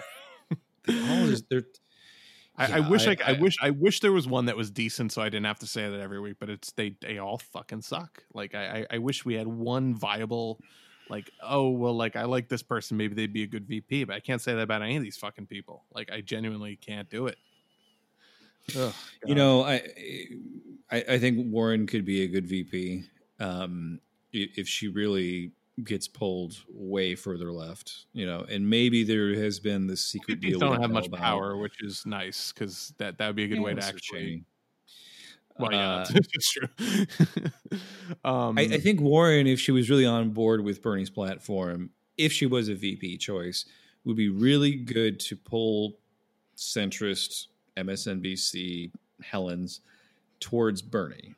All 0.90 1.30
is- 1.30 1.44
they're- 1.50 1.66
I, 2.56 2.74
I 2.74 2.80
wish 2.82 3.08
I, 3.08 3.12
I- 3.14 3.18
I, 3.26 3.30
I- 3.32 3.40
wish 3.40 3.56
I 3.64 3.70
wish 3.72 4.00
there 4.02 4.12
was 4.12 4.28
one 4.28 4.46
that 4.46 4.56
was 4.56 4.70
decent, 4.70 5.12
so 5.12 5.24
I 5.24 5.26
didn't 5.30 5.46
have 5.48 5.58
to 5.60 5.66
say 5.68 5.90
that 5.90 6.00
every 6.00 6.20
week. 6.20 6.36
But 6.40 6.52
it's 6.52 6.72
they 6.74 6.96
they 7.02 7.18
all 7.18 7.40
fucking 7.40 7.82
suck. 7.82 8.22
Like 8.34 8.54
I 8.54 8.86
I, 8.92 8.96
I 8.96 8.98
wish 9.00 9.26
we 9.26 9.34
had 9.34 9.48
one 9.48 9.96
viable, 9.96 10.60
like 11.10 11.32
oh 11.42 11.70
well, 11.72 11.96
like 11.96 12.16
I 12.16 12.26
like 12.26 12.50
this 12.50 12.62
person, 12.62 12.96
maybe 12.96 13.16
they'd 13.16 13.34
be 13.34 13.42
a 13.42 13.48
good 13.48 13.66
VP, 13.66 14.04
but 14.04 14.16
I 14.16 14.20
can't 14.20 14.40
say 14.40 14.54
that 14.54 14.62
about 14.62 14.84
any 14.84 14.96
of 14.98 15.02
these 15.02 15.18
fucking 15.18 15.48
people. 15.48 15.84
Like 15.96 16.12
I 16.12 16.22
genuinely 16.22 16.76
can't 16.76 17.10
do 17.10 17.26
it. 17.26 17.38
Ugh, 18.78 18.94
you 19.26 19.36
know, 19.36 19.64
I, 19.64 19.82
I 20.92 21.04
I 21.10 21.20
think 21.20 21.52
Warren 21.52 21.88
could 21.88 22.06
be 22.06 22.24
a 22.24 22.28
good 22.28 22.48
VP 22.48 23.04
um, 23.40 24.00
if 24.32 24.68
she 24.68 24.88
really 24.88 25.52
gets 25.84 26.08
pulled 26.08 26.64
way 26.70 27.16
further 27.16 27.52
left, 27.52 28.06
you 28.14 28.26
know, 28.26 28.46
and 28.50 28.70
maybe 28.70 29.04
there 29.04 29.34
has 29.36 29.60
been 29.60 29.88
this 29.88 30.02
secret 30.02 30.40
deal. 30.40 30.60
don't 30.60 30.82
have 30.82 30.92
much 30.92 31.08
about. 31.08 31.20
power, 31.20 31.58
which 31.58 31.82
is 31.82 32.06
nice 32.06 32.52
because 32.52 32.94
that 32.98 33.18
that 33.18 33.28
would 33.28 33.36
be 33.36 33.46
a 33.46 33.48
good 33.48 33.60
way 33.60 33.74
to 33.74 33.84
actually. 33.84 34.44
Well, 35.58 35.72
yeah, 35.72 35.94
Uh, 35.98 36.06
it's 36.34 36.52
true. 36.52 36.68
um, 38.26 38.58
I, 38.58 38.62
I 38.64 38.80
think 38.80 39.02
Warren, 39.02 39.46
if 39.46 39.60
she 39.60 39.72
was 39.72 39.90
really 39.90 40.06
on 40.06 40.32
board 40.32 40.64
with 40.64 40.82
Bernie's 40.82 41.12
platform, 41.12 41.92
if 42.18 42.32
she 42.32 42.48
was 42.48 42.70
a 42.70 42.76
VP 42.76 43.18
choice, 43.20 43.66
would 44.04 44.18
be 44.18 44.30
really 44.30 44.76
good 44.76 45.20
to 45.22 45.36
pull 45.36 46.00
centrist 46.58 47.48
MSNBC 47.78 48.92
Helens 49.22 49.82
towards 50.40 50.82
Bernie. 50.82 51.36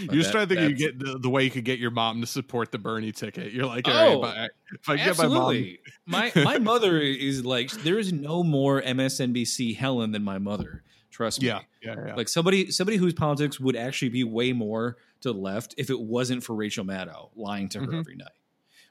You're 0.00 0.14
just 0.14 0.32
That- 0.32 0.48
to 0.48 0.54
think 0.56 0.70
you 0.70 0.76
get 0.76 0.98
the, 0.98 1.18
the 1.18 1.30
way 1.30 1.44
you 1.44 1.50
could 1.50 1.64
get 1.64 1.78
your 1.78 1.92
mom 1.92 2.20
to 2.20 2.26
support 2.26 2.72
the 2.72 2.78
Bernie 2.78 3.12
ticket. 3.12 3.52
You're 3.52 3.66
like, 3.66 3.86
all 3.86 3.94
right, 3.94 4.08
Oh, 4.16 4.20
but 4.20 4.36
I- 4.36 4.48
if 4.72 4.88
I 4.88 4.96
get 4.96 5.16
my 5.18 5.28
mom, 5.28 5.36
Absolutely. 5.36 5.78
my 6.06 6.32
my 6.34 6.58
mother 6.72 6.98
is 6.98 7.44
like 7.44 7.70
there 7.70 7.98
is 7.98 8.12
no 8.12 8.42
more 8.42 8.82
MSNBC 8.82 9.76
Helen 9.76 10.10
than 10.12 10.24
my 10.24 10.38
mother. 10.38 10.82
Trust 11.10 11.40
me. 11.40 11.48
yeah, 11.48 11.60
yeah, 11.82 11.94
yeah. 12.08 12.14
Like 12.16 12.28
somebody 12.28 12.70
somebody 12.72 12.96
whose 12.96 13.14
politics 13.14 13.58
would 13.60 13.76
actually 13.76 14.08
be 14.10 14.24
way 14.24 14.52
more 14.52 14.96
to 15.20 15.32
the 15.32 15.38
left 15.38 15.74
if 15.78 15.90
it 15.90 15.98
wasn't 16.00 16.42
for 16.44 16.54
Rachel 16.56 16.84
Maddow 16.84 17.30
lying 17.36 17.68
to 17.70 17.80
her 17.80 17.86
Mhm. 17.86 17.98
every 18.00 18.16
night. 18.16 18.28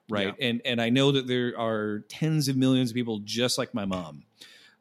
Right. 0.10 0.34
And 0.40 0.62
and 0.64 0.82
I 0.82 0.90
know 0.90 1.12
that 1.12 1.28
there 1.28 1.54
are 1.60 2.00
tens 2.08 2.48
of 2.48 2.56
millions 2.56 2.92
of 2.92 2.96
people 2.96 3.20
just 3.26 3.58
like 3.58 3.74
my 3.74 3.84
mom. 3.86 4.24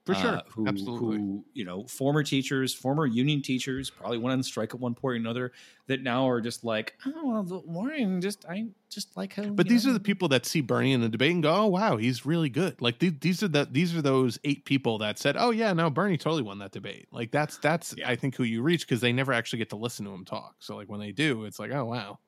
For 0.06 0.14
sure. 0.14 0.36
uh, 0.36 0.42
who, 0.54 0.68
Absolutely. 0.68 1.18
who 1.18 1.44
you 1.52 1.64
know, 1.64 1.84
former 1.86 2.22
teachers, 2.22 2.72
former 2.72 3.06
union 3.06 3.42
teachers, 3.42 3.90
probably 3.90 4.18
went 4.18 4.34
on 4.34 4.42
strike 4.42 4.72
at 4.72 4.80
one 4.80 4.94
point 4.94 5.14
or 5.14 5.16
another, 5.16 5.52
that 5.88 6.00
now 6.00 6.28
are 6.28 6.40
just 6.40 6.62
like, 6.62 6.96
oh, 7.04 7.12
well, 7.24 7.42
the 7.42 7.58
Warren 7.58 8.20
just 8.20 8.44
I 8.46 8.68
just 8.88 9.16
like 9.16 9.34
how. 9.34 9.42
But 9.42 9.68
these 9.68 9.84
know, 9.84 9.90
are 9.90 9.94
the 9.94 10.00
people 10.00 10.28
that 10.28 10.46
see 10.46 10.60
Bernie 10.60 10.92
in 10.92 11.00
the 11.00 11.08
debate 11.08 11.32
and 11.32 11.42
go, 11.42 11.52
"Oh 11.52 11.66
wow, 11.66 11.96
he's 11.96 12.24
really 12.24 12.48
good." 12.48 12.80
Like 12.80 13.00
these, 13.00 13.14
these 13.20 13.42
are 13.42 13.48
the 13.48 13.68
these 13.70 13.96
are 13.96 14.02
those 14.02 14.38
eight 14.44 14.64
people 14.64 14.98
that 14.98 15.18
said, 15.18 15.36
"Oh 15.36 15.50
yeah, 15.50 15.72
no, 15.72 15.90
Bernie 15.90 16.16
totally 16.16 16.42
won 16.42 16.60
that 16.60 16.70
debate." 16.70 17.08
Like 17.10 17.32
that's 17.32 17.58
that's 17.58 17.94
I 18.04 18.14
think 18.14 18.36
who 18.36 18.44
you 18.44 18.62
reach 18.62 18.86
because 18.86 19.00
they 19.00 19.12
never 19.12 19.32
actually 19.32 19.58
get 19.58 19.70
to 19.70 19.76
listen 19.76 20.04
to 20.06 20.12
him 20.12 20.24
talk. 20.24 20.54
So 20.60 20.76
like 20.76 20.88
when 20.88 21.00
they 21.00 21.10
do, 21.10 21.44
it's 21.46 21.58
like, 21.58 21.72
"Oh 21.72 21.84
wow, 21.84 22.20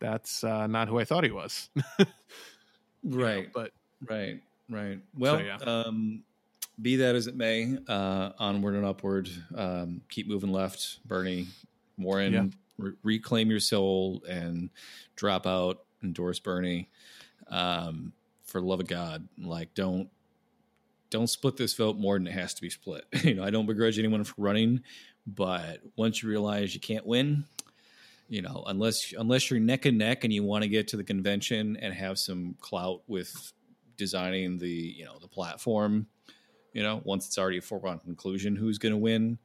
that's 0.00 0.42
uh, 0.42 0.66
not 0.66 0.88
who 0.88 0.98
I 0.98 1.04
thought 1.04 1.22
he 1.22 1.30
was." 1.30 1.70
You 3.02 3.10
know, 3.10 3.24
right. 3.24 3.52
but 3.54 3.70
Right, 4.04 4.40
right. 4.68 5.00
Well, 5.16 5.40
yeah. 5.40 5.56
um, 5.56 6.22
be 6.80 6.96
that 6.96 7.14
as 7.14 7.26
it 7.26 7.36
may, 7.36 7.76
uh, 7.88 8.30
onward 8.38 8.74
and 8.74 8.84
upward. 8.84 9.30
Um, 9.54 10.02
keep 10.10 10.28
moving 10.28 10.52
left, 10.52 10.98
Bernie, 11.06 11.48
Warren. 11.96 12.32
Yeah. 12.32 12.44
Re- 12.78 12.96
reclaim 13.02 13.50
your 13.50 13.60
soul 13.60 14.22
and 14.28 14.70
drop 15.14 15.46
out. 15.46 15.82
Endorse 16.02 16.38
Bernie. 16.38 16.88
Um, 17.48 18.12
for 18.44 18.60
the 18.60 18.66
love 18.66 18.80
of 18.80 18.86
God, 18.86 19.26
like 19.38 19.74
don't 19.74 20.08
don't 21.10 21.28
split 21.28 21.56
this 21.56 21.74
vote 21.74 21.96
more 21.96 22.18
than 22.18 22.26
it 22.26 22.32
has 22.32 22.54
to 22.54 22.62
be 22.62 22.70
split. 22.70 23.04
you 23.22 23.34
know, 23.34 23.44
I 23.44 23.50
don't 23.50 23.66
begrudge 23.66 23.98
anyone 23.98 24.24
for 24.24 24.34
running, 24.38 24.82
but 25.26 25.80
once 25.96 26.22
you 26.22 26.28
realize 26.28 26.74
you 26.74 26.80
can't 26.80 27.06
win, 27.06 27.44
you 28.28 28.42
know, 28.42 28.64
unless 28.66 29.12
unless 29.16 29.50
you're 29.50 29.60
neck 29.60 29.86
and 29.86 29.98
neck 29.98 30.24
and 30.24 30.32
you 30.32 30.42
want 30.42 30.62
to 30.62 30.68
get 30.68 30.88
to 30.88 30.96
the 30.96 31.04
convention 31.04 31.76
and 31.80 31.94
have 31.94 32.18
some 32.18 32.56
clout 32.60 33.02
with 33.06 33.52
designing 33.96 34.58
the 34.58 34.68
you 34.68 35.04
know 35.04 35.18
the 35.20 35.28
platform, 35.28 36.06
you 36.76 36.82
know, 36.82 37.00
once 37.04 37.26
it's 37.26 37.38
already 37.38 37.56
a 37.56 37.62
foregone 37.62 37.98
conclusion 38.00 38.54
who's 38.54 38.76
going 38.78 38.92
to 38.92 38.98
win. 38.98 39.38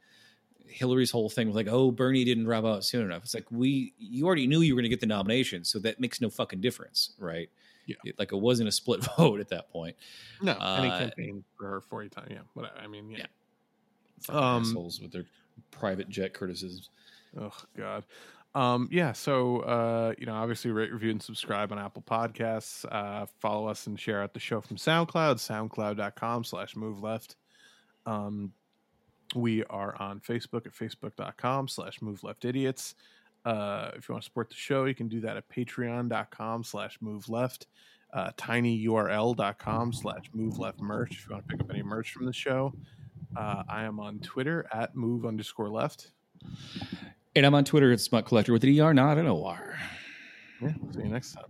Hillary's 0.67 1.11
whole 1.11 1.29
thing 1.29 1.47
was 1.47 1.55
like, 1.55 1.67
"Oh, 1.69 1.91
Bernie 1.91 2.23
didn't 2.25 2.43
drop 2.45 2.63
out 2.65 2.83
soon 2.85 3.05
enough." 3.05 3.23
It's 3.23 3.33
like 3.33 3.45
we 3.51 3.93
you 3.97 4.25
already 4.25 4.47
knew 4.47 4.61
you 4.61 4.73
were 4.73 4.81
going 4.81 4.89
to 4.89 4.95
get 4.95 4.99
the 5.01 5.05
nomination, 5.05 5.63
so 5.65 5.79
that 5.79 5.99
makes 5.99 6.21
no 6.21 6.29
fucking 6.29 6.61
difference, 6.61 7.13
right? 7.19 7.49
Yeah. 7.85 7.95
It- 8.05 8.19
like 8.19 8.31
it 8.31 8.37
wasn't 8.37 8.69
a 8.69 8.71
split 8.71 9.01
vote 9.17 9.39
at 9.39 9.49
that 9.49 9.69
point. 9.71 9.95
no, 10.41 10.51
any 10.53 10.89
Uh, 10.89 10.99
campaign 10.99 11.43
for 11.57 11.67
her 11.69 11.81
forty 11.81 12.09
times, 12.09 12.27
yeah. 12.31 12.39
Whatever. 12.53 12.75
I 12.79 12.87
mean, 12.87 13.09
yeah. 13.11 13.25
Yeah. 14.29 14.35
Um, 14.55 14.61
assholes 14.63 14.99
with 15.01 15.11
their 15.11 15.25
private 15.71 16.07
jet 16.09 16.33
criticisms. 16.33 16.89
Oh 17.39 17.51
God. 17.77 18.03
Um, 18.53 18.90
yeah, 18.91 19.14
so 19.14 19.60
uh, 19.60 20.14
you 20.18 20.26
know, 20.26 20.34
obviously 20.34 20.72
rate, 20.72 20.91
review, 20.91 21.11
and 21.11 21.22
subscribe 21.22 21.72
on 21.72 21.80
Apple 21.80 22.03
Podcasts. 22.06 22.86
Uh, 22.91 23.26
follow 23.40 23.68
us 23.68 23.88
and 23.88 23.99
share 23.99 24.22
out 24.22 24.34
the 24.34 24.40
show 24.40 24.60
from 24.60 24.78
SoundCloud, 24.78 25.36
soundcloud.com 25.36 26.44
slash 26.44 26.76
move 26.76 27.02
left. 27.02 27.36
Um, 28.06 28.52
we 29.36 29.64
are 29.65 29.95
on 30.02 30.19
Facebook 30.19 30.65
at 30.65 30.73
facebook.com 30.73 31.69
slash 31.69 32.02
move 32.02 32.23
left 32.23 32.44
idiots. 32.44 32.95
Uh, 33.45 33.91
if 33.95 34.07
you 34.07 34.14
want 34.14 34.23
to 34.23 34.26
support 34.26 34.49
the 34.49 34.56
show, 34.56 34.86
you 34.86 34.94
can 34.94 35.07
do 35.07 35.22
that 35.22 35.38
at 35.38 35.48
patreon.com 35.49 36.64
slash 36.64 36.98
move 37.02 37.30
left. 37.30 37.68
Uh, 38.14 38.32
tinyurl.com 38.38 39.94
slash 39.94 40.26
move 40.34 40.60
left 40.60 40.82
merch 40.82 41.11
if 41.11 41.30
you 41.30 41.34
want 41.34 41.48
to 41.48 41.56
pick 41.56 41.61
up 41.61 41.72
any 41.72 41.82
merch 41.82 42.11
from 42.11 42.26
the 42.26 42.34
show. 42.34 42.73
Uh, 43.36 43.64
I 43.69 43.84
am 43.84 43.99
on 44.02 44.19
Twitter 44.19 44.68
at 44.73 44.95
move 44.95 45.26
underscore 45.26 45.69
left. 45.69 46.11
And 47.35 47.45
I'm 47.45 47.55
on 47.55 47.63
Twitter 47.63 47.91
at 47.91 47.99
Smut 48.01 48.25
Collector 48.25 48.51
with 48.51 48.63
an 48.63 48.79
ER, 48.79 48.93
not 48.93 49.17
an 49.17 49.27
OR. 49.27 49.75
Yeah, 50.61 50.73
see 50.91 50.99
you 50.99 51.09
next 51.09 51.33
time. 51.33 51.45